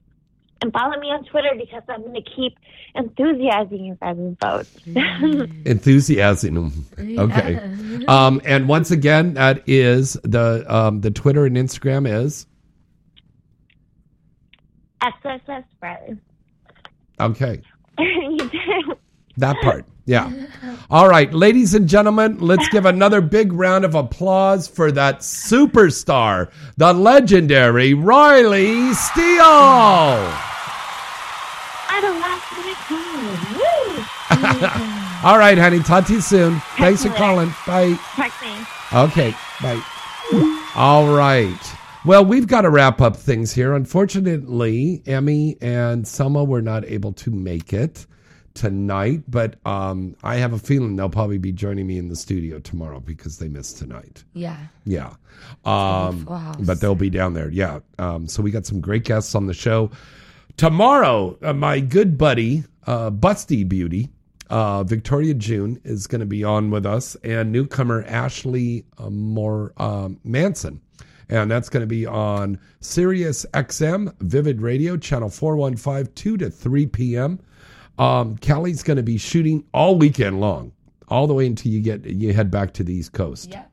And 0.62 0.72
follow 0.72 0.98
me 0.98 1.08
on 1.08 1.24
Twitter 1.24 1.50
because 1.56 1.82
I'm 1.88 2.00
going 2.02 2.14
to 2.14 2.30
keep 2.34 2.58
enthusiasing 2.94 3.84
you 3.84 3.98
guys' 4.00 4.36
votes. 4.40 4.76
Enthusiasm. 5.64 6.86
Okay. 6.98 7.60
Um, 8.08 8.40
and 8.44 8.68
once 8.68 8.92
again, 8.92 9.34
that 9.34 9.64
is 9.66 10.12
the 10.22 10.64
um, 10.72 11.00
the 11.00 11.10
Twitter 11.10 11.44
and 11.44 11.56
Instagram 11.56 12.08
is 12.08 12.46
SSS 15.02 15.64
Friday. 15.80 16.16
okay. 17.18 17.62
you 17.98 18.36
do. 18.38 18.94
That 19.36 19.56
part. 19.60 19.84
Yeah. 20.06 20.32
All 20.88 21.08
right, 21.08 21.32
ladies 21.34 21.74
and 21.74 21.88
gentlemen, 21.88 22.38
let's 22.38 22.68
give 22.68 22.86
another 22.86 23.20
big 23.20 23.52
round 23.52 23.84
of 23.84 23.96
applause 23.96 24.68
for 24.68 24.92
that 24.92 25.18
superstar, 25.18 26.50
the 26.76 26.92
legendary 26.92 27.92
Riley 27.92 28.94
Steele. 28.94 29.42
I 31.88 31.98
don't 32.00 32.20
last 32.20 32.52
minute 32.56 32.76
call. 32.86 34.72
Woo! 35.22 35.28
All 35.28 35.38
right, 35.38 35.58
honey. 35.58 35.80
Talk 35.80 36.06
to 36.06 36.12
you 36.12 36.20
soon. 36.20 36.60
Thanks 36.78 37.02
for 37.04 37.12
calling. 37.14 37.52
Bye. 37.66 37.98
Text 38.14 38.40
me. 38.42 38.54
Okay. 38.92 39.34
Bye. 39.60 39.82
All 40.76 41.08
right. 41.12 41.58
Well, 42.04 42.24
we've 42.24 42.46
got 42.46 42.60
to 42.60 42.70
wrap 42.70 43.00
up 43.00 43.16
things 43.16 43.52
here. 43.52 43.74
Unfortunately, 43.74 45.02
Emmy 45.04 45.56
and 45.60 46.06
Selma 46.06 46.44
were 46.44 46.62
not 46.62 46.84
able 46.84 47.12
to 47.14 47.30
make 47.32 47.72
it 47.72 48.06
tonight, 48.56 49.22
but 49.28 49.56
um, 49.66 50.16
I 50.24 50.36
have 50.36 50.52
a 50.52 50.58
feeling 50.58 50.96
they'll 50.96 51.08
probably 51.08 51.38
be 51.38 51.52
joining 51.52 51.86
me 51.86 51.98
in 51.98 52.08
the 52.08 52.16
studio 52.16 52.58
tomorrow 52.58 52.98
because 52.98 53.38
they 53.38 53.48
missed 53.48 53.78
tonight. 53.78 54.24
Yeah. 54.32 54.58
Yeah. 54.84 55.12
Um, 55.64 56.24
but 56.60 56.80
they'll 56.80 56.94
be 56.94 57.10
down 57.10 57.34
there. 57.34 57.50
Yeah. 57.50 57.80
Um, 57.98 58.26
so 58.26 58.42
we 58.42 58.50
got 58.50 58.66
some 58.66 58.80
great 58.80 59.04
guests 59.04 59.34
on 59.34 59.46
the 59.46 59.54
show. 59.54 59.90
Tomorrow, 60.56 61.38
uh, 61.42 61.52
my 61.52 61.80
good 61.80 62.16
buddy, 62.16 62.64
uh, 62.86 63.10
Busty 63.10 63.68
Beauty, 63.68 64.08
uh, 64.48 64.84
Victoria 64.84 65.34
June, 65.34 65.78
is 65.84 66.06
going 66.06 66.20
to 66.20 66.26
be 66.26 66.42
on 66.42 66.70
with 66.70 66.86
us, 66.86 67.14
and 67.22 67.52
newcomer 67.52 68.04
Ashley 68.04 68.86
uh, 68.96 69.10
Moore 69.10 69.74
um, 69.76 70.18
Manson. 70.24 70.80
And 71.28 71.50
that's 71.50 71.68
going 71.68 71.82
to 71.82 71.88
be 71.88 72.06
on 72.06 72.58
Sirius 72.80 73.44
XM, 73.52 74.14
Vivid 74.20 74.62
Radio, 74.62 74.96
channel 74.96 75.28
4152 75.28 76.36
to 76.38 76.50
3 76.50 76.86
p.m. 76.86 77.40
Um, 77.98 78.36
Kali's 78.38 78.82
going 78.82 78.98
to 78.98 79.02
be 79.02 79.18
shooting 79.18 79.64
all 79.72 79.96
weekend 79.96 80.40
long, 80.40 80.72
all 81.08 81.26
the 81.26 81.34
way 81.34 81.46
until 81.46 81.72
you 81.72 81.80
get 81.80 82.04
you 82.04 82.32
head 82.32 82.50
back 82.50 82.72
to 82.74 82.84
the 82.84 82.92
East 82.94 83.12
Coast. 83.12 83.50
Yep. 83.50 83.70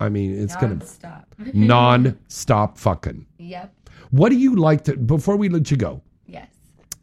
I 0.00 0.08
mean, 0.08 0.36
it's 0.38 0.56
going 0.56 0.78
to 0.78 0.84
Non-stop. 0.84 1.34
non-stop 1.54 2.76
fucking. 2.78 3.24
Yep. 3.38 3.72
What 4.10 4.28
do 4.30 4.36
you 4.36 4.56
like 4.56 4.84
to 4.84 4.96
before 4.96 5.36
we 5.36 5.48
let 5.48 5.70
you 5.70 5.76
go? 5.76 6.02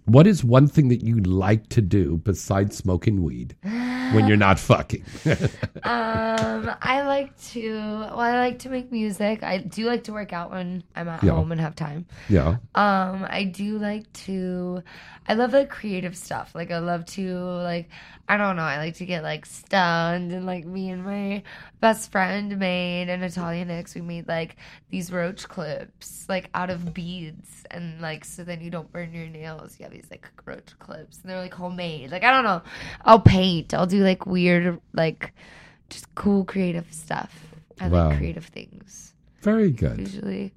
What 0.10 0.26
is 0.28 0.44
one 0.44 0.68
thing 0.68 0.90
that 0.90 1.04
you 1.04 1.18
like 1.18 1.70
to 1.70 1.82
do 1.82 2.18
besides 2.18 2.76
smoking 2.76 3.22
weed 3.24 3.56
when 3.62 4.28
you're 4.28 4.38
not 4.38 4.60
fucking? 4.60 5.06
Um, 5.84 6.72
I 6.82 7.02
like 7.04 7.38
to. 7.52 7.72
Well, 7.72 8.20
I 8.20 8.38
like 8.40 8.60
to 8.60 8.70
make 8.70 8.92
music. 8.92 9.44
I 9.44 9.58
do 9.60 9.86
like 9.86 10.04
to 10.06 10.14
work 10.14 10.34
out 10.34 10.52
when 10.52 10.84
I'm 10.96 11.08
at 11.08 11.24
Yeah. 11.24 11.32
home 11.32 11.52
and 11.52 11.60
have 11.62 11.76
time. 11.76 12.06
yeah. 12.28 12.58
Um, 12.76 13.26
I 13.30 13.46
do 13.52 13.78
like 13.78 14.12
to. 14.26 14.84
I 15.28 15.34
love 15.36 15.54
like 15.54 15.70
creative 15.70 16.18
stuff. 16.18 16.54
Like 16.54 16.72
I 16.72 16.80
love 16.80 17.06
to 17.18 17.34
like. 17.40 17.90
I 18.32 18.38
don't 18.38 18.56
know. 18.56 18.62
I 18.62 18.78
like 18.78 18.94
to 18.98 19.06
get 19.08 19.24
like 19.24 19.48
stoned 19.48 20.32
and 20.32 20.46
like 20.46 20.64
me 20.64 20.92
and 20.92 21.04
my 21.04 21.42
best 21.82 22.12
friend 22.12 22.60
made 22.60 23.10
an 23.10 23.24
Italian 23.24 23.72
X. 23.72 23.96
We 23.96 24.02
made 24.02 24.28
like 24.28 24.56
these 24.92 25.12
roach 25.12 25.48
clips 25.50 26.28
like 26.30 26.48
out 26.54 26.70
of 26.70 26.94
beads 26.94 27.66
and 27.72 28.00
like 28.02 28.24
so 28.24 28.44
then 28.44 28.62
you 28.62 28.70
don't 28.70 28.92
burn 28.92 29.14
your 29.14 29.26
nails. 29.26 29.78
You 29.80 29.86
have 29.86 29.92
these 29.94 30.06
like 30.12 30.30
roach 30.46 30.78
clips 30.78 31.18
and 31.22 31.32
they're 31.32 31.40
like 31.42 31.56
homemade. 31.56 32.12
Like 32.12 32.24
I 32.24 32.30
don't 32.32 32.44
know. 32.44 32.62
I'll 33.04 33.20
paint. 33.20 33.74
I'll 33.74 33.88
do 33.88 34.04
like 34.04 34.28
weird 34.28 34.80
like 34.94 35.34
just 35.90 36.14
cool 36.14 36.46
creative 36.46 36.86
stuff. 36.94 37.36
I 37.82 37.88
Wow. 37.88 38.10
like 38.10 38.18
creative 38.20 38.46
things. 38.46 39.16
Very 39.42 39.72
good. 39.72 39.98
Usually 40.02 40.54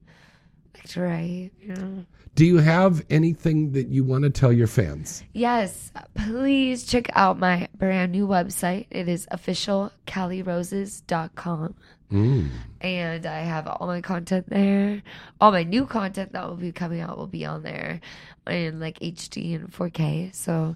like 0.74 0.88
to 0.88 1.00
write, 1.00 1.50
you 1.58 1.68
know. 1.74 2.04
Do 2.34 2.46
you 2.46 2.58
have 2.58 3.04
anything 3.10 3.72
that 3.72 3.88
you 3.88 4.04
want 4.04 4.24
to 4.24 4.30
tell 4.30 4.52
your 4.52 4.66
fans? 4.66 5.22
Yes, 5.34 5.92
please 6.14 6.84
check 6.84 7.10
out 7.12 7.38
my 7.38 7.68
brand 7.76 8.12
new 8.12 8.26
website. 8.26 8.86
It 8.90 9.06
is 9.06 9.26
officialcallyroses.com. 9.30 11.74
Mm. 12.10 12.48
And 12.80 13.26
I 13.26 13.40
have 13.40 13.66
all 13.66 13.86
my 13.86 14.00
content 14.00 14.48
there. 14.48 15.02
All 15.40 15.52
my 15.52 15.62
new 15.62 15.84
content 15.84 16.32
that 16.32 16.48
will 16.48 16.56
be 16.56 16.72
coming 16.72 17.00
out 17.00 17.18
will 17.18 17.26
be 17.26 17.44
on 17.44 17.62
there 17.62 18.00
in 18.46 18.80
like 18.80 18.98
HD 19.00 19.54
and 19.54 19.70
4K. 19.70 20.34
So 20.34 20.74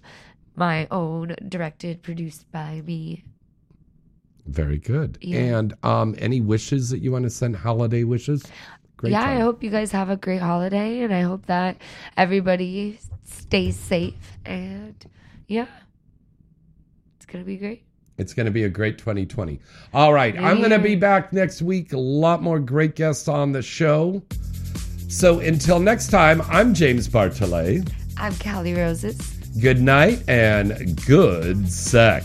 my 0.56 0.86
own, 0.90 1.36
directed, 1.48 2.02
produced 2.02 2.50
by 2.52 2.82
me. 2.82 3.24
Very 4.46 4.78
good. 4.78 5.18
Yeah. 5.20 5.58
And 5.58 5.74
um, 5.82 6.14
any 6.18 6.40
wishes 6.40 6.88
that 6.90 7.00
you 7.00 7.12
want 7.12 7.24
to 7.24 7.30
send? 7.30 7.56
Holiday 7.56 8.04
wishes? 8.04 8.44
Great 8.96 9.12
yeah, 9.12 9.24
time. 9.24 9.36
I 9.36 9.40
hope 9.40 9.62
you 9.62 9.70
guys 9.70 9.92
have 9.92 10.08
a 10.08 10.16
great 10.16 10.40
holiday 10.40 11.00
and 11.00 11.12
I 11.12 11.22
hope 11.22 11.46
that 11.46 11.76
everybody 12.16 12.98
stays 13.24 13.76
safe 13.76 14.14
and 14.44 14.94
yeah. 15.46 15.66
It's 17.16 17.26
going 17.26 17.44
to 17.44 17.46
be 17.46 17.56
great. 17.56 17.82
It's 18.18 18.32
going 18.32 18.46
to 18.46 18.52
be 18.52 18.64
a 18.64 18.68
great 18.68 18.96
2020. 18.96 19.60
All 19.92 20.12
right. 20.12 20.38
I'm 20.38 20.58
going 20.58 20.70
to 20.70 20.78
be 20.78 20.94
back 20.94 21.32
next 21.32 21.60
week. 21.60 21.92
A 21.92 21.98
lot 21.98 22.42
more 22.42 22.58
great 22.58 22.96
guests 22.96 23.28
on 23.28 23.52
the 23.52 23.60
show. 23.60 24.22
So 25.08 25.40
until 25.40 25.78
next 25.78 26.08
time, 26.08 26.40
I'm 26.48 26.72
James 26.72 27.08
Bartholet. 27.08 27.92
I'm 28.16 28.34
Kali 28.36 28.74
Roses. 28.74 29.18
Good 29.60 29.80
night 29.80 30.22
and 30.28 31.04
good 31.06 31.70
sex. 31.70 32.24